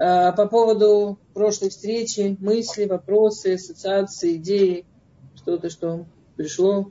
А, 0.00 0.32
по 0.32 0.46
поводу 0.46 1.18
прошлой 1.34 1.68
встречи, 1.68 2.34
мысли, 2.40 2.86
вопросы, 2.86 3.54
ассоциации, 3.54 4.36
идеи, 4.36 4.86
что-то, 5.34 5.68
что 5.68 6.06
пришло. 6.36 6.90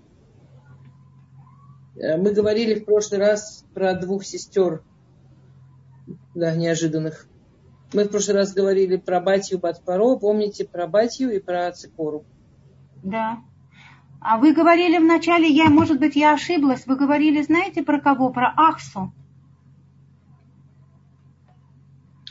А, 1.95 2.17
мы 2.17 2.31
говорили 2.31 2.75
в 2.75 2.85
прошлый 2.85 3.19
раз 3.19 3.65
про 3.73 3.95
двух 3.95 4.23
сестер, 4.23 4.83
да, 6.35 6.55
неожиданных. 6.55 7.25
Мы 7.93 8.03
в 8.03 8.09
прошлый 8.09 8.37
раз 8.37 8.53
говорили 8.53 8.97
про 8.97 9.19
Батью 9.19 9.57
Батпаро, 9.57 10.19
помните, 10.19 10.65
про 10.65 10.85
Батью 10.85 11.35
и 11.35 11.39
про 11.39 11.71
Ципору. 11.71 12.25
Да. 13.01 13.39
А 14.21 14.37
вы 14.37 14.53
говорили 14.53 14.99
вначале, 14.99 15.47
я, 15.47 15.69
может 15.69 15.97
быть, 15.99 16.15
я 16.15 16.33
ошиблась, 16.33 16.85
вы 16.85 16.95
говорили, 16.95 17.41
знаете, 17.41 17.81
про 17.81 17.99
кого? 17.99 18.29
Про 18.29 18.53
Ахсу. 18.55 19.11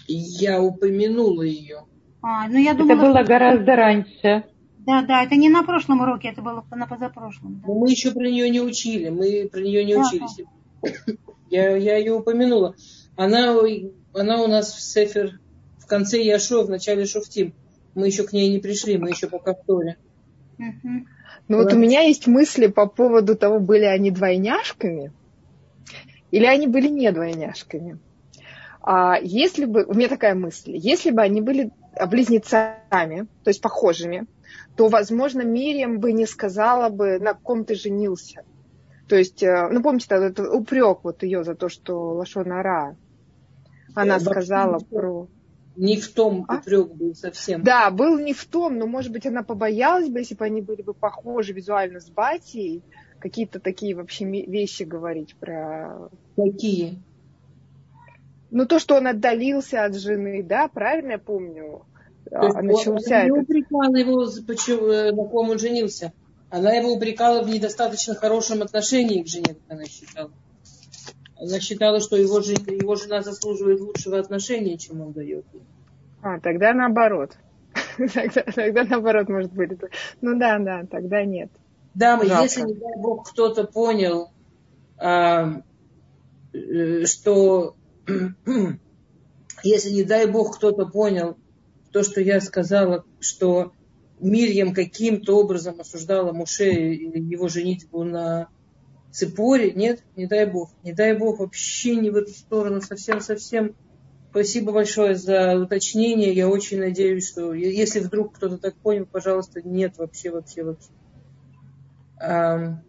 Я 0.08 0.62
упомянула 0.62 1.42
ее. 1.42 1.84
А, 2.22 2.48
ну 2.48 2.58
я 2.58 2.74
думала, 2.74 2.96
это 2.96 3.06
было 3.06 3.22
гораздо 3.22 3.76
раньше. 3.76 4.44
Да, 4.78 5.02
да, 5.02 5.22
это 5.22 5.36
не 5.36 5.50
на 5.50 5.62
прошлом 5.62 6.00
уроке, 6.00 6.28
это 6.28 6.40
было 6.40 6.64
на 6.70 6.86
позапрошлом. 6.86 7.60
Да. 7.60 7.68
Но 7.68 7.74
мы 7.74 7.90
еще 7.90 8.10
про 8.12 8.24
нее 8.24 8.48
не 8.48 8.60
учили, 8.60 9.10
мы 9.10 9.48
про 9.52 9.60
нее 9.60 9.84
не 9.84 9.94
да. 9.94 10.00
учились. 10.00 10.40
Я, 11.50 11.76
я 11.76 11.96
ее 11.96 12.14
упомянула. 12.14 12.74
Она, 13.16 13.54
она 14.14 14.42
у 14.42 14.46
нас 14.48 14.72
в 14.72 14.80
Сефер 14.80 15.40
в 15.78 15.86
конце 15.86 16.22
Яшо, 16.22 16.62
в 16.64 16.70
начале 16.70 17.06
Шуфтим. 17.06 17.54
Мы 17.94 18.06
еще 18.06 18.24
к 18.24 18.32
ней 18.32 18.50
не 18.50 18.58
пришли, 18.58 18.98
мы 18.98 19.10
еще 19.10 19.28
пока 19.28 19.54
в 19.54 19.64
Торе. 19.64 19.96
Угу. 20.58 21.06
Ну 21.48 21.56
вот 21.56 21.72
у 21.72 21.76
меня 21.76 22.00
есть 22.00 22.26
мысли 22.26 22.66
по 22.66 22.86
поводу 22.86 23.36
того, 23.36 23.60
были 23.60 23.84
они 23.84 24.10
двойняшками 24.10 25.12
или 26.30 26.44
они 26.44 26.66
были 26.66 26.88
не 26.88 27.10
двойняшками. 27.10 27.98
А 28.80 29.18
если 29.20 29.64
бы, 29.64 29.84
у 29.84 29.94
меня 29.94 30.08
такая 30.08 30.34
мысль, 30.34 30.72
если 30.76 31.10
бы 31.10 31.22
они 31.22 31.40
были 31.40 31.72
близнецами, 32.06 33.26
то 33.42 33.50
есть 33.50 33.60
похожими, 33.60 34.26
то, 34.76 34.88
возможно, 34.88 35.42
Мирием 35.42 35.98
бы 35.98 36.12
не 36.12 36.26
сказала 36.26 36.88
бы, 36.88 37.18
на 37.18 37.34
ком 37.34 37.64
ты 37.64 37.74
женился. 37.74 38.44
То 39.08 39.16
есть, 39.16 39.42
э, 39.42 39.68
ну, 39.70 39.82
помните, 39.82 40.06
этот 40.10 40.38
упрек 40.40 40.98
вот 41.02 41.22
ее 41.22 41.42
за 41.42 41.54
то, 41.54 41.68
что 41.68 42.12
Лашонара, 42.12 42.96
она 43.94 44.16
э, 44.16 44.20
сказала 44.20 44.78
про... 44.78 45.28
Не 45.76 45.96
в 45.96 46.12
том 46.12 46.44
а? 46.48 46.56
упрек 46.56 46.88
был 46.92 47.14
совсем. 47.14 47.62
Да, 47.62 47.90
был 47.90 48.18
не 48.18 48.34
в 48.34 48.44
том, 48.44 48.76
но, 48.78 48.86
может 48.86 49.12
быть, 49.12 49.26
она 49.26 49.42
побоялась 49.42 50.08
бы, 50.08 50.18
если 50.18 50.34
бы 50.34 50.44
они 50.44 50.60
были 50.60 50.82
бы 50.82 50.92
похожи 50.92 51.52
визуально 51.52 52.00
с 52.00 52.10
Батей, 52.10 52.82
какие-то 53.18 53.60
такие 53.60 53.94
вообще 53.94 54.24
вещи 54.24 54.82
говорить 54.82 55.36
про... 55.36 56.10
Какие? 56.36 57.02
Ну, 58.50 58.66
то, 58.66 58.78
что 58.78 58.96
он 58.96 59.06
отдалился 59.06 59.84
от 59.84 59.94
жены, 59.96 60.42
да, 60.42 60.68
правильно 60.68 61.12
я 61.12 61.18
помню? 61.18 61.84
То 62.30 62.44
есть 62.44 62.56
начался 62.56 63.20
она 63.20 63.24
не 63.24 63.30
упрекала 63.32 63.96
его, 63.96 64.26
почему, 64.46 64.86
э, 64.88 65.12
на 65.12 65.24
ком 65.24 65.50
он 65.50 65.58
женился. 65.58 66.12
Она 66.50 66.72
его 66.72 66.92
упрекала 66.92 67.42
в 67.42 67.48
недостаточно 67.48 68.14
хорошем 68.14 68.62
отношении 68.62 69.22
к 69.22 69.26
жене, 69.26 69.54
как 69.54 69.76
она 69.76 69.84
считала. 69.84 70.30
Она 71.38 71.60
считала, 71.60 72.00
что 72.00 72.16
его, 72.16 72.38
его 72.38 72.96
жена 72.96 73.22
заслуживает 73.22 73.80
лучшего 73.80 74.18
отношения, 74.18 74.76
чем 74.76 75.00
он 75.00 75.12
дает 75.12 75.44
ей. 75.52 75.62
А, 76.22 76.40
тогда 76.40 76.72
наоборот. 76.72 77.36
тогда, 78.14 78.42
тогда 78.42 78.84
наоборот 78.84 79.28
может 79.28 79.52
быть. 79.52 79.70
Ну 80.20 80.38
да, 80.38 80.58
да, 80.58 80.84
тогда 80.90 81.24
нет. 81.24 81.50
Дамы, 81.94 82.26
Жалко. 82.26 82.42
если, 82.42 82.62
не 82.62 82.74
дай 82.74 82.96
бог, 82.98 83.30
кто-то 83.30 83.64
понял, 83.64 84.30
а, 84.98 85.62
э, 86.52 87.04
что 87.04 87.76
если, 89.62 89.90
не 89.90 90.04
дай 90.04 90.26
бог, 90.26 90.56
кто-то 90.56 90.86
понял 90.86 91.36
то, 91.92 92.02
что 92.02 92.20
я 92.20 92.40
сказала, 92.40 93.04
что 93.20 93.72
Мирьям 94.20 94.74
каким-то 94.74 95.38
образом 95.38 95.80
осуждала 95.80 96.32
Муше 96.32 96.70
или 96.70 97.18
его 97.20 97.48
женитьбу 97.48 98.04
на 98.04 98.48
Цепоре. 99.10 99.72
Нет, 99.72 100.02
не 100.16 100.26
дай 100.26 100.46
бог. 100.46 100.70
Не 100.82 100.92
дай 100.92 101.16
бог 101.16 101.38
вообще 101.38 101.96
не 101.96 102.10
в 102.10 102.16
эту 102.16 102.32
сторону. 102.32 102.80
Совсем-совсем. 102.80 103.74
Спасибо 104.30 104.72
большое 104.72 105.14
за 105.14 105.58
уточнение. 105.58 106.32
Я 106.32 106.48
очень 106.48 106.78
надеюсь, 106.78 107.28
что 107.28 107.54
если 107.54 108.00
вдруг 108.00 108.36
кто-то 108.36 108.58
так 108.58 108.74
понял, 108.76 109.06
пожалуйста, 109.06 109.62
нет 109.62 109.96
вообще, 109.98 110.30
вообще, 110.30 110.64
вообще. 110.64 110.88
А, 112.20 112.82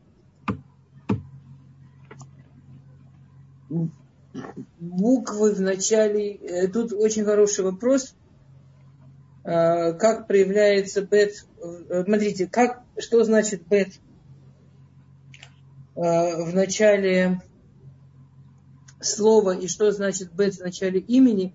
буквы 4.79 5.53
в 5.53 5.61
начале. 5.61 6.35
Э, 6.35 6.67
тут 6.67 6.93
очень 6.93 7.25
хороший 7.25 7.63
вопрос. 7.63 8.15
А, 9.43 9.93
как 9.93 10.27
проявляется 10.27 11.01
бет? 11.01 11.45
Э, 11.61 12.03
смотрите, 12.03 12.47
как, 12.47 12.83
что 12.97 13.23
значит 13.23 13.65
бет? 13.67 13.89
Э, 15.95 16.43
в 16.43 16.53
начале 16.53 17.41
слова 19.01 19.55
и 19.55 19.67
что 19.67 19.91
значит 19.91 20.33
бет 20.33 20.55
в 20.55 20.61
начале 20.61 20.99
имени, 20.99 21.53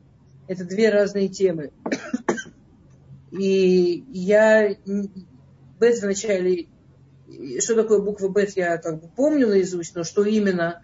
это 0.48 0.64
две 0.64 0.90
разные 0.90 1.28
темы. 1.28 1.72
И 3.30 4.04
я 4.12 4.76
бет 5.80 5.98
в 5.98 6.04
начале, 6.04 6.68
что 7.58 7.74
такое 7.74 8.00
буква 8.00 8.28
бет, 8.28 8.56
я 8.56 8.78
как 8.78 9.00
бы 9.00 9.08
помню 9.08 9.48
наизусть, 9.48 9.94
но 9.94 10.04
что 10.04 10.24
именно, 10.24 10.82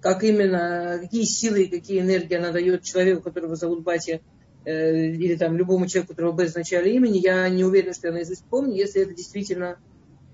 как 0.00 0.24
именно, 0.24 0.98
какие 1.00 1.24
силы 1.24 1.64
и 1.64 1.70
какие 1.70 2.00
энергии 2.00 2.36
она 2.36 2.52
дает 2.52 2.82
человеку, 2.82 3.22
которого 3.22 3.54
зовут 3.54 3.82
Батя, 3.82 4.20
э, 4.64 5.06
или 5.08 5.36
там 5.36 5.56
любому 5.56 5.86
человеку, 5.86 6.14
которого 6.14 6.36
бет 6.36 6.50
в 6.50 6.56
имени, 6.56 7.18
я 7.18 7.48
не 7.48 7.64
уверена, 7.64 7.92
что 7.92 8.08
я 8.08 8.14
наизусть 8.14 8.44
помню. 8.46 8.74
Если 8.74 9.02
это 9.02 9.14
действительно 9.14 9.78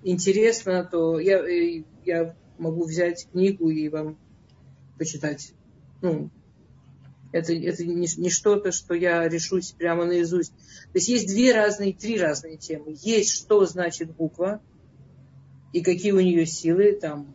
интересно, 0.05 0.85
то 0.85 1.19
я, 1.19 1.39
э, 1.39 1.83
я 2.05 2.37
могу 2.59 2.85
взять 2.85 3.29
книгу 3.31 3.69
и 3.69 3.89
вам 3.89 4.19
почитать. 4.99 5.53
Ну, 6.01 6.31
это, 7.33 7.53
это 7.53 7.85
не, 7.85 8.09
не 8.17 8.31
что-то, 8.31 8.71
что 8.71 8.95
я 8.95 9.29
решусь 9.29 9.73
прямо 9.73 10.05
наизусть. 10.05 10.53
То 10.53 10.99
есть 10.99 11.09
есть 11.09 11.27
две 11.27 11.53
разные, 11.53 11.93
три 11.93 12.19
разные 12.19 12.57
темы. 12.57 12.95
Есть, 13.03 13.33
что 13.33 13.67
значит 13.67 14.15
буква, 14.15 14.63
и 15.73 15.83
какие 15.83 16.13
у 16.13 16.21
нее 16.21 16.47
силы, 16.47 16.93
там, 16.93 17.35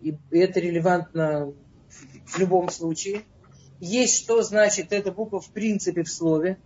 и 0.00 0.16
это 0.30 0.60
релевантно 0.60 1.52
в 2.26 2.38
любом 2.38 2.70
случае. 2.70 3.22
Есть, 3.80 4.22
что 4.22 4.42
значит 4.42 4.92
эта 4.92 5.12
буква 5.12 5.40
в 5.40 5.50
принципе 5.50 6.02
в 6.02 6.08
слове. 6.08 6.58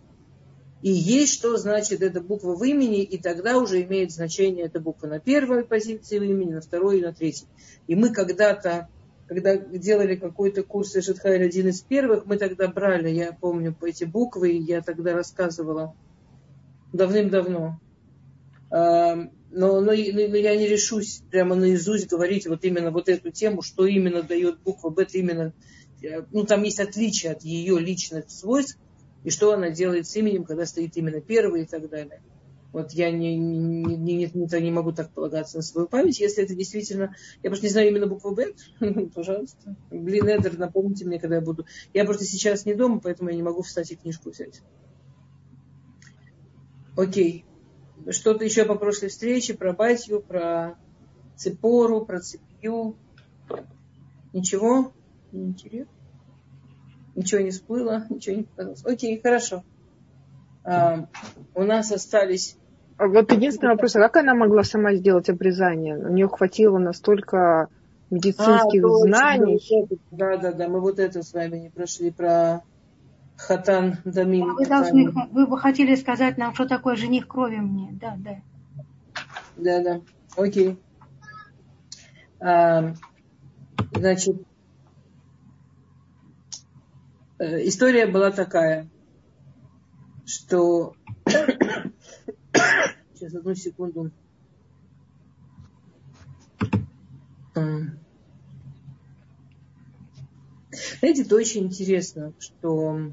И 0.83 0.91
есть, 0.91 1.35
что 1.35 1.57
значит 1.57 2.03
эта 2.03 2.21
буква 2.21 2.55
в 2.55 2.63
имени, 2.63 3.03
и 3.03 3.19
тогда 3.19 3.59
уже 3.59 3.83
имеет 3.83 4.13
значение 4.13 4.67
эта 4.67 4.79
буква 4.79 5.09
на 5.09 5.19
первой 5.19 5.65
позиции 5.65 6.19
в 6.19 6.23
имени, 6.23 6.53
на 6.53 6.61
второй 6.61 6.99
и 6.99 7.03
на 7.03 7.13
третьей. 7.13 7.49
И 7.89 7.97
мы 7.97 8.11
когда-то, 8.11 8.89
когда 9.27 9.57
делали 9.57 10.15
какой-то 10.15 10.63
курс 10.63 10.95
Эшетхайль, 10.95 11.45
один 11.45 11.69
из 11.69 11.81
первых, 11.81 12.27
мы 12.27 12.37
тогда 12.37 12.69
брали, 12.69 13.11
я 13.11 13.33
помню, 13.33 13.75
по 13.75 13.87
эти 13.87 14.05
буквы, 14.05 14.53
и 14.53 14.63
я 14.63 14.81
тогда 14.81 15.15
рассказывала 15.15 15.97
давным-давно. 16.93 17.81
Но, 19.51 19.81
но, 19.81 19.93
но 19.93 19.93
я 19.93 20.57
не 20.57 20.67
решусь 20.67 21.23
прямо 21.31 21.55
наизусть 21.55 22.09
говорить 22.09 22.47
вот 22.47 22.65
именно 22.65 22.91
вот 22.91 23.09
эту 23.09 23.31
тему, 23.31 23.63
что 23.63 23.87
именно 23.87 24.23
дает 24.23 24.61
буква 24.61 24.91
Б, 24.91 25.07
именно, 25.13 25.55
ну 26.33 26.45
там 26.45 26.63
есть 26.65 26.81
отличие 26.81 27.33
от 27.33 27.43
ее 27.43 27.79
личных 27.79 28.31
свойств, 28.31 28.79
и 29.25 29.31
что 29.31 29.53
она 29.53 29.71
делает 29.71 30.07
с 30.07 30.15
именем, 30.17 30.45
когда 30.45 30.67
стоит 30.67 30.97
именно 30.97 31.21
первый 31.21 31.63
и 31.63 31.67
так 31.67 31.89
далее. 31.89 32.21
Вот 32.73 32.93
я 32.93 33.11
не, 33.11 33.37
не, 33.37 33.97
не, 33.97 34.31
не, 34.33 34.61
не 34.61 34.71
могу 34.71 34.93
так 34.93 35.11
полагаться 35.11 35.57
на 35.57 35.63
свою 35.63 35.89
память. 35.89 36.21
Если 36.21 36.45
это 36.45 36.55
действительно... 36.55 37.17
Я 37.43 37.49
просто 37.49 37.65
не 37.65 37.73
знаю 37.73 37.89
именно 37.89 38.07
букву 38.07 38.33
Б. 38.33 38.53
Пожалуйста. 39.15 39.75
Блин, 39.91 40.29
Эдер, 40.29 40.59
напомните 40.59 41.07
мне, 41.07 41.19
когда 41.19 41.37
я 41.37 41.41
буду. 41.41 41.65
Я 41.95 42.05
просто 42.05 42.25
сейчас 42.25 42.67
не 42.67 42.75
дома, 42.75 43.01
поэтому 43.01 43.31
я 43.31 43.37
не 43.37 43.43
могу 43.43 43.63
встать 43.63 43.91
и 43.91 43.97
книжку 43.97 44.31
взять. 44.31 44.61
Окей. 46.95 47.47
Что-то 48.11 48.45
еще 48.45 48.65
по 48.65 48.75
прошлой 48.75 49.09
встрече, 49.09 49.55
про 49.55 49.73
Батью, 49.73 50.21
про 50.21 50.77
Цепору, 51.37 52.05
про 52.05 52.21
Цепью. 52.21 52.97
Ничего? 54.33 54.93
Интересно? 55.33 55.93
Ничего 57.15 57.41
не 57.41 57.51
всплыло, 57.51 58.07
ничего 58.11 58.37
не 58.37 58.43
показалось. 58.45 58.85
Окей, 58.85 59.21
хорошо. 59.21 59.65
А, 60.65 61.09
у 61.55 61.63
нас 61.65 61.91
остались... 61.91 62.57
А 62.97 63.07
вот 63.07 63.33
единственный 63.33 63.71
вопрос, 63.71 63.97
а 63.97 64.01
как 64.01 64.17
она 64.17 64.35
могла 64.35 64.65
сама 64.65 64.95
сделать 64.95 65.29
обрезание? 65.29 65.97
У 65.99 66.13
нее 66.13 66.29
хватило 66.29 66.79
настолько 66.79 67.69
медицинских 68.11 68.85
а, 68.85 68.89
знаний. 68.99 69.61
Да, 70.11 70.37
да, 70.37 70.53
да, 70.53 70.69
мы 70.69 70.81
вот 70.81 70.99
это 70.99 71.23
с 71.23 71.33
вами 71.33 71.59
не 71.59 71.71
прошли 71.71 72.11
про 72.11 72.63
Хатан 73.39 73.99
Дамин. 74.05 74.55
Вы, 74.55 74.67
должны, 74.67 75.11
вы 75.11 75.47
бы 75.47 75.59
хотели 75.59 75.95
сказать 75.95 76.37
нам, 76.37 76.55
что 76.55 76.67
такое 76.67 76.97
жених 76.97 77.27
крови 77.29 77.57
мне. 77.57 77.91
Да, 77.93 78.17
да. 78.19 78.43
Да, 79.57 79.83
да. 79.83 80.01
Окей. 80.37 80.79
А, 82.41 82.95
значит, 83.93 84.37
Э, 87.39 87.67
история 87.67 88.07
была 88.07 88.31
такая. 88.31 88.89
что... 90.27 90.95
Сейчас, 93.15 93.35
одну 93.35 93.55
секунду. 93.55 94.11
Знаете, 101.01 101.23
это 101.23 101.35
очень 101.35 101.65
интересно, 101.65 102.33
что 102.39 103.13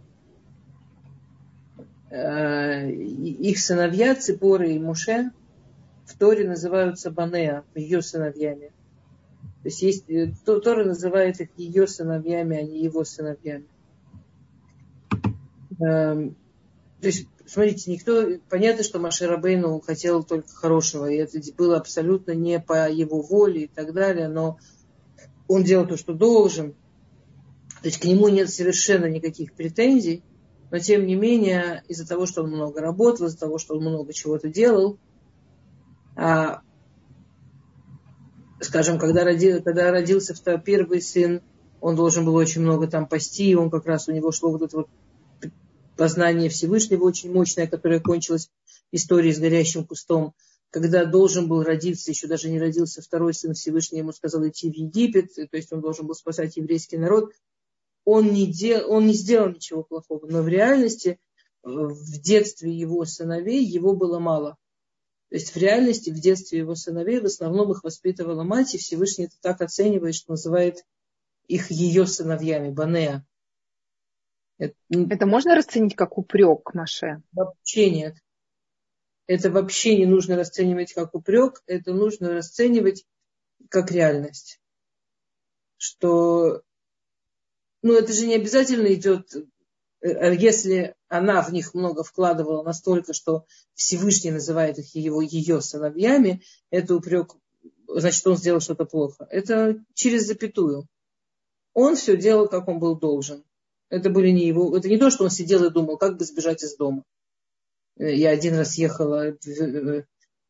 их 2.18 3.60
сыновья 3.60 4.16
Ципора 4.16 4.68
и 4.70 4.80
Муше 4.80 5.32
в 6.06 6.18
Торе 6.18 6.48
называются 6.48 7.12
Банеа, 7.12 7.64
ее 7.74 8.02
сыновьями. 8.02 8.72
То 9.64 9.70
есть, 9.70 9.82
есть 9.82 10.10
э, 10.10 10.32
Тора 10.46 10.86
называет 10.86 11.42
их 11.42 11.50
ее 11.58 11.88
сыновьями, 11.88 12.58
а 12.58 12.62
не 12.62 12.84
его 12.84 13.04
сыновьями. 13.04 13.66
Эм, 15.80 16.36
то 17.02 17.08
есть, 17.08 17.28
смотрите, 17.48 17.92
никто, 17.92 18.30
понятно, 18.50 18.84
что 18.84 19.00
Машер 19.00 19.34
Абейну 19.34 19.80
хотел 19.80 20.24
только 20.24 20.50
хорошего, 20.50 21.10
и 21.10 21.16
это 21.16 21.40
было 21.58 21.78
абсолютно 21.78 22.34
не 22.34 22.60
по 22.60 22.90
его 22.90 23.22
воле 23.22 23.64
и 23.64 23.68
так 23.68 23.94
далее, 23.94 24.28
но 24.28 24.60
он 25.48 25.64
делал 25.64 25.88
то, 25.88 25.98
что 25.98 26.14
должен. 26.14 26.74
То 27.82 27.88
есть 27.88 28.00
к 28.00 28.06
нему 28.06 28.30
нет 28.30 28.50
совершенно 28.50 29.06
никаких 29.08 29.54
претензий, 29.54 30.24
но 30.72 30.80
тем 30.80 31.06
не 31.06 31.16
менее, 31.16 31.84
из-за 31.88 32.08
того, 32.08 32.26
что 32.26 32.44
он 32.44 32.52
много 32.52 32.82
работал, 32.82 33.28
из-за 33.28 33.40
того, 33.40 33.58
что 33.58 33.76
он 33.76 33.82
много 33.82 34.14
чего-то 34.14 34.50
делал, 34.50 34.98
а, 36.16 36.62
скажем, 38.62 38.98
когда, 38.98 39.24
роди, 39.24 39.60
когда 39.62 39.92
родился 39.92 40.34
первый 40.58 41.02
сын, 41.02 41.42
он 41.82 41.96
должен 41.96 42.26
был 42.26 42.36
очень 42.36 42.62
много 42.62 42.88
там 42.88 43.08
пасти, 43.08 43.56
он 43.56 43.70
как 43.70 43.86
раз 43.86 44.08
у 44.08 44.12
него 44.12 44.32
шло 44.32 44.52
вот 44.52 44.64
это 44.64 44.78
вот 44.78 44.90
познание 45.98 46.50
Всевышнего 46.50 47.04
очень 47.04 47.32
мощное, 47.32 47.68
которое 47.68 48.00
кончилось 48.00 48.50
историей 48.92 49.34
с 49.34 49.40
горящим 49.40 49.86
кустом. 49.86 50.34
Когда 50.72 51.06
должен 51.06 51.48
был 51.48 51.64
родиться, 51.64 52.12
еще 52.12 52.28
даже 52.28 52.50
не 52.50 52.60
родился 52.60 53.02
второй 53.02 53.34
сын 53.34 53.54
Всевышний, 53.54 54.00
ему 54.00 54.12
сказал 54.12 54.46
идти 54.48 54.70
в 54.70 54.76
Египет, 54.76 55.34
то 55.36 55.58
есть 55.58 55.72
он 55.72 55.82
должен 55.82 56.06
был 56.06 56.16
спасать 56.16 56.58
еврейский 56.58 56.98
народ. 56.98 57.32
Он 58.06 58.32
не, 58.32 58.52
дел, 58.52 58.90
он 58.90 59.08
не 59.08 59.14
сделал 59.14 59.50
ничего 59.50 59.84
плохого, 59.84 60.26
но 60.28 60.42
в 60.42 60.48
реальности 60.48 61.20
э, 61.64 61.70
в 61.70 62.22
детстве 62.22 62.72
его 62.72 63.04
сыновей 63.06 63.64
его 63.64 63.96
было 63.96 64.20
мало. 64.20 64.58
То 65.30 65.36
есть 65.36 65.54
в 65.54 65.58
реальности 65.58 66.12
в 66.12 66.20
детстве 66.20 66.60
его 66.60 66.76
сыновей 66.76 67.20
в 67.20 67.26
основном 67.26 67.72
их 67.72 67.84
воспитывала 67.84 68.44
мать, 68.44 68.76
и 68.76 68.78
Всевышний 68.78 69.26
это 69.26 69.36
так 69.42 69.62
оценивает, 69.62 70.16
что 70.16 70.32
называет 70.32 70.86
их 71.48 71.72
ее 71.72 72.06
сыновьями, 72.06 72.70
Банеа. 72.70 73.26
Это, 74.58 74.76
это 74.90 75.26
можно 75.26 75.56
расценить 75.56 75.96
как 75.96 76.18
упрек, 76.18 76.74
Маше? 76.74 77.22
Вообще 77.34 77.90
нет. 77.90 78.16
Это 79.28 79.50
вообще 79.50 79.98
не 79.98 80.06
нужно 80.06 80.36
расценивать 80.36 80.94
как 80.94 81.16
упрек, 81.16 81.64
это 81.66 81.94
нужно 81.94 82.30
расценивать 82.30 83.06
как 83.70 83.92
реальность. 83.92 84.62
Что, 85.78 86.62
ну, 87.86 87.94
это 87.94 88.14
же 88.14 88.26
не 88.26 88.34
обязательно 88.34 88.92
идет, 88.96 89.32
э, 90.02 90.36
если 90.36 90.96
она 91.08 91.44
в 91.44 91.54
них 91.54 91.76
много 91.76 92.04
вкладывала 92.04 92.64
настолько, 92.64 93.14
что 93.14 93.46
Всевышний 93.76 94.32
называет 94.32 94.80
их 94.80 94.96
его, 94.96 95.22
ее 95.22 95.62
сыновьями, 95.62 96.42
это 96.72 96.96
упрек, 96.96 97.36
значит, 97.88 98.26
он 98.26 98.38
сделал 98.38 98.60
что-то 98.60 98.86
плохо. 98.86 99.28
Это 99.30 99.86
через 99.94 100.26
запятую. 100.26 100.88
Он 101.76 101.96
все 101.96 102.18
делал, 102.18 102.48
как 102.48 102.68
он 102.68 102.80
был 102.80 102.98
должен. 102.98 103.44
Это 103.90 104.10
были 104.10 104.32
не 104.32 104.48
его, 104.48 104.76
это 104.76 104.90
не 104.90 104.98
то, 104.98 105.12
что 105.12 105.26
он 105.26 105.30
сидел 105.30 105.64
и 105.64 105.70
думал, 105.70 105.98
как 105.98 106.18
бы 106.18 106.26
сбежать 106.26 106.64
из 106.64 106.76
дома. 106.76 107.04
Э, 107.98 108.12
я 108.12 108.32
один 108.32 108.56
раз 108.56 108.80
ехала, 108.80 109.28
э, 109.28 110.04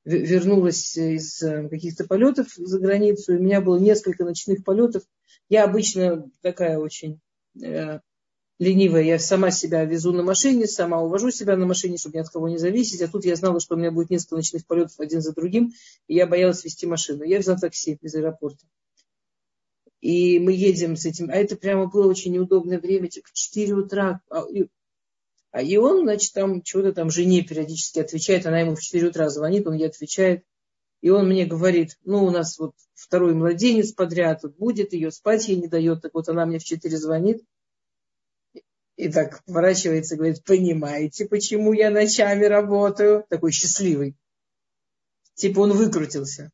вернулась 0.05 0.95
из 0.95 1.43
э, 1.43 1.67
каких-то 1.67 2.05
полетов 2.05 2.53
за 2.55 2.79
границу, 2.79 3.33
у 3.33 3.39
меня 3.39 3.59
было 3.59 3.77
несколько 3.77 4.23
ночных 4.23 4.63
полетов. 4.63 5.03
Я 5.49 5.65
обычно 5.65 6.29
такая 6.41 6.79
очень 6.79 7.19
ленивая, 8.59 9.03
я 9.03 9.19
сама 9.19 9.51
себя 9.51 9.83
везу 9.85 10.13
на 10.13 10.23
машине, 10.23 10.67
сама 10.67 11.01
увожу 11.01 11.31
себя 11.31 11.57
на 11.57 11.65
машине, 11.65 11.97
чтобы 11.97 12.17
ни 12.17 12.21
от 12.21 12.29
кого 12.29 12.47
не 12.47 12.57
зависеть. 12.57 13.01
А 13.01 13.07
тут 13.07 13.25
я 13.25 13.35
знала, 13.35 13.59
что 13.59 13.75
у 13.75 13.77
меня 13.77 13.91
будет 13.91 14.09
несколько 14.09 14.35
ночных 14.35 14.65
полетов 14.65 14.99
один 14.99 15.21
за 15.21 15.33
другим, 15.33 15.73
и 16.07 16.15
я 16.15 16.27
боялась 16.27 16.63
вести 16.63 16.85
машину. 16.85 17.23
Я 17.23 17.39
взяла 17.39 17.57
такси 17.57 17.97
из 18.01 18.15
аэропорта. 18.15 18.65
И 20.01 20.39
мы 20.39 20.53
едем 20.53 20.95
с 20.95 21.05
этим. 21.05 21.29
А 21.29 21.33
это 21.33 21.55
прямо 21.55 21.87
было 21.87 22.07
очень 22.07 22.33
неудобное 22.33 22.79
время, 22.79 23.07
типа 23.07 23.27
в 23.27 23.33
4 23.33 23.73
утра. 23.73 24.21
А, 24.29 24.45
а 25.51 25.61
и 25.61 25.77
он, 25.77 26.03
значит, 26.03 26.33
там 26.33 26.63
что-то 26.63 26.93
там 26.93 27.09
жене 27.09 27.41
периодически 27.41 27.99
отвечает. 27.99 28.45
Она 28.45 28.59
ему 28.59 28.75
в 28.75 28.81
4 28.81 29.07
утра 29.07 29.29
звонит, 29.29 29.65
он 29.65 29.73
ей 29.73 29.87
отвечает. 29.87 30.43
И 31.05 31.09
он 31.11 31.29
мне 31.29 31.45
говорит, 31.45 31.99
ну, 32.03 32.25
у 32.25 32.31
нас 32.31 32.57
вот 32.57 32.73
второй 32.95 33.35
младенец 33.35 33.91
подряд 33.91 34.41
вот 34.41 34.57
будет, 34.57 34.91
ее 34.91 35.11
спать 35.11 35.47
ей 35.47 35.57
не 35.57 35.67
дает. 35.67 36.01
Так 36.01 36.15
вот 36.15 36.27
она 36.29 36.47
мне 36.47 36.57
в 36.57 36.63
4 36.63 36.97
звонит. 36.97 37.43
И 38.95 39.09
так 39.09 39.43
поворачивается 39.45 40.15
и 40.15 40.17
говорит, 40.17 40.43
понимаете, 40.43 41.27
почему 41.27 41.73
я 41.73 41.91
ночами 41.91 42.45
работаю? 42.45 43.23
Такой 43.29 43.51
счастливый. 43.51 44.15
Типа 45.35 45.59
он 45.59 45.73
выкрутился. 45.73 46.51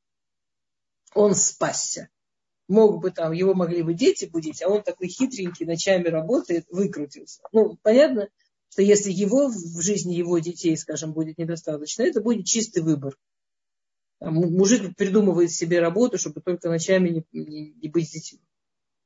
Он 1.15 1.33
спасся 1.33 2.09
мог 2.67 3.01
бы 3.01 3.11
там, 3.11 3.31
его 3.31 3.53
могли 3.53 3.83
бы 3.83 3.93
дети 3.93 4.25
будить, 4.25 4.61
а 4.61 4.67
он 4.67 4.83
такой 4.83 5.07
хитренький, 5.07 5.65
ночами 5.65 6.09
работает, 6.09 6.65
выкрутился. 6.69 7.41
Ну, 7.53 7.77
понятно, 7.83 8.27
что 8.69 8.81
если 8.81 9.11
его 9.11 9.47
в 9.47 9.81
жизни 9.81 10.13
его 10.13 10.39
детей, 10.39 10.75
скажем, 10.75 11.13
будет 11.13 11.37
недостаточно, 11.37 12.03
это 12.03 12.19
будет 12.19 12.45
чистый 12.45 12.81
выбор. 12.83 13.17
Мужик 14.21 14.95
придумывает 14.95 15.51
себе 15.51 15.79
работу, 15.79 16.19
чтобы 16.19 16.41
только 16.41 16.69
ночами 16.69 17.09
не, 17.09 17.25
не, 17.31 17.71
не 17.71 17.89
быть 17.89 18.07
с 18.07 18.11
детьми. 18.11 18.39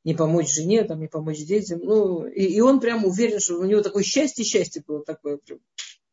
Не 0.04 0.14
помочь 0.14 0.54
жене, 0.54 0.84
там, 0.84 1.00
не 1.00 1.08
помочь 1.08 1.40
детям. 1.40 1.80
Ну, 1.82 2.28
и, 2.28 2.44
и 2.44 2.60
он 2.60 2.80
прям 2.80 3.06
уверен, 3.06 3.40
что 3.40 3.58
у 3.58 3.64
него 3.64 3.82
такое 3.82 4.04
счастье-счастье 4.04 4.84
было 4.86 5.04
такое. 5.04 5.40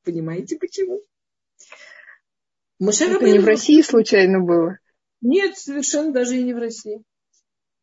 Понимаете, 0.04 0.56
почему? 0.56 1.02
Мушер 2.78 3.16
Это 3.16 3.30
не 3.30 3.38
в 3.38 3.44
России 3.44 3.82
случайно 3.82 4.40
было? 4.40 4.78
Нет, 5.20 5.58
совершенно 5.58 6.12
даже 6.12 6.36
и 6.36 6.42
не 6.42 6.54
в 6.54 6.58
России. 6.58 7.02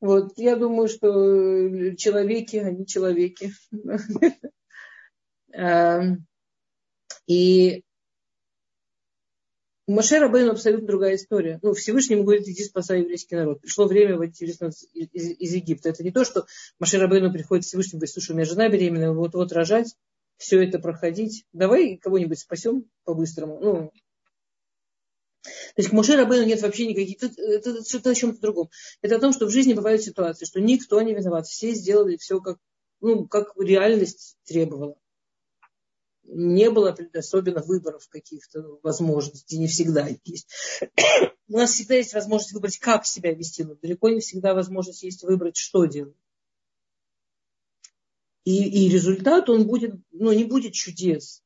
Вот, 0.01 0.37
я 0.37 0.55
думаю, 0.55 0.87
что 0.87 1.09
э, 1.09 1.95
человеки, 1.95 2.57
они 2.57 2.85
человеки. 2.85 3.51
Эм, 5.51 6.25
и 7.27 7.83
у 9.89 9.91
Маше 9.91 10.19
Рабейну 10.19 10.51
абсолютно 10.51 10.85
другая 10.85 11.15
история. 11.15 11.57
Ну, 11.63 11.73
Всевышнему 11.73 12.23
говорит, 12.23 12.47
иди 12.47 12.63
спасай 12.63 12.99
еврейский 12.99 13.35
народ. 13.35 13.59
Пришло 13.59 13.87
время 13.87 14.17
выйти 14.17 14.43
из, 14.43 14.61
из, 14.93 15.31
из 15.31 15.53
Египта. 15.55 15.89
Это 15.89 16.03
не 16.03 16.11
то, 16.11 16.23
что 16.23 16.45
Маше 16.77 16.99
Рабейну 16.99 17.33
приходит 17.33 17.65
Всевышний 17.65 17.97
говорит, 17.97 18.13
слушай, 18.13 18.33
у 18.33 18.35
меня 18.35 18.45
жена 18.45 18.69
беременная, 18.69 19.09
вот-вот 19.09 19.51
рожать, 19.51 19.95
все 20.37 20.61
это 20.61 20.77
проходить. 20.77 21.45
Давай 21.53 21.97
кого-нибудь 21.97 22.37
спасем 22.37 22.85
по-быстрому. 23.03 23.59
Ну, 23.59 23.91
то 25.41 25.51
есть 25.77 25.89
к 25.89 25.93
Моше 25.93 26.15
Рабейну 26.17 26.45
нет 26.45 26.61
вообще 26.61 26.85
никаких... 26.85 27.23
Это, 27.23 27.41
это 27.41 27.83
что-то 27.83 28.11
о 28.11 28.15
чем-то 28.15 28.39
другом. 28.39 28.69
Это 29.01 29.15
о 29.15 29.19
том, 29.19 29.33
что 29.33 29.47
в 29.47 29.49
жизни 29.49 29.73
бывают 29.73 30.03
ситуации, 30.03 30.45
что 30.45 30.61
никто 30.61 31.01
не 31.01 31.15
виноват. 31.15 31.47
Все 31.47 31.71
сделали 31.71 32.15
все, 32.17 32.39
как, 32.41 32.59
ну, 33.01 33.27
как 33.27 33.53
реальность 33.57 34.37
требовала. 34.45 34.97
Не 36.31 36.69
было 36.69 36.95
особенно 37.15 37.61
выборов 37.61 38.07
каких-то 38.07 38.79
возможностей, 38.83 39.57
не 39.57 39.67
всегда 39.67 40.07
есть. 40.23 40.47
У 41.47 41.57
нас 41.57 41.71
всегда 41.71 41.95
есть 41.95 42.13
возможность 42.13 42.53
выбрать, 42.53 42.77
как 42.77 43.05
себя 43.05 43.33
вести, 43.33 43.63
но 43.63 43.75
далеко 43.75 44.09
не 44.09 44.19
всегда 44.19 44.53
возможность 44.53 45.01
есть 45.01 45.23
выбрать, 45.23 45.57
что 45.57 45.85
делать. 45.85 46.15
И, 48.43 48.85
и 48.85 48.89
результат, 48.89 49.49
он 49.49 49.65
будет, 49.67 49.95
ну, 50.11 50.31
не 50.31 50.43
будет 50.43 50.73
чудес 50.73 51.43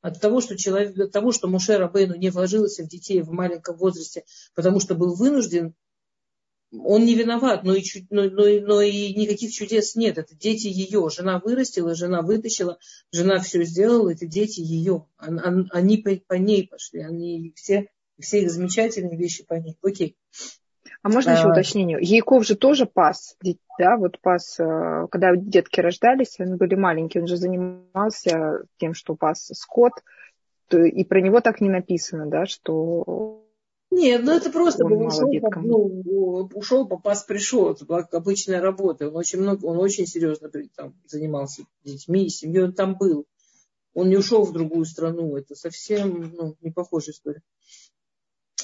от 0.00 0.20
того, 0.20 0.40
что 0.40 0.56
человек, 0.56 0.98
от 0.98 1.12
того, 1.12 1.32
что 1.32 1.48
Муше 1.48 1.78
Рабейну 1.78 2.14
не 2.14 2.30
вложился 2.30 2.82
в 2.82 2.88
детей 2.88 3.22
в 3.22 3.30
маленьком 3.30 3.76
возрасте, 3.76 4.24
потому 4.54 4.80
что 4.80 4.94
был 4.94 5.14
вынужден, 5.14 5.74
он 6.72 7.04
не 7.04 7.14
виноват, 7.14 7.64
но 7.64 7.74
и, 7.74 7.82
но, 8.10 8.24
но, 8.24 8.44
но 8.60 8.80
и 8.80 9.14
никаких 9.14 9.52
чудес 9.52 9.94
нет. 9.94 10.18
Это 10.18 10.34
дети 10.34 10.66
ее. 10.66 11.08
Жена 11.10 11.40
вырастила, 11.44 11.94
жена 11.94 12.22
вытащила, 12.22 12.78
жена 13.12 13.38
все 13.40 13.62
сделала, 13.64 14.10
это 14.10 14.26
дети 14.26 14.60
ее. 14.60 15.06
Они 15.18 15.98
по, 15.98 16.10
по 16.26 16.34
ней 16.34 16.66
пошли, 16.66 17.00
они 17.00 17.52
все, 17.56 17.88
все 18.20 18.42
их 18.42 18.50
замечательные 18.50 19.16
вещи 19.16 19.44
по 19.44 19.54
ней. 19.54 19.76
Окей. 19.82 20.16
А 21.02 21.10
можно 21.10 21.30
еще 21.30 21.48
а. 21.48 21.52
уточнение? 21.52 21.98
Яков 22.00 22.46
же 22.46 22.56
тоже 22.56 22.86
пас, 22.86 23.36
да, 23.78 23.96
вот 23.98 24.18
пас, 24.20 24.58
э, 24.58 25.06
когда 25.10 25.36
детки 25.36 25.80
рождались, 25.80 26.40
они 26.40 26.54
были 26.54 26.76
маленькие, 26.76 27.22
он 27.22 27.28
же 27.28 27.36
занимался 27.36 28.64
тем, 28.78 28.94
что 28.94 29.14
пас 29.14 29.50
скот, 29.52 29.92
и 30.72 31.04
про 31.04 31.20
него 31.20 31.40
так 31.40 31.60
не 31.60 31.68
написано, 31.68 32.26
да, 32.26 32.46
что 32.46 33.43
нет, 33.94 34.22
ну 34.24 34.32
это 34.32 34.50
просто 34.50 34.84
был 34.84 35.06
ушел, 35.06 35.30
по, 35.40 35.60
ну, 35.60 36.48
ушел, 36.54 36.86
попас 36.86 37.24
пришел. 37.24 37.70
Это 37.70 37.84
была 37.84 38.00
обычная 38.12 38.60
работа. 38.60 39.08
Он 39.08 39.16
очень 39.16 39.40
много, 39.40 39.64
он 39.64 39.78
очень 39.78 40.06
серьезно 40.06 40.50
там, 40.76 40.94
занимался 41.06 41.64
детьми, 41.84 42.28
семьей, 42.28 42.64
он 42.64 42.72
там 42.72 42.96
был. 42.96 43.26
Он 43.94 44.08
не 44.08 44.16
ушел 44.16 44.44
в 44.44 44.52
другую 44.52 44.84
страну. 44.84 45.36
Это 45.36 45.54
совсем 45.54 46.32
ну, 46.34 46.56
не 46.60 46.70
похожая 46.70 47.14
история. 47.14 47.42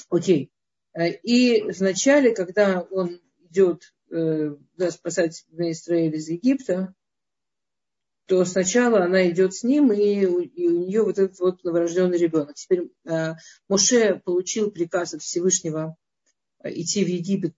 Окей. 0.09 0.51
Э, 0.93 1.09
и 1.09 1.63
вначале, 1.63 2.35
когда 2.35 2.81
он 2.91 3.19
идет 3.49 3.93
э, 4.11 4.55
да, 4.77 4.91
спасать 4.91 5.45
Израиль 5.51 6.15
из 6.15 6.29
Египта, 6.29 6.93
то 8.31 8.45
сначала 8.45 9.03
она 9.03 9.29
идет 9.29 9.53
с 9.53 9.63
ним, 9.63 9.91
и, 9.91 10.21
и 10.21 10.67
у 10.69 10.85
нее 10.85 11.03
вот 11.03 11.19
этот 11.19 11.37
вот 11.41 11.65
новорожденный 11.65 12.17
ребенок. 12.17 12.55
Теперь 12.55 12.89
э, 13.03 13.33
Моше 13.67 14.21
получил 14.23 14.71
приказ 14.71 15.13
от 15.13 15.21
Всевышнего 15.21 15.97
э, 16.63 16.69
идти 16.75 17.03
в 17.03 17.09
Египет 17.09 17.53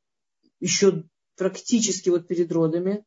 еще 0.60 1.04
практически 1.38 2.10
вот 2.10 2.28
перед 2.28 2.52
родами. 2.52 3.06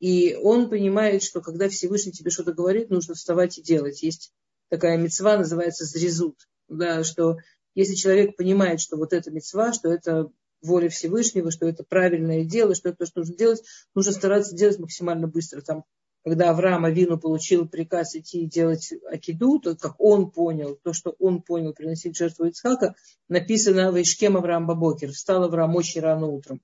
И 0.00 0.34
он 0.34 0.68
понимает, 0.68 1.22
что 1.22 1.40
когда 1.40 1.68
Всевышний 1.68 2.10
тебе 2.10 2.32
что-то 2.32 2.52
говорит, 2.52 2.90
нужно 2.90 3.14
вставать 3.14 3.56
и 3.58 3.62
делать. 3.62 4.02
Есть 4.02 4.32
такая 4.68 4.98
мецва, 4.98 5.36
называется 5.36 5.84
зрезут. 5.84 6.48
Да, 6.66 7.04
что 7.04 7.36
если 7.76 7.94
человек 7.94 8.36
понимает, 8.36 8.80
что 8.80 8.96
вот 8.96 9.12
это 9.12 9.30
мецва, 9.30 9.72
что 9.72 9.92
это 9.92 10.32
воля 10.60 10.88
Всевышнего, 10.88 11.52
что 11.52 11.68
это 11.68 11.84
правильное 11.84 12.44
дело, 12.44 12.74
что 12.74 12.88
это 12.88 12.98
то, 12.98 13.06
что 13.06 13.20
нужно 13.20 13.36
делать, 13.36 13.62
нужно 13.94 14.10
стараться 14.10 14.56
делать 14.56 14.80
максимально 14.80 15.28
быстро. 15.28 15.60
Там, 15.60 15.84
когда 16.26 16.50
Авраам 16.50 16.84
Авину 16.84 17.20
получил 17.20 17.68
приказ 17.68 18.16
идти 18.16 18.42
и 18.42 18.46
делать 18.46 18.92
акиду, 19.12 19.60
то 19.60 19.76
как 19.76 19.94
он 20.00 20.32
понял, 20.32 20.76
то, 20.82 20.92
что 20.92 21.14
он 21.20 21.40
понял, 21.40 21.72
приносить 21.72 22.16
жертву 22.16 22.46
Ицхака, 22.46 22.96
написано 23.28 23.92
в 23.92 24.02
Ишкем 24.02 24.36
Авраам 24.36 24.66
Бабокер. 24.66 25.12
Встал 25.12 25.44
Авраам 25.44 25.76
очень 25.76 26.00
рано 26.00 26.26
утром. 26.26 26.60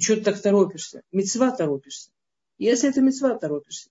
Чего 0.00 0.16
ты 0.16 0.22
так 0.22 0.40
торопишься? 0.40 1.02
Мецва 1.12 1.50
торопишься. 1.50 2.12
Если 2.56 2.88
это 2.88 3.02
мецва 3.02 3.34
торопишься. 3.34 3.90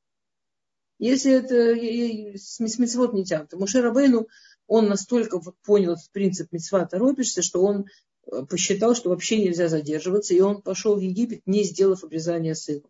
Если 0.98 1.32
это 1.32 2.36
с 2.36 2.60
мецвод 2.60 3.13
не 3.13 3.24
тянут. 3.24 3.54
Муше 3.54 3.82
Рабейну, 3.82 4.27
он 4.66 4.88
настолько 4.88 5.38
вот 5.38 5.54
понял 5.63 5.92
этот 5.92 6.10
принцип 6.10 6.51
мецва 6.51 6.88
торопишься, 6.88 7.44
что 7.44 7.62
он 7.62 7.86
э, 8.32 8.46
посчитал, 8.50 8.96
что 8.96 9.10
вообще 9.10 9.38
нельзя 9.38 9.68
задерживаться, 9.68 10.34
и 10.34 10.39
он 10.39 10.63
пошел 10.63 10.96
в 10.96 11.01
Египет, 11.01 11.44
не 11.46 11.63
сделав 11.63 12.04
обрезание 12.04 12.56
сына. 12.56 12.89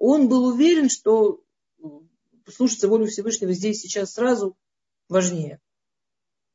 Он 0.00 0.28
был 0.28 0.46
уверен, 0.46 0.88
что 0.88 1.44
э, 1.78 1.86
слушаться 2.48 2.88
волю 2.88 3.06
Всевышнего 3.06 3.52
здесь 3.52 3.80
сейчас 3.80 4.14
сразу 4.14 4.56
важнее. 5.08 5.60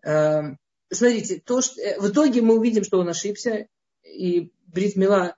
Эм, 0.03 0.59
смотрите, 0.91 1.39
то, 1.39 1.61
что, 1.61 1.79
э, 1.79 1.99
в 2.01 2.09
итоге 2.09 2.41
мы 2.41 2.57
увидим, 2.57 2.83
что 2.83 2.99
он 2.99 3.07
ошибся, 3.07 3.67
и 4.03 4.51
Брит 4.65 4.97
Мила 4.97 5.37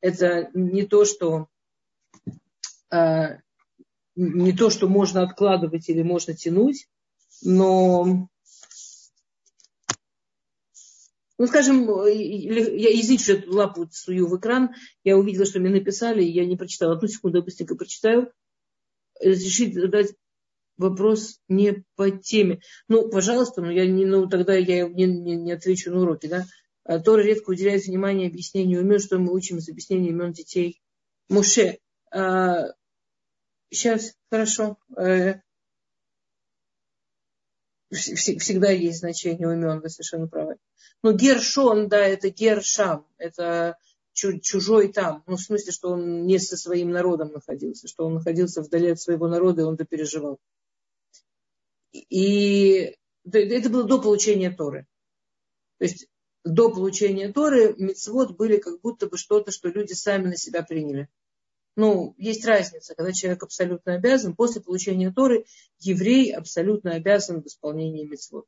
это 0.00 0.50
не 0.54 0.86
то, 0.86 1.04
что 1.04 1.48
не 4.18 4.52
то, 4.52 4.70
что 4.70 4.88
можно 4.88 5.22
откладывать 5.22 5.88
или 5.88 6.02
можно 6.02 6.34
тянуть, 6.34 6.88
но 7.42 8.28
ну, 11.38 11.46
скажем, 11.46 11.86
я, 12.06 13.00
извините, 13.00 13.24
что 13.24 13.32
эту 13.34 13.52
лапу 13.52 13.88
сую 13.92 14.26
в 14.26 14.36
экран, 14.36 14.74
я 15.04 15.16
увидела, 15.16 15.46
что 15.46 15.60
мне 15.60 15.70
написали, 15.70 16.22
я 16.22 16.44
не 16.44 16.56
прочитала. 16.56 16.94
Одну 16.94 17.06
секунду, 17.06 17.38
я 17.38 17.44
быстренько 17.44 17.76
прочитаю. 17.76 18.32
Разрешите 19.22 19.80
задать 19.80 20.14
вопрос 20.76 21.40
не 21.48 21.84
по 21.94 22.10
теме. 22.10 22.60
Ну, 22.88 23.08
пожалуйста, 23.08 23.62
но 23.62 23.70
я 23.70 23.86
не, 23.86 24.04
ну, 24.04 24.28
тогда 24.28 24.54
я 24.54 24.88
не, 24.88 25.04
не, 25.04 25.36
не 25.36 25.52
отвечу 25.52 25.92
на 25.92 26.02
уроки, 26.02 26.26
да. 26.26 26.44
А 26.84 26.98
Тора 26.98 27.22
редко 27.22 27.50
уделяет 27.50 27.84
внимание 27.84 28.28
объяснению 28.28 28.80
имен, 28.80 28.98
что 28.98 29.18
мы 29.18 29.32
учим 29.32 29.58
из 29.58 29.68
объяснения 29.68 30.08
имен 30.08 30.32
детей. 30.32 30.80
Муше, 31.28 31.78
а, 32.10 32.72
сейчас, 33.70 34.14
хорошо. 34.30 34.78
Э, 34.96 35.40
всегда 37.90 38.70
есть 38.70 38.98
значение 38.98 39.48
у 39.48 39.52
имен, 39.52 39.80
вы 39.80 39.88
совершенно 39.88 40.28
правы. 40.28 40.56
Но 41.02 41.12
Гершон, 41.12 41.88
да, 41.88 42.04
это 42.04 42.30
Гершам, 42.30 43.06
это 43.18 43.76
чужой 44.12 44.92
там. 44.92 45.22
Ну, 45.26 45.36
в 45.36 45.40
смысле, 45.40 45.72
что 45.72 45.90
он 45.90 46.26
не 46.26 46.38
со 46.38 46.56
своим 46.56 46.90
народом 46.90 47.32
находился, 47.32 47.88
что 47.88 48.06
он 48.06 48.14
находился 48.14 48.62
вдали 48.62 48.90
от 48.90 49.00
своего 49.00 49.28
народа, 49.28 49.62
и 49.62 49.64
он 49.64 49.74
это 49.74 49.84
переживал. 49.84 50.38
И 51.92 52.96
это 53.24 53.70
было 53.70 53.84
до 53.84 54.00
получения 54.00 54.50
Торы. 54.50 54.86
То 55.78 55.84
есть 55.84 56.08
до 56.44 56.70
получения 56.70 57.32
Торы 57.32 57.74
мецвод 57.78 58.36
были 58.36 58.58
как 58.58 58.80
будто 58.80 59.06
бы 59.06 59.16
что-то, 59.16 59.52
что 59.52 59.68
люди 59.68 59.92
сами 59.92 60.28
на 60.28 60.36
себя 60.36 60.62
приняли. 60.62 61.08
Ну, 61.78 62.12
есть 62.18 62.44
разница, 62.44 62.96
когда 62.96 63.12
человек 63.12 63.44
абсолютно 63.44 63.94
обязан, 63.94 64.34
после 64.34 64.60
получения 64.60 65.12
Торы 65.12 65.44
еврей 65.78 66.34
абсолютно 66.34 66.94
обязан 66.94 67.40
в 67.40 67.46
исполнении 67.46 68.04
митцвот. 68.04 68.46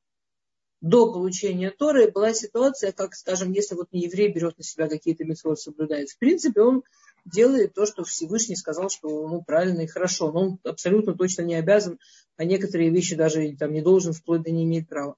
До 0.80 1.12
получения 1.12 1.70
Торы 1.70 2.10
была 2.10 2.34
ситуация, 2.34 2.90
как, 2.90 3.14
скажем, 3.14 3.52
если 3.52 3.76
вот 3.76 3.92
не 3.92 4.00
еврей 4.00 4.32
берет 4.32 4.58
на 4.58 4.64
себя 4.64 4.88
какие-то 4.88 5.24
митцвот, 5.24 5.60
соблюдает. 5.60 6.10
В 6.10 6.18
принципе, 6.18 6.60
он 6.60 6.82
делает 7.24 7.72
то, 7.72 7.86
что 7.86 8.02
Всевышний 8.02 8.56
сказал, 8.56 8.90
что 8.90 9.28
ну, 9.28 9.44
правильно 9.44 9.82
и 9.82 9.86
хорошо, 9.86 10.32
но 10.32 10.40
он 10.40 10.58
абсолютно 10.64 11.14
точно 11.14 11.42
не 11.42 11.54
обязан, 11.54 12.00
а 12.36 12.44
некоторые 12.44 12.90
вещи 12.90 13.14
даже 13.14 13.54
там, 13.56 13.72
не 13.72 13.80
должен, 13.80 14.12
вплоть 14.12 14.42
до 14.42 14.50
не 14.50 14.64
имеет 14.64 14.88
права. 14.88 15.14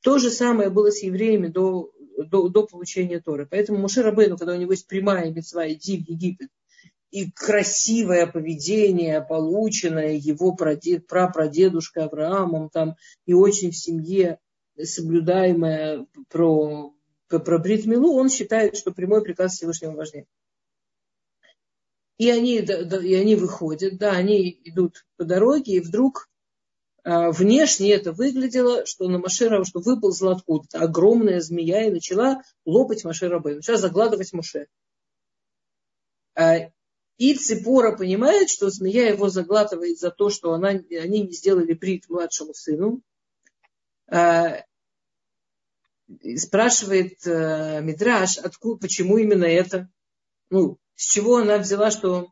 То 0.00 0.16
же 0.16 0.30
самое 0.30 0.70
было 0.70 0.90
с 0.90 1.02
евреями 1.02 1.48
до, 1.48 1.92
до, 2.16 2.48
до 2.48 2.66
получения 2.66 3.20
Торы. 3.20 3.44
Поэтому 3.44 3.80
Муше 3.80 4.00
Рабейну, 4.00 4.38
когда 4.38 4.54
у 4.54 4.58
него 4.58 4.72
есть 4.72 4.86
прямая 4.86 5.30
мецва 5.30 5.70
идти 5.70 6.02
в 6.02 6.08
Египет 6.08 6.48
и 7.10 7.30
красивое 7.30 8.26
поведение, 8.26 9.20
полученное 9.22 10.14
его 10.14 10.54
прадед, 10.54 11.06
прапрадедушкой 11.06 12.04
Авраамом, 12.04 12.68
там, 12.70 12.96
и 13.26 13.32
очень 13.32 13.70
в 13.70 13.76
семье 13.76 14.38
соблюдаемое 14.80 16.06
про, 16.28 16.94
про 17.28 17.58
Бритмилу, 17.58 18.14
он 18.14 18.28
считает, 18.28 18.76
что 18.76 18.92
прямой 18.92 19.22
приказ 19.22 19.54
Всевышнего 19.54 19.92
важнее. 19.92 20.26
И 22.18 22.30
они, 22.30 22.60
да, 22.60 22.84
да, 22.84 22.98
и 22.98 23.14
они 23.14 23.36
выходят, 23.36 23.96
да, 23.96 24.10
они 24.10 24.60
идут 24.64 25.06
по 25.16 25.24
дороге, 25.24 25.74
и 25.74 25.80
вдруг 25.80 26.28
а, 27.04 27.30
внешне 27.30 27.92
это 27.92 28.12
выглядело, 28.12 28.84
что 28.86 29.08
на 29.08 29.18
Машера, 29.18 29.64
что 29.64 29.80
выползла 29.80 30.32
откуда-то 30.32 30.80
огромная 30.80 31.40
змея 31.40 31.86
и 31.86 31.90
начала 31.90 32.42
лопать 32.66 33.04
Машера 33.04 33.38
Бэй, 33.38 33.56
начала 33.56 33.78
загладывать 33.78 34.32
Муше. 34.32 34.66
А, 36.34 36.70
и 37.18 37.34
Ципора 37.34 37.96
понимает, 37.96 38.48
что 38.48 38.70
змея 38.70 39.08
его 39.08 39.28
заглатывает 39.28 39.98
за 39.98 40.10
то, 40.10 40.30
что 40.30 40.52
она, 40.52 40.68
они 40.68 41.22
не 41.22 41.32
сделали 41.32 41.72
брит 41.72 42.08
младшему 42.08 42.54
сыну. 42.54 43.02
А, 44.10 44.64
спрашивает 46.36 47.18
а, 47.26 47.80
Мидраш, 47.80 48.38
откуда, 48.38 48.80
почему 48.80 49.18
именно 49.18 49.44
это? 49.44 49.90
Ну, 50.48 50.78
с 50.94 51.10
чего 51.10 51.38
она 51.38 51.58
взяла, 51.58 51.90
что 51.90 52.28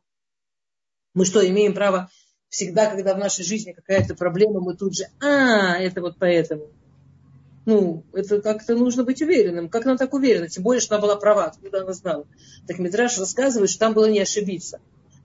мы 1.15 1.25
что, 1.25 1.47
имеем 1.47 1.75
право 1.75 2.09
всегда, 2.49 2.89
когда 2.89 3.15
в 3.15 3.19
нашей 3.19 3.45
жизни 3.45 3.73
какая-то 3.73 4.15
проблема, 4.15 4.61
мы 4.61 4.77
тут 4.77 4.95
же, 4.95 5.07
а, 5.21 5.79
это 5.79 6.01
вот 6.01 6.17
поэтому. 6.19 6.71
Ну, 7.67 8.05
это 8.13 8.41
как-то 8.41 8.77
нужно 8.77 9.03
быть 9.03 9.21
уверенным. 9.21 9.69
Как 9.69 9.85
она 9.87 9.97
так 9.97 10.15
уверена? 10.15 10.49
Тем 10.49 10.63
более, 10.63 10.81
что 10.81 10.95
она 10.95 11.03
была 11.03 11.17
права, 11.17 11.47
откуда 11.47 11.83
она 11.83 11.93
знала. 11.93 12.25
Так 12.69 12.79
Мидраш 12.79 13.19
рассказывает, 13.19 13.69
что 13.71 13.81
там 13.81 13.93
было 13.93 14.09
не 14.09 14.21
ошибиться. 14.21 14.79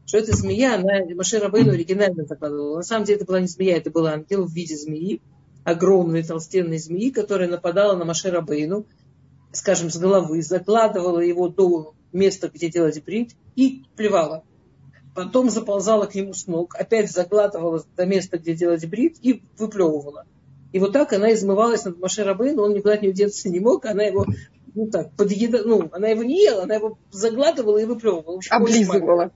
Что 0.08 0.18
эта 0.18 0.36
змея, 0.36 0.76
она 0.76 1.06
Машера 1.16 1.44
Рабейну 1.46 1.72
оригинально 1.72 2.26
закладывала. 2.26 2.78
На 2.78 2.84
самом 2.84 3.06
деле 3.06 3.18
это 3.18 3.26
была 3.26 3.40
не 3.40 3.48
змея, 3.48 3.78
это 3.78 3.92
был 3.92 4.08
ангел 4.08 4.46
в 4.46 4.52
виде 4.52 4.76
змеи, 4.76 5.22
огромной 5.64 6.24
толстенной 6.24 6.80
змеи, 6.80 7.12
которая 7.12 7.48
нападала 7.48 7.96
на 7.96 8.06
Машера 8.06 8.38
Рабейну, 8.38 8.88
скажем, 9.52 9.92
с 9.92 9.98
головы, 9.98 10.42
закладывала 10.42 11.20
его 11.20 11.48
до 11.48 11.94
места, 12.12 12.50
где 12.50 12.70
делать 12.70 13.04
брит, 13.04 13.36
и 13.56 13.84
плевала. 13.96 14.44
Потом 15.14 15.52
заползала 15.52 16.08
к 16.08 16.16
нему 16.16 16.34
с 16.34 16.48
ног, 16.48 16.74
опять 16.74 17.12
закладывала 17.12 17.86
до 17.96 18.06
места, 18.08 18.40
где 18.40 18.56
делать 18.56 18.86
брит, 18.88 19.18
и 19.22 19.44
выплевывала. 19.60 20.26
И 20.72 20.80
вот 20.80 20.94
так 20.94 21.12
она 21.14 21.34
измывалась 21.34 21.84
над 21.84 22.00
Маше 22.00 22.24
но 22.24 22.64
он 22.64 22.74
никуда 22.74 22.94
от 22.94 23.02
нее 23.02 23.14
деться 23.14 23.50
не 23.50 23.60
мог, 23.60 23.86
она 23.86 24.04
его, 24.04 24.26
ну 24.74 24.88
так, 24.88 25.12
подъеда... 25.16 25.64
ну, 25.66 25.90
она 25.92 26.08
его 26.08 26.24
не 26.24 26.44
ела, 26.44 26.64
она 26.64 26.76
его 26.76 26.98
заглатывала 27.12 27.78
и 27.78 27.86
выплевывала. 27.86 28.38
Общем, 28.38 28.56
Облизывала. 28.56 29.32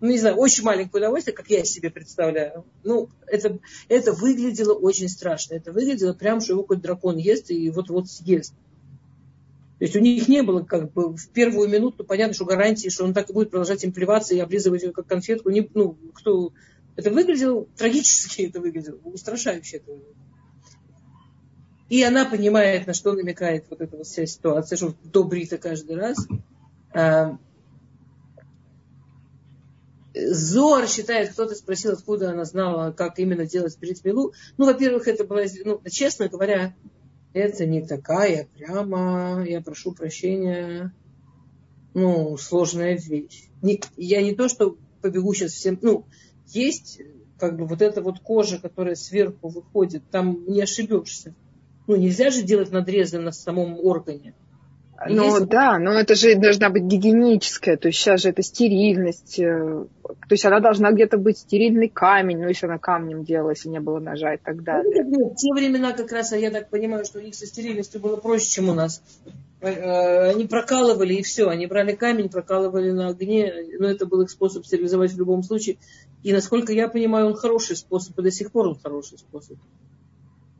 Ну, 0.00 0.08
не 0.10 0.18
знаю, 0.18 0.36
очень 0.36 0.64
маленькое 0.64 1.00
удовольствие, 1.00 1.34
как 1.34 1.48
я 1.48 1.64
себе 1.64 1.88
представляю. 1.88 2.64
Ну, 2.82 3.08
это, 3.28 3.60
это 3.88 4.12
выглядело 4.12 4.74
очень 4.74 5.08
страшно. 5.08 5.54
Это 5.54 5.70
выглядело 5.70 6.12
прям, 6.12 6.40
что 6.40 6.54
его 6.54 6.62
какой-то 6.62 6.82
дракон 6.82 7.18
ест 7.18 7.50
и 7.52 7.70
вот-вот 7.70 8.10
съест. 8.10 8.52
То 9.78 9.84
есть 9.84 9.96
у 9.96 10.00
них 10.00 10.26
не 10.26 10.42
было 10.42 10.62
как 10.62 10.92
бы 10.92 11.16
в 11.16 11.28
первую 11.30 11.68
минуту 11.68 12.04
понятно, 12.04 12.34
что 12.34 12.44
гарантии, 12.44 12.88
что 12.88 13.04
он 13.04 13.14
так 13.14 13.30
и 13.30 13.32
будет 13.32 13.50
продолжать 13.50 13.82
им 13.84 13.92
плеваться 13.92 14.34
и 14.34 14.40
облизывать 14.40 14.82
ее 14.82 14.92
как 14.92 15.06
конфетку. 15.06 15.50
Не, 15.50 15.68
ну, 15.74 15.96
кто... 16.14 16.52
Это 16.94 17.10
выглядело 17.10 17.66
трагически, 17.76 18.42
это 18.42 18.60
выглядело, 18.60 18.98
устрашающе 19.04 19.78
это 19.78 19.92
выглядело. 19.92 20.14
И 21.92 22.02
она 22.02 22.24
понимает, 22.24 22.86
на 22.86 22.94
что 22.94 23.12
намекает 23.12 23.66
вот 23.68 23.82
эта 23.82 24.02
вся 24.02 24.24
ситуация, 24.24 24.78
что 24.78 24.94
до 25.04 25.24
брита 25.24 25.58
каждый 25.58 25.96
раз. 25.96 26.26
А, 26.94 27.36
Зор 30.14 30.88
считает, 30.88 31.32
кто-то 31.32 31.54
спросил, 31.54 31.92
откуда 31.92 32.30
она 32.30 32.46
знала, 32.46 32.92
как 32.92 33.18
именно 33.18 33.44
делать 33.44 33.78
бритмилу. 33.78 34.32
Ну, 34.56 34.64
во-первых, 34.64 35.06
это 35.06 35.24
было, 35.24 35.42
ну, 35.66 35.82
честно 35.90 36.30
говоря, 36.30 36.74
это 37.34 37.66
не 37.66 37.86
такая 37.86 38.48
прямо, 38.56 39.44
я 39.46 39.60
прошу 39.60 39.92
прощения, 39.92 40.94
ну, 41.92 42.38
сложная 42.38 42.96
вещь. 42.96 43.50
Не, 43.60 43.82
я 43.98 44.22
не 44.22 44.34
то, 44.34 44.48
что 44.48 44.78
побегу 45.02 45.34
сейчас 45.34 45.52
всем, 45.52 45.78
ну, 45.82 46.06
есть 46.46 47.02
как 47.38 47.58
бы 47.58 47.66
вот 47.66 47.82
эта 47.82 48.00
вот 48.00 48.20
кожа, 48.20 48.58
которая 48.58 48.94
сверху 48.94 49.48
выходит, 49.48 50.04
там 50.10 50.46
не 50.46 50.62
ошибешься. 50.62 51.34
Ну, 51.86 51.96
нельзя 51.96 52.30
же 52.30 52.42
делать 52.42 52.70
надрезы 52.70 53.18
на 53.18 53.32
самом 53.32 53.78
органе. 53.84 54.34
Ну 55.08 55.36
есть... 55.36 55.48
да, 55.48 55.78
но 55.78 55.92
это 55.92 56.14
же 56.14 56.36
должна 56.36 56.70
быть 56.70 56.84
гигиеническая, 56.84 57.76
то 57.76 57.88
есть 57.88 57.98
сейчас 57.98 58.22
же 58.22 58.28
это 58.28 58.42
стерильность, 58.42 59.38
э, 59.38 59.84
то 60.02 60.30
есть 60.30 60.44
она 60.44 60.60
должна 60.60 60.92
где-то 60.92 61.18
быть 61.18 61.38
стерильный 61.38 61.88
камень, 61.88 62.38
ну 62.38 62.48
если 62.48 62.66
она 62.66 62.78
камнем 62.78 63.24
делалась 63.24 63.64
и 63.64 63.68
не 63.68 63.80
было 63.80 63.98
ножа 63.98 64.34
и 64.34 64.38
так 64.38 64.62
далее. 64.62 65.04
Ну, 65.04 65.30
в 65.30 65.34
те 65.34 65.52
времена 65.52 65.92
как 65.92 66.12
раз, 66.12 66.32
а 66.32 66.36
я 66.36 66.50
так 66.50 66.70
понимаю, 66.70 67.04
что 67.04 67.18
у 67.18 67.22
них 67.22 67.34
со 67.34 67.46
стерильностью 67.46 68.00
было 68.00 68.16
проще, 68.16 68.48
чем 68.48 68.68
у 68.68 68.74
нас. 68.74 69.02
Э, 69.60 70.30
они 70.30 70.46
прокалывали 70.46 71.14
и 71.14 71.22
все, 71.22 71.48
они 71.48 71.66
брали 71.66 71.94
камень, 71.94 72.28
прокалывали 72.28 72.90
на 72.90 73.08
огне, 73.08 73.52
но 73.78 73.88
это 73.88 74.06
был 74.06 74.22
их 74.22 74.30
способ 74.30 74.64
стерилизовать 74.64 75.12
в 75.12 75.18
любом 75.18 75.42
случае. 75.42 75.78
И 76.22 76.32
насколько 76.32 76.72
я 76.72 76.88
понимаю, 76.88 77.26
он 77.26 77.34
хороший 77.34 77.76
способ, 77.76 78.16
и 78.18 78.22
до 78.22 78.30
сих 78.30 78.52
пор 78.52 78.68
он 78.68 78.78
хороший 78.80 79.18
способ. 79.18 79.56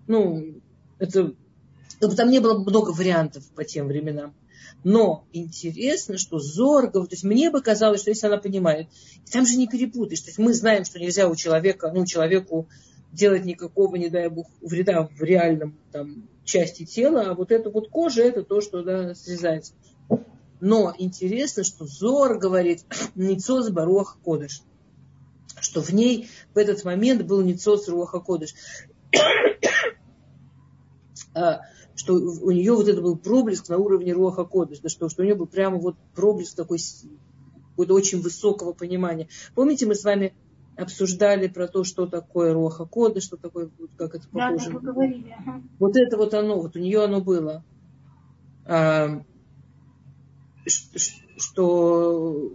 Ну, 0.08 0.56
это 1.02 2.16
там 2.16 2.30
не 2.30 2.40
было 2.40 2.58
много 2.58 2.90
вариантов 2.90 3.44
по 3.54 3.64
тем 3.64 3.88
временам. 3.88 4.34
Но 4.84 5.26
интересно, 5.32 6.18
что 6.18 6.38
Зоргов, 6.38 7.08
то 7.08 7.14
есть 7.14 7.24
мне 7.24 7.50
бы 7.50 7.60
казалось, 7.60 8.00
что 8.00 8.10
если 8.10 8.26
она 8.26 8.38
понимает, 8.38 8.88
там 9.30 9.46
же 9.46 9.56
не 9.56 9.68
перепутаешь. 9.68 10.20
То 10.20 10.28
есть 10.28 10.38
мы 10.38 10.54
знаем, 10.54 10.84
что 10.84 10.98
нельзя 10.98 11.28
у 11.28 11.36
человека, 11.36 11.92
ну, 11.92 12.06
человеку 12.06 12.68
делать 13.12 13.44
никакого, 13.44 13.96
не 13.96 14.08
дай 14.08 14.28
бог, 14.28 14.46
вреда 14.60 15.08
в 15.08 15.22
реальном 15.22 15.78
там, 15.92 16.28
части 16.44 16.84
тела, 16.84 17.30
а 17.30 17.34
вот 17.34 17.52
эта 17.52 17.70
вот 17.70 17.90
кожа, 17.90 18.22
это 18.22 18.42
то, 18.42 18.60
что 18.60 18.82
да, 18.82 19.14
срезается. 19.14 19.74
Но 20.60 20.94
интересно, 20.96 21.64
что 21.64 21.86
Зор 21.86 22.38
говорит 22.38 22.84
Ницос 23.14 23.70
Баруах 23.70 24.18
Кодыш, 24.24 24.62
что 25.60 25.82
в 25.82 25.90
ней 25.90 26.28
в 26.54 26.58
этот 26.58 26.84
момент 26.84 27.22
был 27.22 27.42
Ницос 27.42 27.88
Руаха 27.88 28.20
Кодыш. 28.20 28.54
А, 31.34 31.62
что 31.94 32.14
у 32.14 32.50
нее 32.50 32.72
вот 32.72 32.88
это 32.88 33.00
был 33.00 33.16
проблеск 33.16 33.68
на 33.68 33.78
уровне 33.78 34.12
Руаха 34.12 34.44
Кодыш, 34.44 34.80
да, 34.80 34.88
что, 34.88 35.08
что 35.08 35.22
у 35.22 35.24
нее 35.24 35.34
был 35.34 35.46
прямо 35.46 35.78
вот 35.78 35.96
проблеск 36.14 36.56
такой 36.56 36.78
какого-то 37.70 37.94
очень 37.94 38.20
высокого 38.20 38.72
понимания. 38.72 39.28
Помните, 39.54 39.86
мы 39.86 39.94
с 39.94 40.04
вами 40.04 40.34
обсуждали 40.76 41.48
про 41.48 41.68
то, 41.68 41.84
что 41.84 42.06
такое 42.06 42.52
Руаха 42.52 42.84
Кода, 42.84 43.20
что 43.20 43.36
такое, 43.36 43.70
как 43.96 44.14
это 44.14 44.28
похоже. 44.28 44.70
Да, 44.70 44.78
да, 44.78 44.92
говорили. 44.92 45.36
Вот 45.78 45.96
это 45.96 46.16
вот 46.16 46.34
оно, 46.34 46.60
вот 46.60 46.76
у 46.76 46.78
нее 46.78 47.04
оно 47.04 47.20
было. 47.20 47.64
А, 48.64 49.22
что, 51.36 52.52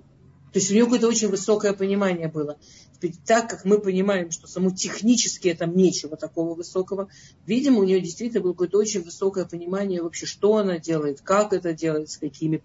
то 0.54 0.60
есть 0.60 0.72
у 0.72 0.74
нее 0.74 0.86
какое-то 0.86 1.08
очень 1.08 1.30
высокое 1.30 1.74
понимание 1.74 2.28
было 2.28 2.58
так 3.26 3.50
как 3.50 3.66
мы 3.66 3.80
понимаем, 3.80 4.32
что 4.32 4.48
само 4.48 4.72
технически 4.72 5.54
там 5.54 5.76
нечего 5.76 6.18
такого 6.18 6.56
высокого, 6.56 7.10
видимо, 7.46 7.80
у 7.80 7.84
нее 7.84 8.02
действительно 8.02 8.42
было 8.42 8.54
какое-то 8.54 8.78
очень 8.78 9.04
высокое 9.04 9.46
понимание 9.46 10.02
вообще, 10.02 10.26
что 10.26 10.58
она 10.58 10.80
делает, 10.80 11.22
как 11.22 11.54
это 11.54 11.74
делает, 11.74 12.10
с 12.10 12.18
какими 12.18 12.64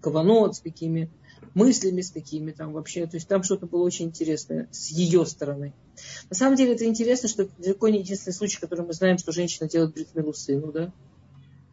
каванот, 0.00 0.56
с 0.56 0.60
какими 0.60 1.10
мыслями, 1.54 2.00
с 2.00 2.10
какими 2.10 2.52
там 2.52 2.72
вообще. 2.72 3.06
То 3.06 3.16
есть 3.16 3.28
там 3.28 3.42
что-то 3.42 3.66
было 3.66 3.82
очень 3.82 4.06
интересное 4.06 4.68
с 4.72 4.90
ее 4.90 5.24
стороны. 5.26 5.72
На 6.30 6.36
самом 6.36 6.56
деле 6.56 6.74
это 6.74 6.84
интересно, 6.84 7.28
что 7.28 7.42
это 7.44 7.52
далеко 7.58 7.88
не 7.88 8.00
единственный 8.00 8.34
случай, 8.34 8.58
который 8.60 8.84
мы 8.86 8.92
знаем, 8.92 9.18
что 9.18 9.32
женщина 9.32 9.68
делает 9.68 9.94
бритмилу 9.94 10.32
сыну. 10.32 10.72
Да? 10.72 10.92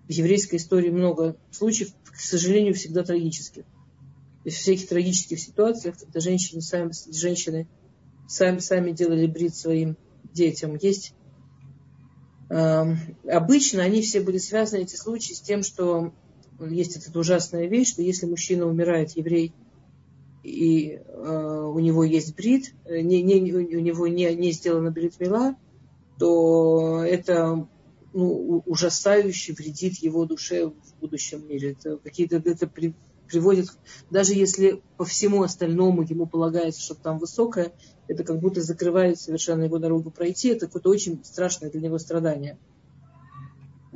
В 0.08 0.12
еврейской 0.12 0.58
истории 0.58 0.90
много 0.90 1.36
случаев, 1.52 1.94
к 2.04 2.20
сожалению, 2.20 2.74
всегда 2.74 3.04
трагических. 3.04 3.64
То 3.64 4.48
есть 4.48 4.58
в 4.58 4.62
всяких 4.62 4.88
трагических 4.90 5.40
ситуациях, 5.40 5.98
когда 6.00 6.20
женщины 6.20 6.62
сами, 6.62 6.92
женщины 7.12 7.68
сами, 8.28 8.60
сами 8.60 8.92
делали 8.92 9.28
брит 9.28 9.56
своим 9.56 9.98
детям. 10.34 10.76
Есть 10.76 11.14
э, 12.50 12.96
обычно 13.30 13.84
они 13.84 14.02
все 14.02 14.22
были 14.22 14.38
связаны, 14.38 14.82
эти 14.82 14.96
случаи, 14.96 15.34
с 15.34 15.42
тем, 15.42 15.64
что 15.64 16.14
есть 16.60 16.96
эта 16.96 17.18
ужасная 17.18 17.68
вещь, 17.68 17.90
что 17.90 18.02
если 18.02 18.26
мужчина 18.26 18.66
умирает, 18.66 19.12
еврей, 19.12 19.54
и 20.44 21.00
э, 21.04 21.72
у 21.74 21.80
него 21.80 22.04
есть 22.04 22.36
брит, 22.36 22.74
э, 22.86 23.02
не, 23.02 23.22
не, 23.22 23.54
у 23.54 23.80
него 23.80 24.08
не, 24.08 24.34
не 24.36 24.52
сделана 24.52 24.92
бритмила, 24.92 25.56
то 26.18 27.04
это 27.04 27.68
ну, 28.14 28.64
ужасающе 28.66 29.54
вредит 29.54 29.98
его 29.98 30.26
душе 30.26 30.68
в 30.68 31.00
будущем 31.00 31.48
мире. 31.48 31.74
Это 31.74 31.98
какие-то 31.98 32.38
это 32.38 32.68
при, 32.68 32.94
приводит, 33.28 33.68
даже 34.10 34.34
если 34.34 34.82
по 34.98 35.06
всему 35.06 35.44
остальному 35.44 36.02
ему 36.02 36.26
полагается, 36.26 36.82
что 36.82 36.96
там 36.96 37.20
высокое, 37.20 37.72
это 38.12 38.26
как 38.26 38.40
будто 38.40 38.62
закрывает 38.62 39.20
совершенно 39.20 39.64
его 39.64 39.80
дорогу 39.80 40.12
пройти, 40.12 40.50
это 40.50 40.66
какое-то 40.66 40.90
очень 40.90 41.24
страшное 41.24 41.72
для 41.72 41.80
него 41.80 41.98
страдание. 41.98 42.58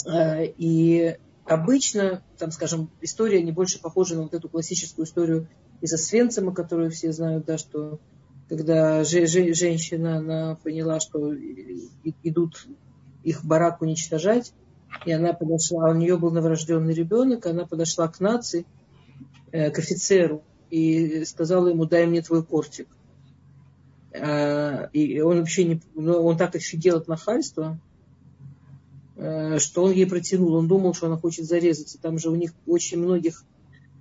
А, 0.08 0.42
и 0.42 1.18
обычно, 1.44 2.24
там, 2.38 2.52
скажем, 2.52 2.90
история 3.02 3.44
не 3.44 3.52
больше 3.52 3.82
похожа 3.82 4.16
на 4.16 4.24
вот 4.24 4.34
эту 4.34 4.48
классическую 4.48 5.06
историю 5.06 5.50
из 5.82 5.92
Освенцима, 5.92 6.54
которую 6.54 6.92
все 6.92 7.12
знают, 7.12 7.46
да, 7.46 7.58
что 7.58 8.00
когда 8.48 9.04
же, 9.04 9.28
же, 9.28 9.54
женщина 9.54 10.18
она 10.18 10.56
поняла, 10.64 11.02
что 11.02 11.34
идут 12.24 12.68
их 13.24 13.44
барак 13.44 13.82
уничтожать, 13.82 14.54
и 15.06 15.12
она 15.12 15.34
подошла, 15.34 15.90
у 15.90 15.96
нее 15.96 16.18
был 16.18 16.32
новорожденный 16.32 16.94
ребенок, 16.94 17.48
она 17.48 17.66
подошла 17.66 18.08
к 18.08 18.22
нации, 18.22 18.66
э, 19.52 19.72
к 19.72 19.80
офицеру, 19.80 20.42
и 20.70 21.26
сказала 21.26 21.68
ему, 21.68 21.86
дай 21.86 22.06
мне 22.06 22.22
твой 22.22 22.46
кортик. 22.46 22.88
Э, 24.16 24.90
и 24.94 25.20
он 25.22 25.40
вообще 25.40 25.66
не, 25.66 25.82
ну, 25.94 26.24
он 26.24 26.38
так 26.38 26.56
офигел 26.56 26.98
от 26.98 27.08
нахальства, 27.08 27.80
э, 29.18 29.60
что 29.60 29.84
он 29.84 29.92
ей 29.92 30.06
протянул. 30.06 30.54
Он 30.56 30.68
думал, 30.68 30.94
что 30.94 31.08
она 31.08 31.18
хочет 31.18 31.46
зарезаться. 31.46 32.00
Там 32.00 32.18
же 32.18 32.30
у 32.30 32.36
них 32.36 32.54
очень 32.66 33.00
многих 33.00 33.44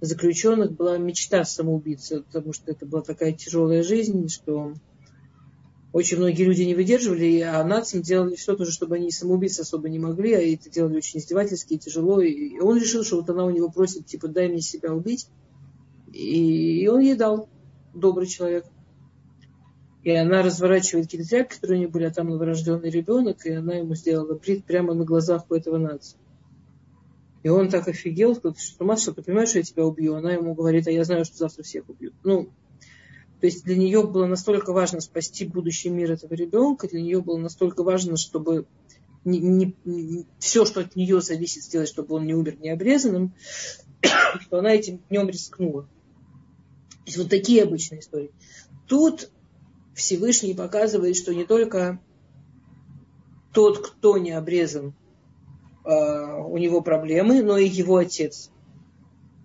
заключенных 0.01 0.73
была 0.73 0.99
мечта 0.99 1.45
самоубийцы, 1.45 2.23
потому 2.23 2.53
что 2.53 2.71
это 2.71 2.87
была 2.87 3.03
такая 3.03 3.33
тяжелая 3.33 3.83
жизнь, 3.83 4.29
что 4.29 4.75
очень 5.93 6.19
многие 6.19 6.43
люди 6.43 6.63
не 6.63 6.75
выдерживали, 6.75 7.41
а 7.41 7.63
нациям 7.65 8.03
делали 8.03 8.35
все 8.35 8.57
тоже, 8.57 8.73
чтобы 8.73 8.97
они 8.97 9.11
самоубийцы 9.11 9.61
особо 9.61 9.89
не 9.89 9.99
могли, 9.99 10.35
а 10.35 10.41
это 10.41 10.69
делали 10.69 10.97
очень 10.97 11.21
издевательски 11.21 11.75
и 11.75 11.79
тяжело. 11.79 12.21
И 12.21 12.59
он 12.59 12.79
решил, 12.79 13.05
что 13.05 13.17
вот 13.17 13.31
она 13.31 13.45
у 13.45 13.51
него 13.51 13.71
просит, 13.71 14.07
типа, 14.07 14.29
дай 14.29 14.49
мне 14.49 14.61
себя 14.61 14.93
убить. 14.93 15.29
И 16.13 16.89
он 16.89 17.01
ей 17.01 17.15
дал, 17.15 17.49
добрый 17.95 18.27
человек. 18.27 18.67
И 20.05 20.11
она 20.11 20.43
разворачивает 20.43 21.09
тряпки, 21.09 21.55
которые 21.55 21.77
у 21.77 21.81
нее 21.81 21.89
были, 21.89 22.05
а 22.05 22.11
там 22.11 22.29
новорожденный 22.29 22.91
ребенок, 22.91 23.47
и 23.47 23.53
она 23.53 23.77
ему 23.77 23.95
сделала 23.95 24.35
брит 24.35 24.65
прямо 24.67 24.93
на 24.93 25.05
глазах 25.05 25.47
у 25.49 25.55
этого 25.55 25.79
нации. 25.79 26.19
И 27.43 27.49
он 27.49 27.71
так 27.71 27.89
офигел, 27.89 28.35
что 28.35 28.55
Маш, 28.81 29.01
что 29.01 29.15
ты 29.15 29.23
понимаешь, 29.23 29.51
что 29.51 29.59
я 29.59 29.65
тебя 29.65 29.85
убью? 29.85 30.15
Она 30.15 30.33
ему 30.33 30.55
говорит, 30.55 30.87
а 30.87 30.91
я 30.91 31.05
знаю, 31.05 31.25
что 31.25 31.39
завтра 31.39 31.63
всех 31.63 31.89
убьют. 31.89 32.15
Ну, 32.23 32.51
то 33.41 33.47
есть 33.47 33.65
для 33.65 33.77
нее 33.77 34.07
было 34.07 34.27
настолько 34.27 34.73
важно 34.73 35.01
спасти 35.01 35.47
будущий 35.47 35.89
мир 35.89 36.13
этого 36.13 36.35
ребенка, 36.35 36.87
для 36.87 37.01
нее 37.01 37.23
было 37.23 37.39
настолько 37.39 37.83
важно, 37.83 38.17
чтобы 38.17 38.67
не, 39.25 39.39
не, 39.39 39.77
не, 39.85 40.27
все, 40.39 40.67
что 40.67 40.81
от 40.81 40.97
нее 40.97 41.23
зависит, 41.23 41.65
сделать, 41.65 41.89
чтобы 41.89 42.15
он 42.15 42.27
не 42.27 42.35
умер 42.35 42.59
необрезанным, 42.61 43.35
что 44.41 44.59
она 44.59 44.75
этим 44.75 45.01
днем 45.09 45.29
рискнула. 45.29 45.83
То 45.83 47.07
есть 47.07 47.19
вот 47.19 47.31
такие 47.31 47.63
обычные 47.63 48.01
истории. 48.01 48.31
Тут 48.87 49.31
Всевышний 49.95 50.55
показывает, 50.55 51.17
что 51.17 51.35
не 51.35 51.45
только 51.45 52.01
тот, 53.53 53.87
кто 53.87 54.19
не 54.19 54.33
обрезан, 54.33 54.95
а, 55.85 56.39
у 56.39 56.59
него 56.59 56.81
проблемы, 56.81 57.43
но 57.43 57.57
и 57.57 57.69
его 57.69 57.97
отец. 57.97 58.51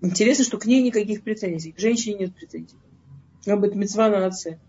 Интересно, 0.01 0.45
что 0.45 0.57
к 0.57 0.65
ней 0.65 0.81
никаких 0.81 1.23
претензий, 1.23 1.71
к 1.71 1.79
женщине 1.79 2.19
нет 2.19 2.35
претензий. 2.35 2.77
Об 3.45 3.63
этом 3.63 3.79
мецва 3.79 4.09
на 4.09 4.25
отце. 4.25 4.59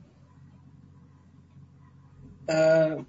А, 2.47 3.05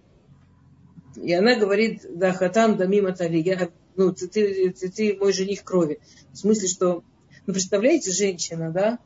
и 1.15 1.33
она 1.33 1.55
говорит, 1.57 2.05
да, 2.09 2.31
хатан, 2.31 2.77
да 2.77 2.85
мимо 2.85 3.11
тали, 3.11 3.37
я, 3.39 3.69
ну, 3.95 4.13
ты, 4.13 4.27
ты, 4.27 4.69
ты, 4.71 4.89
ты 4.89 5.17
мой 5.17 5.33
жених 5.33 5.63
крови. 5.63 5.99
В 6.31 6.37
смысле, 6.37 6.67
что, 6.67 7.03
ну, 7.45 7.53
представляете, 7.53 8.11
женщина, 8.11 8.71
да, 8.71 8.99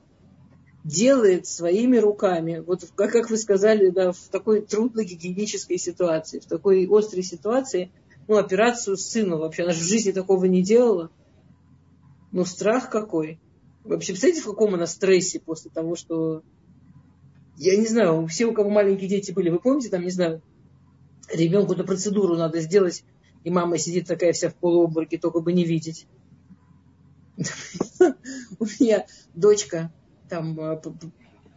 делает 0.85 1.47
своими 1.47 1.97
руками, 1.97 2.63
вот 2.65 2.87
как, 2.95 3.29
вы 3.31 3.37
сказали, 3.37 3.89
да, 3.89 4.11
в 4.11 4.19
такой 4.29 4.61
трудной 4.61 5.05
гигиенической 5.05 5.79
ситуации, 5.79 6.39
в 6.39 6.45
такой 6.45 6.87
острой 6.87 7.23
ситуации, 7.23 7.91
ну, 8.27 8.37
операцию 8.37 8.95
сыну 8.95 9.39
вообще, 9.39 9.63
она 9.63 9.73
же 9.73 9.79
в 9.79 9.87
жизни 9.87 10.11
такого 10.11 10.45
не 10.45 10.61
делала. 10.61 11.09
Ну, 12.31 12.45
страх 12.45 12.91
какой. 12.91 13.39
Вообще, 13.83 14.11
представляете, 14.11 14.43
в 14.43 14.51
каком 14.51 14.75
она 14.75 14.85
стрессе 14.85 15.39
после 15.39 15.71
того, 15.71 15.95
что 15.95 16.43
я 17.57 17.75
не 17.77 17.87
знаю, 17.87 18.27
все, 18.27 18.45
у 18.45 18.53
кого 18.53 18.69
маленькие 18.69 19.09
дети 19.09 19.31
были, 19.31 19.49
вы 19.49 19.59
помните, 19.59 19.89
там, 19.89 20.03
не 20.03 20.11
знаю, 20.11 20.43
ребенку 21.33 21.73
эту 21.73 21.83
процедуру 21.83 22.35
надо 22.35 22.61
сделать, 22.61 23.03
и 23.43 23.49
мама 23.49 23.79
сидит 23.79 24.07
такая 24.07 24.33
вся 24.33 24.49
в 24.49 24.55
полуобмороке, 24.55 25.17
только 25.17 25.39
бы 25.39 25.51
не 25.51 25.65
видеть. 25.65 26.05
У 28.59 28.65
меня 28.65 29.07
дочка 29.33 29.91
там 30.29 30.59
а, 30.59 30.81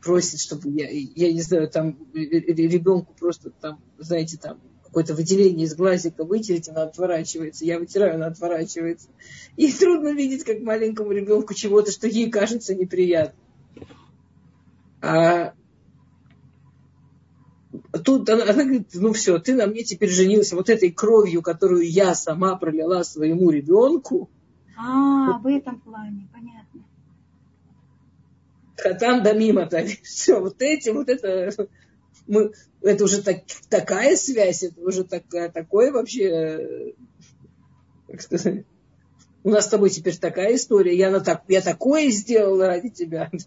просит, 0.03 0.41
чтобы 0.41 0.71
я, 0.71 0.89
я 0.91 1.33
не 1.33 1.43
знаю, 1.43 1.69
там 1.69 1.97
ребенку 2.15 3.15
просто 3.19 3.51
там, 3.51 3.81
знаете, 3.99 4.39
там 4.39 4.61
какое-то 4.85 5.15
выделение 5.15 5.67
из 5.67 5.75
глазика 5.75 6.25
вытереть, 6.25 6.69
она 6.69 6.85
отворачивается. 6.85 7.65
Я 7.65 7.79
вытираю, 7.79 8.15
она 8.15 8.27
отворачивается. 8.27 9.09
И 9.57 9.71
трудно 9.71 10.15
видеть, 10.15 10.45
как 10.45 10.61
маленькому 10.61 11.13
ребенку 11.13 11.55
чего-то, 11.55 11.91
что 11.91 12.09
ей 12.09 12.31
кажется 12.31 12.75
неприятным. 12.75 13.45
А 15.01 15.53
тут 18.05 18.29
она, 18.31 18.45
она 18.45 18.65
говорит, 18.65 18.89
ну 18.95 19.13
все, 19.13 19.39
ты 19.39 19.55
на 19.55 19.67
мне 19.67 19.85
теперь 19.85 20.11
женился 20.11 20.57
вот 20.57 20.71
этой 20.71 20.91
кровью, 20.91 21.43
которую 21.43 21.89
я 21.89 22.15
сама 22.15 22.57
пролила 22.57 23.05
своему 23.05 23.51
ребенку. 23.51 24.31
А, 24.77 25.39
в 25.39 25.47
этом 25.47 25.81
плане, 25.81 26.29
понятно. 26.33 26.88
Хатан 28.79 29.23
да 29.23 29.33
мимо 29.33 29.69
Все, 30.03 30.41
вот 30.41 30.63
этим, 30.63 30.95
вот 30.95 31.09
это, 31.09 31.51
мы, 32.27 32.53
это 32.81 33.05
уже 33.05 33.23
так, 33.23 33.39
такая 33.69 34.15
связь, 34.17 34.63
это 34.63 34.81
уже 34.81 35.05
такая, 35.05 35.51
такое 35.51 35.91
вообще, 35.91 36.95
как 38.07 38.23
сказать, 38.23 38.65
у 39.43 39.51
нас 39.51 39.65
с 39.65 39.69
тобой 39.69 39.91
теперь 39.91 40.17
такая 40.17 40.55
история, 40.55 40.97
я, 40.97 41.11
на 41.11 41.21
так, 41.21 41.43
я 41.49 41.61
такое 41.61 42.11
сделала 42.11 42.67
ради 42.67 42.91
тебя. 42.91 43.31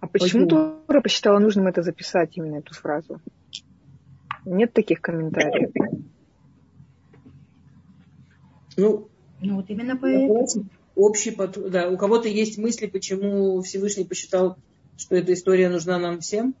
А 0.00 0.06
почему 0.06 0.46
Тора 0.46 1.00
посчитала 1.00 1.38
нужным 1.38 1.66
это 1.66 1.82
записать, 1.82 2.36
именно 2.36 2.56
эту 2.56 2.74
фразу? 2.74 3.22
Нет 4.44 4.74
таких 4.74 5.00
комментариев. 5.00 5.70
Ну, 8.76 9.08
ну 9.40 9.56
вот 9.56 9.70
именно 9.70 9.96
поэтому. 9.96 10.46
Общий, 10.96 11.36
да, 11.70 11.88
у 11.90 11.96
кого-то 11.96 12.28
есть 12.28 12.58
мысли, 12.58 12.86
почему 12.86 13.60
Всевышний 13.62 14.04
посчитал, 14.04 14.56
что 14.96 15.16
эта 15.16 15.32
история 15.32 15.68
нужна 15.68 15.98
нам 15.98 16.20
всем? 16.20 16.54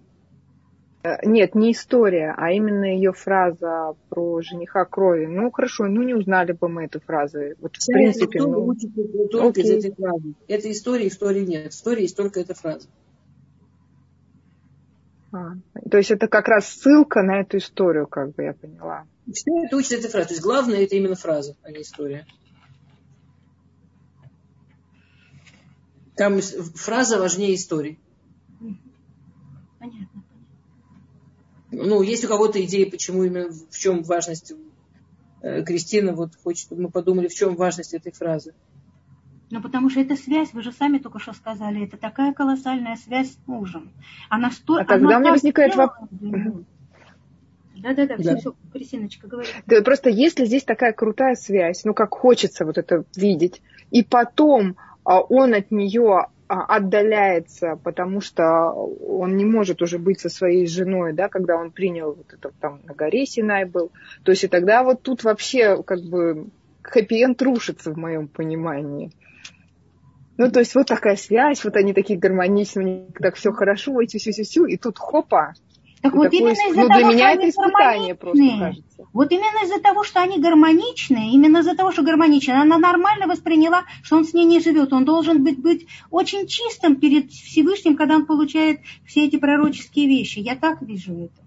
Э, 1.04 1.18
нет, 1.24 1.54
не 1.54 1.72
история, 1.72 2.34
а 2.36 2.50
именно 2.50 2.84
ее 2.84 3.12
фраза 3.12 3.94
про 4.08 4.40
жениха 4.40 4.84
крови. 4.86 5.26
Ну, 5.26 5.50
хорошо, 5.50 5.84
ну 5.84 6.02
не 6.02 6.14
узнали 6.14 6.52
бы 6.52 6.68
мы 6.68 6.84
эту 6.84 6.98
фразу. 7.00 7.38
Вот 7.60 7.76
в 7.76 7.86
принципе, 7.86 8.40
ну... 8.40 8.74
Только 9.30 9.60
из 9.60 9.70
этой 9.70 9.94
фразы. 9.94 10.34
Это 10.48 10.70
история, 10.72 11.06
истории 11.06 11.44
нет. 11.44 11.72
История 11.72 12.02
есть 12.02 12.16
только 12.16 12.40
эта 12.40 12.54
фраза. 12.54 12.88
А, 15.32 15.56
то 15.90 15.98
есть 15.98 16.10
это 16.10 16.26
как 16.26 16.48
раз 16.48 16.68
ссылка 16.68 17.22
на 17.22 17.40
эту 17.40 17.58
историю, 17.58 18.06
как 18.06 18.34
бы 18.34 18.44
я 18.44 18.54
поняла. 18.54 19.04
Все 19.30 19.50
это 19.64 19.76
учит 19.76 19.92
эта 19.92 20.08
фраза. 20.08 20.28
То 20.28 20.34
есть 20.34 20.42
главное 20.42 20.84
это 20.84 20.96
именно 20.96 21.16
фраза, 21.16 21.54
а 21.62 21.70
не 21.70 21.82
история. 21.82 22.24
Там 26.16 26.40
фраза 26.40 27.18
важнее 27.18 27.54
истории. 27.54 27.98
Понятно. 29.78 30.22
Ну, 31.70 32.02
есть 32.02 32.24
у 32.24 32.28
кого-то 32.28 32.64
идеи, 32.64 32.84
почему 32.84 33.24
именно, 33.24 33.50
в 33.50 33.76
чем 33.76 34.02
важность 34.02 34.52
э, 35.42 35.62
Кристина 35.64 36.12
вот 36.12 36.36
хочет, 36.42 36.66
чтобы 36.66 36.82
мы 36.82 36.90
подумали, 36.90 37.28
в 37.28 37.34
чем 37.34 37.56
важность 37.56 37.94
этой 37.94 38.12
фразы. 38.12 38.54
Ну, 39.50 39.60
потому 39.60 39.90
что 39.90 40.00
это 40.00 40.16
связь, 40.16 40.52
вы 40.52 40.62
же 40.62 40.72
сами 40.72 40.98
только 40.98 41.18
что 41.18 41.32
сказали, 41.32 41.84
это 41.84 41.96
такая 41.96 42.32
колоссальная 42.32 42.96
связь 42.96 43.32
с 43.32 43.38
мужем. 43.46 43.92
Она 44.30 44.50
что, 44.50 44.76
а 44.76 44.84
тогда 44.84 45.16
у 45.16 45.20
меня 45.20 45.32
возникает 45.32 45.74
вопрос. 45.76 46.08
Да-да-да, 47.76 48.16
все, 48.16 48.36
все, 48.36 48.54
Кристиночка, 48.72 49.26
говори. 49.26 49.48
Да, 49.66 49.82
просто 49.82 50.08
если 50.08 50.46
здесь 50.46 50.64
такая 50.64 50.92
крутая 50.92 51.34
связь, 51.34 51.84
ну, 51.84 51.92
как 51.92 52.14
хочется 52.14 52.64
вот 52.64 52.78
это 52.78 53.04
видеть, 53.14 53.60
и 53.90 54.02
потом 54.02 54.76
он 55.04 55.54
от 55.54 55.70
нее 55.70 56.26
а, 56.46 56.76
отдаляется, 56.76 57.78
потому 57.82 58.20
что 58.20 58.70
он 58.70 59.36
не 59.36 59.44
может 59.44 59.82
уже 59.82 59.98
быть 59.98 60.20
со 60.20 60.28
своей 60.28 60.66
женой, 60.66 61.12
да, 61.12 61.28
когда 61.28 61.56
он 61.56 61.70
принял 61.70 62.14
вот 62.14 62.32
это 62.32 62.52
там 62.60 62.80
на 62.84 62.94
горе 62.94 63.26
Синай 63.26 63.64
был. 63.64 63.92
То 64.24 64.32
есть 64.32 64.44
и 64.44 64.48
тогда 64.48 64.82
вот 64.82 65.02
тут 65.02 65.24
вообще 65.24 65.82
как 65.82 66.00
бы 66.02 66.48
хэппи-энд 66.82 67.40
рушится 67.42 67.92
в 67.92 67.96
моем 67.96 68.28
понимании. 68.28 69.10
Ну, 70.36 70.50
то 70.50 70.58
есть 70.58 70.74
вот 70.74 70.88
такая 70.88 71.16
связь, 71.16 71.64
вот 71.64 71.76
они 71.76 71.92
такие 71.92 72.18
гармоничные, 72.18 72.84
у 72.84 72.88
них 72.88 73.18
так 73.18 73.36
все 73.36 73.52
хорошо, 73.52 74.00
все 74.06 74.32
все 74.32 74.66
и 74.66 74.76
тут 74.76 74.98
хопа. 74.98 75.54
Так 76.04 76.12
вот 76.12 76.24
такой, 76.24 76.38
именно 76.38 76.70
из-за 76.70 76.82
ну, 76.82 76.88
того, 76.88 77.00
для 77.00 77.08
меня 77.08 77.30
что 77.30 77.38
это 77.38 77.48
испытание 77.48 78.14
просто 78.14 78.58
кажется. 78.58 79.06
Вот 79.14 79.32
именно 79.32 79.64
из-за 79.64 79.80
того, 79.80 80.04
что 80.04 80.20
они 80.20 80.38
гармоничные, 80.38 81.32
именно 81.32 81.58
из-за 81.60 81.74
того, 81.74 81.92
что 81.92 82.02
гармоничные, 82.02 82.60
она 82.60 82.76
нормально 82.76 83.26
восприняла, 83.26 83.84
что 84.02 84.18
он 84.18 84.26
с 84.26 84.34
ней 84.34 84.44
не 84.44 84.60
живет. 84.60 84.92
Он 84.92 85.06
должен 85.06 85.42
быть, 85.42 85.62
быть 85.62 85.86
очень 86.10 86.46
чистым 86.46 86.96
перед 86.96 87.30
Всевышним, 87.30 87.96
когда 87.96 88.16
он 88.16 88.26
получает 88.26 88.80
все 89.06 89.24
эти 89.24 89.36
пророческие 89.36 90.06
вещи. 90.06 90.40
Я 90.40 90.56
так 90.56 90.82
вижу 90.82 91.14
это. 91.14 91.42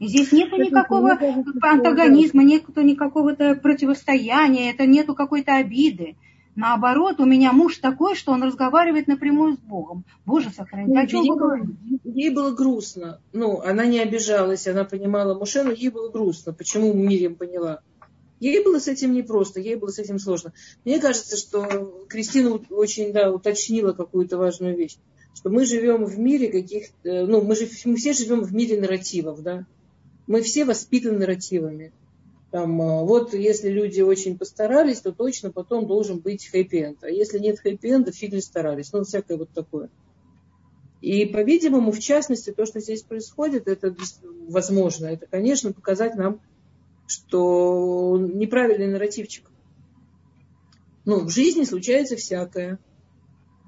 И 0.00 0.08
здесь 0.08 0.32
нет 0.32 0.50
никакого 0.50 1.16
антагонизма, 1.62 2.42
нет 2.42 2.64
никакого-то 2.76 3.54
противостояния, 3.54 4.72
это 4.72 4.86
нету 4.86 5.14
какой-то 5.14 5.54
обиды. 5.54 6.16
Наоборот, 6.56 7.20
у 7.20 7.26
меня 7.26 7.52
муж 7.52 7.76
такой, 7.76 8.14
что 8.14 8.32
он 8.32 8.42
разговаривает 8.42 9.08
напрямую 9.08 9.56
с 9.56 9.58
Богом. 9.58 10.04
Боже, 10.24 10.50
сохрани. 10.50 10.92
Ну, 10.92 11.00
о 11.00 11.06
чем 11.06 11.26
вы 11.26 11.36
говорите? 11.36 11.74
Ей 12.04 12.30
было 12.30 12.50
грустно. 12.50 13.20
Ну, 13.34 13.60
она 13.60 13.84
не 13.84 14.00
обижалась, 14.00 14.66
она 14.66 14.84
понимала 14.84 15.38
Муше, 15.38 15.62
но 15.62 15.70
ей 15.70 15.90
было 15.90 16.08
грустно. 16.08 16.54
Почему 16.54 16.94
Мирим 16.94 17.34
поняла? 17.34 17.80
Ей 18.40 18.64
было 18.64 18.78
с 18.78 18.88
этим 18.88 19.12
непросто, 19.12 19.60
ей 19.60 19.76
было 19.76 19.90
с 19.90 19.98
этим 19.98 20.18
сложно. 20.18 20.54
Мне 20.86 20.98
кажется, 20.98 21.36
что 21.36 22.04
Кристина 22.08 22.58
очень 22.70 23.12
да, 23.12 23.30
уточнила 23.30 23.92
какую-то 23.92 24.38
важную 24.38 24.76
вещь. 24.76 24.96
Что 25.34 25.50
мы 25.50 25.66
живем 25.66 26.06
в 26.06 26.18
мире 26.18 26.48
каких 26.48 26.86
ну, 27.04 27.42
мы, 27.42 27.54
же, 27.54 27.68
мы 27.84 27.96
все 27.96 28.14
живем 28.14 28.40
в 28.40 28.54
мире 28.54 28.80
нарративов, 28.80 29.42
да. 29.42 29.66
Мы 30.26 30.40
все 30.40 30.64
воспитаны 30.64 31.18
нарративами. 31.18 31.92
Там, 32.56 32.80
а, 32.80 33.02
вот 33.02 33.34
если 33.34 33.68
люди 33.68 34.00
очень 34.00 34.38
постарались, 34.38 35.02
то 35.02 35.12
точно 35.12 35.52
потом 35.52 35.86
должен 35.86 36.20
быть 36.20 36.48
хэппи-энд. 36.50 37.04
А 37.04 37.10
если 37.10 37.38
нет 37.38 37.58
хэппи-энда, 37.62 38.12
фиг 38.12 38.32
ли 38.32 38.40
старались. 38.40 38.94
Ну, 38.94 39.04
всякое 39.04 39.36
вот 39.36 39.50
такое. 39.50 39.90
И, 41.02 41.26
по-видимому, 41.26 41.92
в 41.92 41.98
частности, 41.98 42.54
то, 42.54 42.64
что 42.64 42.80
здесь 42.80 43.02
происходит, 43.02 43.68
это 43.68 43.94
возможно. 44.48 45.04
Это, 45.04 45.26
конечно, 45.26 45.74
показать 45.74 46.14
нам, 46.14 46.40
что 47.06 48.16
неправильный 48.18 48.86
нарративчик. 48.86 49.44
Ну, 51.04 51.26
в 51.26 51.28
жизни 51.28 51.64
случается 51.64 52.16
всякое. 52.16 52.78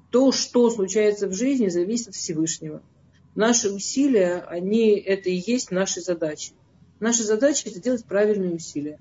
То, 0.09 0.31
что 0.31 0.71
случается 0.71 1.27
в 1.27 1.33
жизни, 1.33 1.67
зависит 1.67 2.07
от 2.07 2.15
Всевышнего. 2.15 2.81
Наши 3.35 3.69
усилия, 3.69 4.43
они, 4.47 4.97
это 4.97 5.29
и 5.29 5.35
есть 5.45 5.69
наши 5.69 6.01
задачи. 6.01 6.53
Наша 6.99 7.23
задача 7.23 7.69
это 7.69 7.79
делать 7.79 8.05
правильные 8.05 8.55
усилия. 8.55 8.99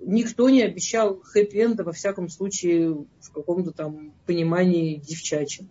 Никто 0.00 0.48
не 0.48 0.62
обещал 0.62 1.20
хэппи-энда, 1.22 1.84
во 1.84 1.92
всяком 1.92 2.28
случае, 2.28 3.06
в 3.20 3.32
каком-то 3.32 3.72
там 3.72 4.12
понимании 4.26 4.96
девчачьем. 4.96 5.68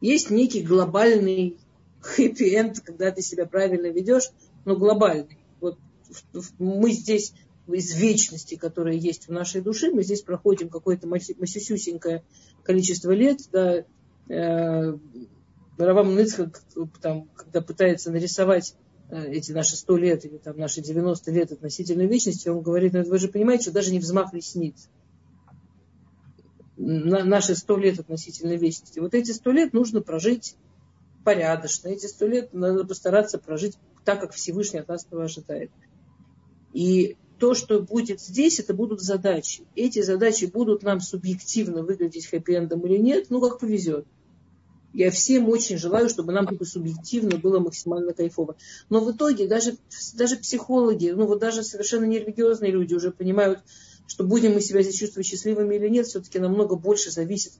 Есть 0.00 0.30
некий 0.30 0.62
глобальный 0.62 1.56
хэппи-энд, 2.00 2.80
когда 2.80 3.10
ты 3.10 3.22
себя 3.22 3.46
правильно 3.46 3.86
ведешь, 3.86 4.30
но 4.64 4.76
глобальный. 4.76 5.38
Вот 5.60 5.78
мы 6.58 6.92
здесь 6.92 7.32
из 7.66 7.94
вечности, 7.94 8.56
которая 8.56 8.94
есть 8.94 9.28
в 9.28 9.32
нашей 9.32 9.62
душе, 9.62 9.90
мы 9.90 10.02
здесь 10.02 10.22
проходим 10.22 10.68
какое-то 10.68 11.06
масюсюсенькое 11.06 12.22
количество 12.62 13.10
лет, 13.12 13.40
да, 13.50 13.84
э, 14.28 14.98
Равам 15.78 16.14
Ныцхак, 16.14 16.62
там, 17.00 17.28
когда 17.34 17.60
пытается 17.60 18.10
нарисовать 18.12 18.74
эти 19.22 19.52
наши 19.52 19.76
сто 19.76 19.96
лет 19.96 20.24
или 20.24 20.38
там 20.38 20.56
наши 20.56 20.80
90 20.80 21.30
лет 21.30 21.52
относительной 21.52 22.06
вечности, 22.06 22.48
он 22.48 22.62
говорит, 22.62 22.92
ну, 22.92 23.04
вы 23.04 23.18
же 23.18 23.28
понимаете, 23.28 23.64
что 23.64 23.72
даже 23.72 23.92
не 23.92 23.98
взмах 23.98 24.32
ресниц. 24.34 24.88
На, 26.76 27.24
наши 27.24 27.54
сто 27.54 27.76
лет 27.76 28.00
относительной 28.00 28.56
вечности. 28.56 28.98
Вот 28.98 29.14
эти 29.14 29.30
сто 29.30 29.52
лет 29.52 29.72
нужно 29.72 30.00
прожить 30.00 30.56
порядочно. 31.24 31.88
Эти 31.88 32.06
сто 32.06 32.26
лет 32.26 32.52
надо 32.52 32.84
постараться 32.84 33.38
прожить 33.38 33.78
так, 34.04 34.20
как 34.20 34.32
Всевышний 34.32 34.80
от 34.80 34.88
нас 34.88 35.06
этого 35.06 35.24
ожидает. 35.24 35.70
И 36.72 37.16
то, 37.38 37.54
что 37.54 37.80
будет 37.80 38.20
здесь, 38.20 38.58
это 38.58 38.74
будут 38.74 39.00
задачи. 39.00 39.64
Эти 39.74 40.02
задачи 40.02 40.46
будут 40.46 40.82
нам 40.82 41.00
субъективно 41.00 41.82
выглядеть 41.82 42.28
хэппи-эндом 42.32 42.84
или 42.86 42.98
нет, 42.98 43.26
ну, 43.30 43.40
как 43.40 43.60
повезет. 43.60 44.06
Я 44.94 45.10
всем 45.10 45.48
очень 45.48 45.76
желаю, 45.76 46.08
чтобы 46.08 46.32
нам 46.32 46.46
как 46.46 46.56
бы 46.56 46.64
субъективно 46.64 47.36
было 47.36 47.58
максимально 47.58 48.12
кайфово. 48.12 48.56
Но 48.88 49.00
в 49.00 49.10
итоге 49.10 49.48
даже, 49.48 49.76
даже 50.14 50.36
психологи, 50.36 51.10
ну 51.10 51.26
вот 51.26 51.40
даже 51.40 51.64
совершенно 51.64 52.04
нерелигиозные 52.04 52.70
люди 52.70 52.94
уже 52.94 53.10
понимают, 53.10 53.58
что 54.06 54.22
будем 54.22 54.52
мы 54.54 54.60
себя 54.60 54.82
здесь 54.82 54.96
чувствовать 54.96 55.26
счастливыми 55.26 55.74
или 55.74 55.88
нет, 55.88 56.06
все-таки 56.06 56.38
намного 56.38 56.76
больше 56.76 57.10
зависит 57.10 57.54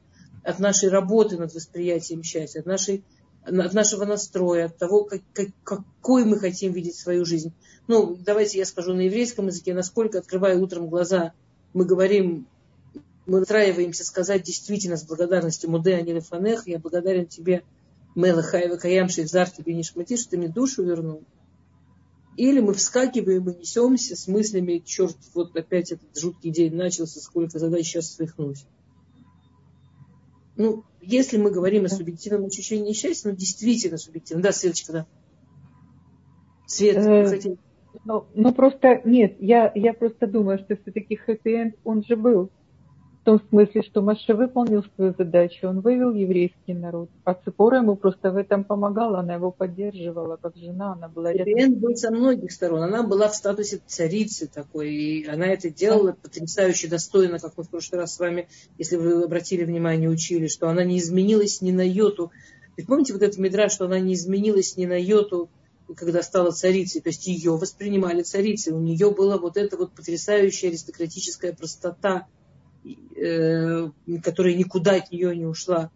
от 0.45 0.61
нашей 0.61 0.91
работы 0.91 1.37
над 1.37 1.53
восприятием 1.53 2.23
счастья, 2.23 2.61
от, 2.61 2.67
нашей, 2.67 3.03
от 3.43 3.73
нашего 3.73 4.05
настроя, 4.05 4.67
от 4.67 4.79
того, 4.79 5.03
как, 5.03 5.23
как, 5.33 5.49
какой 5.65 6.25
мы 6.25 6.39
хотим 6.39 6.73
видеть 6.73 6.95
свою 6.95 7.25
жизнь. 7.25 7.53
Ну, 7.89 8.17
давайте 8.25 8.59
я 8.59 8.65
скажу 8.65 8.95
на 8.95 9.01
еврейском 9.01 9.49
языке, 9.49 9.75
насколько, 9.75 10.19
открывая 10.19 10.57
утром 10.57 10.89
глаза, 10.89 11.33
мы 11.73 11.85
говорим, 11.85 12.47
мы 13.27 13.41
устраиваемся 13.41 14.05
сказать 14.05 14.43
действительно 14.43 14.97
с 14.97 15.05
благодарностью 15.05 15.71
Муде 15.71 15.95
Анилефанех, 15.95 16.67
я 16.67 16.79
благодарен 16.79 17.27
тебе, 17.27 17.63
Мела 18.15 18.43
Хайва 18.43 18.77
Каям 18.77 19.09
Шейзар, 19.09 19.51
тебе 19.51 19.75
не 19.75 19.83
шмати, 19.83 20.17
что 20.17 20.31
ты 20.31 20.39
мне 20.39 20.49
душу 20.49 20.85
вернул. 20.85 21.23
Или 22.37 22.61
мы 22.61 22.75
вскакиваем 22.75 23.49
и 23.49 23.61
несемся 23.61 24.17
с 24.17 24.29
мыслями, 24.29 24.83
черт, 24.85 25.17
вот 25.35 25.57
опять 25.57 25.93
этот 25.93 26.19
жуткий 26.19 26.51
день 26.51 26.75
начался, 26.75 27.21
сколько 27.21 27.59
задач 27.59 27.87
сейчас 27.87 28.13
свихнусь. 28.13 28.67
Ну, 30.57 30.85
если 31.01 31.37
мы 31.37 31.51
говорим 31.51 31.85
о 31.85 31.89
субъективном 31.89 32.47
ощущении 32.47 32.93
счастья, 32.93 33.31
ну, 33.31 33.37
действительно 33.37 33.99
субъективно. 33.99 34.43
Да, 34.43 34.53
Светочка, 34.53 34.93
да. 34.93 35.07
Свет, 36.67 36.97
э, 36.97 37.29
хотите? 37.29 37.57
Ну, 38.05 38.27
ну, 38.35 38.53
просто, 38.53 39.01
нет, 39.05 39.37
я, 39.41 39.71
я 39.75 39.93
просто 39.93 40.27
думаю, 40.27 40.59
что 40.59 40.77
все-таки 40.77 41.17
хэппи-энд, 41.17 41.77
он 41.85 42.05
же 42.05 42.17
был 42.17 42.51
в 43.25 43.27
том 43.27 43.41
смысле, 43.49 43.83
что 43.83 44.03
Маша 44.03 44.35
выполнил 44.35 44.85
свою 44.95 45.15
задачу, 45.17 45.67
он 45.67 45.81
вывел 45.81 46.13
еврейский 46.13 46.75
народ, 46.75 47.09
а 47.25 47.33
Цепора 47.33 47.79
ему 47.79 47.97
просто 47.97 48.31
в 48.31 48.37
этом 48.37 48.65
помогала, 48.65 49.21
она 49.21 49.37
его 49.37 49.51
поддерживала, 49.51 50.37
как 50.37 50.55
жена, 50.57 50.93
она 50.93 51.09
была 51.09 51.33
рядом. 51.33 51.47
Риэн 51.47 51.75
был 51.75 51.97
со 51.97 52.11
многих 52.11 52.53
сторон, 52.53 52.83
она 52.83 53.03
была 53.03 53.29
в 53.29 53.35
статусе 53.35 53.81
царицы 53.87 54.47
такой, 54.47 54.93
и 54.93 55.27
она 55.27 55.47
это 55.47 55.71
делала 55.71 56.13
потрясающе 56.13 56.89
достойно, 56.89 57.39
как 57.39 57.57
мы 57.57 57.65
в 57.65 57.71
прошлый 57.71 58.03
раз 58.03 58.15
с 58.15 58.19
вами, 58.19 58.47
если 58.77 58.97
вы 58.97 59.25
обратили 59.25 59.65
внимание, 59.65 60.11
учили, 60.11 60.47
что 60.47 60.69
она 60.69 60.85
не 60.85 60.99
изменилась 60.99 61.63
ни 61.63 61.71
на 61.71 61.89
йоту. 61.89 62.31
Ведь 62.77 62.87
помните 62.89 63.15
вот 63.15 63.23
этот 63.23 63.39
мидраж, 63.39 63.73
что 63.73 63.87
она 63.87 64.01
не 64.01 64.13
изменилась 64.13 64.77
ни 64.77 64.85
на 64.85 65.01
йоту, 65.01 65.49
когда 65.97 66.23
стала 66.23 66.51
царицей, 66.51 67.01
то 67.01 67.09
есть 67.09 67.27
ее 67.27 67.57
воспринимали 67.57 68.21
царицей, 68.21 68.75
у 68.75 68.81
нее 68.81 69.11
была 69.13 69.39
вот 69.39 69.57
эта 69.57 69.79
вот 69.79 69.93
потрясающая 69.93 70.69
аристократическая 70.69 71.55
простота, 71.55 72.27
Э, 73.17 73.89
которая 74.23 74.55
никуда 74.55 74.97
от 74.97 75.11
нее 75.11 75.35
не 75.37 75.47
ушла. 75.47 75.91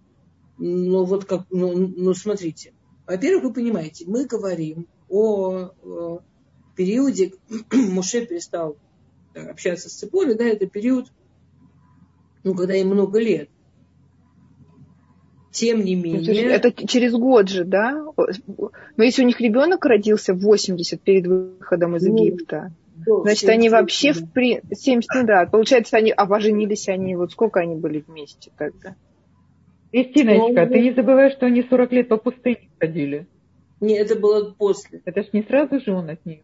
Но 0.57 1.05
вот 1.05 1.27
как, 1.27 1.43
ну, 1.51 1.77
ну 1.77 2.15
смотрите, 2.15 2.73
во-первых, 3.07 3.45
вы 3.45 3.53
понимаете, 3.53 4.05
мы 4.07 4.25
говорим 4.25 4.87
о, 5.09 5.71
о 5.85 6.21
периоде, 6.77 7.33
Муше 7.73 8.25
перестал 8.25 8.77
общаться 9.35 9.91
с 9.91 9.93
Цеполи, 9.93 10.35
да, 10.35 10.45
это 10.45 10.67
период, 10.67 11.13
ну, 12.45 12.55
когда 12.55 12.75
им 12.75 12.89
много 12.89 13.19
лет. 13.19 13.51
Тем 15.51 15.85
не 15.85 15.95
менее... 15.95 16.45
Это 16.45 16.73
через 16.87 17.13
год 17.13 17.49
же, 17.49 17.65
да? 17.65 18.05
Но 18.97 19.05
если 19.05 19.23
у 19.23 19.27
них 19.27 19.41
ребенок 19.41 19.85
родился 19.85 20.33
в 20.35 20.41
80 20.41 21.01
перед 21.03 21.27
выходом 21.27 21.97
из 21.97 22.07
ну, 22.07 22.17
Египта, 22.17 22.73
Значит, 23.23 23.49
они 23.49 23.69
вообще 23.69 24.13
в 24.13 24.31
при... 24.33 24.61
70, 24.71 25.09
ну 25.15 25.27
да, 25.27 25.47
получается, 25.47 25.97
они, 25.97 26.11
а 26.11 26.27
поженились 26.27 26.89
они, 26.89 27.17
вот 27.17 27.33
сколько 27.33 27.61
они 27.61 27.77
были 27.77 28.05
вместе 28.07 28.51
тогда? 28.57 28.97
Кристиночка, 29.91 30.67
ну, 30.67 30.73
ты 30.73 30.81
не 30.81 30.93
забывай, 30.93 31.31
что 31.31 31.47
они 31.47 31.63
40 31.63 31.93
лет 31.93 32.09
по 32.09 32.19
пустыне 32.19 32.69
ходили. 32.79 33.27
Нет, 33.81 34.11
это 34.11 34.21
было 34.21 34.51
после. 34.51 35.01
Это 35.05 35.23
ж 35.23 35.29
не 35.33 35.43
сразу 35.43 35.81
же 35.81 35.93
он 35.93 36.11
от 36.11 36.25
них. 36.27 36.41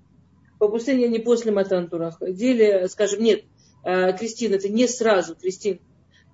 По 0.58 0.68
пустыне 0.68 1.06
они 1.06 1.18
после 1.18 1.52
Матантура 1.52 2.10
ходили, 2.10 2.86
скажем, 2.88 3.22
нет, 3.22 3.44
а, 3.82 4.12
Кристина, 4.12 4.54
это 4.54 4.68
не 4.68 4.86
сразу, 4.88 5.36
Кристин. 5.36 5.80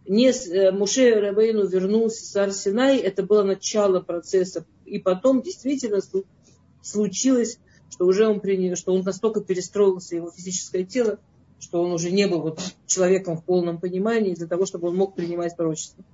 Не 0.06 0.30
э, 0.30 0.72
Муше 0.72 1.14
Рабейну 1.14 1.66
вернулся 1.66 2.24
с 2.24 2.34
Арсенай, 2.36 2.98
это 2.98 3.22
было 3.22 3.42
начало 3.42 4.00
процесса. 4.00 4.64
И 4.84 4.98
потом 4.98 5.42
действительно 5.42 6.00
случилось 6.82 7.58
что 7.90 8.06
уже 8.06 8.26
он 8.26 8.40
принял, 8.40 8.76
что 8.76 8.94
он 8.94 9.02
настолько 9.02 9.40
перестроился, 9.40 10.16
его 10.16 10.30
физическое 10.30 10.84
тело, 10.84 11.18
что 11.58 11.82
он 11.82 11.92
уже 11.92 12.10
не 12.10 12.26
был 12.26 12.40
вот 12.40 12.60
человеком 12.86 13.36
в 13.36 13.44
полном 13.44 13.78
понимании 13.78 14.34
для 14.34 14.46
того, 14.46 14.64
чтобы 14.64 14.88
он 14.88 14.96
мог 14.96 15.14
принимать 15.14 15.56
пророчество. 15.56 16.04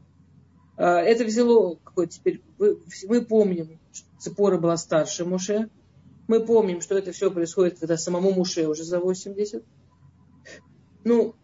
А, 0.76 1.00
это 1.00 1.24
взяло 1.24 1.76
какой 1.84 2.08
теперь... 2.08 2.42
Мы 2.58 3.24
помним, 3.24 3.78
что 3.92 4.08
Цепора 4.18 4.58
была 4.58 4.76
старше 4.76 5.24
Муше. 5.24 5.68
Мы 6.26 6.44
помним, 6.44 6.80
что 6.80 6.98
это 6.98 7.12
все 7.12 7.30
происходит, 7.30 7.78
когда 7.78 7.96
самому 7.96 8.32
Муше 8.32 8.66
уже 8.66 8.82
за 8.82 8.98
80. 8.98 9.62
Ну, 11.04 11.34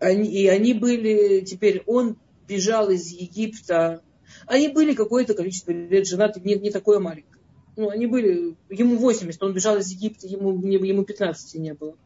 они, 0.00 0.28
и 0.28 0.48
они 0.48 0.74
были... 0.74 1.40
Теперь 1.40 1.82
он 1.86 2.16
бежал 2.46 2.90
из 2.90 3.08
Египта. 3.08 4.02
Они 4.46 4.68
были 4.68 4.92
какое-то 4.92 5.34
количество 5.34 5.70
лет 5.70 6.06
женаты, 6.06 6.40
не, 6.40 6.56
не 6.56 6.70
такое 6.70 6.98
маленькое 6.98 7.35
ну, 7.76 7.90
они 7.90 8.06
были, 8.06 8.56
ему 8.70 8.96
80, 8.96 9.42
он 9.42 9.52
бежал 9.52 9.76
из 9.76 9.90
Египта, 9.90 10.26
ему, 10.26 10.60
ему 10.64 11.04
15 11.04 11.60
не 11.60 11.74
было. 11.74 11.96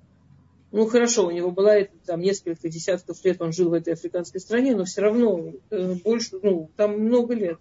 Ну, 0.72 0.86
хорошо, 0.86 1.26
у 1.26 1.30
него 1.30 1.50
была 1.50 1.78
там 2.06 2.20
несколько 2.20 2.68
десятков 2.68 3.24
лет, 3.24 3.40
он 3.40 3.52
жил 3.52 3.70
в 3.70 3.72
этой 3.72 3.94
африканской 3.94 4.40
стране, 4.40 4.76
но 4.76 4.84
все 4.84 5.00
равно 5.00 5.52
э, 5.70 5.94
больше, 6.04 6.38
ну, 6.42 6.70
там 6.76 6.98
много 7.00 7.34
лет. 7.34 7.58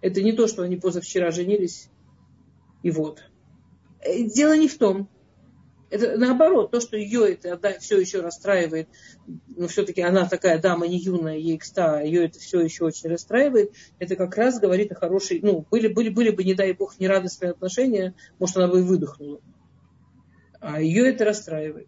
Это 0.00 0.22
не 0.22 0.32
то, 0.32 0.46
что 0.46 0.62
они 0.62 0.76
позавчера 0.76 1.30
женились, 1.30 1.88
и 2.82 2.90
вот. 2.90 3.22
Э, 4.00 4.22
дело 4.22 4.56
не 4.56 4.68
в 4.68 4.76
том, 4.76 5.08
это 5.94 6.18
наоборот, 6.18 6.72
то, 6.72 6.80
что 6.80 6.96
ее 6.96 7.32
это 7.32 7.56
да, 7.56 7.78
все 7.78 8.00
еще 8.00 8.20
расстраивает, 8.20 8.88
но 9.56 9.68
все-таки 9.68 10.02
она 10.02 10.28
такая 10.28 10.60
дама 10.60 10.88
не 10.88 10.98
юная, 10.98 11.36
ей 11.36 11.56
к 11.56 11.64
ста, 11.64 12.00
ее 12.00 12.24
это 12.24 12.40
все 12.40 12.60
еще 12.60 12.84
очень 12.84 13.08
расстраивает, 13.08 13.72
это 14.00 14.16
как 14.16 14.36
раз 14.36 14.58
говорит 14.58 14.90
о 14.90 14.96
хорошей, 14.96 15.40
ну, 15.40 15.64
были, 15.70 15.86
были, 15.86 16.08
были 16.08 16.30
бы, 16.30 16.42
не 16.42 16.54
дай 16.54 16.72
бог, 16.72 16.98
нерадостные 16.98 17.52
отношения, 17.52 18.14
может, 18.40 18.56
она 18.56 18.66
бы 18.66 18.80
и 18.80 18.82
выдохнула. 18.82 19.40
А 20.60 20.80
ее 20.80 21.08
это 21.08 21.24
расстраивает. 21.24 21.86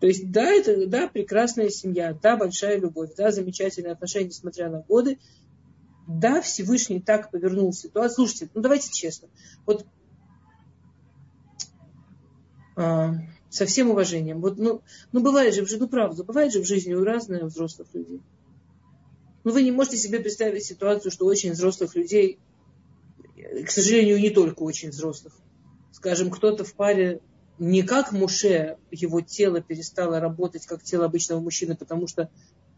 То 0.00 0.06
есть, 0.06 0.30
да, 0.30 0.50
это, 0.50 0.86
да, 0.86 1.08
прекрасная 1.08 1.68
семья, 1.68 2.18
да, 2.22 2.36
большая 2.36 2.78
любовь, 2.78 3.10
да, 3.16 3.30
замечательные 3.30 3.92
отношения, 3.92 4.28
несмотря 4.28 4.70
на 4.70 4.80
годы, 4.80 5.18
да, 6.06 6.40
Всевышний 6.40 7.00
так 7.00 7.30
повернул 7.30 7.72
ситуацию. 7.72 8.14
Слушайте, 8.14 8.48
ну 8.54 8.60
давайте 8.62 8.90
честно. 8.92 9.28
Вот 9.66 9.82
а, 9.82 9.86
со 12.76 13.64
всем 13.66 13.90
уважением. 13.90 14.40
Вот, 14.40 14.58
ну, 14.58 14.82
ну, 15.12 15.22
бывает 15.22 15.54
же, 15.54 15.66
ну, 15.78 15.88
правда, 15.88 16.24
бывает 16.24 16.52
же 16.52 16.60
в 16.60 16.66
жизни 16.66 16.92
у 16.92 17.04
разных 17.04 17.44
взрослых 17.44 17.88
людей. 17.94 18.20
Ну, 19.44 19.52
вы 19.52 19.62
не 19.62 19.72
можете 19.72 19.96
себе 19.96 20.20
представить 20.20 20.64
ситуацию, 20.64 21.10
что 21.10 21.24
очень 21.24 21.52
взрослых 21.52 21.94
людей, 21.94 22.38
к 23.64 23.70
сожалению, 23.70 24.20
не 24.20 24.30
только 24.30 24.62
очень 24.62 24.90
взрослых, 24.90 25.34
скажем, 25.92 26.30
кто-то 26.30 26.64
в 26.64 26.74
паре 26.74 27.20
не 27.58 27.82
как 27.82 28.12
Муше, 28.12 28.76
его 28.90 29.22
тело 29.22 29.62
перестало 29.62 30.20
работать 30.20 30.66
как 30.66 30.82
тело 30.82 31.06
обычного 31.06 31.40
мужчины, 31.40 31.74
потому 31.74 32.06
что 32.06 32.30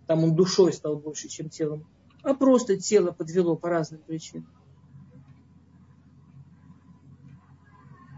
там 0.07 0.23
он 0.23 0.37
душой 0.37 0.73
стал 0.73 0.97
больше, 0.97 1.29
чем 1.29 1.49
телом, 1.49 1.87
а 2.23 2.35
просто 2.35 2.77
тело 2.77 3.11
подвело 3.11 3.57
по 3.57 3.69
разным 3.69 4.01
причинам. 4.07 4.47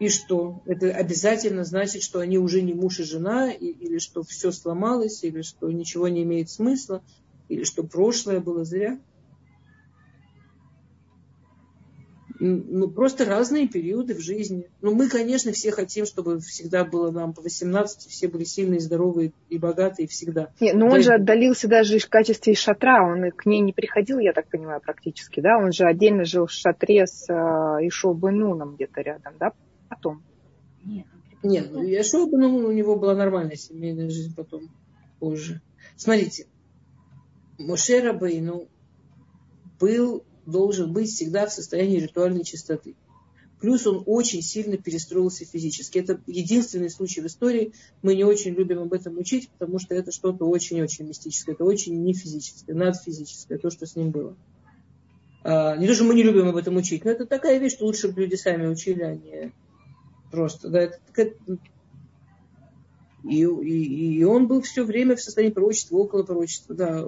И 0.01 0.09
что? 0.09 0.63
Это 0.65 0.91
обязательно 0.93 1.63
значит, 1.63 2.03
что 2.03 2.21
они 2.21 2.39
уже 2.39 2.63
не 2.63 2.73
муж 2.73 3.01
и 3.01 3.05
жена, 3.05 3.53
и, 3.53 3.67
или 3.67 3.99
что 3.99 4.23
все 4.23 4.51
сломалось, 4.51 5.23
или 5.23 5.43
что 5.43 5.71
ничего 5.71 6.09
не 6.09 6.23
имеет 6.23 6.49
смысла, 6.49 7.03
или 7.51 7.65
что 7.65 7.85
прошлое 7.85 8.41
было 8.41 8.65
зря. 8.65 8.99
Ну, 12.43 12.89
просто 12.89 13.27
разные 13.27 13.69
периоды 13.69 14.15
в 14.15 14.21
жизни. 14.21 14.71
Ну, 14.81 14.95
мы, 14.95 15.11
конечно, 15.11 15.53
все 15.53 15.71
хотим, 15.71 16.07
чтобы 16.07 16.41
всегда 16.41 16.87
было 16.87 17.11
нам 17.11 17.35
по 17.35 17.43
18, 17.43 18.11
все 18.11 18.29
были 18.29 18.45
сильные, 18.45 18.81
здоровые 18.81 19.35
и 19.51 19.59
богатые 19.59 20.09
всегда. 20.09 20.49
Нет, 20.59 20.75
но 20.75 20.87
он 20.87 20.93
да 20.93 21.01
же 21.03 21.13
отдалился 21.13 21.69
даже 21.69 21.99
в 21.99 22.09
качестве 22.09 22.55
шатра, 22.55 23.07
он 23.07 23.31
к 23.33 23.45
ней 23.45 23.61
не 23.61 23.75
приходил, 23.75 24.19
я 24.19 24.33
так 24.33 24.49
понимаю, 24.49 24.81
практически, 24.81 25.41
да? 25.41 25.59
Он 25.59 25.73
же 25.73 25.85
отдельно 25.85 26.25
жил 26.25 26.47
в 26.47 26.53
шатре 26.53 27.07
с 27.07 27.29
э, 27.29 27.35
Ишо 27.87 28.15
Бенуном 28.15 28.77
где-то 28.77 29.03
рядом, 29.03 29.35
да? 29.39 29.53
Потом. 29.90 30.22
Нет, 30.85 31.07
Нет 31.42 31.68
ну, 31.70 31.83
Яшуа, 31.83 32.26
ну, 32.31 32.57
у 32.57 32.72
него 32.72 32.96
была 32.96 33.14
нормальная 33.14 33.57
семейная 33.57 34.09
жизнь 34.09 34.35
потом, 34.35 34.70
позже. 35.18 35.61
Смотрите, 35.96 36.46
Моше 37.59 38.00
Рабейну 38.00 38.68
был, 39.79 40.24
должен 40.46 40.92
быть 40.92 41.11
всегда 41.11 41.46
в 41.46 41.53
состоянии 41.53 41.98
ритуальной 41.98 42.44
чистоты. 42.44 42.94
Плюс 43.61 43.87
он 43.87 44.03
очень 44.07 44.40
сильно 44.40 44.79
перестроился 44.79 45.44
физически. 45.44 45.98
Это 45.98 46.18
единственный 46.26 46.88
случай 46.88 47.20
в 47.20 47.26
истории. 47.26 47.74
Мы 48.00 48.14
не 48.14 48.24
очень 48.24 48.55
любим 48.55 48.79
об 48.79 48.94
этом 48.94 49.18
учить, 49.18 49.50
потому 49.50 49.79
что 49.79 49.94
это 49.94 50.12
что-то 50.12 50.46
очень-очень 50.46 51.07
мистическое. 51.07 51.55
Это 51.55 51.64
очень 51.64 52.03
не 52.03 52.14
физическое, 52.14 52.72
надфизическое, 52.72 53.59
то, 53.59 53.68
что 53.68 53.85
с 53.85 53.96
ним 53.96 54.12
было. 54.12 54.35
А, 55.42 55.76
не 55.76 55.87
то, 55.87 55.94
что 55.94 56.05
мы 56.05 56.14
не 56.14 56.22
любим 56.22 56.48
об 56.48 56.57
этом 56.57 56.79
учить, 56.79 57.05
но 57.05 57.11
это 57.11 57.26
такая 57.26 57.59
вещь, 57.59 57.74
что 57.74 57.85
лучше 57.85 58.09
бы 58.09 58.22
люди 58.22 58.37
сами 58.37 58.66
учили, 58.66 59.03
а 59.03 59.14
не 59.14 59.53
Просто, 60.31 60.69
да, 60.69 60.83
это, 60.83 60.99
И, 63.25 63.45
и, 63.45 64.19
и 64.19 64.25
он 64.25 64.47
был 64.47 64.62
все 64.62 64.85
время 64.85 65.16
в 65.16 65.21
состоянии 65.21 65.53
пророчества, 65.53 65.97
около 65.97 66.23
пророчества, 66.23 66.75
да. 66.75 67.05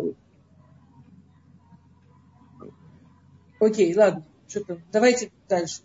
Окей, 3.60 3.96
ладно, 3.96 4.24
что-то. 4.48 4.80
Давайте 4.92 5.30
дальше. 5.48 5.82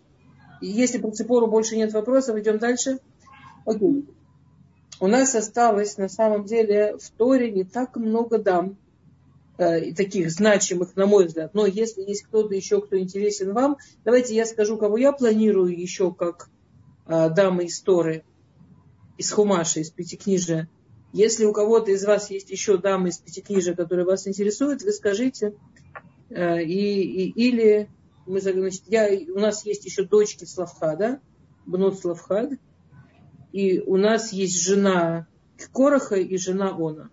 Если 0.60 0.98
по 0.98 1.12
Ципору 1.12 1.46
больше 1.46 1.76
нет 1.76 1.92
вопросов, 1.92 2.36
идем 2.36 2.58
дальше. 2.58 2.98
Окей. 3.64 4.04
У 5.00 5.06
нас 5.06 5.34
осталось 5.36 5.96
на 5.96 6.08
самом 6.08 6.44
деле 6.44 6.96
в 6.96 7.10
Торе 7.10 7.52
не 7.52 7.62
так 7.62 7.94
много 7.96 8.38
дам, 8.38 8.76
э, 9.58 9.92
таких 9.94 10.30
значимых, 10.32 10.96
на 10.96 11.06
мой 11.06 11.26
взгляд. 11.26 11.54
Но 11.54 11.66
если 11.66 12.02
есть 12.02 12.24
кто-то 12.24 12.52
еще, 12.54 12.80
кто 12.80 12.98
интересен 12.98 13.52
вам, 13.52 13.76
давайте 14.04 14.34
я 14.34 14.44
скажу, 14.44 14.76
кого 14.76 14.96
я 14.96 15.12
планирую 15.12 15.78
еще 15.78 16.12
как 16.12 16.50
дамы 17.08 17.64
из 17.64 17.80
Торы, 17.80 18.24
из 19.16 19.32
Хумаша, 19.32 19.80
из 19.80 19.90
Пятикнижия. 19.90 20.68
Если 21.12 21.44
у 21.44 21.52
кого-то 21.52 21.90
из 21.90 22.04
вас 22.04 22.30
есть 22.30 22.50
еще 22.50 22.76
дамы 22.76 23.08
из 23.08 23.18
Пятикнижия, 23.18 23.74
которые 23.74 24.04
вас 24.04 24.28
интересуют, 24.28 24.82
вы 24.82 24.92
скажите. 24.92 25.54
Э, 26.30 26.62
и, 26.62 27.02
и, 27.02 27.30
или 27.30 27.88
мы, 28.26 28.40
значит, 28.40 28.82
я, 28.86 29.08
у 29.34 29.38
нас 29.38 29.64
есть 29.64 29.84
еще 29.86 30.04
дочки 30.04 30.44
Славхада, 30.44 31.20
Бнот 31.66 31.98
Славхад, 31.98 32.52
и 33.52 33.80
у 33.80 33.96
нас 33.96 34.32
есть 34.32 34.62
жена 34.62 35.26
Короха 35.72 36.16
и 36.16 36.36
жена 36.36 36.70
Она. 36.70 37.10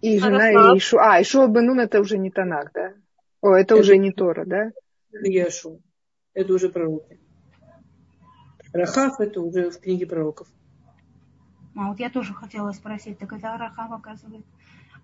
И 0.00 0.18
жена 0.18 0.72
а, 0.72 0.76
Ишу. 0.76 0.98
А, 0.98 1.22
Ишу 1.22 1.46
Бенун 1.46 1.78
это 1.78 2.00
уже 2.00 2.18
не 2.18 2.30
Танак, 2.30 2.70
да? 2.74 2.94
О, 3.40 3.54
это, 3.54 3.74
это 3.74 3.76
уже 3.76 3.96
не 3.98 4.12
Тора, 4.12 4.44
да? 4.44 4.72
Яшу. 5.12 5.80
Это 6.34 6.52
уже 6.54 6.68
пророки. 6.68 7.20
Рахав 8.72 9.20
это 9.20 9.40
уже 9.40 9.70
в 9.70 9.80
книге 9.80 10.06
пророков. 10.06 10.48
А 11.76 11.88
вот 11.88 12.00
я 12.00 12.10
тоже 12.10 12.34
хотела 12.34 12.72
спросить, 12.72 13.18
так 13.18 13.32
это 13.32 13.56
Рахав 13.56 13.92
оказывается. 13.92 14.48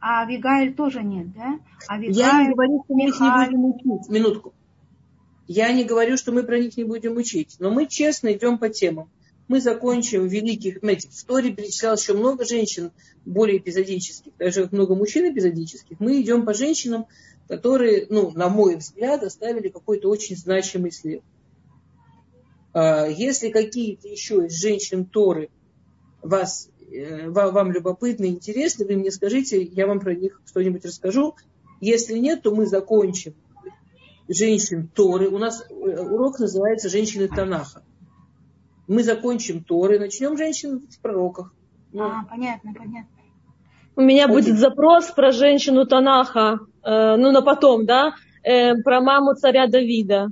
А 0.01 0.23
Авигаиль 0.23 0.75
тоже 0.75 1.03
нет, 1.03 1.33
да? 1.33 1.59
Авигаиль, 1.89 2.17
я 2.17 2.43
не 2.43 2.53
говорю, 2.53 2.85
что 2.85 2.95
мы 2.95 3.09
их 3.09 3.21
не 3.21 3.31
будем 3.31 3.65
учить. 3.65 4.11
Минутку. 4.11 4.55
Я 5.49 5.73
не 5.73 5.85
говорю, 5.85 6.17
что 6.17 6.33
мы 6.33 6.43
про 6.43 6.59
них 6.59 6.77
не 6.77 6.85
будем 6.85 7.17
учить. 7.17 7.57
Но 7.59 7.71
мы 7.71 7.87
честно 7.87 8.33
идем 8.33 8.59
по 8.59 8.69
темам. 8.69 9.09
Мы 9.49 9.61
закончим 9.61 10.27
великих, 10.27 10.81
знаете, 10.81 11.09
в 11.09 11.25
Торе 11.25 11.53
перечислялось 11.53 12.03
еще 12.03 12.15
много 12.15 12.45
женщин 12.45 12.91
более 13.25 13.59
эпизодических, 13.59 14.33
даже 14.39 14.69
много 14.73 14.97
мужчин 14.97 15.33
эпизодических. 15.33 16.01
Мы 16.01 16.21
идем 16.21 16.45
по 16.45 16.53
женщинам, 16.53 17.07
которые, 17.47 18.07
ну, 18.11 18.33
на 18.33 18.49
мой 18.49 18.75
взгляд, 18.75 19.23
оставили 19.23 19.69
какой-то 19.69 20.09
очень 20.09 20.37
значимый 20.37 20.91
след. 20.91 21.23
А, 22.77 23.07
если 23.07 23.49
какие-то 23.49 24.09
еще 24.09 24.47
из 24.47 24.61
женщин 24.61 25.07
Торы 25.07 25.49
вас 26.23 26.69
Э, 26.93 27.29
вам 27.29 27.73
любопытны, 27.73 28.27
интересны, 28.27 28.87
вы 28.87 28.97
мне 28.97 29.11
скажите, 29.11 29.63
я 29.63 29.87
вам 29.87 30.01
про 30.01 30.15
них 30.15 30.41
что-нибудь 30.47 30.85
расскажу. 30.85 31.35
Если 31.81 32.19
нет, 32.19 32.43
то 32.43 32.55
мы 32.55 32.67
закончим 32.67 33.35
женщин 34.29 34.89
Торы. 34.95 35.29
У 35.29 35.39
нас 35.39 35.65
э, 35.69 35.75
урок 35.75 36.39
называется 36.39 36.89
«Женщины 36.89 37.29
Танаха». 37.29 37.83
Мы 38.87 39.03
закончим 39.03 39.65
Торы, 39.65 39.99
начнем 39.99 40.37
женщин 40.37 40.87
в 40.89 41.01
пророках. 41.01 41.53
Ну. 41.93 42.05
А, 42.05 42.25
понятно, 42.31 42.73
понятно. 42.73 43.09
У 43.97 44.03
меня 44.03 44.27
Окей. 44.27 44.37
будет 44.37 44.59
запрос 44.59 45.11
про 45.11 45.33
женщину 45.33 45.87
Танаха, 45.87 46.61
э, 46.85 47.17
ну, 47.17 47.33
на 47.33 47.43
потом, 47.43 47.85
да, 47.85 48.15
э, 48.45 48.77
про 48.77 49.01
маму 49.01 49.35
царя 49.35 49.67
Давида. 49.67 50.29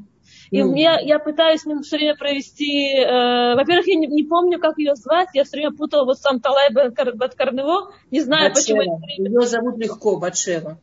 И 0.51 0.61
mm. 0.61 0.77
я, 0.77 1.01
я 1.01 1.19
пытаюсь 1.19 1.61
все 1.61 1.97
время 1.97 2.17
провести... 2.17 2.95
Э, 2.95 3.55
во-первых, 3.55 3.87
я 3.87 3.97
не, 3.97 4.07
не 4.07 4.25
помню, 4.25 4.59
как 4.59 4.79
ее 4.79 4.95
звать. 4.95 5.29
Я 5.35 5.45
все 5.45 5.59
время 5.59 5.73
путала 5.73 6.05
вот 6.05 6.19
сам 6.19 6.41
Талай 6.41 6.71
Баткарнево. 6.73 7.93
Не 8.11 8.21
знаю, 8.21 8.51
Батшева. 8.51 8.79
почему. 8.79 9.01
Ее 9.19 9.41
зовут 9.47 9.79
легко, 9.79 10.17
Батшева. 10.19 10.79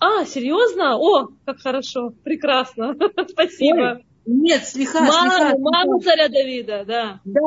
А, 0.00 0.24
серьезно? 0.24 0.96
О, 0.96 1.28
как 1.44 1.58
хорошо. 1.58 2.12
Прекрасно. 2.22 2.94
Спасибо. 3.28 4.00
Нет, 4.26 4.66
слегка, 4.66 5.00
маму, 5.00 5.30
слегка. 5.30 5.58
Маму 5.58 6.00
царя 6.00 6.28
Давида, 6.28 6.84
да. 6.86 7.20
Да, 7.24 7.40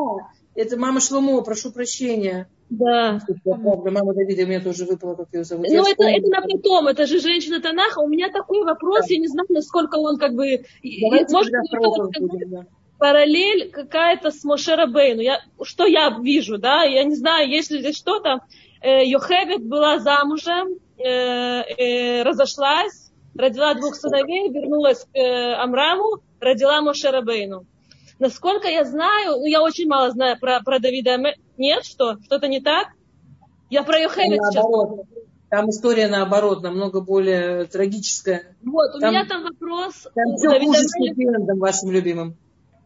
это 0.55 0.77
мама 0.77 0.99
Шломо, 0.99 1.41
прошу 1.43 1.71
прощения. 1.71 2.49
Да. 2.71 3.19
Правда, 3.43 3.91
мама 3.91 4.13
Давида, 4.13 4.43
у 4.43 4.47
меня 4.47 4.61
тоже 4.61 4.85
выпала, 4.85 5.15
как 5.15 5.27
ее 5.33 5.43
зовут. 5.43 5.67
Ну, 5.69 5.83
это, 5.85 6.03
это 6.03 6.27
на 6.29 6.41
потом, 6.41 6.87
это 6.87 7.05
же 7.05 7.19
женщина 7.19 7.61
Танаха. 7.61 7.99
У 7.99 8.07
меня 8.07 8.29
такой 8.31 8.63
вопрос, 8.63 9.01
да. 9.01 9.13
я 9.13 9.19
не 9.19 9.27
знаю, 9.27 9.45
насколько 9.49 9.97
он 9.97 10.17
как 10.17 10.33
бы... 10.35 10.63
Давайте 10.81 11.33
может, 11.33 11.51
будем, 11.69 12.49
да. 12.49 12.65
параллель 12.97 13.69
какая-то 13.71 14.31
с 14.31 14.45
Мошера 14.45 14.87
Бейну. 14.87 15.19
Я, 15.19 15.41
что 15.61 15.85
я 15.85 16.17
вижу, 16.21 16.57
да, 16.57 16.83
я 16.83 17.03
не 17.03 17.15
знаю, 17.15 17.49
есть 17.49 17.71
ли 17.71 17.79
здесь 17.79 17.97
что-то. 17.97 18.39
Э, 18.81 19.05
Йохевет 19.05 19.65
была 19.65 19.99
замужем, 19.99 20.69
э, 20.97 21.03
э, 21.03 22.23
разошлась, 22.23 23.11
родила 23.35 23.73
двух 23.73 23.95
сыновей, 23.95 24.49
вернулась 24.49 25.05
к 25.13 25.61
Амраму, 25.61 26.21
родила 26.39 26.81
Мошера 26.81 27.21
Бейну. 27.21 27.65
Насколько 28.21 28.69
я 28.69 28.85
знаю, 28.85 29.37
ну 29.39 29.45
я 29.45 29.61
очень 29.63 29.87
мало 29.87 30.11
знаю 30.11 30.39
про, 30.39 30.61
про 30.61 30.79
Давида. 30.79 31.17
Нет, 31.61 31.85
что? 31.85 32.17
Что-то 32.23 32.47
не 32.47 32.59
так? 32.59 32.87
Я 33.69 33.83
про 33.83 33.99
Йохевит 33.99 34.41
сейчас. 34.49 34.65
Там 35.51 35.69
история 35.69 36.07
наоборот, 36.07 36.63
намного 36.63 37.01
более 37.01 37.65
трагическая. 37.65 38.55
Вот, 38.63 38.95
у 38.95 38.99
там, 38.99 39.11
меня 39.11 39.25
там 39.25 39.43
вопрос. 39.43 40.07
Там 40.15 40.37
все 40.37 40.49
Давида 40.49 40.65
хуже 40.65 40.83
с 40.87 40.93
хэппи 40.93 41.59
вашим 41.59 41.91
любимым. 41.91 42.35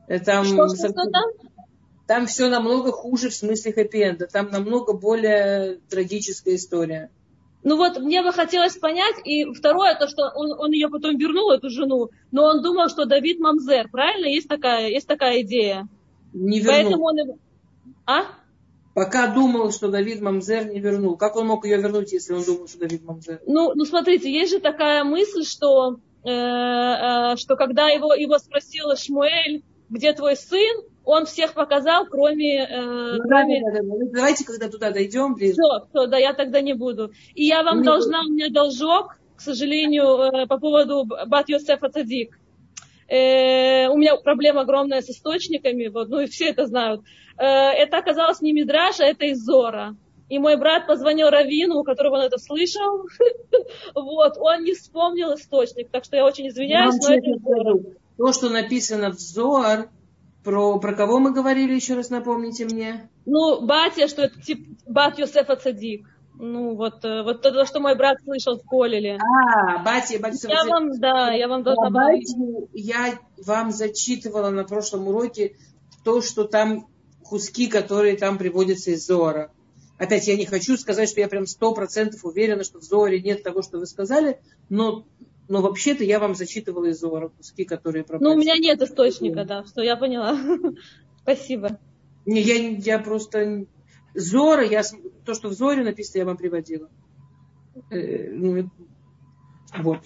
Э, 0.07 0.19
там, 0.19 0.43
что, 0.43 0.67
что, 0.67 0.89
что 0.89 1.09
там? 1.09 1.23
Там 2.05 2.27
все 2.27 2.49
намного 2.49 2.91
хуже 2.91 3.29
в 3.29 3.33
смысле 3.33 3.71
хэппи-энда. 3.71 4.27
Там 4.27 4.49
намного 4.49 4.91
более 4.91 5.77
трагическая 5.89 6.55
история. 6.55 7.11
Ну 7.63 7.77
вот, 7.77 7.99
мне 7.99 8.23
бы 8.23 8.33
хотелось 8.33 8.75
понять, 8.75 9.15
и 9.23 9.45
второе, 9.53 9.95
то, 9.95 10.09
что 10.09 10.31
он, 10.35 10.51
он 10.59 10.71
ее 10.71 10.89
потом 10.89 11.17
вернул, 11.17 11.51
эту 11.51 11.69
жену, 11.69 12.09
но 12.31 12.43
он 12.43 12.61
думал, 12.61 12.89
что 12.89 13.05
Давид 13.05 13.39
Мамзер, 13.39 13.87
правильно? 13.89 14.25
Есть 14.25 14.49
такая, 14.49 14.89
есть 14.89 15.07
такая 15.07 15.41
идея. 15.43 15.87
Не 16.33 16.59
вернул. 16.59 16.73
Поэтому 16.73 17.05
он... 17.05 17.39
А? 18.05 18.25
Пока 18.95 19.27
думал, 19.27 19.73
что 19.73 19.89
Давид 19.89 20.21
Мамзер 20.21 20.69
не 20.69 20.79
вернул. 20.79 21.17
Как 21.17 21.35
он 21.35 21.47
мог 21.47 21.65
ее 21.65 21.77
вернуть, 21.77 22.13
если 22.13 22.31
он 22.31 22.45
думал, 22.45 22.69
что 22.69 22.79
Давид 22.79 23.03
Мамзер? 23.03 23.41
Ну, 23.45 23.73
ну 23.75 23.83
смотрите, 23.83 24.31
есть 24.31 24.53
же 24.53 24.61
такая 24.61 25.03
мысль, 25.03 25.43
что, 25.43 25.97
э, 26.23 26.29
э, 26.29 27.35
что 27.35 27.57
когда 27.57 27.89
его, 27.89 28.13
его 28.13 28.39
спросил 28.39 28.95
Шмуэль, 28.95 29.63
где 29.89 30.13
твой 30.13 30.37
сын, 30.37 30.81
он 31.03 31.25
всех 31.25 31.53
показал, 31.53 32.05
кроме... 32.05 32.63
Э, 32.63 33.17
ну, 33.17 33.23
кроме... 33.23 33.61
Да, 33.65 33.71
да, 33.73 33.79
да. 33.81 34.05
Давайте, 34.13 34.45
когда 34.45 34.69
туда 34.69 34.91
дойдем, 34.91 35.35
ближе. 35.35 35.55
Все, 35.55 35.87
все, 35.89 36.07
да, 36.07 36.17
я 36.17 36.33
тогда 36.33 36.61
не 36.61 36.73
буду. 36.73 37.11
И 37.33 37.43
я 37.43 37.63
вам 37.63 37.79
ну, 37.79 37.83
должна, 37.83 38.21
у 38.21 38.31
меня 38.31 38.49
должок, 38.49 39.17
к 39.35 39.41
сожалению, 39.41 40.05
э, 40.05 40.47
по 40.47 40.57
поводу 40.57 41.03
Бат 41.03 41.49
Йосефа 41.49 41.89
Цадик. 41.89 42.39
Э, 43.09 43.89
у 43.89 43.97
меня 43.97 44.15
проблема 44.15 44.61
огромная 44.61 45.01
с 45.01 45.09
источниками, 45.09 45.87
вот, 45.87 46.07
ну 46.07 46.21
и 46.21 46.27
все 46.27 46.45
это 46.45 46.65
знают. 46.65 47.01
Э, 47.37 47.43
это 47.43 47.97
оказалось 47.97 48.41
не 48.41 48.53
Мидраша, 48.53 49.03
это 49.03 49.25
из 49.25 49.43
Зора. 49.43 49.95
И 50.27 50.39
мой 50.39 50.57
брат 50.57 50.87
позвонил 50.87 51.29
Равину, 51.29 51.79
у 51.79 51.83
которого 51.83 52.15
он 52.15 52.21
это 52.21 52.39
слышал. 52.39 53.05
вот, 53.95 54.37
он 54.37 54.63
не 54.63 54.73
вспомнил 54.73 55.35
источник, 55.35 55.89
так 55.89 56.03
что 56.03 56.15
я 56.15 56.25
очень 56.25 56.47
извиняюсь, 56.47 56.95
но 56.95 57.13
это 57.13 57.95
То, 58.17 58.33
что 58.33 58.49
написано 58.49 59.11
в 59.11 59.19
Зор, 59.19 59.89
про, 60.43 60.79
про 60.79 60.93
кого 60.93 61.19
мы 61.19 61.31
говорили, 61.31 61.73
еще 61.73 61.95
раз 61.95 62.09
напомните 62.09 62.65
мне? 62.65 63.09
Ну, 63.25 63.61
батя, 63.65 64.07
что 64.07 64.23
это 64.23 64.41
типа 64.41 64.63
бат 64.87 65.19
Йосефа 65.19 65.55
Цадик. 65.55 66.07
Ну, 66.37 66.75
вот, 66.75 67.05
э, 67.05 67.23
вот 67.23 67.41
то, 67.41 67.65
что 67.65 67.79
мой 67.79 67.95
брат 67.95 68.17
слышал 68.23 68.57
в 68.57 68.67
Колеле. 68.67 69.17
А, 69.17 69.83
батя, 69.83 70.19
батя. 70.19 70.49
Я 70.49 70.65
вам, 70.65 70.99
да, 70.99 71.31
я 71.31 71.47
вам 71.47 71.63
должна. 71.63 72.11
Я 72.73 73.19
вам 73.45 73.71
зачитывала 73.71 74.49
на 74.49 74.65
прошлом 74.65 75.07
уроке 75.07 75.55
то, 76.03 76.21
что 76.21 76.43
там 76.43 76.87
куски, 77.27 77.67
которые 77.67 78.17
там 78.17 78.37
приводятся 78.37 78.91
из 78.91 79.05
Зора. 79.05 79.51
Опять, 79.97 80.27
я 80.27 80.35
не 80.35 80.45
хочу 80.45 80.77
сказать, 80.77 81.09
что 81.09 81.21
я 81.21 81.27
прям 81.27 81.47
сто 81.47 81.73
процентов 81.73 82.25
уверена, 82.25 82.63
что 82.63 82.79
в 82.79 82.83
Зоре 82.83 83.21
нет 83.21 83.43
того, 83.43 83.61
что 83.61 83.79
вы 83.79 83.85
сказали, 83.85 84.39
но 84.69 85.05
но 85.47 85.61
вообще-то 85.61 86.03
я 86.03 86.19
вам 86.19 86.35
зачитывала 86.35 86.85
из 86.85 86.99
Зора 86.99 87.29
куски, 87.29 87.65
которые 87.65 88.03
про 88.03 88.17
Ну, 88.19 88.33
у 88.33 88.37
меня 88.37 88.57
нет 88.57 88.81
источника, 88.81 89.45
да, 89.45 89.63
что 89.65 89.81
я 89.81 89.95
поняла. 89.95 90.37
Спасибо. 91.21 91.79
Не, 92.25 92.41
я, 92.41 92.55
я 92.55 92.99
просто... 92.99 93.65
Зора, 94.15 94.63
я, 94.63 94.81
то, 95.23 95.33
что 95.33 95.49
в 95.49 95.53
Зоре 95.53 95.83
написано, 95.83 96.19
я 96.19 96.25
вам 96.25 96.37
приводила. 96.37 96.89
Э, 97.91 98.31
ну, 98.31 98.71
вот. 99.77 99.99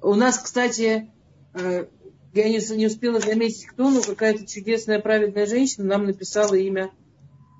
У 0.00 0.14
нас, 0.14 0.38
кстати, 0.38 1.10
э, 1.52 1.86
я 2.32 2.48
не, 2.48 2.76
не 2.76 2.86
успела 2.86 3.20
заметить, 3.20 3.66
кто, 3.66 3.90
но 3.90 4.02
какая-то 4.02 4.46
чудесная, 4.46 5.00
праведная 5.00 5.46
женщина 5.46 5.86
нам 5.86 6.06
написала 6.06 6.54
имя 6.54 6.90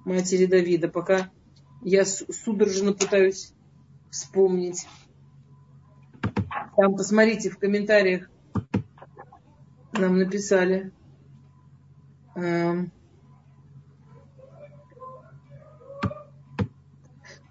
матери 0.04 0.46
Давида, 0.46 0.88
пока 0.88 1.30
я 1.82 2.04
судорожно 2.04 2.92
пытаюсь 2.92 3.52
вспомнить. 4.10 4.86
Там 6.76 6.96
посмотрите 6.96 7.50
в 7.50 7.58
комментариях 7.58 8.30
нам 9.92 10.18
написали. 10.18 10.90
Эм, 12.34 12.90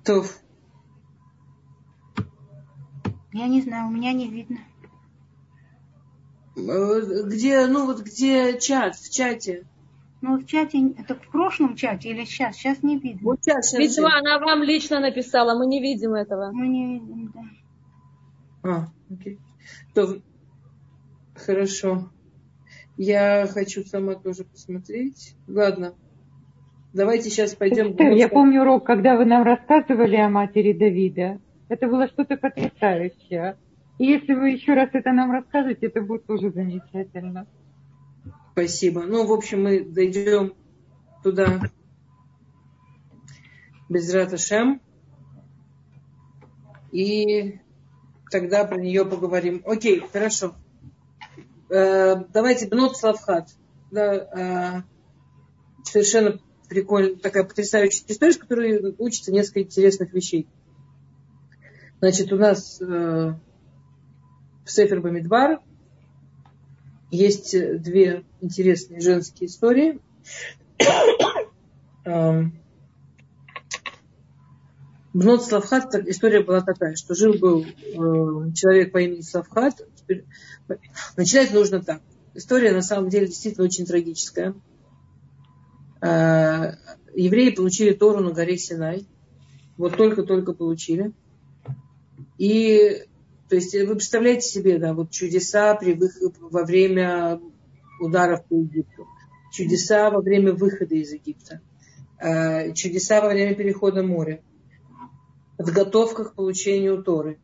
То. 0.03 0.25
Я 3.31 3.47
не 3.47 3.61
знаю, 3.61 3.87
у 3.87 3.91
меня 3.91 4.11
не 4.13 4.27
видно. 4.27 4.57
Э, 6.69 7.23
где, 7.25 7.65
ну 7.67 7.85
вот 7.85 8.01
где 8.01 8.57
чат, 8.59 8.95
в 8.95 9.11
чате? 9.11 9.65
Ну, 10.21 10.37
в 10.37 10.45
чате, 10.45 10.93
это 10.99 11.15
в 11.15 11.31
прошлом 11.31 11.75
чате 11.75 12.09
или 12.09 12.25
сейчас? 12.25 12.55
Сейчас 12.55 12.83
не 12.83 12.99
видно. 12.99 13.21
Вот 13.23 13.39
сейчас, 13.41 13.69
сейчас 13.69 13.79
Видимо, 13.79 14.09
сейчас. 14.09 14.21
она 14.21 14.39
вам 14.39 14.61
лично 14.61 14.99
написала, 14.99 15.57
мы 15.57 15.65
не 15.65 15.81
видим 15.81 16.13
этого. 16.13 16.51
Мы 16.51 16.67
не 16.67 16.99
видим, 16.99 17.33
да. 17.33 17.41
А, 18.63 18.87
окей. 19.11 19.39
То, 19.95 20.19
хорошо. 21.35 22.09
Я 22.97 23.47
хочу 23.47 23.83
сама 23.83 24.13
тоже 24.13 24.43
посмотреть. 24.43 25.35
Ладно. 25.47 25.95
Давайте 26.93 27.29
сейчас 27.29 27.55
пойдем. 27.55 27.93
Эстер, 27.93 28.11
я 28.11 28.27
помню 28.27 28.61
урок, 28.61 28.85
когда 28.85 29.15
вы 29.15 29.25
нам 29.25 29.43
рассказывали 29.43 30.17
о 30.17 30.29
матери 30.29 30.73
Давида. 30.73 31.39
Это 31.69 31.87
было 31.87 32.07
что-то 32.07 32.37
потрясающее. 32.37 33.57
И 34.01 34.05
если 34.05 34.33
вы 34.33 34.49
еще 34.49 34.73
раз 34.73 34.89
это 34.93 35.11
нам 35.11 35.31
расскажете, 35.31 35.85
это 35.85 36.01
будет 36.01 36.25
тоже 36.25 36.49
замечательно. 36.49 37.45
Спасибо. 38.53 39.03
Ну, 39.03 39.27
в 39.27 39.31
общем, 39.31 39.61
мы 39.61 39.85
дойдем 39.85 40.55
туда 41.23 41.61
без 43.89 44.11
Раташем. 44.11 44.81
И 46.91 47.59
тогда 48.31 48.65
про 48.65 48.81
нее 48.81 49.05
поговорим. 49.05 49.61
Окей, 49.67 50.03
хорошо. 50.11 50.55
Э, 51.69 52.15
давайте 52.33 52.67
Бнот 52.69 52.97
Славхат. 52.97 53.49
Да, 53.91 54.15
э, 54.15 54.81
совершенно 55.83 56.39
прикольная, 56.67 57.17
такая 57.17 57.43
потрясающая 57.43 58.03
история, 58.07 58.33
с 58.33 58.37
которой 58.37 58.95
учится 58.97 59.31
несколько 59.31 59.61
интересных 59.61 60.11
вещей. 60.11 60.47
Значит, 61.99 62.33
у 62.33 62.37
нас 62.37 62.81
э, 62.81 63.35
в 64.65 64.71
Сефер 64.71 65.01
Бамидбар 65.01 65.59
есть 67.09 67.51
две 67.81 68.23
интересные 68.39 69.01
женские 69.01 69.47
истории. 69.47 69.99
Эм, 72.05 72.59
Бнот 75.13 75.43
Славхат, 75.43 75.93
история 76.07 76.41
была 76.41 76.61
такая, 76.61 76.95
что 76.95 77.15
жил-был 77.15 77.65
э, 77.65 78.53
человек 78.53 78.93
по 78.93 78.99
имени 78.99 79.21
Славхат. 79.21 79.85
Начинать 81.17 81.53
нужно 81.53 81.83
так. 81.83 82.01
История 82.33 82.71
на 82.71 82.81
самом 82.81 83.09
деле 83.09 83.27
действительно 83.27 83.65
очень 83.65 83.85
трагическая. 83.85 84.55
Э, 86.01 86.75
евреи 87.13 87.49
получили 87.49 87.93
Тору 87.93 88.23
на 88.23 88.31
горе 88.31 88.57
Синай. 88.57 89.05
Вот 89.77 89.97
только-только 89.97 90.53
получили. 90.53 91.11
И 92.37 93.03
то 93.51 93.55
есть 93.55 93.73
вы 93.73 93.95
представляете 93.95 94.47
себе, 94.47 94.79
да, 94.79 94.93
вот 94.93 95.11
чудеса 95.11 95.75
при 95.75 95.91
выход, 95.93 96.37
во 96.39 96.63
время 96.63 97.41
ударов 97.99 98.45
по 98.45 98.53
Египту, 98.53 99.05
чудеса 99.51 100.09
во 100.09 100.21
время 100.21 100.53
выхода 100.53 100.95
из 100.95 101.11
Египта, 101.11 101.59
э, 102.17 102.71
чудеса 102.71 103.19
во 103.19 103.27
время 103.27 103.53
перехода 103.53 104.03
моря, 104.03 104.41
подготовка 105.57 106.23
к 106.23 106.35
получению 106.35 107.03
Торы. 107.03 107.41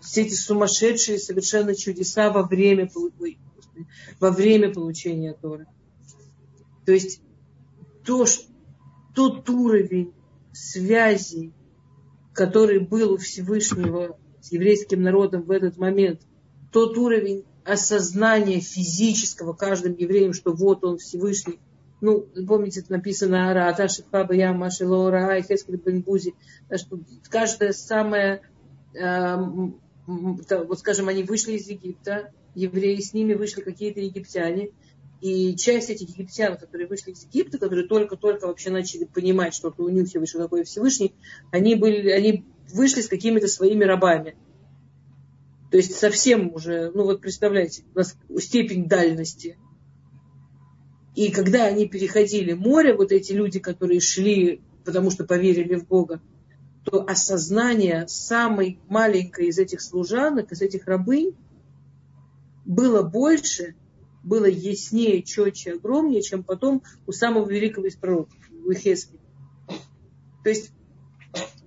Все 0.00 0.22
эти 0.22 0.32
сумасшедшие 0.32 1.18
совершенно 1.18 1.74
чудеса 1.74 2.30
во 2.30 2.42
время, 2.42 2.90
во 4.20 4.30
время 4.30 4.72
получения 4.72 5.34
Торы. 5.34 5.66
То 6.86 6.92
есть 6.92 7.20
то, 8.06 8.24
тот 9.14 9.50
уровень 9.50 10.14
связи, 10.54 11.52
который 12.32 12.78
был 12.78 13.12
у 13.12 13.16
Всевышнего 13.18 14.16
с 14.42 14.52
еврейским 14.52 15.02
народом 15.02 15.42
в 15.42 15.50
этот 15.50 15.78
момент, 15.78 16.20
тот 16.72 16.98
уровень 16.98 17.44
осознания 17.64 18.60
физического 18.60 19.52
каждым 19.52 19.94
евреем, 19.94 20.32
что 20.32 20.52
вот 20.52 20.84
он 20.84 20.98
Всевышний. 20.98 21.58
Ну, 22.00 22.26
помните, 22.48 22.80
это 22.80 22.92
написано 22.92 23.50
Ара, 23.50 23.88
Шифаба 23.88 24.34
Я, 24.34 24.52
Маши 24.52 24.86
Лора, 24.86 25.40
Хескель 25.40 25.76
Бенбузи, 25.76 26.34
что 26.74 26.98
каждая 27.30 27.72
самая, 27.72 28.42
э, 28.94 29.36
вот 30.06 30.78
скажем, 30.80 31.08
они 31.08 31.22
вышли 31.22 31.52
из 31.52 31.68
Египта, 31.68 32.32
евреи, 32.56 33.00
с 33.00 33.14
ними 33.14 33.34
вышли 33.34 33.60
какие-то 33.60 34.00
египтяне, 34.00 34.70
и 35.20 35.54
часть 35.54 35.88
этих 35.88 36.08
египтян, 36.08 36.56
которые 36.56 36.88
вышли 36.88 37.12
из 37.12 37.22
Египта, 37.22 37.58
которые 37.58 37.86
только-только 37.86 38.48
вообще 38.48 38.70
начали 38.70 39.04
понимать, 39.04 39.54
что 39.54 39.72
у 39.78 39.88
них 39.88 40.08
что 40.08 40.38
такое 40.40 40.64
Всевышний, 40.64 41.14
они, 41.52 41.76
были, 41.76 42.10
они 42.10 42.44
вышли 42.72 43.00
с 43.00 43.08
какими-то 43.08 43.48
своими 43.48 43.84
рабами. 43.84 44.36
То 45.70 45.78
есть 45.78 45.94
совсем 45.94 46.52
уже, 46.54 46.90
ну 46.94 47.04
вот 47.04 47.20
представляете, 47.20 47.84
у 47.94 47.98
нас 47.98 48.16
степень 48.38 48.88
дальности. 48.88 49.56
И 51.14 51.30
когда 51.30 51.64
они 51.64 51.88
переходили 51.88 52.52
море, 52.52 52.94
вот 52.94 53.12
эти 53.12 53.32
люди, 53.32 53.58
которые 53.58 54.00
шли, 54.00 54.62
потому 54.84 55.10
что 55.10 55.24
поверили 55.24 55.74
в 55.76 55.86
Бога, 55.86 56.20
то 56.84 57.04
осознание 57.04 58.06
самой 58.08 58.80
маленькой 58.88 59.46
из 59.46 59.58
этих 59.58 59.80
служанок, 59.80 60.52
из 60.52 60.62
этих 60.62 60.86
рабынь, 60.86 61.36
было 62.64 63.02
больше, 63.02 63.74
было 64.24 64.46
яснее, 64.46 65.22
четче, 65.22 65.74
огромнее, 65.74 66.22
чем 66.22 66.42
потом 66.42 66.82
у 67.06 67.12
самого 67.12 67.48
великого 67.48 67.86
из 67.86 67.96
пророков, 67.96 68.38
у 68.64 68.72
Хески. 68.72 69.18
То 70.42 70.50
есть, 70.50 70.72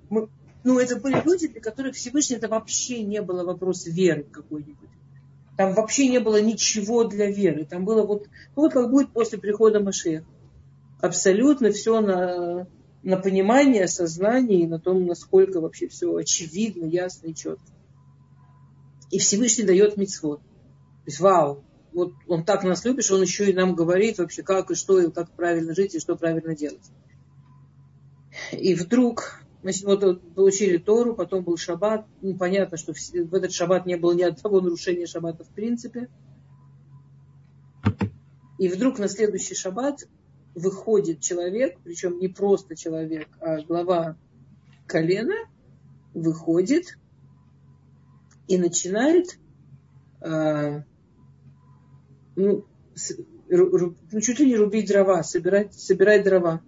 мы, 0.10 0.30
ну, 0.66 0.80
это 0.80 0.95
были 0.97 1.22
люди, 1.24 1.47
для 1.47 1.61
которых 1.61 1.95
Всевышний 1.95 2.38
это 2.38 2.47
вообще 2.47 3.03
не 3.03 3.22
было 3.22 3.45
вопрос 3.45 3.86
веры 3.86 4.24
какой-нибудь. 4.24 4.89
Там 5.57 5.74
вообще 5.74 6.07
не 6.09 6.20
было 6.20 6.41
ничего 6.41 7.03
для 7.03 7.32
веры. 7.32 7.66
Там 7.66 7.86
было 7.86 8.03
вот, 8.03 8.28
ну, 8.55 8.63
вот 8.63 8.74
как 8.74 8.89
будет 8.89 9.13
после 9.13 9.38
прихода 9.38 9.80
Машеха. 9.80 10.26
Абсолютно 10.99 11.72
все 11.72 12.01
на, 12.01 12.68
на 13.03 13.18
понимание, 13.18 13.88
сознание 13.88 14.61
и 14.61 14.68
на 14.68 14.80
том, 14.80 15.05
насколько 15.05 15.61
вообще 15.61 15.88
все 15.88 16.13
очевидно, 16.16 16.86
ясно 16.86 17.28
и 17.28 17.36
четко. 17.36 17.63
И 19.11 19.20
Всевышний 19.20 19.66
дает 19.66 19.97
мицвод. 19.97 20.39
То 20.41 21.05
есть, 21.05 21.20
вау, 21.20 21.63
вот 21.93 22.13
он 22.28 22.43
так 22.43 22.63
нас 22.63 22.84
любит, 22.84 23.05
что 23.05 23.16
он 23.16 23.22
еще 23.22 23.49
и 23.49 23.53
нам 23.53 23.76
говорит 23.76 24.18
вообще, 24.18 24.41
как 24.41 24.72
и 24.72 24.76
что, 24.76 24.99
и 24.99 25.11
как 25.11 25.30
правильно 25.32 25.76
жить, 25.76 25.93
и 25.93 25.99
что 25.99 26.16
правильно 26.16 26.55
делать. 26.55 26.91
И 28.51 28.74
вдруг, 28.74 29.45
значит, 29.66 29.84
вот 29.86 30.36
получили 30.36 30.78
Тору, 30.78 31.16
потом 31.16 31.43
был 31.43 31.57
шаббат. 31.57 32.05
Ну, 32.22 32.38
понятно, 32.38 32.78
что 32.78 32.93
в 32.93 33.34
этот 33.34 33.51
шаббат 33.51 33.88
не 33.88 33.95
было 33.95 34.13
ни 34.13 34.22
одного 34.22 34.61
нарушения 34.61 35.07
шаббата 35.07 35.43
в 35.43 35.49
принципе. 35.49 36.07
И 38.59 38.68
вдруг 38.68 38.99
на 38.99 39.07
следующий 39.07 39.55
шаббат 39.55 40.07
выходит 40.53 41.22
человек, 41.22 41.80
причем 41.84 42.20
не 42.20 42.28
просто 42.28 42.76
человек, 42.76 43.28
а 43.41 43.63
глава 43.63 44.16
колена, 44.86 45.34
выходит 46.13 46.99
и 48.47 48.59
начинает 48.59 49.39
а, 50.22 50.84
ну, 52.36 52.66
ну, 53.49 54.22
чуть 54.22 54.39
ли 54.39 54.45
не 54.45 54.57
рубить 54.57 54.88
дрова, 54.88 55.24
собирать, 55.24 55.74
собирать 55.74 56.24
дрова, 56.24 56.61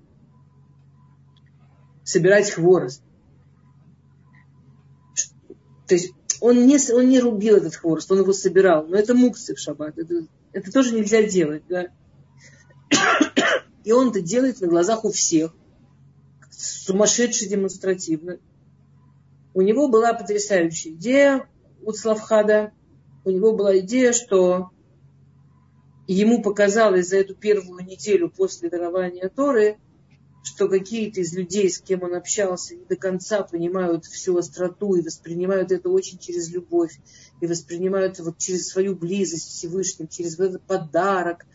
собирать 2.08 2.50
хворост. 2.50 3.04
То 5.88 5.96
есть 5.96 6.14
он 6.40 6.66
не, 6.66 6.78
он 6.94 7.10
не 7.10 7.20
рубил 7.20 7.58
этот 7.58 7.76
хворост, 7.76 8.10
он 8.10 8.20
его 8.20 8.32
собирал. 8.32 8.88
Но 8.88 8.96
это 8.96 9.14
муксы 9.14 9.56
в 9.56 9.60
шаббат. 9.60 9.98
Это, 9.98 10.26
это 10.54 10.72
тоже 10.72 10.96
нельзя 10.96 11.24
делать. 11.24 11.64
Да? 11.68 11.88
И 13.84 13.92
он 13.92 14.10
это 14.10 14.22
делает 14.22 14.62
на 14.62 14.68
глазах 14.68 15.04
у 15.04 15.12
всех. 15.12 15.54
Сумасшедше 16.50 17.50
демонстративно. 17.50 18.40
У 19.54 19.62
него 19.62 19.90
была 19.90 20.14
потрясающая 20.14 20.94
идея 20.94 21.50
у 21.84 21.92
Славхада. 21.92 22.72
У 23.26 23.32
него 23.32 23.52
была 23.52 23.80
идея, 23.80 24.14
что 24.14 24.70
ему 26.08 26.42
показалось 26.42 27.10
за 27.10 27.18
эту 27.18 27.36
первую 27.36 27.84
неделю 27.84 28.30
после 28.30 28.70
дарования 28.70 29.28
Торы, 29.28 29.78
что 30.48 30.70
какие-то 30.70 31.20
из 31.20 31.34
людей, 31.34 31.70
с 31.70 31.80
кем 31.80 32.04
он 32.04 32.16
общался, 32.16 32.76
не 32.76 32.86
до 32.86 32.96
конца 32.96 33.44
понимают 33.44 34.06
всю 34.06 34.38
остроту 34.38 34.96
и 34.96 35.02
воспринимают 35.02 35.74
это 35.74 35.90
очень 35.90 36.20
через 36.20 36.50
любовь, 36.50 36.98
и 37.42 37.48
воспринимают 37.48 38.20
вот 38.20 38.38
через 38.38 38.70
свою 38.70 38.96
близость 38.96 39.50
Всевышним, 39.50 40.08
через 40.08 40.40
этот 40.40 40.62
подарок, 40.64 41.46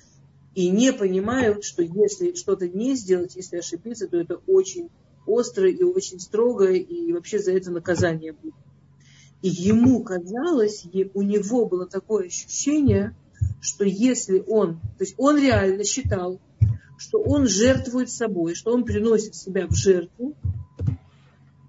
и 0.54 0.68
не 0.68 0.92
понимают, 0.92 1.64
что 1.64 1.82
если 1.82 2.34
что-то 2.34 2.68
не 2.68 2.94
сделать, 2.94 3.34
если 3.34 3.56
ошибиться, 3.56 4.08
то 4.08 4.18
это 4.18 4.42
очень 4.46 4.90
остро 5.26 5.70
и 5.70 5.82
очень 5.82 6.20
строго, 6.20 6.70
и 6.70 7.12
вообще 7.14 7.38
за 7.38 7.52
это 7.52 7.70
наказание 7.70 8.32
будет. 8.32 8.54
И 9.40 9.48
ему 9.48 10.04
казалось, 10.04 10.84
у 11.14 11.22
него 11.22 11.66
было 11.66 11.86
такое 11.86 12.26
ощущение, 12.26 13.16
что 13.62 13.84
если 13.84 14.44
он, 14.46 14.80
то 14.98 15.04
есть 15.04 15.14
он 15.16 15.40
реально 15.40 15.84
считал, 15.84 16.40
что 17.02 17.20
он 17.20 17.48
жертвует 17.48 18.10
собой, 18.10 18.54
что 18.54 18.72
он 18.72 18.84
приносит 18.84 19.34
себя 19.34 19.66
в 19.66 19.74
жертву, 19.74 20.36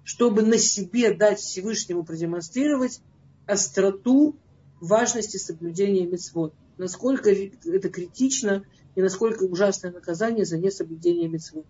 чтобы 0.04 0.42
на 0.42 0.58
себе 0.58 1.12
дать 1.12 1.40
Всевышнему 1.40 2.04
продемонстрировать 2.04 3.00
остроту 3.44 4.36
важности 4.80 5.36
соблюдения 5.36 6.06
мецвод. 6.06 6.54
Насколько 6.78 7.32
это 7.32 7.88
критично 7.88 8.64
и 8.94 9.02
насколько 9.02 9.42
ужасное 9.42 9.90
наказание 9.90 10.44
за 10.44 10.56
несоблюдение 10.56 11.28
мецвод. 11.28 11.66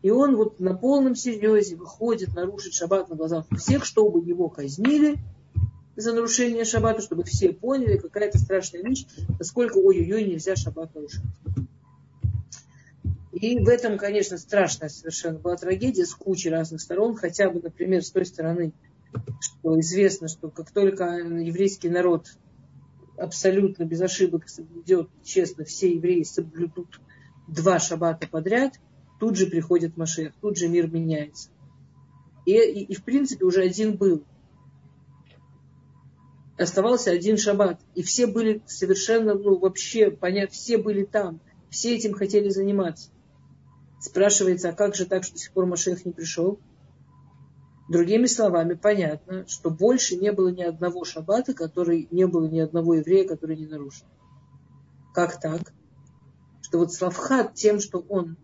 И 0.00 0.10
он 0.10 0.34
вот 0.36 0.58
на 0.58 0.74
полном 0.74 1.14
серьезе 1.14 1.76
выходит 1.76 2.34
нарушить 2.34 2.72
шаббат 2.72 3.10
на 3.10 3.16
глазах 3.16 3.44
всех, 3.58 3.84
чтобы 3.84 4.26
его 4.26 4.48
казнили 4.48 5.18
за 5.96 6.14
нарушение 6.14 6.64
шаббата, 6.64 7.02
чтобы 7.02 7.24
все 7.24 7.52
поняли, 7.52 7.98
какая-то 7.98 8.38
страшная 8.38 8.82
вещь, 8.82 9.04
насколько 9.38 9.76
ой-ой-ой 9.76 10.24
нельзя 10.24 10.56
шаббат 10.56 10.94
нарушать. 10.94 11.20
И 13.42 13.58
в 13.58 13.68
этом, 13.68 13.98
конечно, 13.98 14.38
страшная 14.38 14.88
совершенно 14.88 15.36
была 15.36 15.56
трагедия 15.56 16.06
с 16.06 16.14
кучей 16.14 16.48
разных 16.48 16.80
сторон, 16.80 17.16
хотя 17.16 17.50
бы, 17.50 17.60
например, 17.60 18.04
с 18.04 18.12
той 18.12 18.24
стороны, 18.24 18.72
что 19.40 19.80
известно, 19.80 20.28
что 20.28 20.48
как 20.48 20.70
только 20.70 21.06
еврейский 21.16 21.88
народ 21.88 22.28
абсолютно 23.18 23.82
без 23.82 24.00
ошибок 24.00 24.48
соблюдет, 24.48 25.08
честно, 25.24 25.64
все 25.64 25.92
евреи 25.92 26.22
соблюдут 26.22 27.00
два 27.48 27.80
шаббата 27.80 28.28
подряд, 28.28 28.74
тут 29.18 29.36
же 29.36 29.48
приходит 29.48 29.96
Машех, 29.96 30.34
тут 30.40 30.56
же 30.56 30.68
мир 30.68 30.88
меняется. 30.88 31.50
И, 32.46 32.52
и, 32.52 32.84
и 32.84 32.94
в 32.94 33.02
принципе 33.02 33.44
уже 33.44 33.62
один 33.62 33.96
был. 33.96 34.22
Оставался 36.56 37.10
один 37.10 37.36
шаббат. 37.38 37.80
И 37.96 38.04
все 38.04 38.28
были 38.28 38.62
совершенно, 38.66 39.34
ну 39.34 39.58
вообще, 39.58 40.12
понятно, 40.12 40.54
все 40.54 40.78
были 40.78 41.02
там. 41.02 41.40
Все 41.70 41.96
этим 41.96 42.12
хотели 42.12 42.48
заниматься. 42.48 43.10
Спрашивается, 44.02 44.70
а 44.70 44.72
как 44.72 44.96
же 44.96 45.06
так, 45.06 45.22
что 45.22 45.34
до 45.34 45.38
сих 45.38 45.52
пор 45.52 45.66
Машех 45.66 46.04
не 46.04 46.10
пришел? 46.10 46.58
Другими 47.88 48.26
словами, 48.26 48.74
понятно, 48.74 49.46
что 49.46 49.70
больше 49.70 50.16
не 50.16 50.32
было 50.32 50.48
ни 50.48 50.62
одного 50.62 51.04
шаббата, 51.04 51.54
который 51.54 52.08
не 52.10 52.26
было 52.26 52.48
ни 52.48 52.58
одного 52.58 52.94
еврея, 52.94 53.28
который 53.28 53.56
не 53.56 53.66
нарушил. 53.66 54.06
Как 55.14 55.38
так? 55.40 55.72
Что 56.62 56.78
вот 56.78 56.92
Славхат 56.92 57.54
тем, 57.54 57.78
что 57.78 58.00
он 58.08 58.36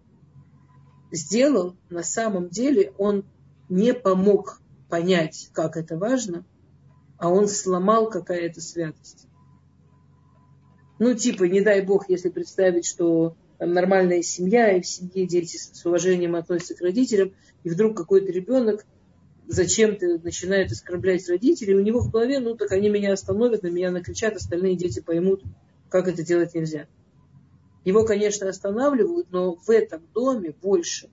сделал, 1.11 1.75
на 1.91 2.05
самом 2.05 2.51
деле 2.51 2.93
он 2.97 3.25
не 3.69 3.93
помог 3.95 4.61
понять, 4.89 5.51
как 5.53 5.77
это 5.77 5.99
важно, 5.99 6.45
а 7.19 7.31
он 7.31 7.49
сломал 7.49 8.09
какая-то 8.09 8.61
святость. 8.61 9.27
Ну, 11.01 11.15
типа, 11.15 11.45
не 11.45 11.63
дай 11.63 11.85
бог, 11.85 12.09
если 12.09 12.29
представить, 12.29 12.87
что 12.87 13.35
нормальная 13.59 14.23
семья, 14.23 14.77
и 14.77 14.81
в 14.81 14.87
семье 14.87 15.27
дети 15.27 15.57
с 15.57 15.85
уважением 15.85 16.37
относятся 16.37 16.75
к 16.75 16.81
родителям, 16.81 17.35
и 17.65 17.71
вдруг 17.71 17.97
какой-то 17.97 18.31
ребенок 18.31 18.87
зачем-то 19.47 20.19
начинает 20.19 20.71
оскорблять 20.71 21.29
родителей, 21.29 21.75
у 21.75 21.83
него 21.83 22.01
в 22.01 22.11
голове, 22.11 22.39
ну 22.39 22.55
так 22.55 22.71
они 22.73 22.89
меня 22.89 23.13
остановят, 23.13 23.63
на 23.63 23.69
меня 23.69 23.91
накричат, 23.91 24.37
остальные 24.37 24.77
дети 24.77 25.01
поймут, 25.01 25.43
как 25.89 26.07
это 26.07 26.23
делать 26.23 26.55
нельзя. 26.55 26.87
Его, 27.85 28.05
конечно, 28.05 28.49
останавливают, 28.49 29.31
но 29.31 29.55
в 29.55 29.71
этом 29.71 30.03
доме 30.13 30.55
больше 30.63 31.09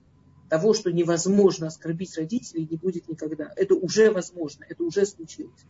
того, 0.50 0.74
что 0.74 0.92
невозможно 0.92 1.68
оскорбить 1.68 2.16
родителей, 2.16 2.68
не 2.70 2.76
будет 2.76 3.08
никогда. 3.08 3.50
Это 3.56 3.74
уже 3.74 4.10
возможно, 4.10 4.64
это 4.68 4.84
уже 4.84 5.06
случилось. 5.06 5.64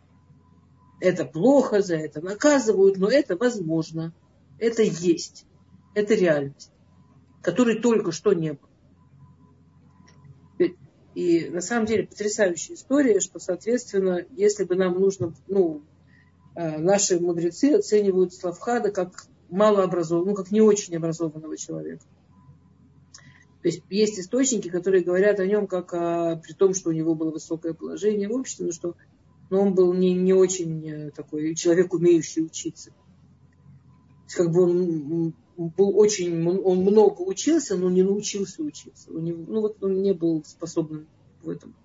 Это 0.99 1.25
плохо, 1.25 1.81
за 1.81 1.95
это 1.95 2.21
наказывают, 2.21 2.97
но 2.97 3.09
это 3.09 3.37
возможно. 3.37 4.13
Это 4.59 4.81
есть. 4.81 5.46
Это 5.97 6.13
реальность, 6.13 6.71
которой 7.41 7.81
только 7.81 8.11
что 8.11 8.33
не 8.33 8.53
было. 8.53 8.69
И 11.15 11.49
на 11.49 11.61
самом 11.61 11.87
деле 11.87 12.05
потрясающая 12.05 12.75
история, 12.75 13.19
что, 13.19 13.39
соответственно, 13.39 14.23
если 14.29 14.63
бы 14.63 14.75
нам 14.75 14.99
нужно, 14.99 15.33
ну, 15.47 15.81
э, 16.53 16.77
наши 16.77 17.19
мудрецы 17.19 17.73
оценивают 17.73 18.35
Славхада 18.35 18.91
как 18.91 19.25
малообразованного, 19.49 20.29
ну, 20.29 20.35
как 20.35 20.51
не 20.51 20.61
очень 20.61 20.95
образованного 20.95 21.57
человека. 21.57 22.03
То 23.63 23.69
есть 23.69 23.81
есть 23.89 24.19
источники, 24.19 24.69
которые 24.69 25.03
говорят 25.03 25.39
о 25.39 25.47
нем 25.47 25.65
как 25.65 25.95
о, 25.95 26.35
при 26.35 26.53
том, 26.53 26.75
что 26.75 26.91
у 26.91 26.93
него 26.93 27.15
было 27.15 27.31
высокое 27.31 27.73
положение 27.73 28.27
в 28.27 28.33
обществе, 28.33 28.67
но 28.67 28.71
что 28.71 28.95
но 29.49 29.61
он 29.61 29.73
был 29.73 29.93
не, 29.93 30.13
не 30.13 30.33
очень 30.33 30.87
э, 30.87 31.09
такой 31.09 31.55
человек, 31.55 31.91
умеющий 31.91 32.45
учиться. 32.45 32.91
То 32.91 34.25
есть 34.25 34.35
как 34.35 34.51
бы 34.51 34.61
он 34.61 35.33
был 35.57 35.97
очень, 35.97 36.47
он 36.47 36.79
много 36.81 37.21
учился, 37.21 37.75
но 37.75 37.89
не 37.89 38.03
научился 38.03 38.61
учиться. 38.61 39.11
Он 39.11 39.23
не, 39.23 39.33
ну 39.33 39.61
вот 39.61 39.83
он 39.83 40.01
не 40.01 40.13
был 40.13 40.43
способным 40.45 41.07
в 41.41 41.49
этом. 41.49 41.75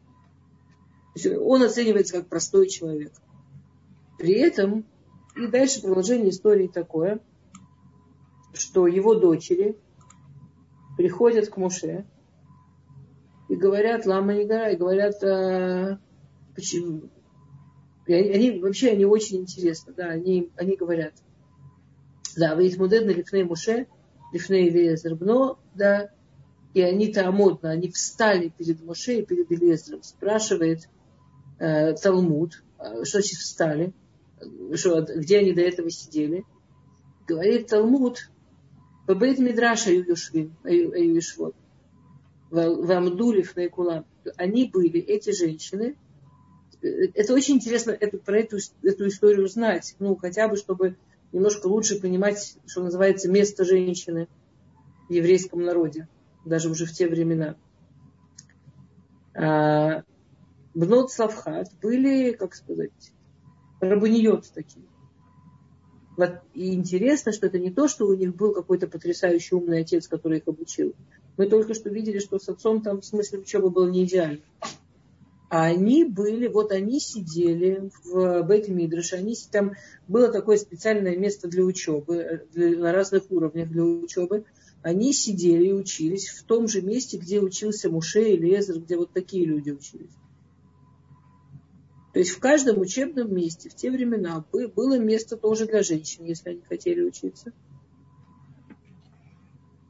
он 1.40 1.62
оценивается 1.62 2.18
как 2.18 2.28
простой 2.28 2.68
человек. 2.68 3.12
При 4.18 4.34
этом, 4.34 4.84
и 5.36 5.46
дальше 5.46 5.80
продолжение 5.80 6.30
истории 6.30 6.68
такое, 6.68 7.20
что 8.52 8.86
его 8.86 9.14
дочери 9.14 9.78
приходят 10.98 11.48
к 11.48 11.56
Муше 11.56 12.04
и 13.48 13.56
говорят, 13.56 14.04
лама 14.04 14.34
не 14.34 14.44
гора, 14.44 14.70
и 14.70 14.76
говорят, 14.76 15.22
а, 15.24 15.98
почему? 16.54 17.04
И 18.06 18.12
они, 18.12 18.60
вообще 18.60 18.90
они 18.90 19.06
очень 19.06 19.38
интересны, 19.38 19.94
да, 19.94 20.08
они, 20.08 20.50
они 20.56 20.76
говорят– 20.76 21.14
да, 22.36 22.54
Ваитмудед 22.54 23.06
на 23.06 23.10
Лифней 23.10 23.44
Муше, 23.44 23.86
Лифней 24.32 24.68
Элиезер 24.68 25.14
Бно, 25.14 25.58
да, 25.74 26.10
и 26.74 26.80
они 26.80 27.12
таамодно, 27.12 27.70
они 27.70 27.90
встали 27.90 28.52
перед 28.56 28.82
Муше 28.82 29.18
и 29.18 29.24
перед 29.24 29.50
Элиезером. 29.52 30.02
Спрашивает 30.02 30.88
э, 31.58 31.94
Талмуд, 31.94 32.62
э, 32.78 33.04
что 33.04 33.20
значит 33.20 33.38
встали, 33.38 33.92
что, 34.74 35.02
где 35.02 35.38
они 35.38 35.52
до 35.52 35.60
этого 35.60 35.90
сидели. 35.90 36.44
Говорит 37.26 37.68
Талмуд, 37.68 38.30
Бабейт 39.06 39.38
Мидраша 39.38 39.92
Юшвим, 39.92 40.56
Юшвот, 40.64 41.54
Вамдулев 42.50 43.54
на 43.56 43.66
Икулам. 43.66 44.06
Они 44.36 44.68
были, 44.68 45.00
эти 45.00 45.30
женщины, 45.30 45.96
это 46.82 47.34
очень 47.34 47.56
интересно 47.56 47.92
это, 47.92 48.18
про 48.18 48.40
эту, 48.40 48.58
эту 48.82 49.06
историю 49.06 49.48
знать, 49.48 49.94
ну, 49.98 50.16
хотя 50.16 50.48
бы, 50.48 50.56
чтобы 50.56 50.96
немножко 51.32 51.66
лучше 51.66 52.00
понимать, 52.00 52.56
что 52.66 52.82
называется, 52.82 53.30
место 53.30 53.64
женщины 53.64 54.28
в 55.08 55.12
еврейском 55.12 55.62
народе, 55.62 56.08
даже 56.44 56.70
уже 56.70 56.86
в 56.86 56.92
те 56.92 57.08
времена. 57.08 57.56
А, 59.34 60.02
Бнот 60.74 61.10
Савхат 61.10 61.68
были, 61.80 62.32
как 62.32 62.54
сказать, 62.54 63.12
рабыниот 63.80 64.50
такие. 64.54 64.86
Вот, 66.16 66.40
и 66.52 66.74
интересно, 66.74 67.32
что 67.32 67.46
это 67.46 67.58
не 67.58 67.70
то, 67.70 67.88
что 67.88 68.06
у 68.06 68.14
них 68.14 68.36
был 68.36 68.52
какой-то 68.52 68.86
потрясающий 68.86 69.54
умный 69.54 69.80
отец, 69.80 70.08
который 70.08 70.38
их 70.38 70.48
обучил. 70.48 70.94
Мы 71.38 71.46
только 71.48 71.72
что 71.72 71.88
видели, 71.88 72.18
что 72.18 72.38
с 72.38 72.48
отцом 72.48 72.82
там 72.82 73.00
в 73.00 73.06
смысле 73.06 73.40
учебы 73.40 73.70
был 73.70 73.88
не 73.88 74.04
идеально. 74.04 74.42
А 75.52 75.64
они 75.64 76.04
были, 76.04 76.46
вот 76.46 76.72
они 76.72 76.98
сидели 76.98 77.90
в 78.04 78.42
Бет 78.42 78.68
Мидриш, 78.68 79.12
они 79.12 79.36
там 79.50 79.72
было 80.08 80.32
такое 80.32 80.56
специальное 80.56 81.14
место 81.14 81.46
для 81.46 81.62
учебы, 81.62 82.46
для, 82.54 82.78
на 82.78 82.90
разных 82.90 83.30
уровнях 83.30 83.68
для 83.68 83.84
учебы. 83.84 84.46
Они 84.80 85.12
сидели 85.12 85.66
и 85.66 85.72
учились 85.74 86.30
в 86.30 86.44
том 86.44 86.68
же 86.68 86.80
месте, 86.80 87.18
где 87.18 87.38
учился 87.38 87.90
Муше 87.90 88.30
или 88.30 88.58
Эзер, 88.58 88.80
где 88.80 88.96
вот 88.96 89.12
такие 89.12 89.44
люди 89.44 89.72
учились. 89.72 90.14
То 92.14 92.20
есть 92.20 92.30
в 92.30 92.38
каждом 92.38 92.80
учебном 92.80 93.34
месте 93.34 93.68
в 93.68 93.74
те 93.74 93.90
времена 93.90 94.42
было 94.74 94.98
место 94.98 95.36
тоже 95.36 95.66
для 95.66 95.82
женщин, 95.82 96.24
если 96.24 96.48
они 96.48 96.62
хотели 96.66 97.02
учиться. 97.02 97.52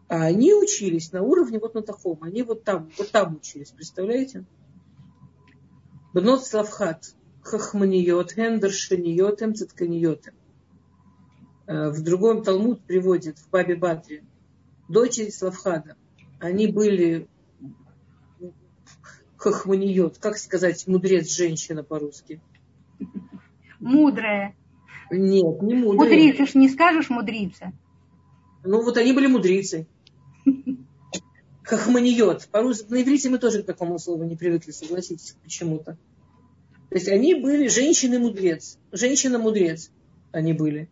А 0.09 0.25
они 0.25 0.55
учились 0.55 1.13
на 1.13 1.23
уровне 1.23 1.61
вот 1.61 1.75
на 1.75 1.83
таком. 1.83 2.19
Они 2.21 2.43
вот 2.43 2.65
там, 2.65 2.91
вот 2.99 3.13
там 3.13 3.37
учились, 3.37 3.71
представляете? 3.71 4.45
Бнот 6.15 6.45
Славхат, 6.45 7.15
Хахманиот, 7.43 8.33
Хендершаниотем, 8.33 9.55
Цитканиотем. 9.55 10.35
Э, 11.67 11.91
в 11.91 12.03
другом 12.03 12.43
Талмуд 12.43 12.83
приводит 12.83 13.39
в 13.39 13.51
Бабе 13.51 13.77
Батре 13.77 14.23
дочери 14.89 15.31
Славхада. 15.31 15.97
Они 16.39 16.67
были 16.67 17.29
хахманиот, 19.37 20.19
как 20.19 20.37
сказать, 20.37 20.87
мудрец 20.87 21.35
женщина 21.35 21.83
по-русски? 21.83 22.41
Мудрая. 23.81 24.55
Нет, 25.11 25.63
не 25.63 25.75
мудрая. 25.75 26.11
Мудрица 26.11 26.47
ж 26.47 26.55
не 26.55 26.69
скажешь 26.69 27.11
мудрица. 27.11 27.73
Ну 28.65 28.83
вот 28.83 28.97
они 28.97 29.13
были 29.13 29.27
мудрицы. 29.27 29.87
хахманиот. 31.77 32.49
По-русски, 32.49 32.87
на 32.91 33.03
иврите 33.03 33.31
мы 33.31 33.39
тоже 33.39 33.63
к 33.63 33.67
такому 33.67 33.99
слову 33.99 34.25
не 34.25 34.37
привыкли, 34.37 34.71
согласитесь, 34.71 35.37
почему-то. 35.43 35.97
То 36.91 36.97
есть 36.97 37.09
они 37.09 37.35
были 37.35 37.69
женщины-мудрец. 37.69 38.79
Женщина-мудрец 38.93 39.91
они 40.33 40.53
были. 40.53 40.89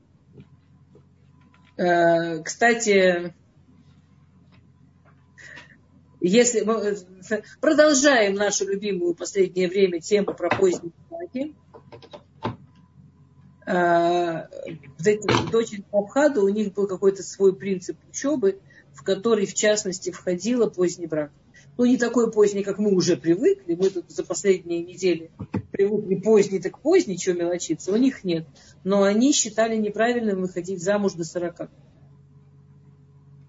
Э, 1.76 2.42
кстати, 2.42 3.34
Если 6.20 6.60
мы 6.60 6.74
э, 6.74 7.42
продолжаем 7.60 8.34
нашу 8.34 8.68
любимую 8.68 9.14
в 9.14 9.16
последнее 9.16 9.68
время 9.68 10.00
тему 10.00 10.34
про 10.34 10.50
поздние 10.50 10.92
браки, 11.08 11.54
а, 13.66 14.48
дочери 15.50 15.84
Абхада, 15.92 16.42
у 16.42 16.48
них 16.48 16.74
был 16.74 16.86
какой-то 16.86 17.22
свой 17.22 17.56
принцип 17.56 17.96
учебы, 18.10 18.60
в 18.95 19.03
который, 19.03 19.47
в 19.47 19.55
частности, 19.55 20.11
входила 20.11 20.68
поздний 20.68 21.07
брак. 21.07 21.32
Ну, 21.78 21.84
не 21.84 21.97
такой 21.97 22.30
поздний, 22.30 22.62
как 22.62 22.78
мы 22.78 22.93
уже 22.95 23.16
привыкли. 23.16 23.74
Мы 23.74 23.91
тут 23.91 24.11
за 24.11 24.24
последние 24.24 24.82
недели 24.82 25.30
привыкли 25.70 26.16
поздний, 26.16 26.61
так 26.61 26.78
поздний, 26.80 27.16
что 27.16 27.32
мелочиться. 27.32 27.93
У 27.93 27.97
них 27.97 28.24
нет. 28.24 28.47
Но 28.84 29.03
они 29.03 29.32
считали 29.32 29.76
неправильным 29.76 30.43
выходить 30.43 30.82
замуж 30.82 31.14
до 31.14 31.24
40 31.24 31.70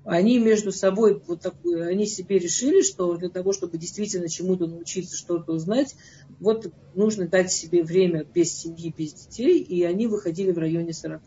они 0.04 0.40
между 0.40 0.72
собой 0.72 1.22
вот 1.28 1.42
такую, 1.42 1.88
они 1.88 2.06
себе 2.06 2.40
решили, 2.40 2.82
что 2.82 3.16
для 3.18 3.30
того, 3.30 3.54
чтобы 3.54 3.78
действительно 3.78 4.28
чему-то 4.28 4.66
научиться, 4.66 5.16
что-то 5.16 5.54
узнать, 5.54 5.96
вот 6.40 6.74
нужно 6.96 7.28
дать 7.28 7.52
себе 7.52 7.84
время 7.84 8.24
без 8.24 8.52
семьи, 8.52 8.94
без 8.96 9.14
детей, 9.14 9.60
и 9.60 9.84
они 9.84 10.08
выходили 10.08 10.52
в 10.52 10.58
районе 10.58 10.94
40 10.94 11.22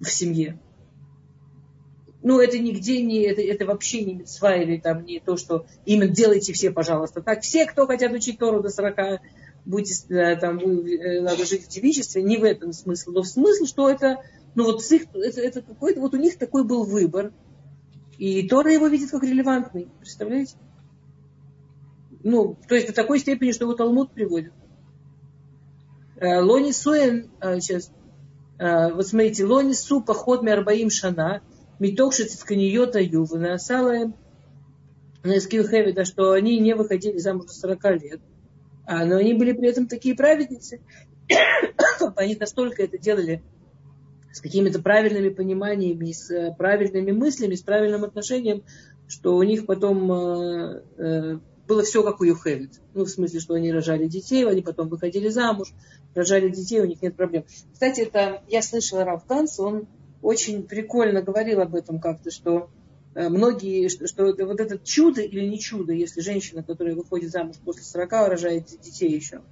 в 0.00 0.10
семье. 0.10 0.58
Ну, 2.28 2.40
это 2.40 2.58
нигде 2.58 3.02
не, 3.02 3.20
это, 3.20 3.40
это 3.40 3.66
вообще 3.66 4.02
не 4.02 4.14
мецва 4.14 4.56
или 4.56 4.78
там 4.78 5.04
не 5.04 5.20
то, 5.20 5.36
что 5.36 5.64
именно 5.84 6.08
делайте 6.08 6.52
все, 6.52 6.72
пожалуйста. 6.72 7.22
Так, 7.22 7.42
все, 7.42 7.66
кто 7.66 7.86
хотят 7.86 8.10
учить 8.10 8.40
Тору 8.40 8.60
до 8.60 8.68
40, 8.68 9.20
будете, 9.64 10.12
э, 10.12 10.34
там, 10.34 10.58
э, 10.58 11.20
надо 11.20 11.46
жить 11.46 11.66
в 11.66 11.68
девичестве, 11.68 12.24
не 12.24 12.36
в 12.36 12.42
этом 12.42 12.72
смысл, 12.72 13.12
но 13.12 13.22
в 13.22 13.28
смысл, 13.28 13.66
что 13.66 13.88
это 13.88 14.24
ну 14.56 14.64
вот 14.64 14.82
с 14.82 14.90
их, 14.90 15.02
это, 15.14 15.40
это 15.40 15.62
какой-то, 15.62 16.00
вот 16.00 16.14
у 16.14 16.16
них 16.16 16.36
такой 16.36 16.64
был 16.64 16.82
выбор. 16.82 17.32
И 18.18 18.48
Тора 18.48 18.72
его 18.72 18.88
видит 18.88 19.12
как 19.12 19.22
релевантный. 19.22 19.88
Представляете? 20.00 20.56
Ну, 22.24 22.56
то 22.66 22.74
есть 22.74 22.88
до 22.88 22.92
такой 22.92 23.20
степени, 23.20 23.52
что 23.52 23.66
его 23.66 23.74
Талмуд 23.74 24.10
приводит. 24.10 24.52
Э, 26.16 26.40
לא 26.40 26.72
נישאו 26.72 27.11
הן, 27.11 27.30
сейчас, 27.60 27.92
вот 28.58 29.06
смотрите, 29.06 29.44
לא 29.44 29.74
נישאו 29.74 30.00
פחות 30.00 30.44
ארבעים 30.48 30.90
שנה, 30.90 31.40
מתוך 31.78 32.24
שצדקניות 32.24 33.00
היו, 33.00 33.54
נעשה 33.54 33.87
להם, 33.87 34.14
да, 35.22 36.04
что 36.04 36.32
они 36.32 36.58
не 36.58 36.74
выходили 36.74 37.18
замуж 37.18 37.46
до 37.46 37.52
40 37.52 37.84
лет. 38.02 38.20
А, 38.86 39.04
но 39.04 39.16
они 39.16 39.34
были 39.34 39.52
при 39.52 39.68
этом 39.68 39.88
такие 39.88 40.14
праведницы. 40.14 40.80
они 42.16 42.36
настолько 42.36 42.84
это 42.84 42.98
делали 42.98 43.42
с 44.32 44.40
какими-то 44.40 44.80
правильными 44.80 45.30
пониманиями, 45.30 46.12
с 46.12 46.30
э, 46.30 46.54
правильными 46.56 47.10
мыслями, 47.10 47.54
с 47.54 47.62
правильным 47.62 48.04
отношением, 48.04 48.62
что 49.08 49.34
у 49.34 49.42
них 49.42 49.66
потом 49.66 50.12
э, 50.12 50.82
э, 50.98 51.38
было 51.66 51.82
все 51.82 52.02
как 52.02 52.20
у 52.20 52.24
Юхевит. 52.24 52.80
Ну, 52.94 53.04
в 53.04 53.08
смысле, 53.08 53.40
что 53.40 53.54
они 53.54 53.72
рожали 53.72 54.06
детей, 54.06 54.46
они 54.46 54.62
потом 54.62 54.88
выходили 54.88 55.28
замуж, 55.28 55.72
рожали 56.14 56.48
детей, 56.48 56.80
у 56.80 56.86
них 56.86 57.02
нет 57.02 57.16
проблем. 57.16 57.44
Кстати, 57.72 58.02
это 58.02 58.42
я 58.48 58.62
слышала 58.62 59.04
Раф 59.04 59.26
Ганс, 59.26 59.58
он 59.58 59.88
очень 60.26 60.64
прикольно 60.64 61.22
говорил 61.22 61.60
об 61.60 61.76
этом 61.76 62.00
как-то, 62.00 62.32
что 62.32 62.68
многие, 63.14 63.88
что, 63.88 64.08
что 64.08 64.24
вот 64.24 64.60
это 64.60 64.76
чудо 64.78 65.22
или 65.22 65.46
не 65.46 65.60
чудо, 65.60 65.92
если 65.92 66.20
женщина, 66.20 66.64
которая 66.64 66.96
выходит 66.96 67.30
замуж 67.30 67.56
после 67.64 67.84
40, 67.84 68.12
рожает 68.28 68.66
детей 68.82 69.14
еще. 69.14 69.42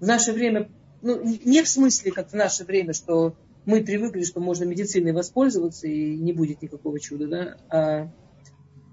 В 0.00 0.06
наше 0.06 0.32
время, 0.32 0.70
ну, 1.02 1.22
не 1.22 1.62
в 1.62 1.68
смысле, 1.68 2.10
как 2.10 2.30
в 2.30 2.32
наше 2.32 2.64
время, 2.64 2.94
что 2.94 3.36
мы 3.66 3.84
привыкли, 3.84 4.22
что 4.22 4.40
можно 4.40 4.64
медициной 4.64 5.12
воспользоваться 5.12 5.86
и 5.86 6.16
не 6.16 6.32
будет 6.32 6.62
никакого 6.62 6.98
чуда, 6.98 7.26
да, 7.28 7.56
а, 7.68 8.12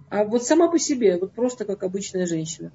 а 0.09 0.25
вот 0.25 0.43
сама 0.43 0.69
по 0.69 0.77
себе, 0.77 1.17
вот 1.17 1.31
просто 1.31 1.63
как 1.63 1.83
обычная 1.83 2.25
женщина. 2.25 2.73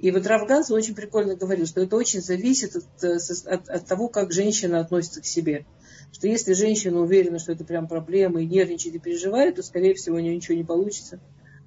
И 0.00 0.10
вот 0.10 0.26
Равганс 0.26 0.72
очень 0.72 0.96
прикольно 0.96 1.36
говорил, 1.36 1.66
что 1.66 1.80
это 1.82 1.94
очень 1.94 2.20
зависит 2.20 2.74
от, 2.74 3.04
от, 3.04 3.68
от 3.68 3.86
того, 3.86 4.08
как 4.08 4.32
женщина 4.32 4.80
относится 4.80 5.20
к 5.20 5.24
себе. 5.24 5.66
Что 6.12 6.26
если 6.26 6.52
женщина 6.52 7.00
уверена, 7.00 7.38
что 7.38 7.52
это 7.52 7.64
прям 7.64 7.86
проблема 7.86 8.42
и 8.42 8.46
нервничает 8.46 8.96
и 8.96 8.98
переживает, 8.98 9.56
то, 9.56 9.62
скорее 9.62 9.94
всего, 9.94 10.16
у 10.16 10.20
нее 10.20 10.34
ничего 10.34 10.56
не 10.56 10.64
получится. 10.64 11.20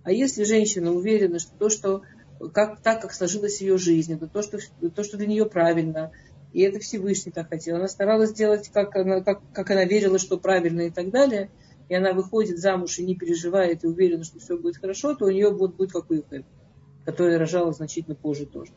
А 0.03 0.11
если 0.11 0.43
женщина 0.43 0.91
уверена, 0.91 1.39
что 1.39 1.51
то, 1.57 1.69
что 1.69 2.01
как, 2.53 2.81
так, 2.81 3.01
как 3.01 3.13
сложилась 3.13 3.61
ее 3.61 3.77
жизнь, 3.77 4.13
это 4.13 4.27
то, 4.27 4.41
что, 4.41 4.57
то, 4.95 5.03
что 5.03 5.17
для 5.17 5.27
нее 5.27 5.45
правильно, 5.45 6.11
и 6.53 6.61
это 6.61 6.79
Всевышний 6.79 7.31
так 7.31 7.49
хотел. 7.49 7.77
Она 7.77 7.87
старалась 7.87 8.31
сделать, 8.31 8.69
как 8.73 8.95
она, 8.95 9.21
как, 9.21 9.41
как 9.53 9.69
она 9.71 9.85
верила, 9.85 10.19
что 10.19 10.37
правильно 10.37 10.81
и 10.81 10.89
так 10.89 11.11
далее. 11.11 11.49
И 11.87 11.95
она 11.95 12.13
выходит 12.13 12.57
замуж 12.57 12.99
и 12.99 13.05
не 13.05 13.15
переживает, 13.15 13.83
и 13.83 13.87
уверена, 13.87 14.23
что 14.23 14.39
все 14.39 14.57
будет 14.57 14.77
хорошо, 14.77 15.13
то 15.13 15.25
у 15.25 15.29
нее 15.29 15.49
вот 15.49 15.75
будет 15.75 15.91
как 15.91 16.09
у 16.09 16.15
которая 17.05 17.39
рожала 17.39 17.71
значительно 17.73 18.15
позже 18.15 18.45
тоже. 18.45 18.71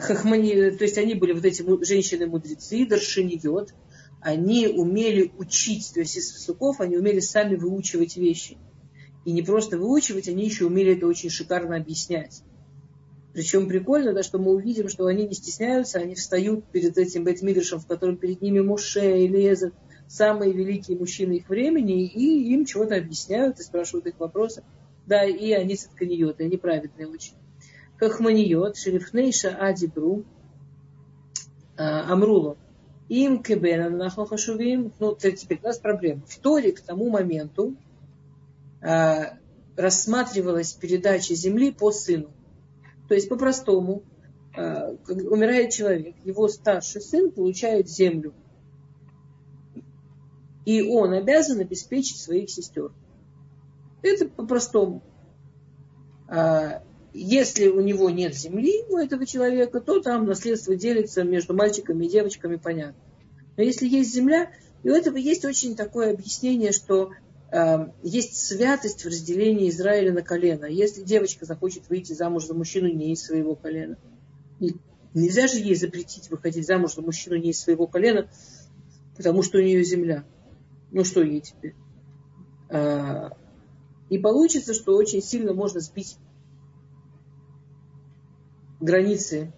Хахмани, 0.00 0.70
то 0.70 0.84
есть 0.84 0.98
они 0.98 1.14
были 1.14 1.32
вот 1.32 1.44
эти 1.44 1.62
женщины-мудрецы, 1.84 2.86
даршиниот, 2.86 3.74
они 4.20 4.68
умели 4.68 5.32
учить, 5.38 5.92
то 5.94 6.00
есть 6.00 6.16
из 6.16 6.44
суков 6.44 6.80
они 6.80 6.96
умели 6.96 7.20
сами 7.20 7.56
выучивать 7.56 8.16
вещи. 8.16 8.58
И 9.24 9.32
не 9.32 9.42
просто 9.42 9.78
выучивать, 9.78 10.28
они 10.28 10.44
еще 10.44 10.66
умели 10.66 10.96
это 10.96 11.06
очень 11.06 11.30
шикарно 11.30 11.76
объяснять. 11.76 12.42
Причем 13.32 13.68
прикольно, 13.68 14.12
да, 14.12 14.22
что 14.22 14.38
мы 14.38 14.52
увидим, 14.52 14.88
что 14.88 15.06
они 15.06 15.26
не 15.26 15.34
стесняются, 15.34 16.00
они 16.00 16.14
встают 16.14 16.64
перед 16.72 16.98
этим 16.98 17.24
Бетмидришем, 17.24 17.78
в 17.78 17.86
котором 17.86 18.16
перед 18.16 18.42
ними 18.42 18.60
Муше 18.60 19.20
и 19.20 19.28
Лезер, 19.28 19.72
самые 20.08 20.52
великие 20.52 20.98
мужчины 20.98 21.34
их 21.34 21.48
времени, 21.48 22.06
и 22.06 22.52
им 22.52 22.64
чего-то 22.64 22.96
объясняют 22.96 23.60
и 23.60 23.62
спрашивают 23.62 24.06
их 24.06 24.18
вопросы. 24.18 24.64
Да, 25.06 25.24
и 25.24 25.52
они 25.52 25.76
сатканиот, 25.76 26.40
и 26.40 26.44
они 26.44 26.56
праведные 26.56 27.06
очень. 27.06 27.34
Хахманиот, 28.00 28.78
Шерифнейша 28.78 29.50
Адибру, 29.50 30.24
а, 31.76 32.10
Амрулу. 32.10 32.56
Им 33.10 33.42
кебена 33.42 33.90
нахохашувим. 33.90 34.92
Ну, 34.98 35.14
теперь 35.16 35.60
у 35.62 35.66
нас 35.66 35.78
проблема. 35.78 36.22
В 36.26 36.38
Торе 36.38 36.72
к 36.72 36.80
тому 36.80 37.10
моменту 37.10 37.76
а, 38.80 39.36
рассматривалась 39.76 40.72
передача 40.72 41.34
земли 41.34 41.72
по 41.72 41.90
сыну. 41.90 42.30
То 43.06 43.14
есть 43.14 43.28
по-простому, 43.28 44.02
э, 44.56 44.96
умирает 45.06 45.70
человек, 45.72 46.14
его 46.24 46.46
старший 46.46 47.00
сын 47.00 47.30
получает 47.32 47.88
землю. 47.88 48.32
И 50.64 50.80
он 50.82 51.12
обязан 51.12 51.58
обеспечить 51.58 52.18
своих 52.18 52.50
сестер. 52.50 52.92
Это 54.02 54.28
по-простому. 54.28 55.02
А, 56.28 56.84
если 57.12 57.68
у 57.68 57.80
него 57.80 58.10
нет 58.10 58.34
земли, 58.34 58.84
у 58.88 58.96
этого 58.96 59.26
человека, 59.26 59.80
то 59.80 60.00
там 60.00 60.26
наследство 60.26 60.76
делится 60.76 61.24
между 61.24 61.54
мальчиками 61.54 62.06
и 62.06 62.08
девочками, 62.08 62.56
понятно. 62.56 63.00
Но 63.56 63.62
если 63.62 63.88
есть 63.88 64.14
земля, 64.14 64.50
и 64.82 64.90
у 64.90 64.94
этого 64.94 65.16
есть 65.16 65.44
очень 65.44 65.76
такое 65.76 66.12
объяснение, 66.12 66.72
что 66.72 67.10
Эм, 67.52 67.92
есть 68.04 68.36
святость 68.36 69.04
в 69.04 69.08
разделении 69.08 69.68
Израиля 69.70 70.12
на 70.12 70.22
колено. 70.22 70.66
Если 70.66 71.02
девочка 71.02 71.46
захочет 71.46 71.88
выйти 71.88 72.12
замуж 72.12 72.44
за 72.46 72.54
мужчину 72.54 72.86
не 72.88 73.12
из 73.12 73.24
своего 73.24 73.56
колена, 73.56 73.98
нельзя 75.14 75.48
же 75.48 75.58
ей 75.58 75.74
запретить 75.74 76.30
выходить 76.30 76.64
замуж 76.64 76.94
за 76.94 77.02
мужчину 77.02 77.36
не 77.36 77.50
из 77.50 77.60
своего 77.60 77.88
колена, 77.88 78.28
потому 79.16 79.42
что 79.42 79.58
у 79.58 79.62
нее 79.62 79.82
земля. 79.82 80.24
Ну 80.92 81.02
что 81.02 81.22
ей 81.22 81.40
теперь? 81.40 81.74
А, 82.68 83.36
и 84.10 84.18
получится, 84.18 84.72
что 84.72 84.96
очень 84.96 85.20
сильно 85.20 85.52
можно 85.52 85.80
сбить 85.80 86.18
границы. 88.80 89.52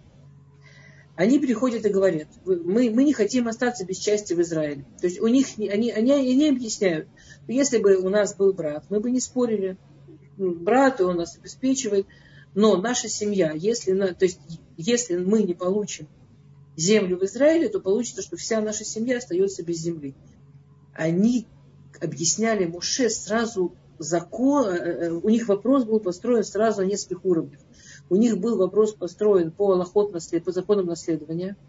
Они 1.15 1.37
приходят 1.39 1.85
и 1.85 1.89
говорят, 1.89 2.27
мы, 2.45 2.89
мы 2.89 3.03
не 3.03 3.13
хотим 3.13 3.47
остаться 3.47 3.85
без 3.85 3.97
части 3.97 4.33
в 4.33 4.41
Израиле. 4.41 4.85
То 4.99 5.07
есть 5.07 5.19
у 5.19 5.27
них, 5.27 5.47
они, 5.57 5.91
они, 5.91 6.11
они 6.11 6.49
объясняют, 6.49 7.07
если 7.47 7.77
бы 7.77 7.97
у 7.97 8.09
нас 8.09 8.35
был 8.35 8.53
брат, 8.53 8.85
мы 8.89 8.99
бы 8.99 9.11
не 9.11 9.19
спорили. 9.19 9.77
Брат, 10.37 11.01
он 11.01 11.17
нас 11.17 11.37
обеспечивает. 11.37 12.07
Но 12.55 12.77
наша 12.77 13.09
семья, 13.09 13.51
если, 13.51 13.93
то 13.93 14.25
есть, 14.25 14.39
если 14.77 15.17
мы 15.17 15.43
не 15.43 15.53
получим 15.53 16.07
землю 16.75 17.17
в 17.17 17.23
Израиле, 17.23 17.69
то 17.69 17.79
получится, 17.79 18.21
что 18.21 18.35
вся 18.35 18.61
наша 18.61 18.83
семья 18.83 19.17
остается 19.17 19.63
без 19.63 19.77
земли. 19.77 20.15
Они 20.93 21.47
объясняли 22.01 22.65
Муше 22.65 23.09
сразу 23.09 23.75
закон, 23.99 24.67
э, 24.67 24.77
э, 24.77 25.11
у 25.11 25.29
них 25.29 25.47
вопрос 25.47 25.85
был 25.85 25.99
построен 25.99 26.43
сразу 26.43 26.81
на 26.81 26.85
нескольких 26.85 27.25
уровнях. 27.25 27.59
У 28.13 28.15
них 28.15 28.37
был 28.37 28.57
вопрос 28.57 28.93
построен 28.93 29.49
по, 29.49 29.71
аллахот, 29.71 30.13
по 30.13 30.51
законам 30.51 30.85
наследования– 30.85 31.57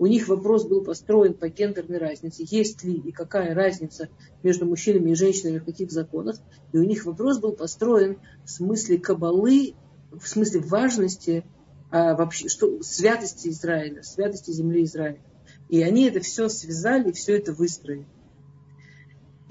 у 0.00 0.06
них 0.06 0.28
вопрос 0.28 0.64
был 0.64 0.82
построен 0.82 1.34
по 1.34 1.50
гендерной 1.50 1.98
разнице. 1.98 2.42
Есть 2.46 2.82
ли 2.84 2.94
и 2.94 3.12
какая 3.12 3.54
разница 3.54 4.08
между 4.42 4.64
мужчинами 4.64 5.10
и 5.10 5.14
женщинами 5.14 5.58
в 5.58 5.66
каких 5.66 5.90
законах. 5.90 6.36
И 6.72 6.78
у 6.78 6.84
них 6.84 7.04
вопрос 7.04 7.38
был 7.38 7.52
построен 7.52 8.16
в 8.46 8.50
смысле 8.50 8.96
кабалы, 8.96 9.74
в 10.10 10.26
смысле 10.26 10.60
важности 10.60 11.44
а, 11.90 12.16
вообще, 12.16 12.48
что, 12.48 12.82
святости 12.82 13.48
Израиля, 13.48 14.02
святости 14.02 14.52
земли 14.52 14.84
Израиля. 14.84 15.20
И 15.68 15.82
они 15.82 16.04
это 16.04 16.20
все 16.20 16.48
связали, 16.48 17.12
все 17.12 17.36
это 17.36 17.52
выстроили. 17.52 18.06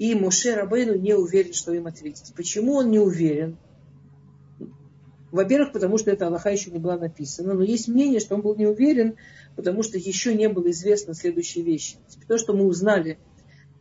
И 0.00 0.16
Моше 0.16 0.56
Рабейну 0.56 0.96
не 0.96 1.14
уверен, 1.14 1.52
что 1.52 1.72
им 1.72 1.86
ответить. 1.86 2.32
Почему 2.34 2.74
он 2.74 2.90
не 2.90 2.98
уверен? 2.98 3.56
Во-первых, 5.30 5.72
потому 5.72 5.96
что 5.96 6.10
эта 6.10 6.26
Аллаха 6.26 6.50
еще 6.50 6.70
не 6.70 6.78
была 6.78 6.96
написана, 6.96 7.54
но 7.54 7.62
есть 7.62 7.88
мнение, 7.88 8.20
что 8.20 8.34
он 8.34 8.42
был 8.42 8.56
не 8.56 8.66
уверен, 8.66 9.16
потому 9.54 9.82
что 9.82 9.96
еще 9.96 10.34
не 10.34 10.48
было 10.48 10.70
известно 10.70 11.14
следующие 11.14 11.64
вещи. 11.64 11.96
То, 12.26 12.36
что 12.36 12.52
мы 12.52 12.66
узнали 12.66 13.18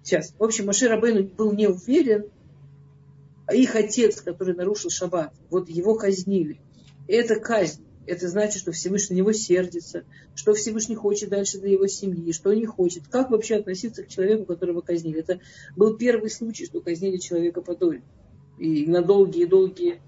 сейчас. 0.04 0.34
В 0.38 0.44
общем, 0.44 0.68
Моше 0.68 0.88
Рабейну 0.88 1.24
был 1.24 1.52
не 1.54 1.68
уверен, 1.68 2.26
а 3.48 3.56
их 3.56 3.76
отец, 3.76 4.22
который 4.22 4.56
нарушил 4.56 4.92
шаббат, 4.92 5.34
вот 5.50 5.70
его 5.70 5.96
казнили. 5.96 6.60
И 7.08 7.14
это 7.14 7.40
казнь. 7.40 7.84
Это 8.06 8.28
значит, 8.28 8.62
что 8.62 8.72
Всевышний 8.72 9.16
на 9.16 9.20
него 9.20 9.34
сердится, 9.34 10.04
что 10.34 10.56
Всевышний 10.56 10.96
хочет 10.96 11.30
дальше 11.30 11.60
для 11.60 11.70
его 11.70 11.86
семьи, 11.86 12.32
что 12.32 12.52
не 12.54 12.66
хочет. 12.66 13.08
Как 13.08 13.30
вообще 13.30 13.56
относиться 13.58 14.04
к 14.04 14.08
человеку, 14.08 14.46
которого 14.46 14.82
казнили? 14.82 15.20
Это 15.20 15.40
был 15.76 15.96
первый 15.96 16.32
случай, 16.32 16.66
что 16.66 16.82
казнили 16.82 17.18
человека 17.18 17.62
по 17.62 17.76
доле. 17.76 18.02
И 18.58 18.88
на 18.88 19.04
долгие-долгие 19.04 20.02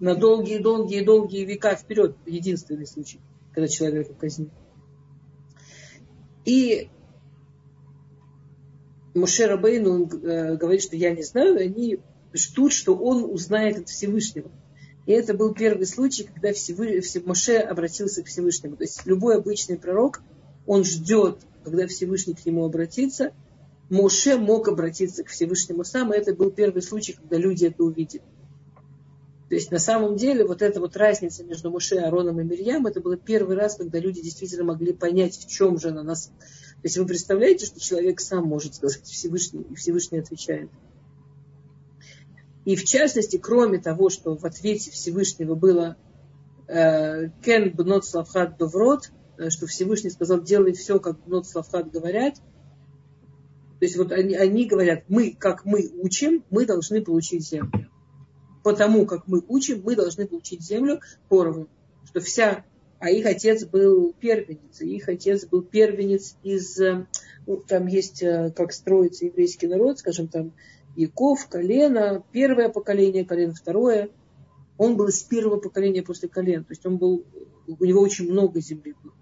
на 0.00 0.14
долгие-долгие-долгие 0.14 1.44
века 1.44 1.76
вперед. 1.76 2.16
Единственный 2.26 2.86
случай, 2.86 3.20
когда 3.52 3.68
человека 3.68 4.14
казнили. 4.14 4.50
И 6.44 6.88
Муше 9.14 9.46
Рабейну 9.46 10.06
э, 10.06 10.56
говорит, 10.56 10.82
что 10.82 10.96
я 10.96 11.10
не 11.14 11.22
знаю, 11.22 11.58
они 11.60 11.98
ждут, 12.32 12.72
что 12.72 12.96
он 12.96 13.24
узнает 13.24 13.78
от 13.78 13.88
Всевышнего. 13.88 14.50
И 15.06 15.12
это 15.12 15.34
был 15.34 15.52
первый 15.52 15.86
случай, 15.86 16.24
когда 16.24 16.52
Всевышний, 16.52 17.22
Моше 17.24 17.58
обратился 17.58 18.22
к 18.22 18.26
Всевышнему. 18.26 18.76
То 18.76 18.84
есть 18.84 19.04
любой 19.06 19.36
обычный 19.36 19.78
пророк, 19.78 20.22
он 20.66 20.84
ждет, 20.84 21.38
когда 21.64 21.86
Всевышний 21.86 22.34
к 22.34 22.46
нему 22.46 22.64
обратится. 22.64 23.32
Моше 23.88 24.36
мог 24.36 24.68
обратиться 24.68 25.24
к 25.24 25.28
Всевышнему 25.28 25.84
сам, 25.84 26.12
и 26.12 26.16
это 26.16 26.34
был 26.34 26.52
первый 26.52 26.80
случай, 26.80 27.14
когда 27.14 27.36
люди 27.36 27.66
это 27.66 27.82
увидели. 27.82 28.22
То 29.50 29.56
есть 29.56 29.72
на 29.72 29.80
самом 29.80 30.14
деле 30.14 30.46
вот 30.46 30.62
эта 30.62 30.78
вот 30.78 30.96
разница 30.96 31.42
между 31.42 31.72
Моше, 31.72 31.96
Ароном 31.98 32.40
и 32.40 32.44
Мирьям, 32.44 32.86
это 32.86 33.00
было 33.00 33.16
первый 33.16 33.56
раз, 33.56 33.74
когда 33.74 33.98
люди 33.98 34.22
действительно 34.22 34.62
могли 34.62 34.92
понять, 34.92 35.36
в 35.36 35.48
чем 35.48 35.76
же 35.76 35.88
она 35.88 36.04
нас... 36.04 36.26
То 36.26 36.84
есть 36.84 36.96
вы 36.96 37.04
представляете, 37.04 37.66
что 37.66 37.80
человек 37.80 38.20
сам 38.20 38.44
может 38.44 38.76
сказать 38.76 39.02
Всевышний, 39.04 39.66
и 39.68 39.74
Всевышний 39.74 40.20
отвечает. 40.20 40.70
И 42.64 42.76
в 42.76 42.84
частности, 42.84 43.38
кроме 43.38 43.80
того, 43.80 44.08
что 44.08 44.36
в 44.36 44.44
ответе 44.44 44.92
Всевышнего 44.92 45.56
было 45.56 45.96
э, 46.68 47.30
Кен 47.44 47.74
бнот 47.74 48.04
славхат 48.06 48.56
доврот, 48.56 49.10
э, 49.36 49.50
что 49.50 49.66
Всевышний 49.66 50.10
сказал, 50.10 50.40
делай 50.40 50.74
все, 50.74 51.00
как 51.00 51.18
бнот 51.24 51.48
славхат 51.48 51.90
говорят. 51.90 52.36
То 52.36 53.84
есть 53.84 53.96
вот 53.96 54.12
они, 54.12 54.36
они 54.36 54.66
говорят, 54.66 55.02
мы, 55.08 55.34
как 55.36 55.64
мы 55.64 55.90
учим, 55.98 56.44
мы 56.50 56.66
должны 56.66 57.02
получить 57.02 57.48
землю 57.48 57.90
потому 58.62 59.06
как 59.06 59.26
мы 59.26 59.42
учим, 59.48 59.82
мы 59.84 59.96
должны 59.96 60.26
получить 60.26 60.62
землю 60.62 61.00
поровну. 61.28 61.68
Что 62.04 62.20
вся, 62.20 62.64
а 62.98 63.10
их 63.10 63.26
отец 63.26 63.64
был 63.64 64.12
первенец, 64.12 64.80
и 64.80 64.96
их 64.96 65.08
отец 65.08 65.46
был 65.46 65.62
первенец 65.62 66.36
из, 66.42 66.78
э, 66.80 67.06
ну, 67.46 67.56
там 67.58 67.86
есть, 67.86 68.22
э, 68.22 68.52
как 68.54 68.72
строится 68.72 69.26
еврейский 69.26 69.66
народ, 69.66 69.98
скажем, 69.98 70.28
там 70.28 70.52
Яков, 70.96 71.48
колено, 71.48 72.24
первое 72.32 72.68
поколение, 72.68 73.24
колено 73.24 73.54
второе. 73.54 74.10
Он 74.76 74.96
был 74.96 75.08
из 75.08 75.22
первого 75.22 75.58
поколения 75.58 76.02
после 76.02 76.28
колен. 76.28 76.64
То 76.64 76.72
есть 76.72 76.84
он 76.84 76.98
был, 76.98 77.24
у 77.66 77.84
него 77.84 78.00
очень 78.00 78.30
много 78.30 78.60
земли 78.60 78.94
было. 79.02 79.14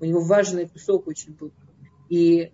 У 0.00 0.04
него 0.04 0.20
важный 0.20 0.68
кусок 0.68 1.06
очень 1.06 1.32
был. 1.32 1.50
И, 2.10 2.52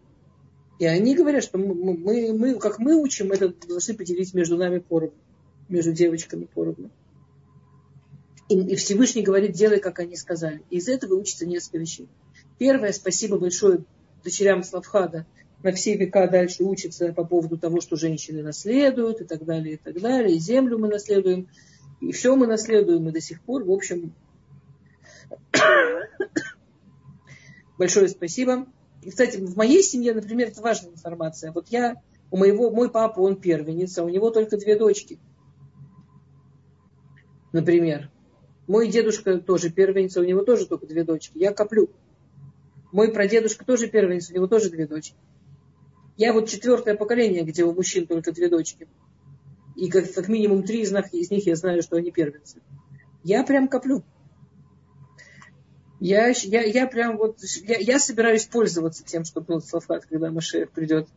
и 0.79 0.87
они 0.87 1.15
говорят, 1.17 1.43
что 1.43 1.59
мы, 1.59 1.75
мы, 1.75 2.33
мы, 2.33 2.55
как 2.61 2.79
мы 2.79 2.95
учим, 2.95 3.33
это 3.33 3.53
должны 3.67 3.95
поделить 3.95 4.35
между 4.35 4.57
нами 4.57 4.79
поровну 4.79 5.17
между 5.71 5.93
девочками 5.93 6.45
поровну. 6.45 6.91
И, 8.49 8.59
и 8.59 8.75
Всевышний 8.75 9.23
говорит, 9.23 9.53
делай, 9.53 9.79
как 9.79 10.01
они 10.01 10.17
сказали. 10.17 10.63
И 10.71 10.79
из 10.79 10.89
этого 10.89 11.15
учится 11.15 11.47
несколько 11.47 11.79
вещей. 11.79 12.09
Первое, 12.59 12.93
спасибо 12.93 13.39
большое 13.39 13.85
дочерям 14.25 14.65
Славхада. 14.65 15.25
На 15.63 15.73
все 15.73 15.97
века 15.97 16.27
дальше 16.27 16.65
учится 16.65 17.13
по 17.13 17.25
поводу 17.25 17.57
того, 17.59 17.81
что 17.81 17.97
женщины 17.97 18.43
наследуют 18.43 19.21
и 19.21 19.25
так 19.25 19.45
далее, 19.45 19.75
и 19.75 19.77
так 19.77 20.01
далее. 20.01 20.37
И 20.37 20.41
землю 20.41 20.79
мы 20.79 20.89
наследуем, 20.89 21.49
и 22.01 22.13
все 22.13 22.35
мы 22.35 22.47
наследуем, 22.47 23.09
и 23.09 23.13
до 23.13 23.21
сих 23.21 23.41
пор. 23.43 23.63
В 23.65 23.71
общем, 23.71 24.13
большое 27.79 28.09
спасибо. 28.09 28.67
И, 29.03 29.11
кстати, 29.11 29.37
в 29.37 29.57
моей 29.57 29.83
семье, 29.83 30.13
например, 30.13 30.49
это 30.49 30.61
важная 30.61 30.93
информация. 30.93 31.53
Вот 31.53 31.69
я, 31.69 32.03
у 32.31 32.37
моего, 32.37 32.71
мой 32.71 32.91
папа, 32.91 33.21
он 33.21 33.37
первенец, 33.37 33.97
а 33.99 34.05
у 34.05 34.09
него 34.09 34.31
только 34.31 34.57
две 34.57 34.77
дочки– 34.77 35.21
например. 37.53 38.11
Мой 38.67 38.89
дедушка 38.89 39.39
тоже 39.39 39.71
первенец, 39.71 40.17
у 40.17 40.25
него 40.25 40.43
тоже 40.43 40.67
только 40.67 40.87
две 40.87 41.05
дочки. 41.05 41.33
Я 41.37 41.53
коплю. 41.53 41.91
Мой 42.93 43.13
прадедушка 43.13 43.65
тоже 43.65 43.89
первенец, 43.89 44.31
у 44.31 44.35
него 44.35 44.47
тоже 44.47 44.71
две 44.71 44.87
дочки. 44.87 45.17
Я 46.17 46.33
вот 46.33 46.49
четвертое 46.49 46.95
поколение, 46.95 47.45
где 47.45 47.65
у 47.65 47.73
мужчин 47.73 48.07
только 48.07 48.33
две 48.33 48.49
дочки. 48.49 48.87
И 49.77 49.89
как, 49.89 50.13
как 50.13 50.29
минимум 50.29 50.63
три 50.63 50.83
из 50.83 50.93
них, 50.93 51.13
из 51.15 51.31
них 51.31 51.47
я 51.47 51.57
знаю, 51.57 51.83
что 51.83 51.97
они 51.97 52.11
первенцы. 52.11 52.61
Я 53.25 53.43
прям 53.45 53.69
коплю. 53.69 54.03
Я, 56.01 56.29
я, 56.29 56.63
я 56.63 56.87
прям 56.87 57.17
вот, 57.19 57.39
я, 57.63 57.77
я 57.79 57.99
собираюсь 57.99 58.47
пользоваться 58.47 59.05
тем, 59.05 59.25
что 59.25 59.41
был 59.41 59.61
Славхат, 59.61 60.07
когда 60.07 60.31
Машеев 60.31 60.71
придет. 60.71 61.09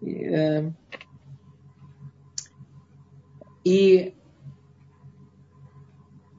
И, 0.00 0.24
э, 0.24 0.72
и 3.64 4.14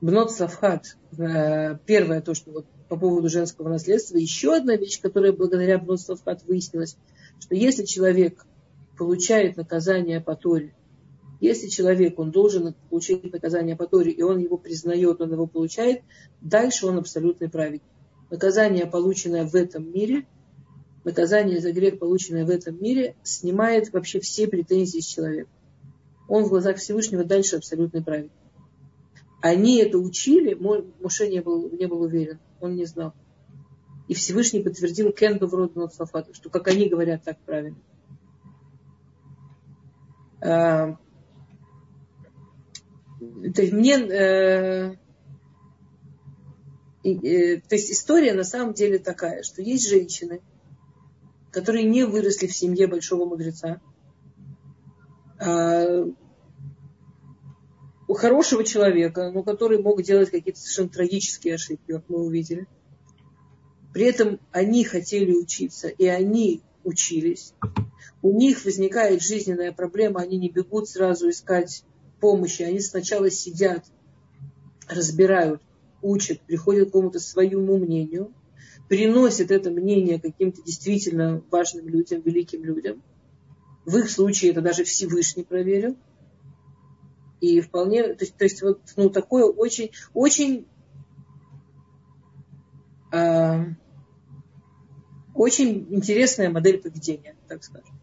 Бнот 0.02 0.32
Савхат, 0.32 0.98
э, 1.18 1.78
первое 1.86 2.22
то, 2.22 2.34
что 2.34 2.52
вот 2.52 2.66
по 2.88 2.98
поводу 2.98 3.28
женского 3.28 3.68
наследства, 3.68 4.18
еще 4.18 4.56
одна 4.56 4.76
вещь, 4.78 5.02
которая 5.02 5.34
благодаря 5.34 5.78
Бнот 5.78 6.00
Савхат 6.00 6.44
выяснилась, 6.44 6.98
что 7.40 7.54
если 7.54 7.84
человек 7.84 8.46
получает 8.98 9.58
наказание 9.58 10.22
по 10.22 10.36
Торе, 10.36 10.74
если 11.42 11.68
человек, 11.68 12.18
он 12.20 12.32
должен 12.32 12.76
получить 12.90 13.32
наказание 13.32 13.76
по 13.76 13.88
Торе, 13.88 14.12
и 14.12 14.22
он 14.22 14.40
его 14.40 14.58
признает, 14.58 15.22
он 15.22 15.32
его 15.32 15.48
получает, 15.48 16.02
дальше 16.42 16.86
он 16.86 16.98
абсолютный 16.98 17.50
праведник. 17.50 17.84
Наказание, 18.30 18.86
полученное 18.86 19.46
в 19.46 19.56
этом 19.56 19.92
мире, 19.92 20.26
наказание 21.04 21.60
за 21.60 21.72
грех, 21.72 22.00
полученное 22.00 22.46
в 22.46 22.50
этом 22.50 22.82
мире, 22.82 23.16
снимает 23.24 23.92
вообще 23.92 24.20
все 24.20 24.48
претензии 24.48 25.00
с 25.00 25.06
человека. 25.06 25.50
Он 26.28 26.44
в 26.44 26.50
глазах 26.50 26.78
Всевышнего 26.78 27.24
дальше 27.24 27.56
абсолютный 27.56 28.04
праведник. 28.04 28.32
Они 29.42 29.78
это 29.78 29.98
учили, 29.98 30.54
Моше 30.54 31.30
не 31.30 31.42
был, 31.42 31.70
не 31.72 31.88
был 31.88 32.02
уверен, 32.02 32.40
он 32.60 32.76
не 32.76 32.86
знал. 32.86 33.14
И 34.08 34.14
Всевышний 34.14 34.62
подтвердил 34.62 35.12
Кенду 35.12 35.48
в 35.48 35.54
роду 35.54 35.80
Нацлафата, 35.80 36.34
что 36.34 36.50
как 36.50 36.68
они 36.68 36.90
говорят, 36.90 37.24
так 37.24 37.38
правильно. 37.46 37.78
А, 40.42 40.98
то 43.20 43.62
есть 43.62 43.74
мне, 43.74 43.96
э, 43.98 44.96
э, 47.04 47.58
то 47.62 47.76
есть 47.76 47.92
история 47.92 48.34
на 48.34 48.44
самом 48.44 48.74
деле 48.74 49.00
такая, 49.00 49.44
что 49.44 49.62
есть 49.62 49.90
женщины, 49.90 50.42
которые 51.52 51.84
не 51.86 52.04
выросли 52.04 52.48
в 52.48 52.56
семье 52.56 52.88
большого 52.88 53.26
мудреца, 53.26 53.82
а, 55.40 56.06
у 58.10 58.16
хорошего 58.16 58.64
человека, 58.64 59.30
но 59.32 59.44
который 59.44 59.78
мог 59.78 60.02
делать 60.02 60.32
какие-то 60.32 60.60
совершенно 60.60 60.90
трагические 60.90 61.54
ошибки, 61.54 61.92
как 61.92 62.06
мы 62.10 62.26
увидели. 62.26 62.66
При 63.94 64.06
этом 64.06 64.40
они 64.52 64.84
хотели 64.84 65.32
учиться, 65.32 65.90
и 65.90 66.08
они 66.08 66.64
учились. 66.84 67.54
У 68.24 68.36
них 68.36 68.66
возникает 68.66 69.22
жизненная 69.22 69.72
проблема, 69.72 70.22
они 70.22 70.40
не 70.40 70.50
бегут 70.50 70.90
сразу 70.90 71.30
искать 71.30 71.84
помощи, 72.20 72.64
они 72.64 72.80
сначала 72.80 73.30
сидят, 73.30 73.86
разбирают, 74.88 75.62
учат, 76.02 76.42
приходят 76.42 76.86
к 76.86 76.92
какому-то 76.92 77.20
своему 77.20 77.78
мнению, 77.78 78.34
приносят 78.88 79.52
это 79.52 79.70
мнение 79.70 80.20
каким-то 80.20 80.64
действительно 80.64 81.44
важным 81.52 81.88
людям, 81.88 82.22
великим 82.22 82.64
людям. 82.64 83.04
В 83.86 83.98
их 83.98 84.10
случае 84.10 84.50
это 84.50 84.62
даже 84.62 84.84
Всевышний 84.84 85.44
проверил– 85.44 85.96
и 87.42 87.62
вполне, 87.62 88.14
то 88.14 88.24
есть, 88.24 88.38
то 88.38 88.44
есть 88.44 88.62
вот, 88.62 88.82
ну, 88.96 89.10
такое 89.10 89.46
очень, 89.46 89.92
очень, 90.14 90.68
э, 93.12 93.66
очень 95.34 95.88
интересная 95.90 96.50
модель 96.50 96.82
поведения, 96.82 97.36
так 97.48 97.64
скажем 97.64 98.00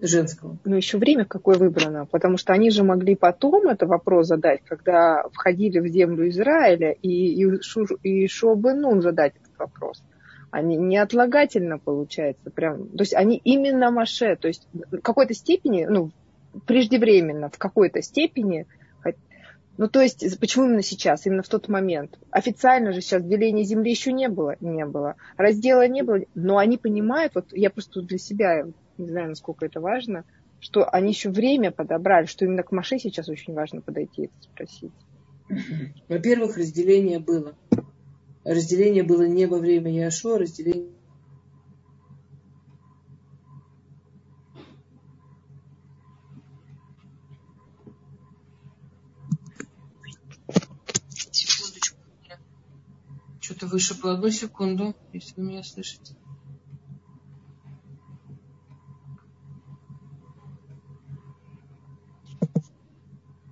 женского. 0.00 0.58
Но 0.64 0.76
еще 0.76 0.98
время 0.98 1.24
какое 1.24 1.56
выбрано, 1.56 2.06
потому 2.06 2.36
что 2.36 2.52
они 2.52 2.70
же 2.70 2.84
могли 2.84 3.16
потом 3.16 3.68
это 3.68 3.86
вопрос 3.86 4.28
задать, 4.28 4.62
когда 4.64 5.24
входили 5.32 5.80
в 5.80 5.88
землю 5.88 6.28
Израиля, 6.28 6.92
и, 6.92 7.42
и, 7.42 7.60
и 8.02 8.28
Шобенун 8.28 9.02
задать 9.02 9.34
этот 9.36 9.58
вопрос. 9.58 10.02
они 10.50 10.76
неотлагательно 10.76 11.78
получается 11.78 12.50
прям, 12.50 12.88
то 12.90 13.00
есть 13.00 13.14
они 13.14 13.40
именно 13.42 13.90
Маше, 13.90 14.36
то 14.36 14.48
есть 14.48 14.68
в 14.72 14.98
какой-то 15.00 15.34
степени, 15.34 15.86
ну, 15.86 16.10
преждевременно, 16.66 17.50
в 17.50 17.58
какой-то 17.58 18.02
степени, 18.02 18.66
ну, 19.78 19.88
то 19.88 20.00
есть, 20.00 20.40
почему 20.40 20.66
именно 20.66 20.82
сейчас, 20.82 21.24
именно 21.24 21.44
в 21.44 21.48
тот 21.48 21.68
момент? 21.68 22.18
Официально 22.32 22.92
же 22.92 23.00
сейчас 23.00 23.22
деления 23.22 23.62
земли 23.62 23.90
еще 23.90 24.12
не 24.12 24.28
было, 24.28 24.56
не 24.60 24.84
было. 24.84 25.14
Раздела 25.36 25.86
не 25.86 26.02
было, 26.02 26.22
но 26.34 26.58
они 26.58 26.78
понимают, 26.78 27.36
вот 27.36 27.52
я 27.52 27.70
просто 27.70 28.02
для 28.02 28.18
себя, 28.18 28.64
не 28.98 29.08
знаю, 29.08 29.28
насколько 29.28 29.64
это 29.64 29.80
важно, 29.80 30.24
что 30.58 30.84
они 30.84 31.10
еще 31.12 31.30
время 31.30 31.70
подобрали, 31.70 32.26
что 32.26 32.44
именно 32.44 32.64
к 32.64 32.72
Маше 32.72 32.98
сейчас 32.98 33.28
очень 33.28 33.54
важно 33.54 33.80
подойти 33.80 34.24
и 34.24 34.30
спросить. 34.40 34.92
Во-первых, 36.08 36.56
разделение 36.56 37.20
было. 37.20 37.54
Разделение 38.44 39.04
было 39.04 39.28
не 39.28 39.46
во 39.46 39.58
время 39.58 39.92
Яшо, 39.92 40.38
разделение 40.38 40.90
Секундочку. 51.30 51.96
Что-то 53.40 53.67
вышибло. 53.78 54.14
Одну 54.14 54.28
секунду, 54.30 54.96
если 55.12 55.40
вы 55.40 55.46
меня 55.46 55.62
слышите. 55.62 56.16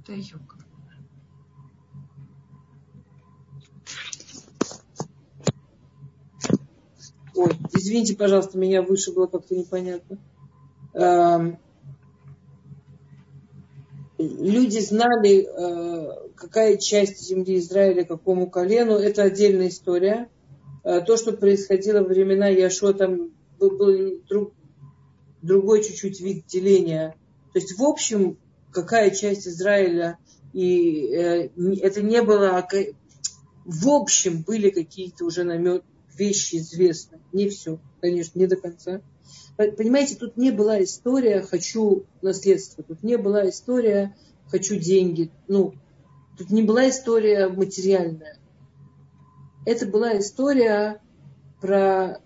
Да 0.05 0.12
ёк. 0.12 0.57
Ой, 7.37 7.53
извините, 7.74 8.16
пожалуйста, 8.16 8.59
меня 8.59 8.83
вышибло 8.83 9.27
как-то 9.27 9.55
непонятно. 9.55 10.18
Люди 14.19 14.79
знали, 14.79 15.47
э, 15.47 16.31
какая 16.37 16.79
часть 16.79 17.21
земли 17.21 17.59
Израиля 17.59 18.05
какому 18.05 18.49
колену. 18.49 18.95
Это 18.95 19.25
отдельная 19.25 19.69
история. 19.69 20.29
Э, 20.85 21.01
то, 21.03 21.17
что 21.17 21.33
происходило 21.33 22.01
во 22.01 22.07
времена 22.07 22.49
Яшо, 22.49 22.93
там 22.93 23.33
был 23.59 24.23
друг, 24.29 24.53
другой 25.43 25.83
чуть-чуть 25.83 26.21
вид 26.21 26.47
деления. 26.47 27.14
То 27.53 27.59
есть, 27.59 27.79
в 27.79 27.83
общем, 27.83 28.39
какая 28.73 29.11
часть 29.11 29.47
Израиля, 29.49 30.19
и 30.53 31.09
э, 31.14 31.51
это 31.83 32.03
не 32.03 32.23
было, 32.23 32.57
а 32.57 32.69
в 33.64 33.89
общем, 33.89 34.43
были 34.43 34.71
какие-то 34.71 35.25
уже 35.25 35.45
намеки, 35.45 35.85
вещи 36.17 36.57
известны. 36.57 37.19
Не 37.33 37.49
все, 37.49 37.79
конечно, 38.01 38.39
не 38.39 38.47
до 38.47 38.57
конца. 38.57 39.01
Понимаете, 39.57 40.16
тут 40.16 40.37
не 40.37 40.51
была 40.51 40.83
история 40.83 41.41
«хочу 41.41 42.05
наследство», 42.20 42.85
тут 42.85 43.03
не 43.03 43.16
была 43.16 43.49
история 43.49 44.14
«хочу 44.49 44.77
деньги». 44.77 45.31
Ну, 45.49 45.74
тут 46.37 46.51
не 46.51 46.62
была 46.62 46.91
история 46.91 47.49
материальная. 47.49 48.39
Это 49.64 49.87
была 49.87 50.18
история 50.18 51.01
про, 51.61 52.20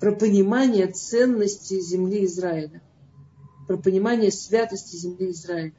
про 0.00 0.12
понимание 0.12 0.86
ценности 0.86 1.78
земли 1.80 2.24
Израиля, 2.24 2.82
про 3.68 3.76
понимание 3.76 4.32
святости 4.32 4.96
земли 4.96 5.30
Израиля. 5.30 5.74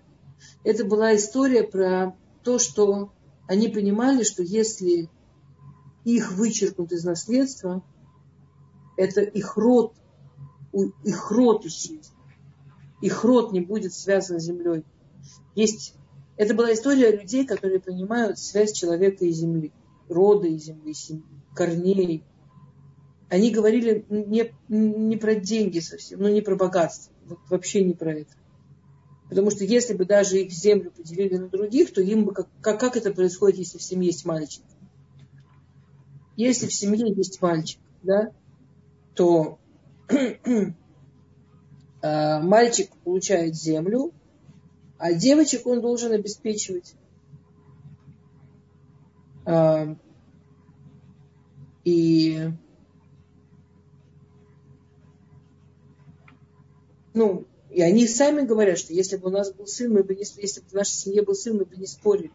Это 0.64 0.86
была 0.86 1.16
история 1.16 1.64
про 1.64 2.16
то, 2.43 2.60
что 2.60 3.12
они 3.47 3.68
понимали, 3.68 4.24
что 4.24 4.43
если 4.43 5.10
их 6.03 6.34
вычеркнут 6.34 6.91
из 6.91 7.03
наследства, 7.03 7.84
это 8.98 9.22
их 9.22 9.56
род, 9.56 9.93
их 10.74 11.32
род 11.32 11.66
исчезнет. 11.66 12.12
Их 13.02 13.24
род 13.24 13.52
не 13.52 13.62
будет 13.62 13.93
связан 13.93 14.39
с 14.39 14.43
землей. 14.43 14.84
Есть, 15.56 15.93
это 16.36 16.54
была 16.54 16.74
история 16.74 17.12
людей, 17.12 17.45
которые 17.45 17.80
понимают 17.80 18.39
связь 18.39 18.72
человека 18.74 19.24
и 19.26 19.32
земли, 19.32 19.72
рода 20.10 20.48
и 20.48 20.58
земли, 20.58 20.93
семьи, 20.93 21.24
корней. 21.56 22.24
Они 23.30 23.52
говорили 23.52 24.06
не, 24.10 24.54
не 24.70 25.18
про 25.18 25.36
деньги 25.36 25.80
совсем, 25.80 26.22
ну 26.22 26.30
не 26.30 26.41
про 26.41 26.56
богатство, 26.56 27.14
вообще 27.50 27.84
не 27.84 27.93
про 27.93 28.14
это. 28.14 28.34
Потому 29.30 29.52
что 29.52 29.66
если 29.66 29.93
бы 29.93 30.06
даже 30.06 30.39
их 30.39 30.52
землю 30.52 30.91
поделили 30.91 31.36
на 31.36 31.50
других, 31.50 31.93
то 31.93 32.02
им 32.02 32.26
бы 32.26 32.34
как, 32.34 32.48
как, 32.62 32.80
как 32.80 32.95
это 32.95 33.12
происходит, 33.12 33.60
если 33.60 33.78
в 33.78 33.84
семье 33.84 34.08
есть 34.08 34.26
мальчик? 34.26 34.64
Если 36.38 36.68
в 36.68 36.74
семье 36.74 37.14
есть 37.14 37.41
мальчик, 37.41 37.82
да, 38.04 38.32
то 39.18 39.57
э, 40.07 40.72
мальчик 42.39 42.95
получает 43.03 43.55
землю, 43.55 44.13
а 44.97 45.13
девочек 45.13 45.65
он 45.65 45.82
должен 45.82 46.13
обеспечивать. 46.13 46.93
Э, 49.45 49.95
и 51.84 52.51
ну, 57.13 57.45
и 57.72 57.82
они 57.82 58.07
сами 58.07 58.45
говорят, 58.45 58.78
что 58.78 58.93
если 58.93 59.18
бы 59.18 59.30
у 59.30 59.32
нас 59.32 59.51
был 59.51 59.65
сын, 59.65 59.91
мы 59.91 60.03
бы 60.03 60.13
не, 60.13 60.26
если 60.38 60.61
бы 60.61 60.68
в 60.68 60.74
нашей 60.74 60.93
семье 60.93 61.24
был 61.24 61.34
сын, 61.34 61.57
мы 61.57 61.65
бы 61.65 61.76
не 61.76 61.88
спорили. 61.88 62.32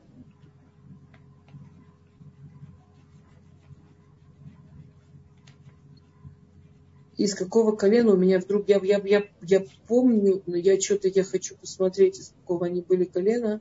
Из 7.23 7.35
какого 7.35 7.77
колена 7.77 8.13
у 8.13 8.17
меня 8.17 8.41
вдруг, 8.41 8.69
я, 8.69 8.81
я, 8.83 9.01
я, 9.05 9.23
я 9.43 9.65
помню, 9.87 10.43
но 10.47 10.57
я 10.57 10.81
что-то 10.81 11.09
я 11.09 11.23
хочу 11.23 11.57
посмотреть, 11.57 12.19
из 12.19 12.29
какого 12.41 12.67
они 12.67 12.81
были 12.81 13.05
колена. 13.05 13.61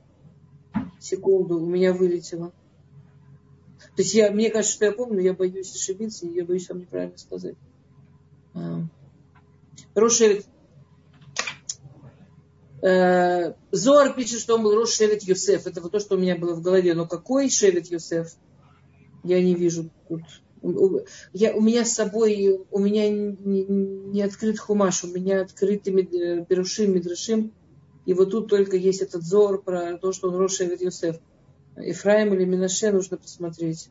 Секунду, 0.98 1.60
у 1.60 1.66
меня 1.66 1.92
вылетело. 1.92 2.52
То 3.96 4.02
есть 4.02 4.14
я, 4.14 4.32
мне 4.32 4.50
кажется, 4.50 4.74
что 4.74 4.84
я 4.86 4.92
помню, 4.92 5.20
я 5.20 5.32
боюсь 5.32 5.74
ошибиться, 5.74 6.26
я 6.26 6.44
боюсь 6.44 6.68
вам 6.68 6.80
неправильно 6.80 7.18
сказать. 7.18 7.56
А. 8.54 8.80
Рошель 9.94 10.44
Э, 12.82 13.54
Зор 13.70 14.12
пишет, 14.14 14.40
что 14.40 14.56
он 14.56 14.64
был 14.64 14.74
Рош 14.74 14.90
Шевет 14.90 15.22
Юсеф. 15.22 15.68
Это 15.68 15.80
вот 15.80 15.92
то, 15.92 16.00
что 16.00 16.16
у 16.16 16.18
меня 16.18 16.36
было 16.36 16.54
в 16.54 16.62
голове. 16.62 16.94
Но 16.94 17.06
какой 17.06 17.48
Шевет 17.48 17.86
Юсеф? 17.86 18.34
Я 19.22 19.40
не 19.40 19.54
вижу 19.54 19.88
тут. 20.08 20.22
Я, 21.32 21.54
у 21.54 21.60
меня 21.60 21.84
с 21.84 21.92
собой, 21.92 22.60
у 22.70 22.78
меня 22.78 23.08
не, 23.08 23.64
не 23.64 24.22
открыт 24.22 24.58
хумаш, 24.58 25.04
у 25.04 25.08
меня 25.08 25.42
открыты 25.42 25.90
Берушим, 25.90 26.94
Мидрашим. 26.94 27.52
И 28.06 28.14
вот 28.14 28.30
тут 28.30 28.48
только 28.48 28.76
есть 28.76 29.02
этот 29.02 29.22
зор 29.22 29.62
про 29.62 29.98
то, 29.98 30.12
что 30.12 30.28
он 30.28 30.36
Рош 30.36 30.54
Шевет 30.54 30.80
Юсеф. 30.80 31.16
Ифраим 31.76 32.34
или 32.34 32.44
Минаше 32.44 32.92
нужно 32.92 33.16
посмотреть. 33.16 33.90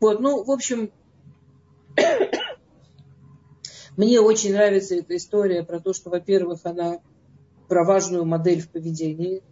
Вот, 0.00 0.20
ну, 0.20 0.42
в 0.42 0.50
общем, 0.50 0.90
мне 3.96 4.20
очень 4.20 4.52
нравится 4.52 4.96
эта 4.96 5.16
история 5.16 5.62
про 5.62 5.78
то, 5.78 5.92
что, 5.92 6.10
во-первых, 6.10 6.60
она 6.64 7.00
про 7.68 7.84
важную 7.84 8.24
модель 8.24 8.60
в 8.60 8.68
поведении, 8.68 9.42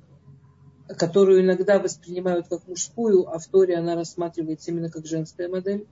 которую 0.97 1.43
иногда 1.43 1.78
воспринимают 1.78 2.49
как 2.49 2.66
мужскую, 2.66 3.28
а 3.28 3.38
в 3.38 3.47
Торе 3.47 3.76
она 3.76 3.95
рассматривается 3.95 4.70
именно 4.70 4.91
как 4.91 5.07
женская 5.07 5.49
модель 5.49 5.86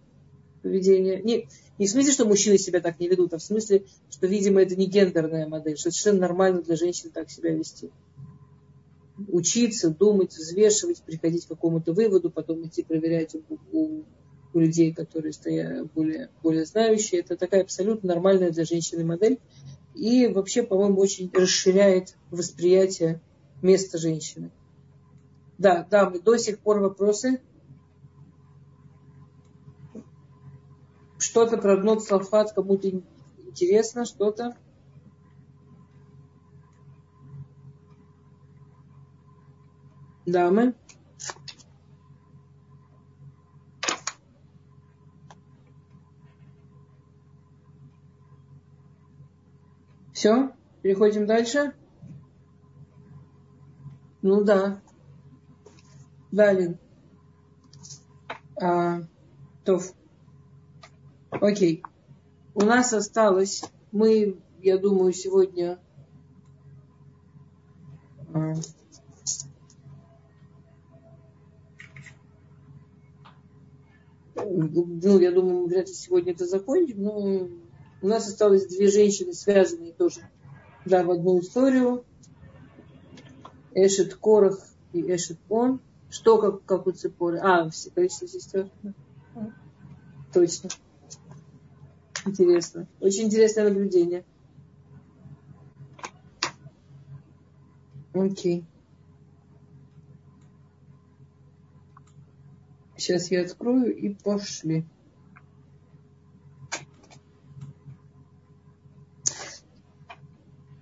поведения. 0.63 1.23
Не, 1.23 1.49
не 1.79 1.87
в 1.87 1.91
смысле, 1.91 2.13
что 2.13 2.25
мужчины 2.25 2.59
себя 2.59 2.81
так 2.81 2.99
не 2.99 3.09
ведут, 3.09 3.33
а 3.35 3.39
в 3.39 3.43
смысле, 3.43 3.85
что, 4.11 4.27
видимо, 4.27 4.61
это 4.61 4.77
не 4.77 4.87
гендерная 4.87 5.47
модель, 5.47 5.77
что 5.77 5.91
совершенно 5.91 6.21
нормально 6.21 6.63
для 6.63 6.77
женщин 6.77 7.11
так 7.11 7.31
себя 7.31 7.51
вести. 7.51 7.91
Учиться, 9.29 9.91
думать, 9.91 10.33
взвешивать, 10.37 11.03
приходить 11.03 11.47
к 11.47 11.49
какому-то 11.49 11.93
выводу, 11.93 12.31
потом 12.31 12.65
идти 12.67 12.83
проверять 12.83 13.35
у, 13.35 13.59
у 13.73 14.05
у 14.55 14.61
людей, 14.61 14.93
которые 14.93 15.33
стоят 15.33 15.93
более, 15.93 16.31
более 16.43 16.65
знающие. 16.65 17.21
Это 17.21 17.37
такая 17.37 17.63
абсолютно 17.63 18.09
нормальная 18.09 18.51
для 18.51 18.65
женщины 18.65 19.05
модель. 19.05 19.39
И 19.95 20.27
вообще, 20.29 20.63
по-моему, 20.63 21.01
очень 21.01 21.31
расширяет 21.33 22.15
восприятие 22.31 23.21
места 23.63 23.99
женщины. 23.99 24.51
Да, 25.59 25.85
да, 25.91 26.09
до 26.09 26.37
сих 26.37 26.61
пор 26.61 26.79
вопросы. 26.79 27.43
Что-то 31.19 31.59
про 31.59 31.77
Бнот 31.77 32.05
Салфат 32.05 32.53
кому-то 32.53 32.89
интересно, 32.89 34.05
что-то. 34.05 34.57
Дамы. 40.27 40.75
Все? 50.13 50.53
Переходим 50.83 51.27
дальше? 51.27 51.75
Ну 54.23 54.45
да. 54.45 54.81
Далее. 56.31 56.79
А, 58.61 59.01
то, 59.65 59.81
окей. 61.31 61.83
У 62.55 62.61
нас 62.63 62.93
осталось, 62.93 63.65
мы, 63.93 64.37
я 64.61 64.79
думаю, 64.79 65.13
сегодня 65.13 65.79
а, 68.35 68.55
ну, 74.45 75.19
я 75.19 75.33
думаю, 75.33 75.63
мы 75.63 75.67
вряд 75.67 75.89
ли 75.89 75.95
сегодня 75.95 76.33
это 76.33 76.47
закончим, 76.47 77.03
но 77.03 77.49
у 78.01 78.07
нас 78.07 78.29
осталось 78.29 78.67
две 78.67 78.89
женщины, 78.91 79.33
связанные 79.33 79.93
тоже, 79.93 80.21
да, 80.85 81.03
в 81.05 81.11
одну 81.11 81.41
историю. 81.41 82.05
Эшет 83.75 84.15
Корах 84.15 84.59
и 84.93 85.01
Эшет 85.03 85.39
Он. 85.49 85.81
Что 86.11 86.41
как, 86.41 86.65
как 86.65 86.87
у 86.87 86.93
Цепоры? 86.93 87.39
А, 87.39 87.69
все 87.71 87.91
количество 87.91 88.27
сестер. 88.27 88.71
Точно. 90.33 90.71
Интересно. 92.25 92.87
Очень 93.01 93.25
интересное 93.25 93.69
наблюдение. 93.69 94.25
Окей. 98.15 98.65
Сейчас 102.97 103.31
я 103.31 103.43
открою 103.43 103.97
и 103.97 104.13
пошли. 104.13 104.85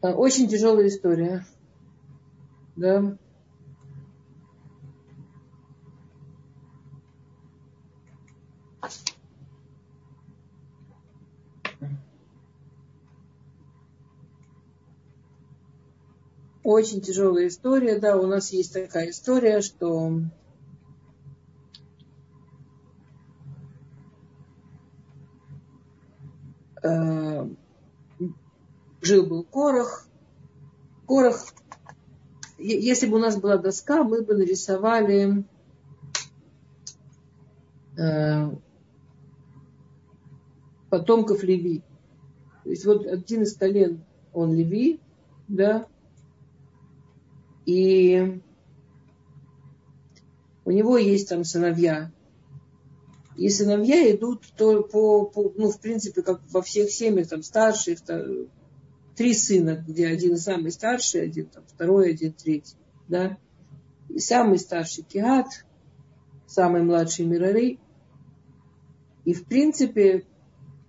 А, 0.00 0.12
очень 0.12 0.48
тяжелая 0.48 0.86
история. 0.86 1.44
Да. 2.76 3.18
Очень 16.66 17.00
тяжелая 17.00 17.46
история, 17.46 18.00
да, 18.00 18.16
у 18.16 18.26
нас 18.26 18.50
есть 18.50 18.72
такая 18.72 19.10
история, 19.10 19.60
что 19.60 20.20
э, 26.82 27.48
жил-был 29.00 29.44
Корох. 29.44 30.08
Корох, 31.06 31.36
если 32.58 33.06
бы 33.06 33.18
у 33.18 33.20
нас 33.20 33.36
была 33.36 33.58
доска, 33.58 34.02
мы 34.02 34.22
бы 34.22 34.34
нарисовали 34.34 35.44
э, 37.96 38.50
потомков 40.96 41.42
Леви. 41.42 41.82
То 42.64 42.70
есть 42.70 42.86
вот 42.86 43.06
один 43.06 43.42
из 43.42 43.54
колен, 43.54 44.02
он 44.32 44.54
Леви, 44.54 44.98
да, 45.46 45.86
и 47.66 48.40
у 50.64 50.70
него 50.70 50.96
есть 50.96 51.28
там 51.28 51.44
сыновья. 51.44 52.10
И 53.36 53.50
сыновья 53.50 54.10
идут 54.10 54.44
то 54.56 54.82
по, 54.84 55.26
по 55.26 55.52
ну, 55.54 55.70
в 55.70 55.78
принципе, 55.80 56.22
как 56.22 56.40
во 56.50 56.62
всех 56.62 56.90
семьях, 56.90 57.28
там, 57.28 57.42
старших, 57.42 58.00
там, 58.00 58.48
три 59.16 59.34
сына, 59.34 59.84
где 59.86 60.06
один 60.06 60.38
самый 60.38 60.72
старший, 60.72 61.24
один 61.24 61.46
там, 61.46 61.64
второй, 61.66 62.12
один 62.12 62.32
третий, 62.32 62.76
да. 63.06 63.36
И 64.08 64.18
самый 64.18 64.58
старший 64.58 65.04
Киат, 65.04 65.48
самый 66.46 66.82
младший 66.82 67.26
Мирари. 67.26 67.80
И, 69.26 69.34
в 69.34 69.44
принципе, 69.44 70.24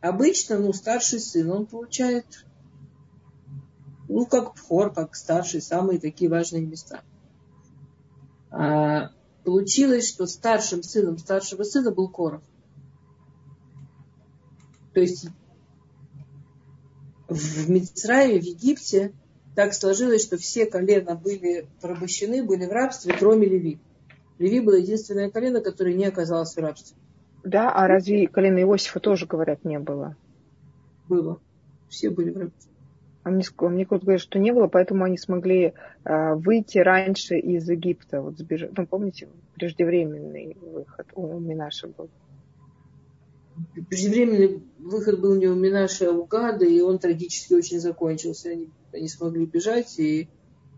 обычно, 0.01 0.59
ну, 0.59 0.73
старший 0.73 1.19
сын, 1.19 1.49
он 1.51 1.65
получает 1.65 2.25
ну, 4.09 4.25
как 4.25 4.55
вхор, 4.55 4.93
как 4.93 5.15
старший, 5.15 5.61
самые 5.61 5.99
такие 5.99 6.29
важные 6.29 6.65
места. 6.65 7.01
А, 8.49 9.11
получилось, 9.43 10.07
что 10.07 10.25
старшим 10.27 10.83
сыном 10.83 11.17
старшего 11.17 11.63
сына 11.63 11.91
был 11.91 12.09
Коров. 12.09 12.41
То 14.93 15.01
есть 15.01 15.27
в 17.27 17.69
Мицрае, 17.69 18.39
в 18.39 18.43
Египте 18.43 19.13
так 19.55 19.73
сложилось, 19.73 20.23
что 20.23 20.37
все 20.37 20.65
колена 20.65 21.15
были 21.15 21.67
порабощены, 21.81 22.43
были 22.43 22.65
в 22.65 22.71
рабстве, 22.71 23.15
кроме 23.17 23.47
Леви. 23.47 23.79
Леви 24.39 24.59
было 24.59 24.75
единственное 24.75 25.29
колено, 25.29 25.61
которое 25.61 25.95
не 25.95 26.05
оказалось 26.05 26.55
в 26.55 26.59
рабстве. 26.59 26.95
Да, 27.47 27.71
а 27.71 27.87
разве 27.87 28.27
колено 28.27 28.59
Иосифа 28.59 28.99
тоже, 28.99 29.25
говорят, 29.25 29.63
не 29.63 29.79
было? 29.79 30.17
Было. 31.07 31.39
Все 31.87 32.09
были 32.09 32.31
в 32.31 32.37
рабстве. 32.37 32.71
А 33.23 33.29
мне, 33.29 33.43
мне 33.59 33.85
кто-то 33.85 34.03
говорит, 34.03 34.21
что 34.21 34.37
не 34.37 34.51
было, 34.51 34.67
поэтому 34.67 35.05
они 35.05 35.17
смогли 35.17 35.73
э, 36.03 36.33
выйти 36.35 36.79
раньше 36.79 37.37
из 37.37 37.69
Египта, 37.69 38.21
вот 38.21 38.37
сбежать. 38.37 38.77
Ну, 38.77 38.85
помните, 38.85 39.29
преждевременный 39.53 40.57
выход 40.59 41.07
у 41.13 41.39
Минаша 41.39 41.87
был. 41.87 42.09
Преждевременный 43.89 44.61
выход 44.77 45.21
был 45.21 45.35
не 45.35 45.47
у 45.47 45.55
Минаша, 45.55 46.09
а 46.09 46.13
у 46.13 46.25
Гада, 46.25 46.65
и 46.65 46.81
он 46.81 46.99
трагически 46.99 47.53
очень 47.53 47.79
закончился. 47.79 48.49
Они, 48.49 48.69
они 48.91 49.07
смогли 49.07 49.45
бежать, 49.45 49.97
и, 49.99 50.27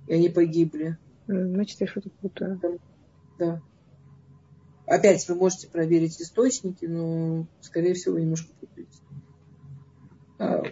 и 0.08 0.14
они 0.14 0.30
погибли. 0.30 0.98
Значит, 1.26 1.82
я 1.82 1.88
что-то 1.88 2.10
путаю. 2.22 2.60
Да. 2.62 2.70
да. 3.40 3.62
Опять 4.90 5.28
вы 5.30 5.36
можете 5.36 5.68
проверить 5.68 6.20
источники, 6.20 6.86
но, 6.86 7.46
скорее 7.62 7.94
всего, 7.94 8.16
вы 8.16 8.22
немножко 8.22 8.50
путаете. 8.60 8.98
А, 10.40 10.64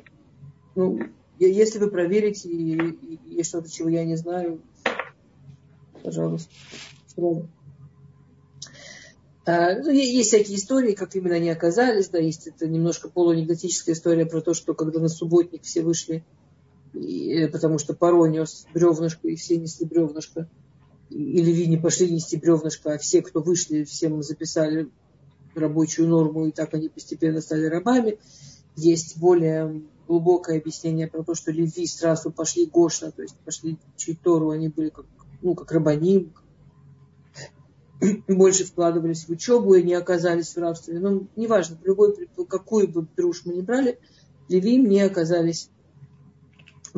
ну, 0.73 0.99
если 1.37 1.77
вы 1.77 1.91
проверите 1.91 2.49
и, 2.49 2.73
и, 2.73 3.39
и 3.39 3.43
что-то, 3.43 3.71
чего 3.71 3.89
я 3.89 4.03
не 4.05 4.15
знаю, 4.15 4.59
пожалуйста. 6.03 6.49
А, 9.45 9.75
ну, 9.75 9.91
есть 9.91 10.29
всякие 10.29 10.57
истории, 10.57 10.95
как 10.95 11.15
именно 11.15 11.35
они 11.35 11.51
оказались, 11.51 12.09
да, 12.09 12.17
есть 12.17 12.47
это 12.47 12.67
немножко 12.67 13.09
полуанекдотическая 13.09 13.93
история 13.93 14.25
про 14.25 14.41
то, 14.41 14.55
что 14.55 14.73
когда 14.73 14.99
на 14.99 15.09
субботник 15.09 15.61
все 15.61 15.83
вышли, 15.83 16.25
и, 16.95 17.43
э, 17.43 17.47
потому 17.49 17.77
что 17.77 17.93
порой 17.93 18.31
нес 18.31 18.65
бревнышко, 18.73 19.27
и 19.27 19.35
все 19.35 19.57
несли 19.57 19.85
бревнышко, 19.85 20.49
или 21.09 21.51
ви 21.51 21.67
не 21.67 21.77
пошли 21.77 22.11
нести 22.11 22.37
бревнышко, 22.37 22.93
а 22.93 22.97
все, 22.97 23.21
кто 23.21 23.41
вышли, 23.41 23.83
всем 23.83 24.21
записали 24.23 24.89
рабочую 25.55 26.07
норму, 26.07 26.47
и 26.47 26.51
так 26.51 26.73
они 26.73 26.89
постепенно 26.89 27.41
стали 27.41 27.65
рабами. 27.65 28.19
Есть 28.75 29.17
более 29.17 29.81
глубокое 30.07 30.59
объяснение 30.59 31.07
про 31.07 31.23
то, 31.23 31.35
что 31.35 31.51
Леви 31.51 31.87
сразу 31.87 32.31
пошли 32.31 32.65
Гошна, 32.65 33.11
то 33.11 33.21
есть 33.21 33.35
пошли 33.45 33.77
чуть 33.95 34.19
они 34.25 34.69
были 34.69 34.89
как, 34.89 35.05
ну, 35.41 35.55
как 35.55 35.71
рабаним, 35.71 36.33
больше 38.27 38.65
вкладывались 38.65 39.27
в 39.27 39.31
учебу 39.31 39.73
и 39.73 39.83
не 39.83 39.95
оказались 39.95 40.55
в 40.55 40.59
рабстве. 40.59 40.99
Ну, 40.99 41.27
неважно, 41.35 41.77
любой, 41.83 42.27
какую 42.47 42.87
бы 42.87 43.05
пируш 43.05 43.43
мы 43.45 43.55
ни 43.55 43.61
брали, 43.61 43.99
Леви 44.49 44.77
не 44.77 45.01
оказались 45.01 45.69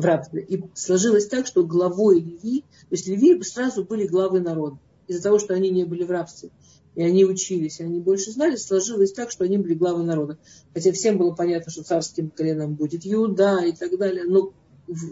в 0.00 0.04
рабстве. 0.04 0.42
И 0.42 0.62
сложилось 0.74 1.26
так, 1.26 1.46
что 1.46 1.64
главой 1.64 2.20
Леви, 2.20 2.62
то 2.62 2.92
есть 2.92 3.06
Леви 3.06 3.42
сразу 3.42 3.84
были 3.84 4.06
главы 4.06 4.40
народа, 4.40 4.78
из-за 5.06 5.22
того, 5.22 5.38
что 5.38 5.54
они 5.54 5.70
не 5.70 5.84
были 5.84 6.04
в 6.04 6.10
рабстве 6.10 6.50
и 6.94 7.02
они 7.02 7.24
учились, 7.24 7.80
и 7.80 7.84
они 7.84 8.00
больше 8.00 8.32
знали, 8.32 8.56
сложилось 8.56 9.12
так, 9.12 9.30
что 9.30 9.44
они 9.44 9.58
были 9.58 9.74
главой 9.74 10.04
народа. 10.04 10.38
Хотя 10.74 10.92
всем 10.92 11.18
было 11.18 11.32
понятно, 11.32 11.70
что 11.70 11.84
царским 11.84 12.30
коленом 12.30 12.74
будет 12.74 13.02
Иуда 13.04 13.60
и 13.64 13.72
так 13.72 13.96
далее, 13.96 14.24
но 14.24 14.52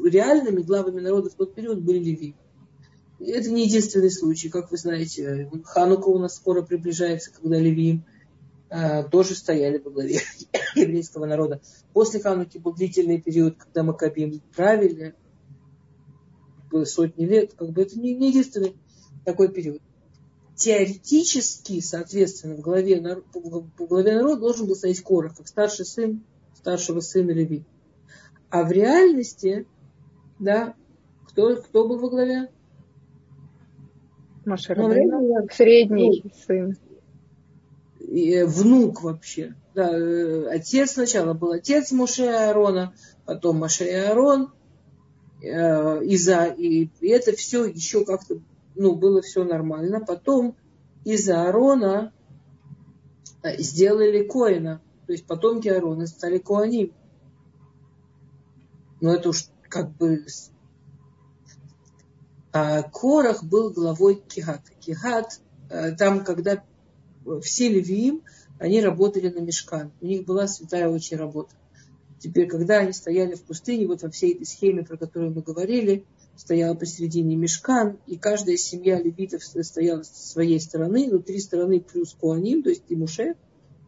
реальными 0.05 0.63
главами 0.63 1.01
народа 1.01 1.31
в 1.31 1.35
тот 1.35 1.55
период 1.55 1.81
были 1.81 1.99
Леви. 1.99 2.35
Это 3.21 3.51
не 3.51 3.65
единственный 3.67 4.11
случай, 4.11 4.49
как 4.49 4.71
вы 4.71 4.77
знаете. 4.77 5.51
Ханука 5.65 6.09
у 6.09 6.19
нас 6.19 6.37
скоро 6.37 6.63
приближается, 6.63 7.33
когда 7.33 7.59
Леви 7.59 8.03
тоже 9.11 9.35
стояли 9.35 9.79
во 9.79 9.91
главе 9.91 10.21
еврейского 10.75 11.27
народа. 11.27 11.61
После 11.93 12.21
Хануки 12.21 12.59
был 12.59 12.75
длительный 12.75 13.21
период, 13.21 13.57
когда 13.57 13.83
Макабим 13.83 14.41
правили, 14.55 15.15
было 16.71 16.85
сотни 16.85 17.25
лет, 17.25 17.55
как 17.55 17.71
бы 17.71 17.83
это 17.83 17.99
не, 17.99 18.15
не 18.15 18.29
единственный 18.29 18.77
такой 19.25 19.49
период 19.49 19.81
теоретически, 20.59 21.81
соответственно, 21.81 22.57
в 22.57 22.61
главе, 22.61 23.01
в 23.01 23.87
главе 23.87 24.17
народа 24.17 24.41
должен 24.41 24.67
был 24.67 24.75
стоять 24.75 25.01
Корах, 25.03 25.37
как 25.37 25.47
старший 25.47 25.87
сын 25.87 26.25
старшего 26.55 27.01
сына 27.01 27.31
Леви. 27.31 27.65
А 28.51 28.65
в 28.65 28.73
реальности, 28.73 29.67
да, 30.41 30.75
кто, 31.29 31.57
кто 31.57 31.87
был 31.87 32.01
во 32.01 32.11
главе? 32.11 32.51
Маша 34.45 34.75
ну, 34.75 35.47
средний 35.53 36.23
ну, 36.25 36.31
сын. 36.47 36.77
И, 38.09 38.43
внук 38.43 39.03
вообще. 39.03 39.55
Да, 39.75 39.91
э, 39.91 40.47
отец 40.49 40.93
сначала 40.93 41.35
был 41.35 41.53
отец 41.53 41.93
Моше 41.93 42.27
Аарона, 42.27 42.95
потом 43.27 43.59
Моше 43.59 43.85
и 43.85 43.95
Аарон, 43.95 44.51
э, 45.43 46.05
Иза, 46.05 46.47
и, 46.47 46.89
и 47.01 47.09
это 47.09 47.33
все 47.33 47.67
еще 47.67 48.07
как-то 48.07 48.41
ну, 48.75 48.95
было 48.95 49.21
все 49.21 49.45
нормально. 49.45 50.01
Потом 50.01 50.57
из 51.05 51.29
Аарона 51.29 52.13
э, 53.43 53.61
сделали 53.61 54.27
Коина. 54.27 54.81
То 55.07 55.13
есть 55.13 55.27
потомки 55.27 55.69
Аарона 55.69 56.07
стали 56.07 56.39
Коаним. 56.39 56.95
Но 59.01 59.15
это 59.15 59.31
уж 59.31 59.47
как 59.69 59.95
бы... 59.97 60.25
А 62.53 62.83
Корах 62.83 63.45
был 63.45 63.71
главой 63.71 64.17
Кихата. 64.17 64.73
Кихат, 64.81 65.41
э, 65.69 65.93
там, 65.93 66.25
когда 66.25 66.63
все 67.43 67.69
левиим, 67.69 68.23
они 68.59 68.81
работали 68.81 69.29
на 69.29 69.41
мешкан. 69.41 69.93
У 70.01 70.07
них 70.07 70.25
была 70.25 70.47
святая 70.49 70.89
очень 70.89 71.17
работа. 71.17 71.51
Теперь, 72.19 72.49
когда 72.49 72.79
они 72.79 72.93
стояли 72.93 73.35
в 73.35 73.43
пустыне, 73.43 73.87
вот 73.87 74.03
во 74.03 74.11
всей 74.11 74.35
этой 74.35 74.47
схеме, 74.47 74.83
про 74.83 74.97
которую 74.97 75.33
мы 75.33 75.43
говорили, 75.43 76.05
стояла 76.37 76.75
посередине 76.75 77.37
мешкан, 77.37 77.99
и 78.07 78.17
каждая 78.17 78.57
семья 78.57 79.01
левитов 79.01 79.43
стояла 79.45 80.03
с 80.03 80.33
своей 80.33 80.61
стороны, 80.61 81.09
ну, 81.11 81.21
три 81.21 81.39
стороны 81.39 81.81
плюс 81.81 82.15
Куаним, 82.15 82.63
то 82.63 82.71
есть 82.71 82.85
и 82.89 82.97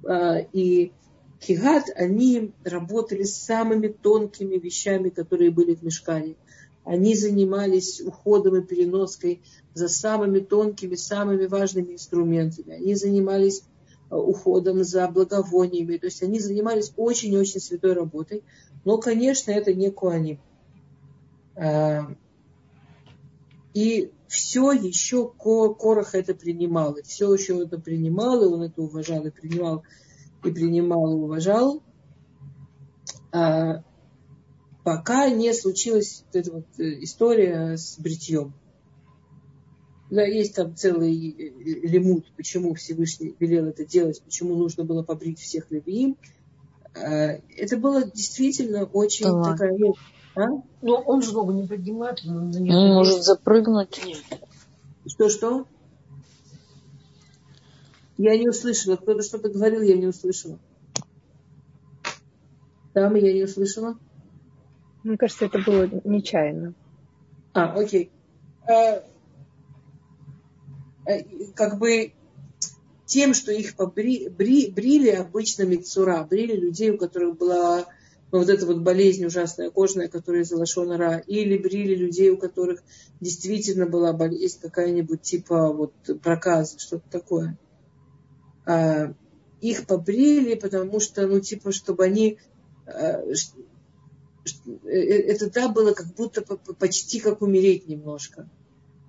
а, 0.07 0.39
и 0.53 0.93
Хигат, 1.41 1.85
они 1.95 2.53
работали 2.65 3.23
с 3.23 3.37
самыми 3.37 3.89
тонкими 3.89 4.57
вещами, 4.57 5.09
которые 5.09 5.51
были 5.51 5.75
в 5.75 5.83
мешкане. 5.83 6.37
Они 6.85 7.15
занимались 7.15 8.01
уходом 8.01 8.57
и 8.57 8.63
переноской 8.63 9.43
за 9.75 9.89
самыми 9.89 10.41
тонкими, 10.41 10.95
самыми 10.95 11.47
важными 11.47 11.93
инструментами. 11.93 12.75
Они 12.75 12.95
занимались 12.95 13.63
Э, 14.11 14.17
уходом 14.17 14.83
за 14.83 15.07
благовониями. 15.09 15.97
То 15.97 16.07
есть 16.07 16.23
они 16.23 16.41
занимались 16.41 16.93
очень-очень 16.97 17.61
святой 17.61 17.93
работой. 17.93 18.43
Но, 18.85 18.99
конечно, 18.99 19.53
это 19.53 19.73
не 19.73 19.91
Куаним. 19.91 20.41
Э, 21.55 22.01
и 23.73 24.11
все 24.27 24.73
еще 24.73 25.29
Корох 25.29 26.15
это 26.17 26.35
принимал. 26.35 26.95
И 26.95 27.03
все 27.03 27.33
еще 27.33 27.63
это 27.63 27.79
принимал, 27.79 28.43
и 28.43 28.49
он 28.49 28.63
это 28.63 28.83
уважал, 28.83 29.25
и 29.27 29.31
принимал, 29.31 29.85
и 30.43 30.51
принимал, 30.51 31.13
и 31.13 31.15
уважал. 31.15 31.83
Пока 34.85 35.29
не 35.29 35.53
случилась 35.53 36.25
вот 36.27 36.37
эта 36.37 36.53
вот 36.53 36.65
э, 36.79 37.03
история 37.03 37.77
с 37.77 37.99
бритьем. 37.99 38.55
Да, 40.11 40.23
есть 40.23 40.55
там 40.55 40.75
целый 40.75 41.15
э, 41.31 41.51
лимут, 41.87 42.27
почему 42.37 42.75
Всевышний 42.75 43.37
велел 43.39 43.67
это 43.67 43.85
делать, 43.85 44.23
почему 44.23 44.57
нужно 44.57 44.85
было 44.85 45.03
побрить 45.03 45.39
всех. 45.39 45.67
А, 46.95 47.39
это 47.57 47.77
было 47.77 48.05
действительно 48.05 48.85
очень 48.85 49.27
да 49.27 49.53
такая... 49.53 49.77
Ну, 49.77 49.95
а? 50.35 50.47
Но 50.83 50.95
он 50.97 51.23
же 51.23 51.33
ногу 51.33 51.53
не 51.53 51.67
поднимает. 51.67 52.21
Он 52.27 52.51
не 52.51 52.71
ну, 52.71 52.95
может 52.95 53.23
запрыгнуть. 53.23 54.01
Что-что? 55.07 55.67
Я 58.17 58.37
не 58.39 58.49
услышала. 58.49 58.97
Кто-то 58.97 59.23
что-то 59.23 59.49
говорил, 59.49 59.83
я 59.83 59.97
не 59.97 60.07
услышала. 60.07 60.59
Там 62.93 63.15
я 63.15 63.33
не 63.33 63.45
услышала. 63.45 63.97
Мне 65.03 65.17
кажется, 65.17 65.47
это 65.47 65.59
было 65.59 65.89
нечаянно. 66.05 66.75
А, 67.53 67.73
окей. 67.73 68.11
А, 68.69 69.03
как 71.55 71.79
бы 71.79 72.13
тем, 73.07 73.35
что 73.35 73.51
их 73.53 73.75
побри, 73.77 74.29
бри, 74.29 74.71
брили 74.71 75.11
обычно 75.11 75.65
мецура, 75.65 76.23
брили 76.29 76.55
людей, 76.55 76.91
у 76.91 76.99
которых 76.99 77.37
была 77.37 77.87
ну, 78.33 78.39
вот 78.39 78.49
эта 78.49 78.65
вот 78.65 78.79
болезнь 78.83 79.25
ужасная 79.25 79.71
кожная, 79.71 80.09
которая 80.09 80.43
из 80.43 80.53
лошонара, 80.53 81.19
или 81.27 81.59
брили 81.59 81.97
людей, 81.97 82.31
у 82.31 82.37
которых 82.37 82.83
действительно 83.21 83.87
была 83.87 84.13
болезнь 84.13 84.61
какая-нибудь 84.61 85.23
типа 85.23 85.73
вот 85.73 85.93
проказа, 86.23 86.79
что-то 86.79 87.11
такое. 87.11 87.59
А, 88.67 89.13
их 89.61 89.87
побрили, 89.87 90.55
потому 90.55 91.01
что, 91.01 91.27
ну, 91.27 91.41
типа, 91.41 91.73
чтобы 91.73 92.05
они 92.05 92.39
это 94.85 95.51
да 95.51 95.69
было 95.69 95.93
как 95.93 96.15
будто 96.15 96.43
почти 96.43 97.21
как 97.21 97.43
умереть 97.43 97.89
немножко 97.89 98.49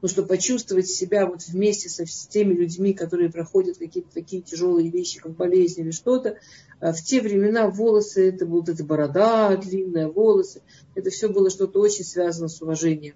ну, 0.02 0.08
чтобы 0.08 0.28
почувствовать 0.28 0.88
себя 0.88 1.28
вот 1.28 1.44
вместе 1.44 1.88
со, 1.88 2.06
с 2.06 2.28
теми 2.28 2.54
людьми, 2.54 2.94
которые 2.94 3.32
проходят 3.32 3.78
какие-то 3.78 4.12
такие 4.12 4.42
тяжелые 4.42 4.90
вещи, 4.90 5.20
как 5.20 5.36
болезнь 5.36 5.82
или 5.82 5.92
что-то. 5.92 6.38
А 6.80 6.92
в 6.92 7.02
те 7.02 7.22
времена 7.22 7.70
волосы, 7.70 8.30
это 8.30 8.46
вот 8.46 8.68
эта 8.68 8.84
борода 8.84 9.56
длинная, 9.58 10.08
волосы, 10.08 10.62
это 10.96 11.12
все 11.12 11.30
было 11.30 11.50
что-то 11.50 11.80
очень 11.80 12.04
связано 12.04 12.48
с 12.48 12.62
уважением. 12.62 13.16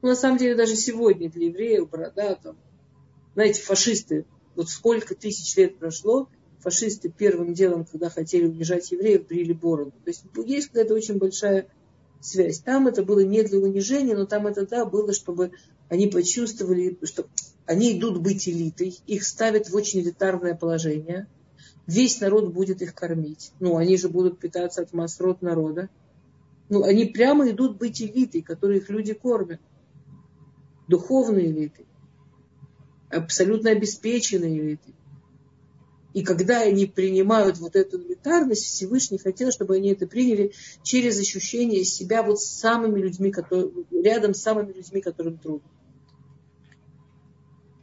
Ну, 0.00 0.08
на 0.08 0.16
самом 0.16 0.38
деле, 0.38 0.54
даже 0.54 0.76
сегодня 0.76 1.30
для 1.30 1.46
евреев 1.46 1.90
борода, 1.90 2.36
там, 2.36 2.56
знаете, 3.34 3.60
фашисты, 3.62 4.24
вот 4.54 4.70
сколько 4.70 5.14
тысяч 5.14 5.54
лет 5.56 5.78
прошло, 5.78 6.28
фашисты 6.66 7.08
первым 7.16 7.54
делом, 7.54 7.84
когда 7.84 8.10
хотели 8.10 8.48
унижать 8.48 8.90
евреев, 8.90 9.28
брили 9.28 9.52
бороду. 9.52 9.92
То 10.04 10.10
есть 10.10 10.24
есть 10.44 10.66
какая-то 10.66 10.94
очень 10.94 11.16
большая 11.16 11.68
связь. 12.20 12.58
Там 12.58 12.88
это 12.88 13.04
было 13.04 13.20
не 13.20 13.44
для 13.44 13.60
унижения, 13.60 14.16
но 14.16 14.26
там 14.26 14.48
это, 14.48 14.66
да, 14.66 14.84
было, 14.84 15.12
чтобы 15.12 15.52
они 15.88 16.08
почувствовали, 16.08 16.98
что 17.04 17.28
они 17.66 17.96
идут 17.96 18.20
быть 18.20 18.48
элитой, 18.48 18.98
их 19.06 19.22
ставят 19.22 19.70
в 19.70 19.76
очень 19.76 20.00
элитарное 20.00 20.56
положение, 20.56 21.28
весь 21.86 22.20
народ 22.20 22.52
будет 22.52 22.82
их 22.82 22.96
кормить. 22.96 23.52
Ну, 23.60 23.76
они 23.76 23.96
же 23.96 24.08
будут 24.08 24.40
питаться 24.40 24.82
от 24.82 24.92
масрот 24.92 25.42
народа. 25.42 25.88
Ну, 26.68 26.82
они 26.82 27.04
прямо 27.04 27.48
идут 27.48 27.78
быть 27.78 28.02
элитой, 28.02 28.42
которую 28.42 28.80
их 28.80 28.90
люди 28.90 29.14
кормят. 29.14 29.60
Духовной 30.88 31.46
элитой. 31.46 31.86
Абсолютно 33.08 33.70
обеспеченной 33.70 34.58
элитой. 34.58 34.96
И 36.16 36.22
когда 36.22 36.62
они 36.62 36.86
принимают 36.86 37.58
вот 37.58 37.76
эту 37.76 38.00
элитарность, 38.00 38.64
Всевышний 38.64 39.18
хотел, 39.18 39.52
чтобы 39.52 39.76
они 39.76 39.92
это 39.92 40.06
приняли 40.06 40.54
через 40.82 41.20
ощущение 41.20 41.84
себя 41.84 42.22
вот 42.22 42.40
с 42.40 42.46
самыми 42.46 42.98
людьми, 42.98 43.30
которые, 43.30 43.70
рядом 43.90 44.32
с 44.32 44.40
самыми 44.40 44.72
людьми, 44.72 45.02
которым 45.02 45.36
трудно. 45.36 45.68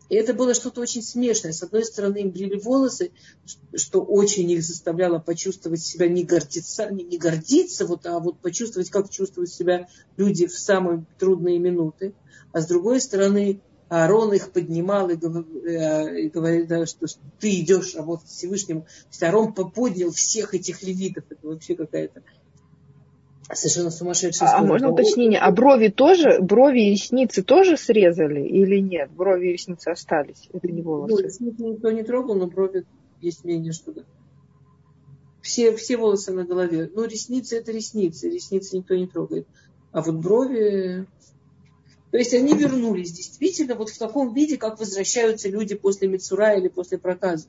И 0.10 0.16
это 0.16 0.34
было 0.34 0.56
что-то 0.56 0.82
очень 0.82 1.04
смешное. 1.04 1.52
С 1.52 1.62
одной 1.62 1.86
стороны, 1.86 2.22
им 2.22 2.32
брили 2.32 2.60
волосы, 2.60 3.12
что 3.76 4.02
очень 4.02 4.50
их 4.50 4.64
заставляло 4.64 5.20
почувствовать 5.20 5.84
себя 5.84 6.08
не 6.08 6.24
гордиться, 6.24 6.90
не, 6.90 7.04
не 7.04 7.20
гордиться, 7.20 7.86
вот, 7.86 8.08
а 8.08 8.18
вот 8.18 8.40
почувствовать, 8.40 8.90
как 8.90 9.12
чувствуют 9.12 9.52
себя 9.52 9.88
люди 10.18 10.48
в 10.48 10.58
самые 10.58 11.06
трудные 11.20 11.60
минуты. 11.60 12.16
А 12.52 12.62
с 12.62 12.66
другой 12.66 13.00
стороны, 13.00 13.62
Аарон 13.94 14.34
их 14.34 14.52
поднимал 14.52 15.10
и, 15.10 15.16
э, 15.16 16.22
и 16.22 16.30
говорит, 16.30 16.68
да, 16.68 16.86
что, 16.88 17.06
ты 17.40 17.60
идешь 17.60 17.94
работать 17.96 18.28
Всевышнему. 18.28 18.82
То 18.82 18.88
есть 19.12 19.24
Аарон 19.24 19.54
поднял 19.54 20.12
всех 20.12 20.56
этих 20.56 20.82
левитов. 20.82 21.26
Это 21.30 21.48
вообще 21.48 21.76
какая-то 21.76 22.24
Совершенно 23.52 23.92
сумасшедшая 23.92 24.50
А, 24.50 24.60
а 24.60 24.64
можно 24.64 24.92
уточнение? 24.92 25.40
А 25.40 25.52
брови 25.52 25.90
тоже, 25.90 26.40
брови 26.40 26.88
и 26.88 26.92
ресницы 26.92 27.44
тоже 27.44 27.78
срезали 27.78 28.42
или 28.42 28.80
нет? 28.80 29.12
Брови 29.12 29.50
и 29.50 29.54
ресницы 29.54 29.90
остались? 29.90 30.50
Это 30.52 30.72
не 30.72 30.82
волосы. 30.82 31.14
Ну, 31.14 31.20
ресницы 31.20 31.64
никто 31.64 31.92
не 31.92 32.04
трогал, 32.04 32.36
но 32.36 32.48
брови 32.48 32.86
есть 33.22 33.44
мнение, 33.44 33.74
что 33.74 33.92
да. 33.92 34.02
Все, 35.42 35.76
все 35.76 35.98
волосы 35.98 36.32
на 36.32 36.46
голове. 36.46 36.90
Ну, 36.96 37.04
ресницы 37.04 37.58
это 37.58 37.72
ресницы. 37.72 38.30
Ресницы 38.30 38.78
никто 38.78 38.96
не 38.96 39.08
трогает. 39.08 39.46
А 39.92 40.02
вот 40.02 40.16
брови... 40.16 41.06
То 42.14 42.20
есть 42.20 42.32
они 42.36 42.54
вернулись 42.54 43.12
действительно 43.12 43.74
вот 43.74 43.90
в 43.90 43.98
таком 43.98 44.36
виде, 44.36 44.56
как 44.58 44.80
возвращаются 44.80 45.50
люди 45.50 45.74
после 45.74 46.08
Мицура 46.08 46.54
или 46.56 46.68
после 46.68 47.00
проказа. 47.00 47.48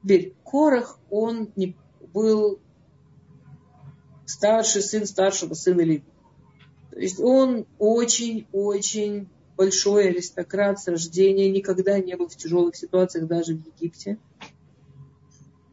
Теперь 0.00 0.32
Корах, 0.44 1.00
он 1.10 1.50
не 1.56 1.76
был 2.12 2.60
старший 4.26 4.80
сын 4.80 5.06
старшего 5.06 5.54
сына 5.54 5.80
Леви. 5.80 6.04
То 6.92 7.00
есть 7.00 7.18
он 7.18 7.66
очень-очень 7.80 9.28
большой 9.56 10.10
аристократ 10.10 10.78
с 10.78 10.86
рождения, 10.86 11.50
никогда 11.50 11.98
не 11.98 12.14
был 12.16 12.28
в 12.28 12.36
тяжелых 12.36 12.76
ситуациях 12.76 13.26
даже 13.26 13.56
в 13.56 13.66
Египте. 13.66 14.18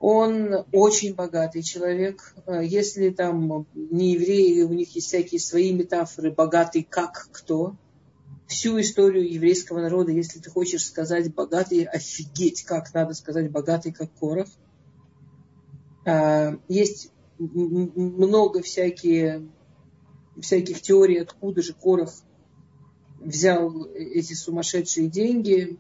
Он 0.02 0.66
очень 0.72 1.14
богатый 1.14 1.62
человек. 1.62 2.34
Если 2.48 3.12
там 3.12 3.68
не 3.76 4.14
евреи, 4.14 4.64
у 4.64 4.74
них 4.74 4.96
есть 4.96 5.06
всякие 5.06 5.40
свои 5.40 5.72
метафоры, 5.72 6.32
богатый 6.32 6.82
как 6.82 7.28
кто. 7.32 7.76
Всю 8.48 8.82
историю 8.82 9.32
еврейского 9.32 9.80
народа, 9.80 10.12
если 10.12 10.40
ты 10.40 10.50
хочешь 10.50 10.86
сказать 10.86 11.32
богатый, 11.32 11.84
офигеть, 11.84 12.64
как 12.64 12.92
надо 12.96 13.14
сказать 13.14 13.52
богатый 13.52 13.92
как 13.92 14.12
Корах. 14.20 14.48
А, 16.08 16.58
есть 16.68 17.12
много 17.38 18.64
всякие, 18.64 19.48
всяких 20.42 20.82
теорий, 20.82 21.20
откуда 21.20 21.62
же 21.62 21.76
Корах 21.76 22.12
взял 23.20 23.86
эти 23.94 24.34
сумасшедшие 24.34 25.10
деньги. 25.10 25.78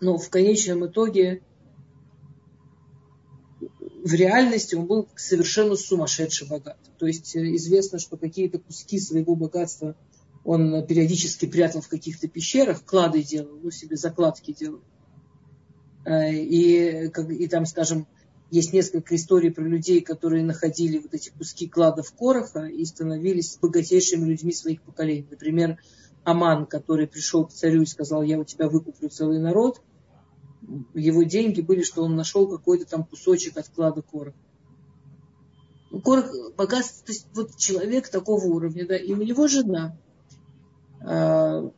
Но 0.00 0.18
в 0.18 0.28
конечном 0.28 0.86
итоге 0.86 1.42
в 4.06 4.14
реальности 4.14 4.76
он 4.76 4.86
был 4.86 5.08
совершенно 5.16 5.74
сумасшедший 5.74 6.46
богат. 6.46 6.78
То 6.98 7.06
есть 7.06 7.34
э, 7.34 7.56
известно, 7.56 7.98
что 7.98 8.16
какие-то 8.16 8.58
куски 8.58 9.00
своего 9.00 9.34
богатства 9.34 9.96
он 10.44 10.86
периодически 10.86 11.46
прятал 11.46 11.80
в 11.80 11.88
каких-то 11.88 12.28
пещерах, 12.28 12.84
клады 12.84 13.24
делал, 13.24 13.58
ну, 13.60 13.72
себе 13.72 13.96
закладки 13.96 14.52
делал. 14.52 14.80
Э, 16.04 16.32
и, 16.32 17.08
и 17.08 17.48
там, 17.48 17.66
скажем, 17.66 18.06
есть 18.52 18.72
несколько 18.72 19.16
историй 19.16 19.50
про 19.50 19.64
людей, 19.64 20.00
которые 20.02 20.44
находили 20.44 20.98
вот 20.98 21.12
эти 21.12 21.30
куски 21.30 21.66
кладов 21.66 22.12
Короха 22.12 22.66
и 22.66 22.84
становились 22.84 23.58
богатейшими 23.60 24.24
людьми 24.24 24.52
своих 24.52 24.82
поколений. 24.82 25.26
Например, 25.28 25.78
Аман, 26.22 26.66
который 26.66 27.08
пришел 27.08 27.46
к 27.46 27.52
царю 27.52 27.82
и 27.82 27.86
сказал, 27.86 28.22
я 28.22 28.38
у 28.38 28.44
тебя 28.44 28.68
выкуплю 28.68 29.08
целый 29.08 29.40
народ. 29.40 29.82
Его 30.94 31.22
деньги 31.22 31.60
были, 31.60 31.82
что 31.82 32.02
он 32.02 32.16
нашел 32.16 32.48
какой-то 32.48 32.86
там 32.86 33.04
кусочек 33.04 33.56
от 33.56 33.68
клада 33.68 34.02
Короха. 34.02 34.36
Ну, 35.90 36.00
Корох 36.00 36.30
богатство, 36.56 37.06
то 37.06 37.12
есть 37.12 37.26
вот 37.34 37.56
человек 37.56 38.08
такого 38.08 38.44
уровня, 38.46 38.86
да, 38.86 38.96
и 38.96 39.12
у 39.12 39.22
него 39.22 39.46
жена, 39.46 39.96
э, 41.00 41.70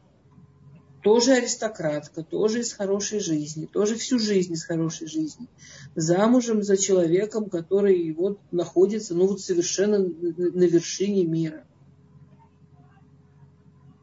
тоже 1.02 1.32
аристократка, 1.32 2.22
тоже 2.22 2.60
из 2.60 2.72
хорошей 2.72 3.20
жизни, 3.20 3.66
тоже 3.66 3.94
всю 3.96 4.18
жизнь 4.18 4.52
из 4.52 4.64
хорошей 4.64 5.06
жизни, 5.06 5.46
замужем 5.94 6.62
за 6.62 6.76
человеком, 6.76 7.48
который 7.48 8.12
вот 8.12 8.40
находится, 8.50 9.14
ну 9.14 9.26
вот 9.26 9.40
совершенно 9.40 9.98
на 9.98 10.64
вершине 10.64 11.24
мира. 11.24 11.64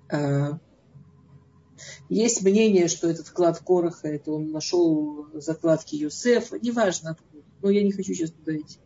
А, 0.10 0.60
есть 2.10 2.44
мнение, 2.44 2.88
что 2.88 3.10
этот 3.10 3.30
клад 3.30 3.60
Короха, 3.60 4.08
это 4.08 4.32
он 4.32 4.52
нашел 4.52 5.28
закладки 5.34 5.96
Юсефа, 5.96 6.60
неважно 6.60 7.12
откуда, 7.12 7.44
но 7.62 7.70
я 7.70 7.84
не 7.84 7.92
хочу 7.92 8.14
сейчас 8.14 8.32
туда 8.32 8.56
идти. 8.56 8.80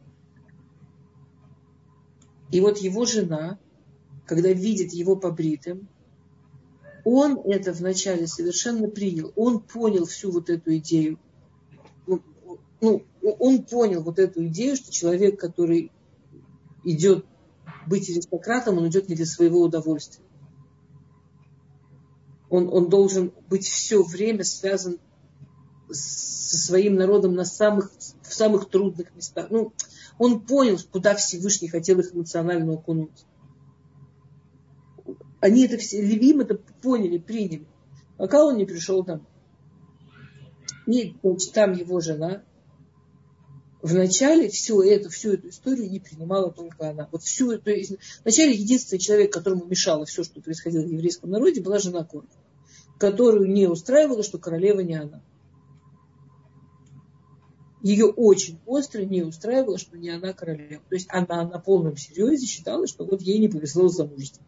И 2.51 2.61
вот 2.61 2.77
его 2.77 3.05
жена, 3.05 3.59
когда 4.25 4.51
видит 4.51 4.93
его 4.93 5.15
побритым, 5.15 5.87
он 7.03 7.39
это 7.45 7.73
вначале 7.73 8.27
совершенно 8.27 8.87
принял. 8.87 9.31
Он 9.35 9.59
понял 9.59 10.05
всю 10.05 10.31
вот 10.31 10.49
эту 10.49 10.75
идею. 10.77 11.19
Ну, 12.07 12.21
ну, 12.81 13.05
он 13.21 13.63
понял 13.63 14.01
вот 14.01 14.19
эту 14.19 14.45
идею, 14.47 14.75
что 14.75 14.91
человек, 14.91 15.39
который 15.39 15.91
идет 16.83 17.25
быть 17.85 18.09
аристократом, 18.09 18.77
он 18.77 18.87
идет 18.87 19.09
не 19.09 19.15
для 19.15 19.25
своего 19.25 19.61
удовольствия. 19.61 20.23
Он, 22.49 22.67
он 22.71 22.89
должен 22.89 23.31
быть 23.49 23.65
все 23.65 24.03
время 24.03 24.43
связан 24.43 24.97
со 25.91 26.57
своим 26.57 26.95
народом 26.95 27.35
на 27.35 27.45
самых, 27.45 27.91
в 28.21 28.33
самых 28.33 28.69
трудных 28.69 29.15
местах. 29.15 29.47
Ну, 29.49 29.73
он 30.17 30.41
понял, 30.41 30.77
куда 30.91 31.15
Всевышний 31.15 31.67
хотел 31.67 31.99
их 31.99 32.13
эмоционально 32.13 32.73
окунуть. 32.73 33.25
Они 35.39 35.65
это 35.65 35.77
все, 35.77 36.01
Левим 36.01 36.41
это 36.41 36.55
поняли, 36.55 37.17
приняли. 37.17 37.65
Пока 38.17 38.43
он 38.43 38.57
не 38.57 38.65
пришел 38.65 39.03
там. 39.03 39.25
И 40.85 41.15
там 41.53 41.73
его 41.73 42.01
жена. 42.01 42.43
Вначале 43.81 44.49
всю 44.49 44.81
эту, 44.81 45.09
всю 45.09 45.33
эту 45.33 45.49
историю 45.49 45.89
не 45.89 45.99
принимала 45.99 46.51
только 46.51 46.89
она. 46.89 47.07
Вот 47.11 47.23
всю 47.23 47.51
эту... 47.51 47.71
Вначале 48.23 48.53
единственный 48.53 48.99
человек, 48.99 49.31
которому 49.31 49.65
мешало 49.65 50.05
все, 50.05 50.23
что 50.23 50.41
происходило 50.41 50.83
в 50.83 50.91
еврейском 50.91 51.29
народе, 51.29 51.61
была 51.61 51.79
жена 51.79 52.03
Корха, 52.03 52.27
которую 52.97 53.49
не 53.49 53.67
устраивало, 53.67 54.23
что 54.23 54.37
королева 54.37 54.81
не 54.81 54.95
она 54.95 55.21
ее 57.81 58.07
очень 58.07 58.59
остро 58.65 59.01
не 59.03 59.23
устраивало, 59.23 59.77
что 59.77 59.97
не 59.97 60.09
она 60.09 60.33
королева. 60.33 60.83
То 60.89 60.95
есть 60.95 61.07
она 61.09 61.43
на 61.43 61.59
полном 61.59 61.95
серьезе 61.95 62.45
считала, 62.45 62.87
что 62.87 63.05
вот 63.05 63.21
ей 63.21 63.39
не 63.39 63.47
повезло 63.47 63.87
с 63.87 63.95
замужеством. 63.95 64.45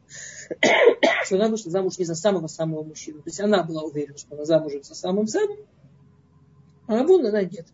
что 1.26 1.36
она 1.36 1.48
вышла 1.48 1.72
замуж 1.72 1.98
не 1.98 2.06
за 2.06 2.16
самого-самого 2.16 2.84
мужчину. 2.84 3.20
То 3.20 3.30
есть 3.30 3.40
она 3.40 3.64
была 3.64 3.84
уверена, 3.84 4.18
что 4.18 4.36
она 4.36 4.46
замужем 4.46 4.84
за 4.84 4.96
самым-самым, 4.96 5.58
а 6.88 7.04
вон 7.04 7.26
она 7.26 7.44
нет. 7.44 7.68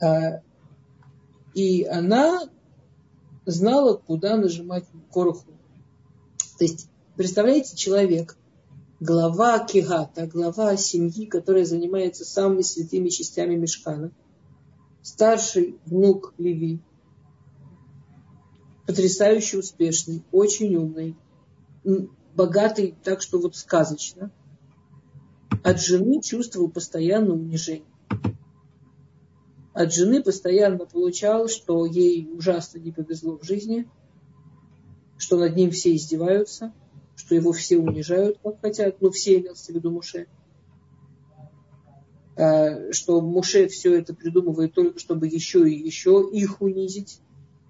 А, 0.00 0.42
и 1.54 1.84
она 1.84 2.48
знала, 3.46 3.94
куда 3.96 4.36
нажимать 4.36 4.84
короху. 5.12 5.52
То 6.58 6.64
есть, 6.64 6.88
представляете, 7.16 7.76
человек, 7.76 8.36
глава 9.00 9.58
Кигата, 9.60 10.26
глава 10.26 10.76
семьи, 10.76 11.26
которая 11.26 11.64
занимается 11.64 12.24
самыми 12.24 12.62
святыми 12.62 13.08
частями 13.08 13.54
Мешкана, 13.54 14.12
старший 15.02 15.78
внук 15.86 16.34
Леви, 16.38 16.80
потрясающе 18.86 19.58
успешный, 19.58 20.24
очень 20.32 20.74
умный, 20.76 21.16
богатый, 22.34 22.94
так 23.04 23.22
что 23.22 23.38
вот 23.38 23.56
сказочно. 23.56 24.30
От 25.64 25.80
жены 25.80 26.22
чувствовал 26.22 26.70
постоянное 26.70 27.34
унижение. 27.34 27.84
От 29.78 29.92
жены 29.92 30.22
постоянно 30.22 30.86
получал, 30.86 31.48
что 31.48 31.86
ей 31.86 32.28
ужасно 32.32 32.78
не 32.78 32.92
повезло 32.92 33.38
в 33.38 33.44
жизни, 33.44 33.88
что 35.16 35.38
над 35.38 35.56
ним 35.56 35.70
все 35.70 35.94
издеваются– 35.94 36.72
что 37.18 37.34
его 37.34 37.52
все 37.52 37.78
унижают, 37.78 38.38
как 38.42 38.60
хотят, 38.60 39.00
ну 39.00 39.10
все 39.10 39.40
имелся 39.40 39.72
в 39.72 39.74
виду 39.74 39.90
Муше, 39.90 40.28
а, 42.36 42.92
что 42.92 43.20
Муше 43.20 43.66
все 43.66 43.98
это 43.98 44.14
придумывает 44.14 44.72
только, 44.72 45.00
чтобы 45.00 45.26
еще 45.26 45.68
и 45.68 45.74
еще 45.74 46.26
их 46.32 46.62
унизить. 46.62 47.20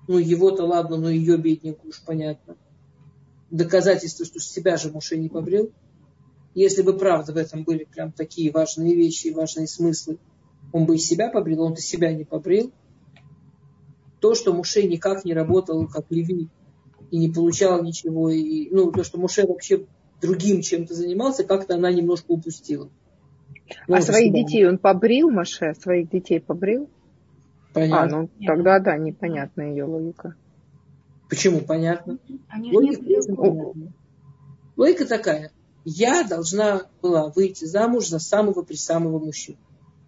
Ну, 0.06 0.18
его-то 0.18 0.64
ладно, 0.64 0.96
но 0.96 1.10
ее 1.10 1.36
бедненькую 1.38 1.90
уж 1.90 2.02
понятно. 2.02 2.56
Доказательство, 3.50 4.26
что 4.26 4.38
себя 4.38 4.76
же 4.76 4.90
Муше 4.90 5.16
не 5.16 5.30
побрил. 5.30 5.72
Если 6.54 6.82
бы 6.82 6.96
правда 6.96 7.32
в 7.32 7.36
этом 7.36 7.64
были 7.64 7.84
прям 7.84 8.12
такие 8.12 8.50
важные 8.50 8.94
вещи 8.94 9.28
и 9.28 9.34
важные 9.34 9.66
смыслы, 9.66 10.18
он 10.72 10.86
бы 10.86 10.96
и 10.96 10.98
себя 10.98 11.30
побрил, 11.30 11.62
он-то 11.62 11.80
себя 11.80 12.12
не 12.12 12.24
побрил. 12.24 12.72
То, 14.20 14.34
что 14.34 14.52
Муше 14.52 14.82
никак 14.82 15.24
не 15.24 15.32
работал, 15.32 15.86
как 15.86 16.06
Леви, 16.10 16.48
и 17.10 17.18
не 17.18 17.28
получала 17.28 17.82
ничего. 17.82 18.30
И, 18.30 18.68
ну, 18.70 18.90
то, 18.90 19.04
что 19.04 19.18
Муше 19.18 19.46
вообще 19.46 19.86
другим 20.20 20.60
чем-то 20.60 20.94
занимался, 20.94 21.44
как-то 21.44 21.74
она 21.74 21.92
немножко 21.92 22.32
упустила. 22.32 22.90
Ну, 23.86 23.96
а 23.96 24.00
своих 24.00 24.28
себя. 24.28 24.44
детей 24.44 24.68
он 24.68 24.78
побрил, 24.78 25.30
Маше? 25.30 25.74
Своих 25.74 26.10
детей 26.10 26.40
побрил? 26.40 26.88
Понятно. 27.72 28.18
А, 28.18 28.22
ну 28.22 28.30
тогда 28.46 28.78
да, 28.80 28.96
непонятна 28.96 29.62
ее 29.62 29.84
логика. 29.84 30.34
Почему? 31.28 31.60
Понятно. 31.60 32.18
логика, 32.72 33.02
не 33.02 33.92
логика 34.76 35.06
такая. 35.06 35.52
Я 35.84 36.24
должна 36.24 36.82
была 37.02 37.28
выйти 37.28 37.64
замуж 37.64 38.08
за 38.08 38.18
самого 38.18 38.62
при 38.62 38.76
самого 38.76 39.18
мужчину. 39.18 39.58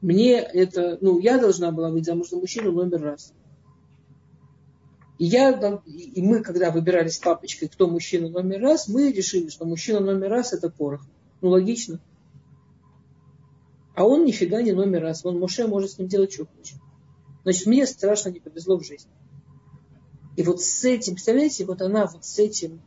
Мне 0.01 0.39
это, 0.39 0.99
ну, 1.01 1.19
я 1.19 1.39
должна 1.39 1.71
была 1.71 1.91
выйти 1.91 2.07
замуж 2.07 2.31
за 2.31 2.37
мужчину 2.37 2.73
номер 2.73 3.03
раз. 3.03 3.33
И, 5.19 5.27
я, 5.27 5.51
и 5.87 6.23
мы, 6.23 6.43
когда 6.43 6.71
выбирали 6.71 7.09
с 7.09 7.19
папочкой, 7.19 7.69
кто 7.69 7.87
мужчина 7.87 8.31
номер 8.31 8.63
раз, 8.63 8.89
мы 8.89 9.13
решили, 9.13 9.51
что 9.51 9.67
мужчина 9.67 10.01
номер 10.01 10.31
раз 10.31 10.55
это 10.55 10.71
порох. 10.71 11.03
Ну, 11.43 11.51
логично. 11.51 12.01
А 13.95 14.05
он 14.07 14.25
нифига 14.25 14.63
не 14.63 14.73
номер 14.73 15.03
раз. 15.03 15.27
Он 15.27 15.39
Моше 15.39 15.67
может 15.67 15.91
с 15.91 15.99
ним 15.99 16.09
делать, 16.09 16.33
что 16.33 16.47
хочет. 16.47 16.79
Значит, 17.43 17.67
мне 17.67 17.87
страшно 17.87 18.31
не 18.31 18.41
повезло 18.41 18.79
в 18.79 18.85
жизни. 18.85 19.11
И 20.37 20.43
вот 20.43 20.63
с 20.63 20.85
этим, 20.85 21.15
представляете, 21.15 21.67
вот 21.67 21.83
она 21.83 22.07
вот 22.07 22.25
с 22.25 22.39
этим 22.39 22.81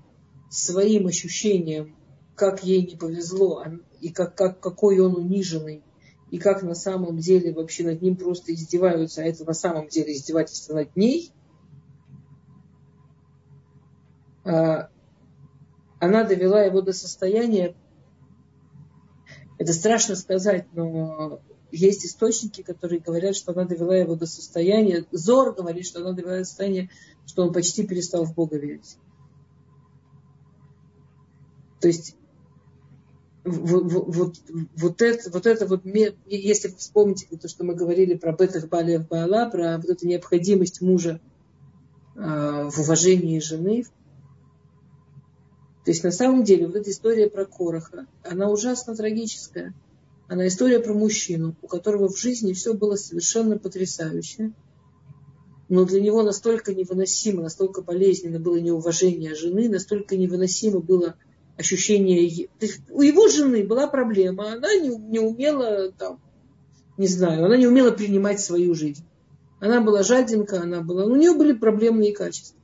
своим 0.50 1.06
ощущением, 1.06 1.96
как 2.36 2.64
ей 2.64 2.82
не 2.82 2.96
повезло, 2.96 3.60
а, 3.60 3.74
и 4.02 4.10
как, 4.10 4.36
как, 4.36 4.60
какой 4.60 5.00
он 5.00 5.16
униженный, 5.16 5.84
и 6.34 6.40
как 6.40 6.64
на 6.64 6.76
самом 6.76 7.20
деле 7.20 7.54
вообще 7.54 7.84
над 7.84 8.02
ним 8.02 8.18
просто 8.18 8.54
издеваются, 8.54 9.22
а 9.22 9.26
это 9.26 9.46
на 9.46 9.54
самом 9.54 9.88
деле 9.88 10.14
издевательство 10.14 10.74
над 10.74 10.96
ней– 10.96 11.32
а, 14.46 14.90
она 16.00 16.24
довела 16.24 16.64
его 16.64 16.82
до 16.82 16.92
состояния, 16.92 17.76
это 19.58 19.74
страшно 19.74 20.16
сказать, 20.16 20.68
но 20.74 21.40
есть 21.72 22.06
источники, 22.06 22.62
которые 22.62 23.00
говорят, 23.00 23.36
что 23.36 23.54
она 23.54 23.66
довела 23.66 23.96
его 23.96 24.16
до 24.16 24.26
состояния, 24.26 25.06
Зор 25.12 25.56
говорит, 25.56 25.86
что 25.86 26.02
она 26.02 26.12
довела 26.12 26.40
до 26.40 26.46
состояния, 26.46 26.90
что 27.26 27.44
он 27.44 27.54
почти 27.54 27.88
перестал 27.88 28.26
в 28.26 28.34
Бога 28.36 28.58
верить. 28.58 28.98
То 31.80 31.88
есть 31.88 32.16
вот, 33.46 33.92
вот, 33.92 34.36
вот, 34.76 35.02
это, 35.02 35.30
вот 35.32 35.46
это 35.46 35.68
вот, 35.68 35.82
если 36.26 36.70
вспомните 36.70 37.28
то, 37.38 37.48
что 37.48 37.64
мы 37.64 37.76
говорили 37.76 38.16
про 38.16 38.32
бетах 38.34 38.70
Балиев 38.70 39.08
Баала, 39.08 39.50
про 39.50 39.78
вот 39.78 39.90
эту 39.90 40.08
необходимость 40.08 40.82
мужа 40.82 41.20
э, 42.16 42.20
в 42.20 42.80
уважении 42.80 43.40
жены, 43.40 43.86
то 45.84 45.92
есть 45.92 46.04
на 46.04 46.12
самом 46.12 46.44
деле 46.44 46.68
вот 46.68 46.78
эта 46.78 46.90
история 46.90 47.30
про 47.30 47.46
Короха, 47.46 48.08
она 48.24 48.50
ужасно 48.50 48.96
трагическая. 48.96 49.74
Она 50.30 50.48
история 50.48 50.80
про 50.80 50.94
мужчину, 50.94 51.56
у 51.62 51.68
которого 51.68 52.08
в 52.08 52.18
жизни 52.18 52.54
все 52.54 52.74
было 52.74 52.96
совершенно 52.96 53.58
потрясающе. 53.58 54.54
Но 55.68 55.86
для 55.86 56.00
него 56.00 56.24
настолько 56.24 56.74
невыносимо, 56.74 57.44
настолько 57.44 57.82
болезненно 57.82 58.40
было 58.40 58.58
неуважение 58.58 59.36
жены, 59.36 59.68
настолько 59.68 60.16
невыносимо 60.16 60.80
было 60.80 61.16
ощущение... 61.58 62.50
У 62.90 63.02
его 63.02 63.28
жены 63.28 63.64
была 63.66 63.88
проблема, 63.88 64.54
она 64.54 64.76
не, 64.76 64.90
не 64.90 65.20
умела 65.20 65.92
там, 65.92 66.20
не 66.98 67.08
знаю, 67.08 67.46
она 67.46 67.58
не 67.58 67.68
умела 67.68 67.92
принимать 67.92 68.40
свою 68.40 68.76
жизнь. 68.76 69.04
Она 69.60 69.82
была 69.82 70.04
жадинка, 70.04 70.62
она 70.62 70.82
была... 70.82 71.06
У 71.06 71.16
нее 71.16 71.34
были 71.34 71.54
проблемные 71.54 72.14
качества. 72.14 72.60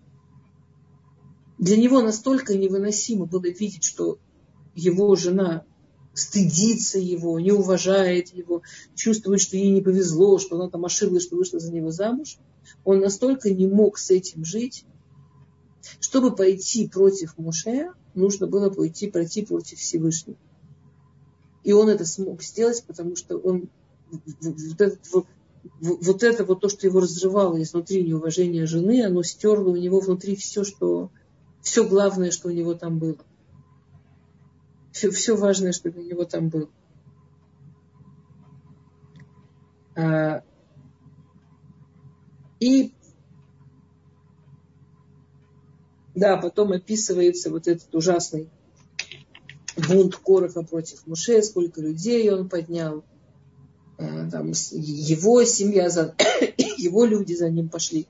Для 1.57 1.77
него 1.77 2.01
настолько 2.01 2.57
невыносимо 2.57 3.25
было 3.25 3.47
видеть, 3.47 3.83
что 3.83 4.17
его 4.75 5.15
жена 5.15 5.63
стыдится 6.13 6.99
его, 6.99 7.39
не 7.39 7.51
уважает 7.51 8.33
его, 8.33 8.61
чувствует, 8.95 9.41
что 9.41 9.57
ей 9.57 9.71
не 9.71 9.81
повезло, 9.81 10.39
что 10.39 10.57
она 10.57 10.69
там 10.69 10.85
ошиблась, 10.85 11.23
что 11.23 11.35
вышла 11.35 11.59
за 11.59 11.71
него 11.71 11.91
замуж. 11.91 12.37
Он 12.83 12.99
настолько 12.99 13.49
не 13.49 13.67
мог 13.67 13.97
с 13.97 14.09
этим 14.09 14.43
жить, 14.43 14.85
чтобы 15.99 16.35
пойти 16.35 16.87
против 16.87 17.37
Муше, 17.37 17.91
нужно 18.15 18.47
было 18.47 18.69
пойти, 18.69 19.09
пройти 19.09 19.45
против 19.45 19.79
Всевышнего. 19.79 20.37
И 21.63 21.73
он 21.73 21.89
это 21.89 22.05
смог 22.05 22.41
сделать, 22.41 22.83
потому 22.85 23.15
что 23.15 23.37
он 23.37 23.69
вот, 24.11 24.81
этот, 24.81 24.99
вот, 25.11 25.27
вот 25.81 26.23
это 26.23 26.45
вот 26.45 26.61
то, 26.61 26.69
что 26.69 26.87
его 26.87 26.99
разрывало 26.99 27.61
изнутри 27.61 28.03
неуважение 28.03 28.65
жены, 28.65 29.05
оно 29.05 29.23
стерло 29.23 29.69
у 29.69 29.75
него 29.75 29.99
внутри 29.99 30.35
все, 30.35 30.63
что 30.63 31.11
все 31.61 31.87
главное, 31.87 32.31
что 32.31 32.47
у 32.47 32.51
него 32.51 32.73
там 32.73 32.97
было. 32.97 33.17
Все, 34.91 35.11
все 35.11 35.35
важное, 35.35 35.71
что 35.71 35.89
у 35.89 36.01
него 36.01 36.25
там 36.25 36.49
было. 36.49 36.69
А, 39.95 40.43
и 42.59 42.93
да, 46.19 46.37
потом 46.37 46.71
описывается 46.73 47.49
вот 47.49 47.67
этот 47.67 47.93
ужасный 47.95 48.49
бунт 49.87 50.15
Короха 50.15 50.63
против 50.63 51.05
Муше, 51.07 51.41
сколько 51.41 51.81
людей 51.81 52.29
он 52.29 52.49
поднял. 52.49 53.03
А, 53.97 54.29
там, 54.29 54.51
его 54.71 55.43
семья, 55.43 55.89
за, 55.89 56.15
его 56.77 57.05
люди 57.05 57.33
за 57.33 57.49
ним 57.49 57.69
пошли. 57.69 58.07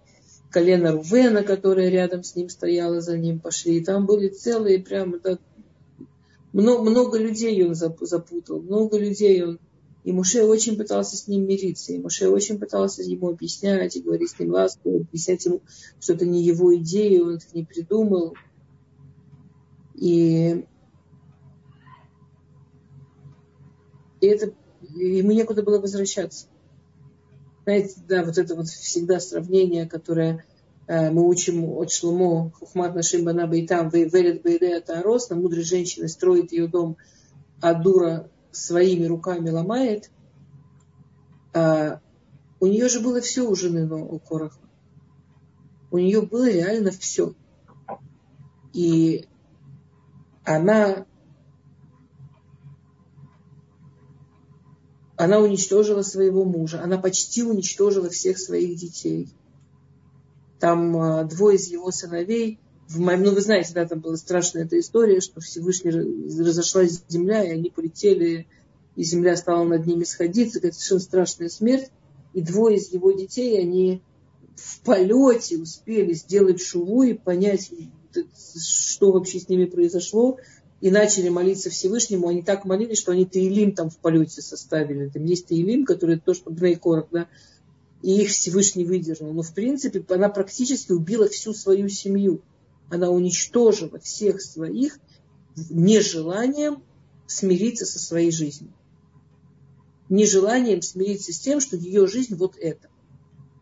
Колено 0.52 0.92
Рувена, 0.92 1.44
которое 1.44 1.90
рядом 1.90 2.24
с 2.24 2.36
ним 2.36 2.50
стояло, 2.50 3.02
за 3.02 3.18
ним 3.18 3.40
пошли. 3.40 3.78
И 3.78 3.84
там 3.84 4.06
были 4.06 4.30
целые 4.30 4.80
прямо 4.80 5.20
так, 5.20 5.40
много, 6.54 6.90
много 6.90 7.20
людей 7.20 7.64
он 7.66 7.76
запутал, 7.76 8.62
много 8.62 8.98
людей 8.98 9.44
он 9.44 9.60
и 10.10 10.12
Муше 10.12 10.44
очень 10.44 10.76
пытался 10.76 11.16
с 11.16 11.28
ним 11.28 11.46
мириться, 11.46 11.94
и 11.94 12.00
Муше 12.00 12.30
очень 12.30 12.58
пытался 12.58 13.04
ему 13.04 13.30
объяснять 13.30 13.96
и 13.96 14.02
говорить 14.02 14.32
с 14.32 14.40
ним 14.40 14.50
ласково, 14.50 15.02
объяснять 15.02 15.46
ему, 15.46 15.62
что 16.00 16.14
это 16.14 16.26
не 16.26 16.42
его 16.42 16.76
идея, 16.78 17.22
он 17.22 17.36
это 17.36 17.46
не 17.54 17.64
придумал. 17.64 18.34
И, 19.94 20.66
и 24.20 24.26
это 24.26 24.52
ему 24.96 25.32
некуда 25.32 25.62
было 25.62 25.80
возвращаться. 25.80 26.48
Знаете, 27.66 27.94
да, 28.08 28.24
вот 28.24 28.40
это 28.40 28.56
вот 28.56 28.68
всегда 28.68 29.20
сравнение, 29.20 29.88
которое 29.88 30.44
э, 30.88 31.12
мы 31.12 31.30
учим 31.30 31.66
от 31.66 31.92
Шлумо, 31.92 32.52
Хухмат 32.58 32.96
нашим 32.96 33.26
банаба 33.26 33.58
и 33.58 33.68
там, 33.68 33.90
верит 33.90 34.42
бейде 34.42 34.80
Таарос, 34.80 35.30
на 35.30 35.36
мудрой 35.36 35.62
женщины 35.62 36.08
строит 36.08 36.52
ее 36.52 36.68
дом, 36.68 36.98
а 37.62 37.76
дура 37.76 38.28
своими 38.52 39.06
руками 39.06 39.50
ломает, 39.50 40.10
а 41.54 42.00
у 42.60 42.68
нее 42.68 42.90
же 42.90 43.00
было 43.00 43.22
все 43.22 43.48
у 43.48 43.56
жены 43.56 43.88
у 43.92 44.20
Короха. 44.20 44.60
У 45.92 45.98
нее 45.98 46.22
было 46.22 46.50
реально 46.50 46.92
все. 46.92 47.34
И 48.74 49.28
она, 50.44 51.06
она 55.16 55.40
уничтожила 55.40 56.02
своего 56.02 56.44
мужа, 56.46 56.84
она 56.84 56.98
почти 56.98 57.44
уничтожила 57.44 58.10
всех 58.10 58.38
своих 58.38 58.78
детей. 58.78 59.34
Там 60.60 60.96
а, 60.98 61.24
двое 61.24 61.58
из 61.58 61.68
его 61.68 61.90
сыновей 61.92 62.60
в 62.90 63.00
ну 63.00 63.36
вы 63.36 63.42
знаете, 63.42 63.72
да, 63.74 63.86
там 63.86 64.00
была 64.00 64.18
страшная 64.18 64.66
эта 64.66 64.80
история, 64.80 65.22
что 65.22 65.42
Всевышний 65.42 65.92
разошлась 65.92 67.04
земля, 67.08 67.44
и 67.44 67.52
они 67.52 67.70
полетели, 67.70 68.48
и 68.96 69.04
земля 69.04 69.36
стала 69.38 69.64
над 69.64 69.86
ними 69.86 70.04
сходиться, 70.04 70.58
это 70.58 70.74
совершенно 70.74 71.00
страшная 71.00 71.50
смерть. 71.50 71.92
И 72.34 72.42
двое 72.42 72.78
из 72.78 72.92
его 72.92 73.12
детей, 73.12 73.60
они 73.60 74.02
в 74.56 74.82
полете 74.82 75.58
успели 75.58 76.14
сделать 76.14 76.62
шуву 76.62 77.04
и 77.04 77.14
понять, 77.14 77.72
что 78.58 79.12
вообще 79.12 79.40
с 79.40 79.50
ними 79.50 79.66
произошло, 79.66 80.38
и 80.82 80.90
начали 80.90 81.30
молиться 81.30 81.70
Всевышнему. 81.70 82.28
Они 82.28 82.42
так 82.42 82.66
молились, 82.66 82.98
что 82.98 83.12
они 83.12 83.26
Таилим 83.26 83.74
там 83.74 83.92
в 83.92 83.98
полете 83.98 84.42
составили. 84.42 85.10
Там 85.10 85.26
есть 85.26 85.48
Таилим, 85.48 85.86
который 85.86 86.20
то, 86.20 86.34
что 86.34 86.50
Бнейкорах, 86.50 87.08
да, 87.12 87.28
и 88.02 88.22
их 88.22 88.30
Всевышний 88.30 88.86
выдержал. 88.86 89.32
Но 89.32 89.44
в 89.44 89.54
принципе 89.54 90.04
она 90.10 90.30
практически 90.30 90.92
убила 90.92 91.28
всю 91.28 91.54
свою 91.54 91.88
семью 91.90 92.42
она 92.90 93.10
уничтожила 93.10 94.00
всех 94.00 94.42
своих 94.42 95.00
нежеланием 95.70 96.84
смириться 97.28 97.86
со 97.86 98.00
своей 98.00 98.32
жизнью. 98.32 98.74
Нежеланием 100.10 100.82
смириться 100.82 101.32
с 101.32 101.40
тем, 101.40 101.60
что 101.60 101.78
ее 101.78 102.08
жизнь 102.08 102.36
вот 102.36 102.56
это. 102.58 102.90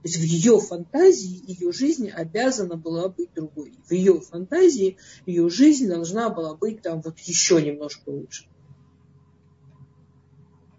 То 0.07 0.09
есть 0.09 0.17
в 0.17 0.23
ее 0.23 0.59
фантазии 0.59 1.43
ее 1.45 1.73
жизнь 1.73 2.09
обязана 2.09 2.77
была 2.77 3.09
быть 3.09 3.33
другой. 3.33 3.73
В 3.85 3.91
ее 3.91 4.21
фантазии 4.21 4.97
ее 5.25 5.49
жизнь 5.49 5.87
должна 5.87 6.29
была 6.29 6.55
быть 6.55 6.81
там 6.81 7.01
вот 7.01 7.19
еще 7.19 7.61
немножко 7.61 8.09
лучше. 8.09 8.45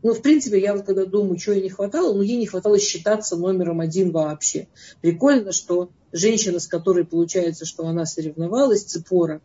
Ну, 0.02 0.14
в 0.14 0.22
принципе, 0.22 0.60
я 0.60 0.74
вот 0.74 0.86
когда 0.86 1.04
думаю, 1.04 1.38
что 1.38 1.52
ей 1.52 1.62
не 1.62 1.70
хватало, 1.70 2.14
ну, 2.14 2.22
ей 2.22 2.36
не 2.36 2.46
хватало 2.46 2.78
считаться 2.78 3.36
номером 3.36 3.80
один 3.80 4.12
вообще. 4.12 4.68
Прикольно, 5.00 5.52
что 5.52 5.90
женщина, 6.12 6.60
с 6.60 6.68
которой 6.68 7.04
получается, 7.04 7.64
что 7.64 7.86
она 7.86 8.06
соревновалась, 8.06 8.84
Цепора, 8.84 9.40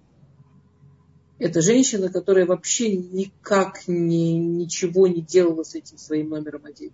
это 1.40 1.62
женщина, 1.62 2.10
которая 2.10 2.46
вообще 2.46 2.96
никак 2.96 3.88
не, 3.88 4.38
ничего 4.38 5.08
не 5.08 5.22
делала 5.22 5.64
с 5.64 5.74
этим 5.74 5.98
своим 5.98 6.30
номером 6.30 6.66
один. 6.66 6.92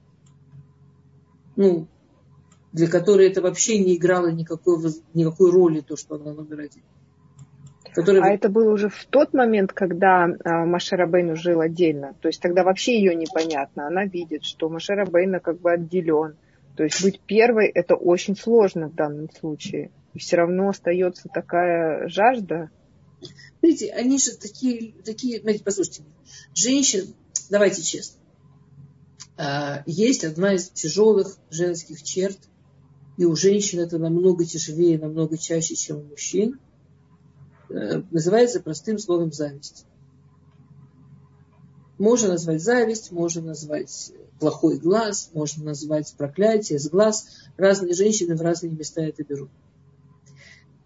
Ну, 1.57 1.87
для 2.71 2.87
которой 2.87 3.27
это 3.27 3.41
вообще 3.41 3.77
не 3.79 3.97
играло 3.97 4.31
никакой, 4.31 4.79
никакой 5.13 5.51
роли, 5.51 5.81
то, 5.81 5.97
что 5.97 6.15
она 6.15 6.33
номер 6.33 6.61
один. 6.61 6.83
Который... 7.93 8.21
А 8.21 8.29
это 8.29 8.49
было 8.49 8.71
уже 8.71 8.89
в 8.89 9.05
тот 9.05 9.33
момент, 9.33 9.73
когда 9.73 10.23
а, 10.23 10.65
Машера 10.65 11.07
Бейну 11.07 11.35
жил 11.35 11.61
отдельно. 11.61 12.15
То 12.21 12.27
есть 12.27 12.41
тогда 12.41 12.63
вообще 12.63 12.97
ее 12.97 13.15
непонятно. 13.15 13.87
Она 13.87 14.05
видит, 14.05 14.43
что 14.43 14.69
Машера 14.69 15.05
Бейна 15.05 15.39
как 15.39 15.59
бы 15.59 15.71
отделен. 15.71 16.35
То 16.75 16.83
есть 16.83 17.03
быть 17.03 17.19
первой 17.19 17.67
это 17.67 17.95
очень 17.95 18.35
сложно 18.35 18.89
в 18.89 18.95
данном 18.95 19.29
случае. 19.31 19.91
И 20.13 20.19
все 20.19 20.37
равно 20.37 20.69
остается 20.69 21.29
такая 21.29 22.07
жажда. 22.07 22.69
Знаете, 23.61 23.91
они 23.91 24.17
же 24.17 24.37
такие, 24.37 24.93
такие, 25.03 25.41
знаете, 25.41 25.63
послушайте, 25.63 26.03
женщин, 26.53 27.13
давайте 27.49 27.81
честно, 27.81 28.17
а, 29.37 29.83
есть 29.85 30.23
одна 30.23 30.53
из 30.53 30.69
тяжелых 30.69 31.37
женских 31.49 32.01
черт, 32.01 32.37
и 33.17 33.25
у 33.25 33.35
женщин 33.35 33.81
это 33.81 33.97
намного 33.97 34.45
тяжелее, 34.45 34.97
намного 34.97 35.37
чаще, 35.37 35.75
чем 35.75 35.97
у 35.97 36.03
мужчин– 36.03 36.59
называется 37.69 38.59
простым 38.59 38.97
словом 38.97 39.31
зависть. 39.31 39.85
Можно 41.97 42.29
назвать 42.29 42.61
зависть, 42.61 43.11
можно 43.11 43.41
назвать 43.41 44.11
плохой 44.39 44.79
глаз, 44.79 45.29
можно 45.33 45.65
назвать 45.65 46.13
проклятие 46.17 46.79
с 46.79 46.89
глаз. 46.89 47.27
Разные 47.57 47.93
женщины 47.93 48.35
в 48.35 48.41
разные 48.41 48.71
места 48.71 49.01
это 49.01 49.23
берут. 49.23 49.49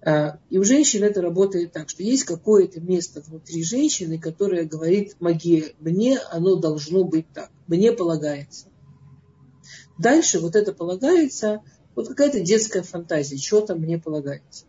А, 0.06 0.40
и 0.50 0.58
у 0.58 0.64
женщин 0.64 1.04
это 1.04 1.22
работает 1.22 1.72
так, 1.72 1.90
что 1.90 2.04
есть 2.04 2.26
какое-то 2.26 2.82
место 2.82 3.22
внутри 3.22 3.64
женщины, 3.64 4.20
которое 4.20 4.66
говорит 4.66 5.16
маге, 5.22 5.76
мне 5.80 6.18
оно 6.18 6.56
должно 6.56 7.06
быть 7.06 7.26
так, 7.34 7.50
мне 7.68 7.94
полагается. 7.94 8.66
Дальше 9.98 10.40
вот 10.40 10.56
это 10.58 10.74
полагается, 10.74 11.62
вот 11.96 12.10
какая-то 12.10 12.42
детская 12.42 12.82
фантазия, 12.82 13.38
что-то 13.38 13.76
мне 13.76 13.98
полагается. 13.98 14.66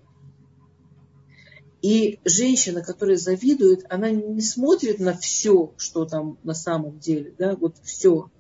И 1.85 2.19
женщина, 2.25 2.83
которая 2.83 3.19
завидует, 3.19 3.85
она 3.91 4.09
не 4.09 4.41
смотрит 4.41 5.01
на 5.01 5.13
все, 5.13 5.75
что 5.77 6.07
там 6.07 6.39
на 6.43 6.55
самом 6.55 6.99
деле, 6.99 7.35
да, 7.39 7.57
вот 7.57 7.75
все. 7.83 8.31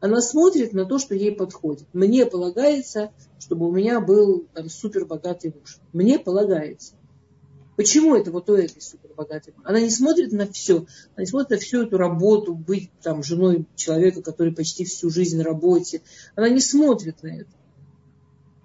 Она 0.00 0.22
смотрит 0.22 0.72
на 0.72 0.86
то, 0.86 0.98
что 0.98 1.14
ей 1.14 1.32
подходит. 1.32 1.86
Мне 1.92 2.24
полагается, 2.24 3.12
чтобы 3.38 3.68
у 3.68 3.70
меня 3.70 4.00
был 4.00 4.46
там 4.54 4.70
супер 4.70 5.04
богатый 5.04 5.52
муж. 5.54 5.76
Мне 5.92 6.18
полагается. 6.18 6.94
Почему 7.76 8.16
это 8.16 8.30
вот 8.30 8.48
у 8.48 8.54
этой 8.54 8.80
супер 8.80 9.10
богатой 9.14 9.52
муж? 9.54 9.66
Она 9.66 9.80
не 9.80 9.90
смотрит 9.90 10.32
на 10.32 10.50
все. 10.50 10.86
Она 11.16 11.24
не 11.24 11.26
смотрит 11.26 11.50
на 11.50 11.58
всю 11.58 11.82
эту 11.82 11.98
работу, 11.98 12.54
быть 12.54 12.90
там 13.02 13.22
женой 13.22 13.66
человека, 13.76 14.22
который 14.22 14.54
почти 14.54 14.86
всю 14.86 15.10
жизнь 15.10 15.36
на 15.36 15.44
работе. 15.44 16.00
Она 16.34 16.48
не 16.48 16.62
смотрит 16.62 17.22
на 17.22 17.40
это. 17.40 17.50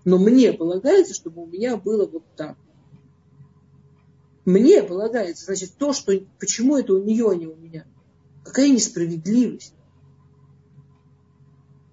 Но 0.06 0.18
мне 0.20 0.54
полагается, 0.54 1.14
чтобы 1.14 1.44
у 1.44 1.48
меня 1.48 1.76
было 1.76 2.06
вот 2.06 2.24
так. 2.38 2.56
Мне 4.46 4.84
полагается, 4.84 5.46
значит, 5.46 5.74
то, 5.78 5.94
что... 5.94 6.14
Почему 6.40 6.78
это 6.78 6.94
у 6.94 7.04
нее, 7.04 7.30
а 7.30 7.36
не 7.36 7.48
у 7.48 7.56
меня? 7.56 7.86
Какая 8.44 8.70
несправедливость. 8.70 9.74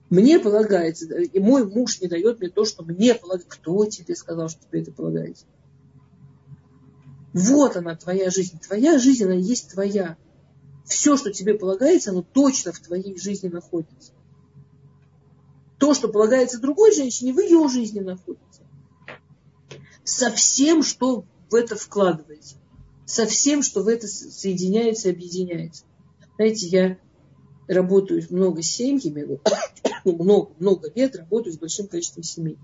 Мне 0.09 0.41
полагается, 0.41 1.07
и 1.07 1.39
мой 1.39 1.65
муж 1.65 2.01
не 2.01 2.09
дает 2.09 2.41
мне 2.41 2.49
то, 2.49 2.65
что 2.65 2.83
мне 2.83 3.15
полагается. 3.15 3.49
Кто 3.49 3.87
тебе 3.87 4.17
сказал, 4.17 4.49
что 4.49 4.61
тебе 4.65 4.83
это 4.83 4.91
полагается? 4.91 5.47
Вот 7.33 7.77
она, 7.77 7.95
твоя 7.95 8.29
жизнь. 8.31 8.59
Твоя 8.59 8.99
жизнь, 8.99 9.25
она 9.25 9.35
есть 9.35 9.71
твоя. 9.71 10.17
Все, 10.85 11.17
что 11.17 11.33
тебе 11.33 11.55
полагается, 11.55 12.11
оно 12.11 12.23
точно 12.23 12.73
в 12.73 12.81
твоей 12.81 13.17
жизни 13.17 13.47
находится. 13.47 14.13
То, 15.79 15.95
что 15.95 16.09
полагается 16.09 16.61
другой 16.61 16.93
женщине, 16.93 17.33
в 17.33 17.39
ее 17.39 17.69
жизни 17.69 18.01
находится. 18.01 18.63
Со 20.03 20.33
всем, 20.33 20.83
что 20.83 21.25
в 21.51 21.55
это 21.55 21.77
вкладывается. 21.77 22.57
Со 23.05 23.27
всем, 23.27 23.63
что 23.63 23.83
в 23.83 23.89
это 23.89 24.07
соединяется 24.07 25.11
объединяется. 25.11 25.85
Знаете, 26.37 26.67
я 26.69 26.99
работаю 27.67 28.25
много 28.31 28.63
с 28.63 28.67
семьями, 28.67 29.39
много, 30.05 30.53
много 30.59 30.91
лет 30.95 31.17
работаю 31.17 31.53
с 31.53 31.59
большим 31.59 31.89
количеством 31.89 32.23
семей. 32.23 32.59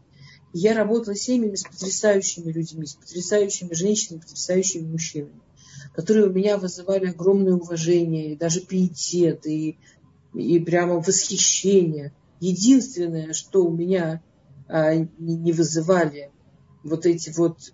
Я 0.53 0.75
работала 0.75 1.15
с 1.15 1.21
семьями 1.21 1.57
с 1.57 1.65
потрясающими 1.65 2.51
людьми, 2.51 2.87
с 2.87 2.95
потрясающими 2.95 3.75
женщинами, 3.75 4.21
потрясающими 4.21 4.87
мужчинами, 4.87 5.41
которые 5.95 6.29
у 6.29 6.33
меня 6.33 6.57
вызывали 6.57 7.11
огромное 7.11 7.55
уважение, 7.55 8.33
и 8.33 8.37
даже 8.37 8.61
пиетет, 8.61 9.47
и, 9.47 9.77
и 10.33 10.59
прямо 10.61 10.95
восхищение. 10.95 12.13
Единственное, 12.41 13.33
что 13.33 13.65
у 13.65 13.71
меня 13.71 14.23
а, 14.69 14.95
не, 14.95 15.37
не 15.37 15.53
вызывали 15.53 16.31
вот 16.83 17.05
эти 17.05 17.31
вот 17.31 17.73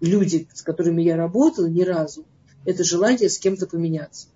люди, 0.00 0.48
с 0.52 0.62
которыми 0.62 1.02
я 1.02 1.16
работала 1.16 1.66
ни 1.66 1.82
разу, 1.82 2.24
это 2.64 2.84
желание 2.84 3.28
с 3.28 3.38
кем-то 3.38 3.66
поменяться. 3.66 4.28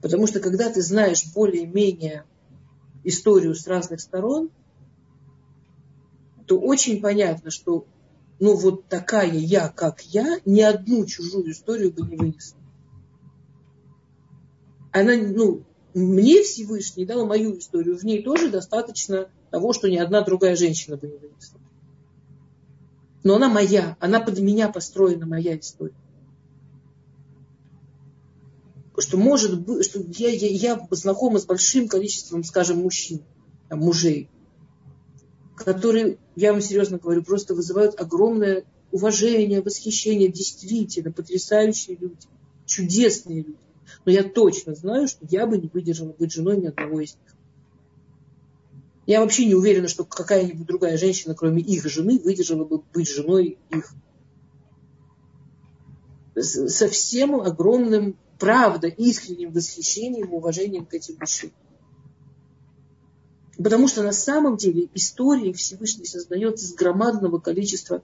Потому 0.00 0.26
что 0.26 0.40
когда 0.40 0.70
ты 0.70 0.82
знаешь 0.82 1.32
более-менее 1.32 2.24
историю 3.04 3.54
с 3.54 3.66
разных 3.66 4.00
сторон, 4.00 4.50
то 6.46 6.58
очень 6.58 7.00
понятно, 7.00 7.50
что 7.50 7.86
ну 8.40 8.56
вот 8.56 8.86
такая 8.88 9.32
я, 9.32 9.68
как 9.68 10.02
я, 10.02 10.40
ни 10.44 10.60
одну 10.60 11.06
чужую 11.06 11.52
историю 11.52 11.92
бы 11.92 12.02
не 12.02 12.16
вынесла. 12.16 12.58
Она, 14.90 15.16
ну, 15.16 15.62
мне 15.94 16.42
Всевышний 16.42 17.06
дал 17.06 17.24
мою 17.26 17.58
историю, 17.58 17.96
в 17.96 18.02
ней 18.02 18.22
тоже 18.22 18.50
достаточно 18.50 19.30
того, 19.50 19.72
что 19.72 19.88
ни 19.88 19.96
одна 19.96 20.22
другая 20.22 20.56
женщина 20.56 20.96
бы 20.96 21.06
не 21.06 21.18
вынесла. 21.18 21.60
Но 23.24 23.36
она 23.36 23.48
моя, 23.48 23.96
она 24.00 24.20
под 24.20 24.38
меня 24.40 24.68
построена, 24.68 25.26
моя 25.26 25.58
история 25.58 25.94
что 28.98 29.16
может 29.16 29.60
быть, 29.60 29.84
что 29.84 30.00
я, 30.00 30.28
я, 30.28 30.48
я 30.48 30.88
знакома 30.90 31.38
с 31.38 31.46
большим 31.46 31.88
количеством, 31.88 32.44
скажем, 32.44 32.78
мужчин, 32.78 33.22
там, 33.68 33.80
мужей, 33.80 34.28
которые, 35.56 36.18
я 36.36 36.52
вам 36.52 36.60
серьезно 36.60 36.98
говорю, 36.98 37.22
просто 37.22 37.54
вызывают 37.54 38.00
огромное 38.00 38.64
уважение, 38.90 39.62
восхищение, 39.62 40.28
действительно 40.28 41.12
потрясающие 41.12 41.96
люди, 41.96 42.16
чудесные 42.66 43.38
люди. 43.38 43.58
Но 44.04 44.12
я 44.12 44.22
точно 44.22 44.74
знаю, 44.74 45.08
что 45.08 45.26
я 45.28 45.46
бы 45.46 45.58
не 45.58 45.68
выдержала 45.72 46.12
быть 46.12 46.32
женой 46.32 46.58
ни 46.58 46.66
одного 46.66 47.00
из 47.00 47.14
них. 47.14 47.34
Я 49.06 49.20
вообще 49.20 49.46
не 49.46 49.54
уверена, 49.54 49.88
что 49.88 50.04
какая-нибудь 50.04 50.66
другая 50.66 50.96
женщина, 50.96 51.34
кроме 51.34 51.60
их 51.60 51.86
жены, 51.86 52.18
выдержала 52.18 52.64
бы 52.64 52.82
быть 52.92 53.08
женой 53.08 53.58
их. 53.70 53.92
Со 56.34 56.88
всем 56.88 57.40
огромным 57.40 58.16
правда 58.38 58.86
искренним 58.86 59.52
восхищением 59.52 60.28
и 60.28 60.34
уважением 60.34 60.86
к 60.86 60.94
этим 60.94 61.16
мужчинам. 61.18 61.54
Потому 63.56 63.86
что 63.86 64.02
на 64.02 64.12
самом 64.12 64.56
деле 64.56 64.88
истории 64.94 65.52
Всевышний 65.52 66.06
создает 66.06 66.58
из 66.58 66.74
громадного 66.74 67.38
количества 67.38 68.02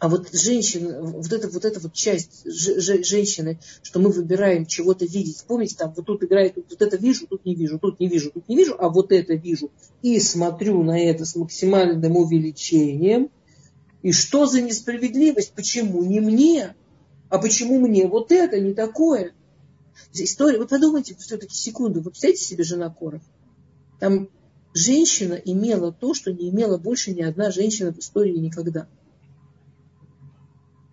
а 0.00 0.08
вот 0.08 0.32
женщина, 0.32 1.02
вот 1.02 1.32
эта 1.32 1.48
вот, 1.48 1.64
эта 1.64 1.80
вот 1.80 1.92
часть 1.92 2.42
женщины, 2.46 3.58
что 3.82 3.98
мы 3.98 4.10
выбираем 4.10 4.64
чего-то 4.64 5.04
видеть. 5.04 5.44
Помните, 5.46 5.74
там 5.76 5.92
вот 5.96 6.06
тут 6.06 6.22
играет, 6.22 6.54
тут, 6.54 6.66
вот 6.70 6.82
это 6.82 6.96
вижу, 6.96 7.26
тут 7.26 7.44
не 7.44 7.56
вижу, 7.56 7.80
тут 7.80 7.98
не 7.98 8.08
вижу, 8.08 8.30
тут 8.30 8.48
не 8.48 8.56
вижу, 8.56 8.76
а 8.78 8.90
вот 8.90 9.10
это 9.10 9.34
вижу. 9.34 9.72
И 10.02 10.20
смотрю 10.20 10.84
на 10.84 10.98
это 11.00 11.24
с 11.24 11.34
максимальным 11.34 12.16
увеличением. 12.16 13.30
И 14.02 14.12
что 14.12 14.46
за 14.46 14.60
несправедливость? 14.60 15.52
Почему 15.54 16.04
не 16.04 16.20
мне? 16.20 16.76
А 17.28 17.38
почему 17.38 17.80
мне 17.80 18.06
вот 18.06 18.30
это 18.30 18.60
не 18.60 18.74
такое? 18.74 19.32
История, 20.14 20.58
вы 20.58 20.68
подумайте 20.68 21.16
все-таки 21.18 21.54
секунду, 21.54 22.00
вы 22.00 22.10
представляете 22.10 22.44
себе 22.44 22.62
жена 22.62 22.88
Коров? 22.88 23.22
Там 23.98 24.28
женщина 24.74 25.34
имела 25.34 25.92
то, 25.92 26.14
что 26.14 26.32
не 26.32 26.50
имела 26.50 26.78
больше 26.78 27.12
ни 27.12 27.22
одна 27.22 27.50
женщина 27.50 27.92
в 27.92 27.98
истории 27.98 28.38
никогда. 28.38 28.86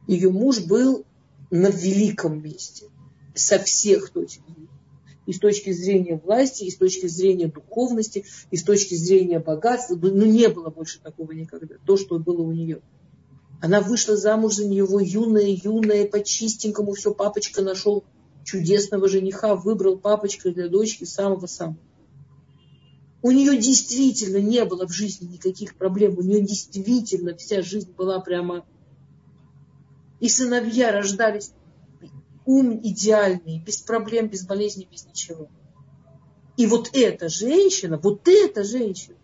Ее 0.08 0.30
муж 0.30 0.60
был 0.62 1.06
на 1.52 1.68
великом 1.68 2.42
месте 2.42 2.88
со 3.34 3.60
всех 3.60 4.10
точек 4.10 4.44
зрения. 4.48 4.70
И 5.26 5.34
с 5.34 5.40
точки 5.40 5.72
зрения 5.72 6.22
власти, 6.24 6.66
и 6.66 6.72
с 6.72 6.78
точки 6.78 7.08
зрения 7.08 7.48
духовности, 7.48 8.26
и 8.52 8.58
с 8.58 8.64
точки 8.64 8.94
зрения 8.94 9.40
богатства. 9.40 9.96
Ну, 9.96 10.26
не 10.26 10.50
было 10.50 10.70
больше 10.70 11.00
такого 11.02 11.32
никогда. 11.32 11.76
То, 11.86 11.98
что 11.98 12.20
было 12.20 12.42
у 12.42 12.52
нее. 12.52 12.82
Она 13.62 13.82
вышла 13.82 14.16
замуж 14.16 14.56
за 14.56 14.68
него 14.68 15.00
юная, 15.00 15.58
юная, 15.64 16.06
по 16.06 16.24
чистенькому 16.24 16.94
все. 16.94 17.14
Папочка 17.14 17.64
нашел 17.64 18.04
чудесного 18.44 19.08
жениха, 19.10 19.56
выбрал 19.56 19.98
папочка 19.98 20.52
для 20.52 20.70
дочки 20.70 21.06
самого-самого. 21.06 21.80
У 23.24 23.32
нее 23.32 23.58
действительно 23.58 24.38
не 24.38 24.64
было 24.66 24.88
в 24.88 24.92
жизни 24.92 25.26
никаких 25.26 25.76
проблем. 25.76 26.16
У 26.20 26.22
нее 26.22 26.42
действительно 26.42 27.36
вся 27.36 27.64
жизнь 27.64 27.92
была 27.98 28.20
прямо... 28.20 28.64
И 30.20 30.30
сыновья 30.30 30.92
рождались 30.92 31.52
ум 32.46 32.80
идеальный, 32.82 33.60
без 33.60 33.78
проблем, 33.78 34.28
без 34.28 34.46
болезней, 34.46 34.88
без 34.90 35.06
ничего. 35.06 35.50
И 36.58 36.68
вот 36.68 36.92
эта 36.94 37.28
женщина, 37.28 37.98
вот 37.98 38.28
эта 38.28 38.64
женщина, 38.64 39.18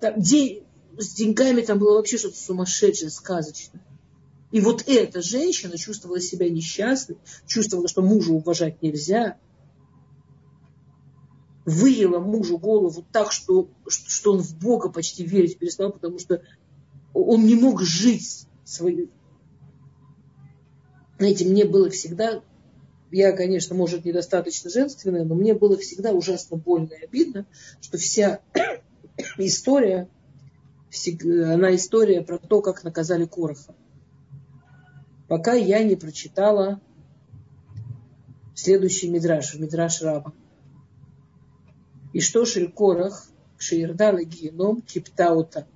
там, 0.00 0.20
с 0.22 1.14
деньгами 1.14 1.62
там 1.62 1.78
было 1.78 1.96
вообще 1.96 2.18
что-то 2.18 2.36
сумасшедшее, 2.36 3.10
сказочное. 3.10 3.82
И 4.50 4.60
вот 4.60 4.84
эта 4.86 5.22
женщина 5.22 5.78
чувствовала 5.78 6.20
себя 6.20 6.48
несчастной, 6.48 7.16
чувствовала, 7.46 7.88
что 7.88 8.02
мужа 8.02 8.32
уважать 8.32 8.82
нельзя, 8.82 9.38
выела 11.64 12.18
мужу 12.18 12.58
голову 12.58 13.04
так, 13.12 13.32
что, 13.32 13.68
что 13.88 14.34
он 14.34 14.40
в 14.40 14.58
Бога 14.58 14.90
почти 14.90 15.24
верить 15.24 15.58
перестал, 15.58 15.90
потому 15.90 16.18
что 16.18 16.42
он 17.14 17.46
не 17.46 17.54
мог 17.54 17.80
жить 17.82 18.46
свою. 18.64 19.08
Знаете, 21.22 21.44
мне 21.44 21.64
было 21.64 21.88
всегда, 21.88 22.42
я, 23.12 23.30
конечно, 23.30 23.76
может, 23.76 24.04
недостаточно 24.04 24.68
женственная, 24.70 25.22
но 25.22 25.36
мне 25.36 25.54
было 25.54 25.76
всегда 25.76 26.10
ужасно 26.10 26.56
больно 26.56 26.94
и 26.94 27.04
обидно, 27.04 27.46
что 27.80 27.96
вся 27.96 28.40
история 29.38 30.08
она 31.14 31.76
история 31.76 32.22
про 32.22 32.38
то, 32.38 32.60
как 32.60 32.82
наказали 32.82 33.24
Короха. 33.24 33.76
Пока 35.28 35.52
я 35.52 35.84
не 35.84 35.94
прочитала 35.94 36.80
следующий 38.56 39.08
мидраш, 39.08 39.54
мидраш 39.54 40.02
Раба. 40.02 40.34
И 42.12 42.18
что 42.18 42.44
Шель 42.44 42.72
Корах, 42.72 43.28
Шеирдала 43.58 44.24
Геном, 44.24 44.82
Киптаута. 44.82 45.68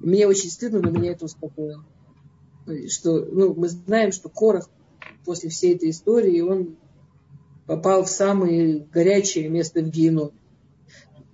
Мне 0.00 0.26
очень 0.26 0.50
стыдно, 0.50 0.80
но 0.80 0.90
меня 0.90 1.12
это 1.12 1.26
успокоило. 1.26 1.84
Что, 2.88 3.24
ну, 3.24 3.54
мы 3.54 3.68
знаем, 3.68 4.12
что 4.12 4.28
Корах 4.28 4.70
после 5.24 5.50
всей 5.50 5.74
этой 5.74 5.90
истории, 5.90 6.40
он 6.40 6.76
попал 7.66 8.04
в 8.04 8.10
самое 8.10 8.86
горячее 8.92 9.48
место 9.48 9.80
в 9.80 9.90
геноме 9.90 10.32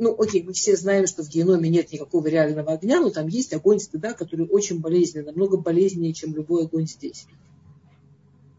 ну, 0.00 0.16
окей, 0.18 0.42
мы 0.42 0.54
все 0.54 0.76
знаем, 0.76 1.06
что 1.06 1.22
в 1.22 1.28
геноме 1.28 1.68
нет 1.68 1.92
никакого 1.92 2.26
реального 2.26 2.72
огня, 2.72 3.00
но 3.00 3.10
там 3.10 3.28
есть 3.28 3.52
огонь 3.52 3.78
стыда, 3.78 4.14
который 4.14 4.48
очень 4.48 4.80
болезненный, 4.80 5.26
намного 5.26 5.58
болезненнее, 5.58 6.14
чем 6.14 6.34
любой 6.34 6.64
огонь 6.64 6.86
здесь. 6.86 7.26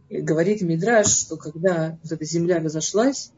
И 0.09 0.21
говорит 0.21 0.61
Мидраш, 0.61 1.07
что 1.07 1.37
когда 1.37 1.97
вот 2.03 2.11
эта 2.11 2.25
земля 2.25 2.59
разошлась, 2.59 3.31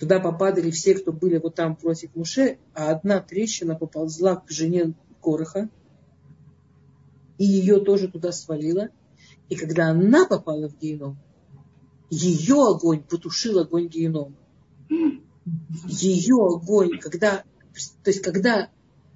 туда 0.00 0.18
попадали 0.18 0.72
все, 0.72 0.96
кто 0.96 1.12
были 1.12 1.38
вот 1.38 1.54
там 1.54 1.76
против 1.76 2.16
Муше, 2.16 2.58
а 2.74 2.90
одна 2.90 3.20
трещина 3.20 3.76
поползла 3.76 4.34
к 4.36 4.50
жене 4.50 4.94
Короха, 5.22 5.68
и 7.40 7.44
ее 7.44 7.80
тоже 7.80 8.06
туда 8.06 8.30
свалила. 8.30 8.90
И 9.48 9.56
когда 9.56 9.88
она 9.88 10.26
попала 10.26 10.68
в 10.68 10.78
геном, 10.78 11.18
ее 12.08 12.68
огонь 12.68 13.02
потушил 13.02 13.58
огонь 13.58 13.88
генома 13.88 14.36
ее 15.86 16.36
огонь, 16.36 16.98
когда, 16.98 17.44
то 18.02 18.10
есть 18.10 18.22
когда 18.22 18.70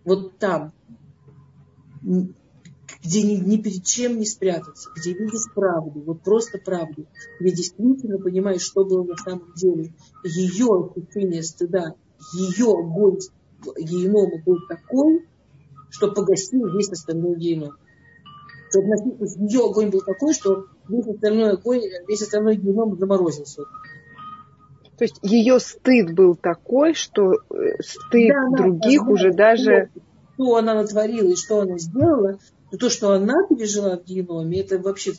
вот 0.05 0.39
там, 0.39 0.73
где 2.03 3.23
ни, 3.23 3.37
ни 3.37 3.57
перед 3.59 3.85
чем 3.85 4.19
не 4.19 4.27
спрятаться, 4.27 4.91
где 4.97 5.13
видишь 5.13 5.53
правду, 5.55 6.01
вот 6.01 6.23
просто 6.23 6.59
правду, 6.59 7.07
где 7.41 7.51
действительно 7.51 8.19
понимаешь, 8.19 8.63
что 8.63 8.85
было 8.85 9.05
на 9.05 9.17
самом 9.17 9.53
деле, 9.55 9.93
ее 10.25 10.67
ощущение 10.67 11.43
стыда, 11.43 11.95
ее 12.35 12.73
огонь 12.73 13.19
генома 13.79 14.43
был 14.45 14.59
такой, 14.69 15.27
что 15.91 16.13
погасил 16.13 16.67
весь 16.77 16.91
остальной 16.91 17.39
геном. 17.39 17.77
Что 18.81 19.43
ее 19.45 19.65
огонь 19.65 19.91
был 19.91 20.01
такой, 20.01 20.35
что 20.35 20.67
весь 20.89 21.07
остальной 21.07 21.53
огонь, 21.53 21.83
весь 22.09 22.23
остальной 22.23 22.57
геном 22.57 22.99
заморозился. 22.99 23.63
То 24.97 25.05
есть 25.05 25.19
ее 25.23 25.59
стыд 25.59 26.15
был 26.15 26.37
такой, 26.37 26.95
что 26.95 27.33
э, 27.33 27.83
стыд 27.83 28.29
да, 28.29 28.57
других 28.57 29.03
да, 29.05 29.11
уже 29.11 29.33
даже... 29.33 29.91
Что 30.35 30.57
она 30.57 30.75
натворила 30.75 31.29
и 31.29 31.37
что 31.37 31.61
она 31.61 31.79
сделала, 31.79 32.39
но 32.71 32.79
то, 32.79 32.91
что 32.91 33.13
она 33.13 33.47
пережила 33.49 33.97
в 33.97 34.05
геноме, 34.05 34.61
это 34.61 34.79
вообще 34.79 35.13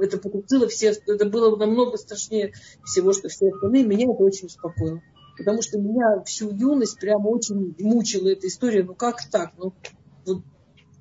это 0.00 0.18
покрутило 0.18 0.66
все, 0.68 0.92
это 1.06 1.26
было 1.26 1.56
намного 1.56 1.96
страшнее 1.96 2.52
всего, 2.84 3.12
что 3.12 3.28
все 3.28 3.50
остальные. 3.50 3.84
Меня 3.84 4.12
это 4.12 4.22
очень 4.22 4.46
успокоило. 4.46 5.00
Потому 5.36 5.62
что 5.62 5.78
меня 5.78 6.22
всю 6.24 6.50
юность 6.50 6.98
прямо 6.98 7.28
очень 7.28 7.74
мучила 7.78 8.28
эта 8.28 8.46
история. 8.46 8.82
Ну 8.82 8.94
как 8.94 9.18
так? 9.30 9.52
Ну, 9.58 9.74
вот, 10.24 10.42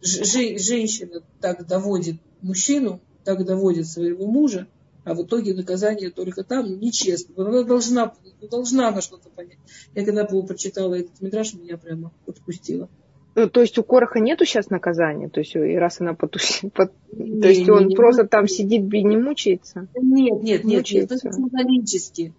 женщина 0.02 1.22
так 1.42 1.66
доводит 1.68 2.18
мужчину, 2.42 3.00
так 3.24 3.46
доводит 3.46 3.88
своего 3.88 4.28
мужа, 4.28 4.68
а 5.04 5.14
в 5.14 5.24
итоге 5.24 5.54
наказание 5.54 6.10
только 6.10 6.44
там 6.44 6.66
ну, 6.68 6.78
нечестно. 6.78 7.48
Она 7.48 7.64
должна, 7.64 8.14
должна 8.50 8.90
она 8.90 9.02
что-то 9.02 9.30
понять. 9.30 9.60
Я 9.94 10.04
когда 10.04 10.26
прочитала 10.26 10.96
этот 10.96 11.22
мидраж, 11.22 11.54
меня 11.54 11.78
прямо 11.78 12.12
отпустила. 12.28 12.90
Ну, 13.36 13.50
то 13.50 13.62
есть 13.62 13.78
у 13.78 13.84
Короха 13.84 14.20
нету 14.20 14.46
сейчас 14.46 14.70
наказания? 14.70 15.28
То 15.28 15.42
есть 15.42 15.56
и 15.56 15.76
раз 15.76 16.00
она 16.00 16.14
потусила, 16.14 16.70
по... 16.74 16.90
не, 17.12 17.42
то 17.42 17.50
есть 17.50 17.70
он 17.70 17.88
не, 17.88 17.96
просто 17.96 18.24
не, 18.24 18.30
там 18.30 18.48
сидит 18.48 18.94
и 18.94 19.04
не 19.04 19.18
мучается? 19.18 19.88
Нет, 19.96 20.42
нет, 20.42 20.64
нет, 20.64 20.64
мучается. 20.64 20.94
нет, 20.94 21.12
это 21.12 21.34
символически. 21.34 22.34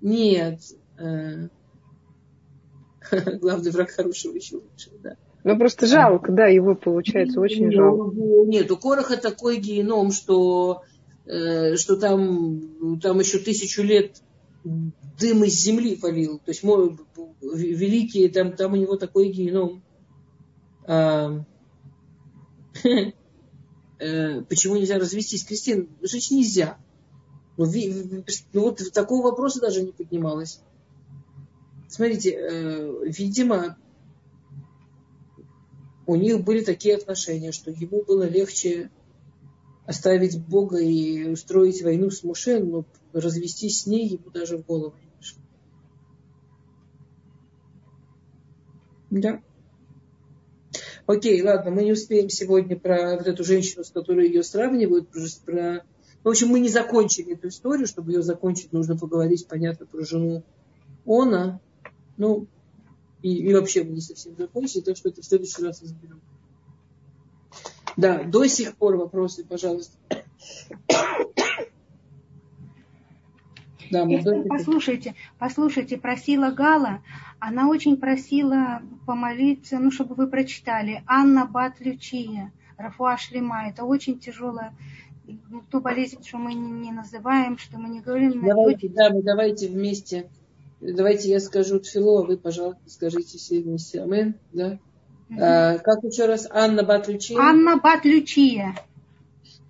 Нет. 0.00 0.60
Э, 0.96 1.48
главный 3.40 3.70
враг 3.70 3.90
хорошего 3.90 4.34
еще 4.34 4.56
лучше, 4.56 4.90
да. 5.02 5.16
Ну 5.44 5.56
просто 5.56 5.86
жалко, 5.86 6.32
да, 6.32 6.46
его 6.46 6.74
получается 6.74 7.40
очень 7.40 7.66
ну, 7.66 7.72
жалко. 7.72 8.16
Нет, 8.46 8.70
у 8.70 8.76
Короха 8.76 9.16
такой 9.16 9.58
геном, 9.58 10.10
что 10.10 10.82
Э, 11.28 11.76
что 11.76 11.96
там, 11.96 12.98
там 13.00 13.20
еще 13.20 13.38
тысячу 13.38 13.82
лет 13.82 14.22
дым 14.64 15.44
из 15.44 15.60
земли 15.60 15.94
полил. 15.94 16.38
То 16.38 16.50
есть 16.50 16.62
мой, 16.62 16.96
великий, 17.42 18.28
там, 18.28 18.52
там 18.52 18.72
у 18.72 18.76
него 18.76 18.96
такой 18.96 19.28
геном. 19.28 19.82
А, 20.86 21.44
э, 23.98 24.40
почему 24.40 24.76
нельзя 24.76 24.98
развестись? 24.98 25.44
Кристин, 25.44 25.90
жить 26.00 26.30
нельзя. 26.30 26.78
Ну, 27.58 27.66
ну, 28.54 28.62
вот 28.62 28.80
такого 28.94 29.24
вопроса 29.24 29.60
даже 29.60 29.82
не 29.82 29.92
поднималось. 29.92 30.62
Смотрите, 31.88 32.30
э, 32.30 33.02
видимо, 33.04 33.76
у 36.08 36.16
них 36.16 36.42
были 36.42 36.64
такие 36.64 36.96
отношения, 36.96 37.52
что 37.52 37.70
ему 37.70 38.02
было 38.02 38.22
легче 38.22 38.90
оставить 39.84 40.42
Бога 40.42 40.78
и 40.78 41.28
устроить 41.28 41.82
войну 41.82 42.10
с 42.10 42.24
Муше, 42.24 42.60
но 42.60 42.86
развестись 43.12 43.82
с 43.82 43.86
ней 43.86 44.08
ему 44.08 44.30
даже 44.30 44.56
в 44.56 44.64
голову 44.64 44.94
не 45.02 45.10
пришло. 45.18 45.42
Да. 49.10 49.42
Окей, 51.04 51.42
ладно, 51.42 51.72
мы 51.72 51.84
не 51.84 51.92
успеем 51.92 52.30
сегодня 52.30 52.78
про 52.78 53.18
вот 53.18 53.26
эту 53.26 53.44
женщину, 53.44 53.84
с 53.84 53.90
которой 53.90 54.28
ее 54.28 54.42
сравнивают, 54.42 55.10
про. 55.44 55.84
В 56.24 56.28
общем, 56.28 56.48
мы 56.48 56.60
не 56.60 56.70
закончили 56.70 57.34
эту 57.34 57.48
историю, 57.48 57.86
чтобы 57.86 58.12
ее 58.12 58.22
закончить, 58.22 58.72
нужно 58.72 58.96
поговорить, 58.96 59.46
понятно, 59.46 59.84
про 59.84 60.02
жену 60.06 60.42
Она. 61.04 61.60
Ну, 62.16 62.46
и, 63.22 63.36
и 63.36 63.54
вообще 63.54 63.84
мы 63.84 63.90
не 63.90 64.00
совсем 64.00 64.36
закончили, 64.36 64.82
так 64.82 64.96
что 64.96 65.08
это 65.08 65.22
в 65.22 65.24
следующий 65.24 65.62
раз 65.62 65.82
разберем. 65.82 66.20
Да, 67.96 68.22
до 68.22 68.46
сих 68.46 68.76
пор 68.76 68.96
вопросы, 68.96 69.44
пожалуйста. 69.44 69.96
Да, 73.90 74.04
Эстер, 74.04 74.44
послушайте, 74.48 75.14
послушайте, 75.38 75.96
просила 75.96 76.50
Гала, 76.50 77.02
она 77.40 77.68
очень 77.68 77.96
просила 77.96 78.82
помолиться, 79.06 79.78
ну, 79.78 79.90
чтобы 79.90 80.14
вы 80.14 80.26
прочитали, 80.26 81.02
Анна 81.06 81.46
Батлючия, 81.46 82.52
Рафуа 82.76 83.16
Шлема, 83.16 83.68
это 83.68 83.84
очень 83.84 84.18
тяжелая, 84.18 84.74
ну, 85.48 85.62
ту 85.70 85.80
болезнь, 85.80 86.22
что 86.22 86.36
мы 86.36 86.54
не, 86.54 86.70
не 86.70 86.92
называем, 86.92 87.56
что 87.56 87.78
мы 87.78 87.88
не 87.88 88.00
говорим. 88.00 88.44
Давайте, 88.44 88.88
да, 88.90 89.10
мы 89.10 89.22
давайте 89.22 89.68
вместе, 89.68 90.28
давайте 90.81 91.29
я 91.29 91.39
скажу 91.39 91.79
Тфило, 91.79 92.21
а 92.21 92.25
вы, 92.25 92.37
пожалуйста, 92.37 92.81
скажите 92.87 93.37
все 93.37 93.61
вместе. 93.61 94.01
Амен, 94.01 94.35
да? 94.51 94.79
Э, 95.29 95.79
как 95.79 96.03
еще 96.03 96.25
раз? 96.25 96.47
Анна 96.51 96.83
Батлючия. 96.83 97.39
Анна 97.39 97.77
Батлючия. 97.77 98.75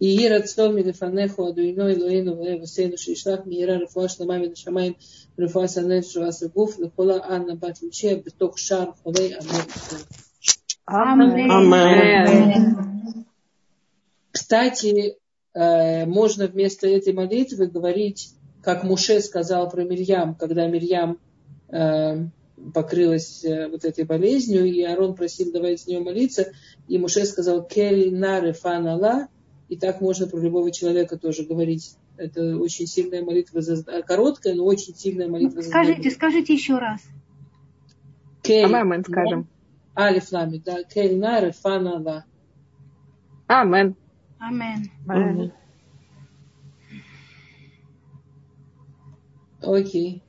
יהי 0.01 0.29
רצון 0.29 0.75
מלפניך, 0.75 1.39
אדוני 1.39 1.93
אלוהינו 1.93 2.39
ואבוסינו, 2.39 2.97
שישלח 2.97 3.39
מהירה 3.45 3.77
רפואה 3.77 4.09
שלמה 4.09 4.37
מן 4.37 4.51
השמיים, 4.51 4.93
רפואה 5.39 5.67
סנן 5.67 6.01
שבס 6.01 6.43
הגוף, 6.43 6.79
לכל 6.79 7.11
האנה 7.11 7.55
בת 7.55 7.83
לוצ'יה, 7.83 8.15
בתוך 8.15 8.59
שער 8.59 8.91
חולי 9.03 9.33
אמן. 9.35 9.65
Амен. 10.89 11.49
Кстати, 14.31 15.15
э, 15.55 16.05
можно 16.05 16.47
вместо 16.47 16.87
этой 16.87 17.13
молитвы 17.13 17.67
говорить, 17.67 18.33
как 18.68 18.84
Муше 18.84 19.22
сказал 19.22 19.70
про 19.70 19.82
Мирьям, 19.82 20.34
когда 20.34 20.66
Мирьям 20.66 21.16
э, 21.70 22.26
покрылась 22.74 23.42
э, 23.42 23.66
вот 23.68 23.86
этой 23.86 24.04
болезнью, 24.04 24.66
и 24.66 24.82
Арон 24.82 25.14
просил 25.14 25.50
давать 25.50 25.80
с 25.80 25.86
нее 25.86 26.00
молиться, 26.00 26.52
и 26.86 26.98
Муше 26.98 27.24
сказал 27.24 27.66
«Кель 27.66 28.14
наре 28.14 28.52
фанала», 28.52 29.28
и 29.70 29.76
так 29.78 30.02
можно 30.02 30.26
про 30.26 30.38
любого 30.38 30.70
человека 30.70 31.16
тоже 31.16 31.44
говорить. 31.44 31.96
Это 32.18 32.58
очень 32.58 32.86
сильная 32.86 33.24
молитва, 33.24 33.62
за, 33.62 34.02
короткая, 34.02 34.54
но 34.54 34.66
очень 34.66 34.94
сильная 34.94 35.28
молитва. 35.28 35.62
Скажите, 35.62 36.10
за 36.10 36.16
скажите 36.16 36.52
еще 36.52 36.76
раз. 36.76 37.00
Кель, 38.42 38.66
Амен, 38.66 39.02
скажем. 39.02 39.48
Алиф 39.96 40.30
лами, 40.30 40.60
да. 40.62 40.82
Кель 40.82 41.16
наре 41.18 41.52
фанала. 41.52 42.26
Амен. 43.46 43.96
Амен. 44.38 45.52
Окей. 49.68 50.22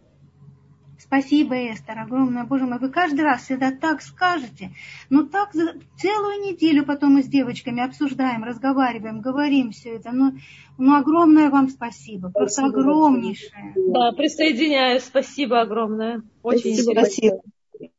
Спасибо, 1.00 1.56
Эстер, 1.56 1.98
огромное, 1.98 2.44
Боже 2.44 2.66
мой. 2.66 2.78
Вы 2.78 2.90
каждый 2.90 3.22
раз 3.22 3.44
всегда 3.44 3.72
так 3.72 4.02
скажете. 4.02 4.72
Но 5.10 5.24
так 5.24 5.54
целую 5.54 6.42
неделю 6.42 6.86
потом 6.86 7.14
мы 7.14 7.24
с 7.24 7.28
девочками 7.28 7.82
обсуждаем, 7.84 8.44
разговариваем, 8.44 9.22
говорим 9.22 9.72
все 9.72 9.96
это. 9.96 10.12
Ну, 10.12 10.34
ну 10.78 10.96
огромное 10.96 11.50
вам 11.50 11.70
спасибо. 11.70 12.30
Просто 12.30 12.62
спасибо, 12.62 12.80
огромнейшее. 12.82 13.74
Да, 13.88 14.12
присоединяюсь. 14.12 15.04
Спасибо 15.04 15.62
огромное. 15.62 16.22
Очень 16.44 16.76
спасибо. 16.76 17.42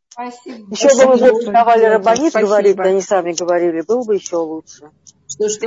Спасибо. 0.08 0.70
Еще 0.70 1.06
бы 1.06 1.16
мы 1.16 1.52
давали 1.52 1.84
рабонит 1.86 2.34
говорить, 2.34 2.76
да 2.76 2.92
не 2.92 3.00
сами 3.00 3.32
говорили, 3.32 3.80
было 3.80 4.04
бы 4.04 4.16
еще 4.16 4.36
лучше. 4.36 4.90
Что-что? 5.26 5.66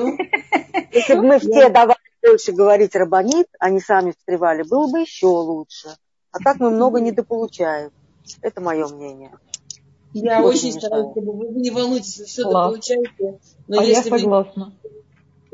Если 0.91 1.15
бы 1.15 1.23
мы 1.23 1.39
все 1.39 1.69
давали 1.69 2.02
больше 2.23 2.51
говорить 2.51 2.95
рабонит, 2.95 3.47
а 3.59 3.69
не 3.69 3.79
сами 3.79 4.11
встревали, 4.11 4.63
было 4.63 4.87
бы 4.87 5.01
еще 5.01 5.27
лучше. 5.27 5.89
А 6.31 6.39
так 6.39 6.59
мы 6.59 6.71
много 6.71 6.99
недополучаем. 6.99 7.91
Это 8.41 8.61
мое 8.61 8.87
мнение. 8.87 9.37
Я 10.13 10.41
очень, 10.41 10.69
очень 10.69 10.79
стараюсь, 10.79 11.11
чтобы 11.11 11.33
вы 11.33 11.47
не 11.59 11.71
волнуйтесь, 11.71 12.19
вы 12.19 12.25
все 12.25 12.43
дополучаете. 12.43 13.39
Но 13.67 13.79
а 13.79 13.83
если 13.83 14.09
я 14.09 14.19
согласна. 14.19 14.73
вы 14.83 14.93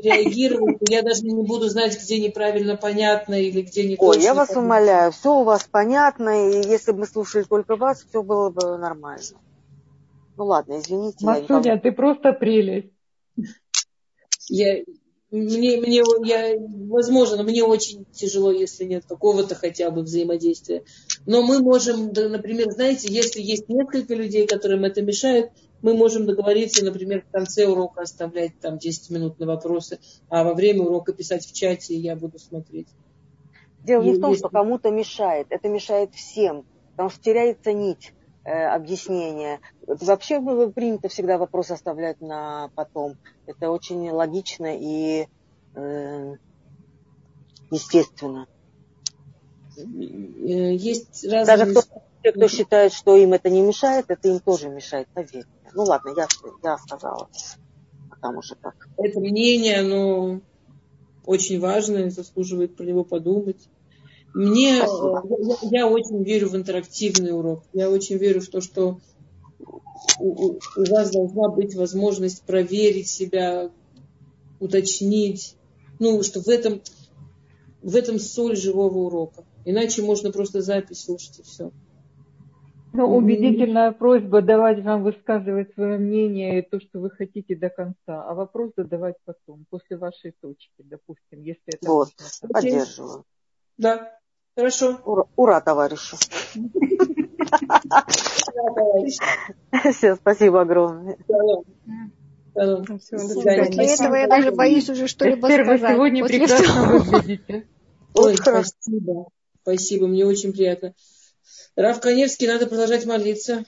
реагируете, 0.02 0.84
я 0.88 1.02
даже 1.02 1.22
не 1.22 1.42
буду 1.44 1.68
знать, 1.68 1.98
где 2.00 2.20
неправильно 2.20 2.76
понятно 2.76 3.34
или 3.34 3.62
где 3.62 3.86
не 3.88 3.96
Ой, 3.98 4.20
я 4.20 4.34
вас 4.34 4.48
понятно. 4.48 4.66
умоляю, 4.66 5.12
все 5.12 5.34
у 5.34 5.44
вас 5.44 5.64
понятно, 5.70 6.50
и 6.50 6.68
если 6.68 6.92
бы 6.92 7.00
мы 7.00 7.06
слушали 7.06 7.44
только 7.44 7.76
вас, 7.76 8.04
все 8.08 8.22
было 8.22 8.50
бы 8.50 8.78
нормально. 8.78 9.22
Ну 10.36 10.44
ладно, 10.44 10.78
извините. 10.78 11.24
Масуня, 11.24 11.78
ты 11.78 11.92
просто 11.92 12.32
прелесть. 12.32 12.92
Я, 14.48 14.82
мне, 15.30 15.80
мне 15.80 16.02
я, 16.24 16.56
возможно, 16.88 17.42
мне 17.42 17.62
очень 17.62 18.04
тяжело, 18.12 18.50
если 18.50 18.84
нет 18.84 19.04
какого-то 19.06 19.54
хотя 19.54 19.90
бы 19.90 20.02
взаимодействия. 20.02 20.82
Но 21.24 21.42
мы 21.42 21.60
можем, 21.60 22.12
например, 22.12 22.70
знаете, 22.72 23.12
если 23.12 23.40
есть 23.40 23.68
несколько 23.68 24.14
людей, 24.14 24.46
которым 24.46 24.84
это 24.84 25.02
мешает, 25.02 25.50
мы 25.82 25.94
можем 25.94 26.26
договориться, 26.26 26.84
например, 26.84 27.22
в 27.22 27.30
конце 27.30 27.66
урока 27.66 28.02
оставлять 28.02 28.58
там 28.60 28.78
10 28.78 29.10
минут 29.10 29.38
на 29.38 29.46
вопросы, 29.46 29.98
а 30.28 30.44
во 30.44 30.54
время 30.54 30.82
урока 30.82 31.12
писать 31.12 31.46
в 31.46 31.52
чате, 31.52 31.94
и 31.94 32.00
я 32.00 32.16
буду 32.16 32.38
смотреть. 32.38 32.88
Дело 33.84 34.02
не 34.02 34.14
в 34.14 34.20
том, 34.20 34.30
если... 34.30 34.40
что 34.40 34.48
кому-то 34.50 34.90
мешает. 34.90 35.46
Это 35.50 35.68
мешает 35.68 36.12
всем. 36.14 36.64
потому 36.92 37.08
что 37.08 37.22
теряется 37.22 37.72
нить 37.72 38.12
э, 38.44 38.66
объяснения. 38.68 39.60
Вообще 39.86 40.40
принято 40.70 41.08
всегда 41.08 41.38
вопрос 41.38 41.70
оставлять 41.70 42.20
на 42.20 42.70
потом. 42.74 43.16
Это 43.46 43.70
очень 43.70 44.10
логично 44.10 44.76
и 44.76 45.26
э, 45.74 46.34
естественно. 47.70 48.46
Э, 49.76 49.82
есть 49.82 51.24
разные... 51.24 51.44
Даже 51.44 51.70
кто, 51.70 51.82
те, 52.22 52.32
кто 52.32 52.48
считает, 52.48 52.92
что 52.92 53.16
им 53.16 53.32
это 53.32 53.50
не 53.50 53.62
мешает, 53.62 54.06
это 54.08 54.28
им 54.28 54.40
тоже 54.40 54.68
мешает, 54.68 55.08
поверьте. 55.14 55.46
Ну 55.74 55.84
ладно, 55.84 56.12
я, 56.16 56.26
я 56.62 56.78
сказала. 56.78 57.28
А 58.10 58.16
там 58.20 58.38
уже 58.38 58.56
так. 58.56 58.74
Это 58.96 59.20
мнение, 59.20 59.80
оно 59.80 60.40
очень 61.24 61.60
важное, 61.60 62.10
заслуживает 62.10 62.76
про 62.76 62.84
него 62.84 63.04
подумать. 63.04 63.68
Мне, 64.34 64.76
я, 64.76 65.56
я 65.62 65.86
очень 65.88 66.22
верю 66.22 66.48
в 66.48 66.56
интерактивный 66.56 67.36
урок. 67.36 67.64
Я 67.72 67.90
очень 67.90 68.16
верю 68.16 68.40
в 68.40 68.48
то, 68.48 68.60
что 68.60 69.00
у, 70.18 70.52
у 70.76 70.84
вас 70.90 71.10
должна 71.10 71.48
быть 71.48 71.74
возможность 71.74 72.44
проверить 72.44 73.08
себя, 73.08 73.70
уточнить. 74.60 75.56
Ну, 75.98 76.22
что 76.22 76.40
в 76.40 76.48
этом, 76.48 76.80
в 77.82 77.96
этом 77.96 78.18
соль 78.18 78.56
живого 78.56 78.98
урока. 78.98 79.44
Иначе 79.64 80.02
можно 80.02 80.30
просто 80.30 80.62
запись 80.62 81.04
слушать 81.04 81.40
и 81.40 81.42
все. 81.42 81.72
Ну, 82.92 83.16
убедительная 83.16 83.92
просьба 83.92 84.42
давать 84.42 84.82
вам 84.82 85.04
высказывать 85.04 85.72
свое 85.74 85.96
мнение 85.98 86.58
и 86.58 86.68
то, 86.68 86.80
что 86.80 86.98
вы 86.98 87.10
хотите 87.10 87.54
до 87.54 87.68
конца, 87.68 88.24
а 88.24 88.34
вопрос 88.34 88.72
задавать 88.76 89.14
потом, 89.24 89.64
после 89.70 89.96
вашей 89.96 90.34
точки, 90.40 90.78
допустим, 90.78 91.40
если 91.40 91.62
это... 91.66 91.88
Вот, 91.88 92.08
поддерживаю. 92.52 93.24
Да, 93.78 94.19
хорошо. 94.54 95.00
Ура, 95.04 95.24
ура 95.36 95.60
товарищи. 95.60 96.16
Все, 99.92 100.16
спасибо 100.16 100.60
огромное. 100.62 101.16
После 102.54 103.94
этого 103.94 104.14
я 104.16 104.26
даже 104.28 104.50
боюсь 104.52 104.88
уже 104.90 105.06
что-либо 105.06 105.46
сказать. 105.46 105.80
сегодня 105.80 106.24
прекрасно 106.24 106.98
выглядите. 106.98 107.66
Ой, 108.14 108.36
спасибо. 108.36 109.28
Спасибо, 109.62 110.06
мне 110.06 110.26
очень 110.26 110.52
приятно. 110.52 110.94
Рав 111.76 112.00
Каневский, 112.00 112.48
надо 112.48 112.66
продолжать 112.66 113.06
молиться. 113.06 113.64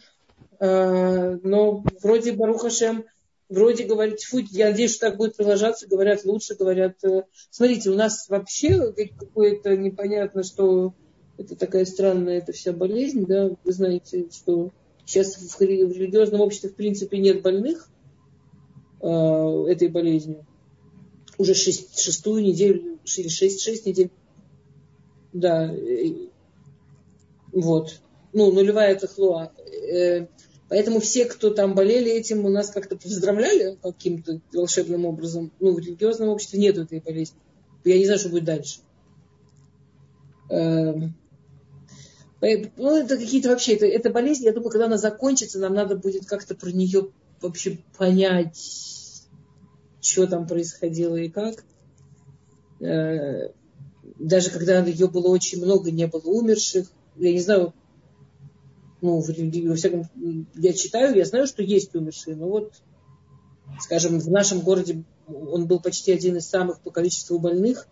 А, 0.59 1.39
но 1.43 1.85
вроде 2.03 2.33
Барухашем, 2.33 3.05
вроде 3.53 3.85
говорит, 3.85 4.21
фу, 4.23 4.39
я 4.51 4.71
надеюсь, 4.71 4.95
что 4.95 5.09
так 5.09 5.19
будет 5.19 5.37
продолжаться, 5.37 5.87
говорят 5.87 6.25
лучше, 6.25 6.55
говорят, 6.55 6.97
э, 7.05 7.25
смотрите, 7.51 7.91
у 7.91 7.95
нас 7.95 8.29
вообще 8.29 8.93
какое-то 8.93 9.77
непонятно, 9.77 10.43
что 10.43 10.95
это 11.39 11.55
такая 11.55 11.85
странная 11.85 12.39
эта 12.39 12.53
вся 12.53 12.73
болезнь, 12.73 13.27
да, 13.27 13.51
вы 13.63 13.73
знаете, 13.73 14.29
что 14.31 14.71
сейчас 15.05 15.37
в 15.37 15.61
религиозном 15.61 16.41
обществе 16.41 16.71
в 16.71 16.75
принципе 16.75 17.19
нет 17.19 17.43
больных 17.43 17.89
э, 19.01 19.07
этой 19.07 19.89
болезнью. 19.89 20.47
Уже 21.39 21.55
шесть, 21.55 22.01
шестую 22.01 22.43
неделю, 22.43 22.99
или 23.17 23.29
шесть, 23.29 23.63
шесть 23.63 23.87
недель. 23.87 24.11
Да, 25.33 25.75
вот. 27.53 28.01
Ну, 28.33 28.51
нулевая 28.51 28.95
тахлуа. 28.99 29.53
Э, 29.93 30.27
поэтому 30.73 31.01
все, 31.01 31.27
кто 31.27 31.51
там 31.51 31.75
болели 31.75 32.11
этим, 32.11 32.47
у 32.47 32.49
нас 32.49 32.71
как-то 32.71 32.97
поздравляли 32.97 33.77
каким-то 33.83 34.41
волшебным 34.55 35.05
образом. 35.05 35.53
Ну, 35.61 35.75
в 35.75 35.79
религиозном 35.79 36.31
обществе 36.31 36.59
нет 36.59 36.79
этой 36.79 37.01
болезни. 37.01 37.37
Я 37.85 37.99
не 37.99 38.07
знаю, 38.07 38.19
что 38.19 38.31
будет 38.31 38.45
дальше. 38.45 38.81
Эм, 40.49 41.15
ну, 42.41 42.97
это 42.97 43.19
какие-то 43.19 43.51
вообще, 43.51 43.75
это, 43.75 43.85
это 43.85 44.09
болезнь, 44.09 44.47
я 44.47 44.55
думаю, 44.55 44.71
когда 44.71 44.87
она 44.87 44.97
закончится, 44.97 45.59
нам 45.59 45.75
надо 45.75 45.95
будет 45.95 46.25
как-то 46.25 46.55
про 46.55 46.71
нее 46.71 47.11
вообще 47.43 47.79
понять, 47.99 48.59
что 50.01 50.27
там 50.27 50.47
происходило 50.47 51.17
и 51.17 51.29
как. 51.29 51.67
Э, 52.81 53.51
даже 54.19 54.49
когда 54.49 54.83
ее 54.83 55.07
было 55.07 55.29
очень 55.29 55.63
много, 55.63 55.91
не 55.91 56.07
было 56.07 56.23
умерших 56.25 56.87
я 57.17 57.33
не 57.33 57.41
знаю, 57.41 57.75
ну, 59.03 59.21
во 59.21 59.75
всяком, 59.75 60.09
я 60.55 60.73
читаю, 60.73 61.15
я 61.17 61.25
знаю, 61.25 61.47
что 61.47 61.63
есть 61.63 61.95
умершие, 61.95 62.37
но 62.37 62.49
вот, 62.49 62.73
скажем, 63.81 64.19
в 64.19 64.31
нашем 64.31 64.61
городе 64.61 65.05
он 65.27 65.67
был 65.67 65.81
почти 65.81 66.13
один 66.13 66.37
из 66.37 66.49
самых 66.49 66.81
по 66.81 66.91
количеству 66.91 67.39
больных, 67.39 67.89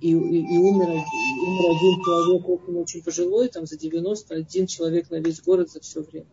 и, 0.00 0.10
и, 0.10 0.12
и 0.12 0.58
умер, 0.58 0.88
умер 0.88 1.76
один 1.76 2.02
человек, 2.02 2.48
очень, 2.48 2.76
очень 2.78 3.02
пожилой, 3.02 3.48
там 3.48 3.66
за 3.66 3.76
90, 3.76 4.34
один 4.34 4.66
человек 4.66 5.10
на 5.10 5.16
весь 5.16 5.40
город 5.40 5.70
за 5.70 5.80
все 5.80 6.02
время. 6.02 6.26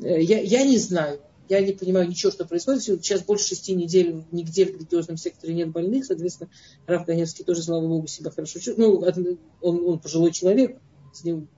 Э, 0.00 0.22
я, 0.22 0.40
я 0.40 0.64
не 0.64 0.78
знаю, 0.78 1.20
я 1.48 1.60
не 1.60 1.72
понимаю 1.72 2.08
ничего, 2.08 2.30
что 2.30 2.44
происходит. 2.44 2.82
Сейчас 2.82 3.22
больше 3.22 3.48
шести 3.48 3.74
недель 3.74 4.24
нигде 4.30 4.66
в 4.66 4.70
религиозном 4.70 5.16
секторе 5.16 5.54
нет 5.54 5.70
больных. 5.70 6.04
Соответственно, 6.04 6.50
Раф 6.86 7.06
Ганевский 7.06 7.44
тоже, 7.44 7.62
слава 7.62 7.86
богу, 7.86 8.06
себя 8.06 8.30
хорошо 8.30 8.58
чувствует. 8.58 8.78
Ну, 8.78 9.36
он, 9.60 9.86
он 9.86 9.98
пожилой 9.98 10.32
человек. 10.32 10.78
С 11.12 11.24
ним, 11.24 11.48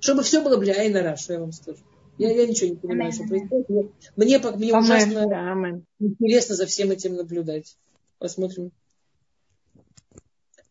чтобы 0.00 0.22
все 0.22 0.42
было 0.42 0.56
бля 0.56 0.82
и 0.84 0.90
на 0.90 1.16
что 1.16 1.34
я 1.34 1.40
вам 1.40 1.52
скажу. 1.52 1.78
Я, 2.18 2.32
я 2.32 2.46
ничего 2.46 2.70
не 2.70 2.76
понимаю, 2.76 3.12
что 3.12 3.24
происходит. 3.24 3.68
Мне, 4.16 4.38
мне, 4.38 4.56
мне 4.56 4.76
ужасно 4.76 5.82
интересно 6.00 6.56
за 6.56 6.66
всем 6.66 6.90
этим 6.90 7.14
наблюдать. 7.14 7.76
Посмотрим. 8.18 8.72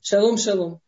Шалом, 0.02 0.38
шалом. 0.38 0.82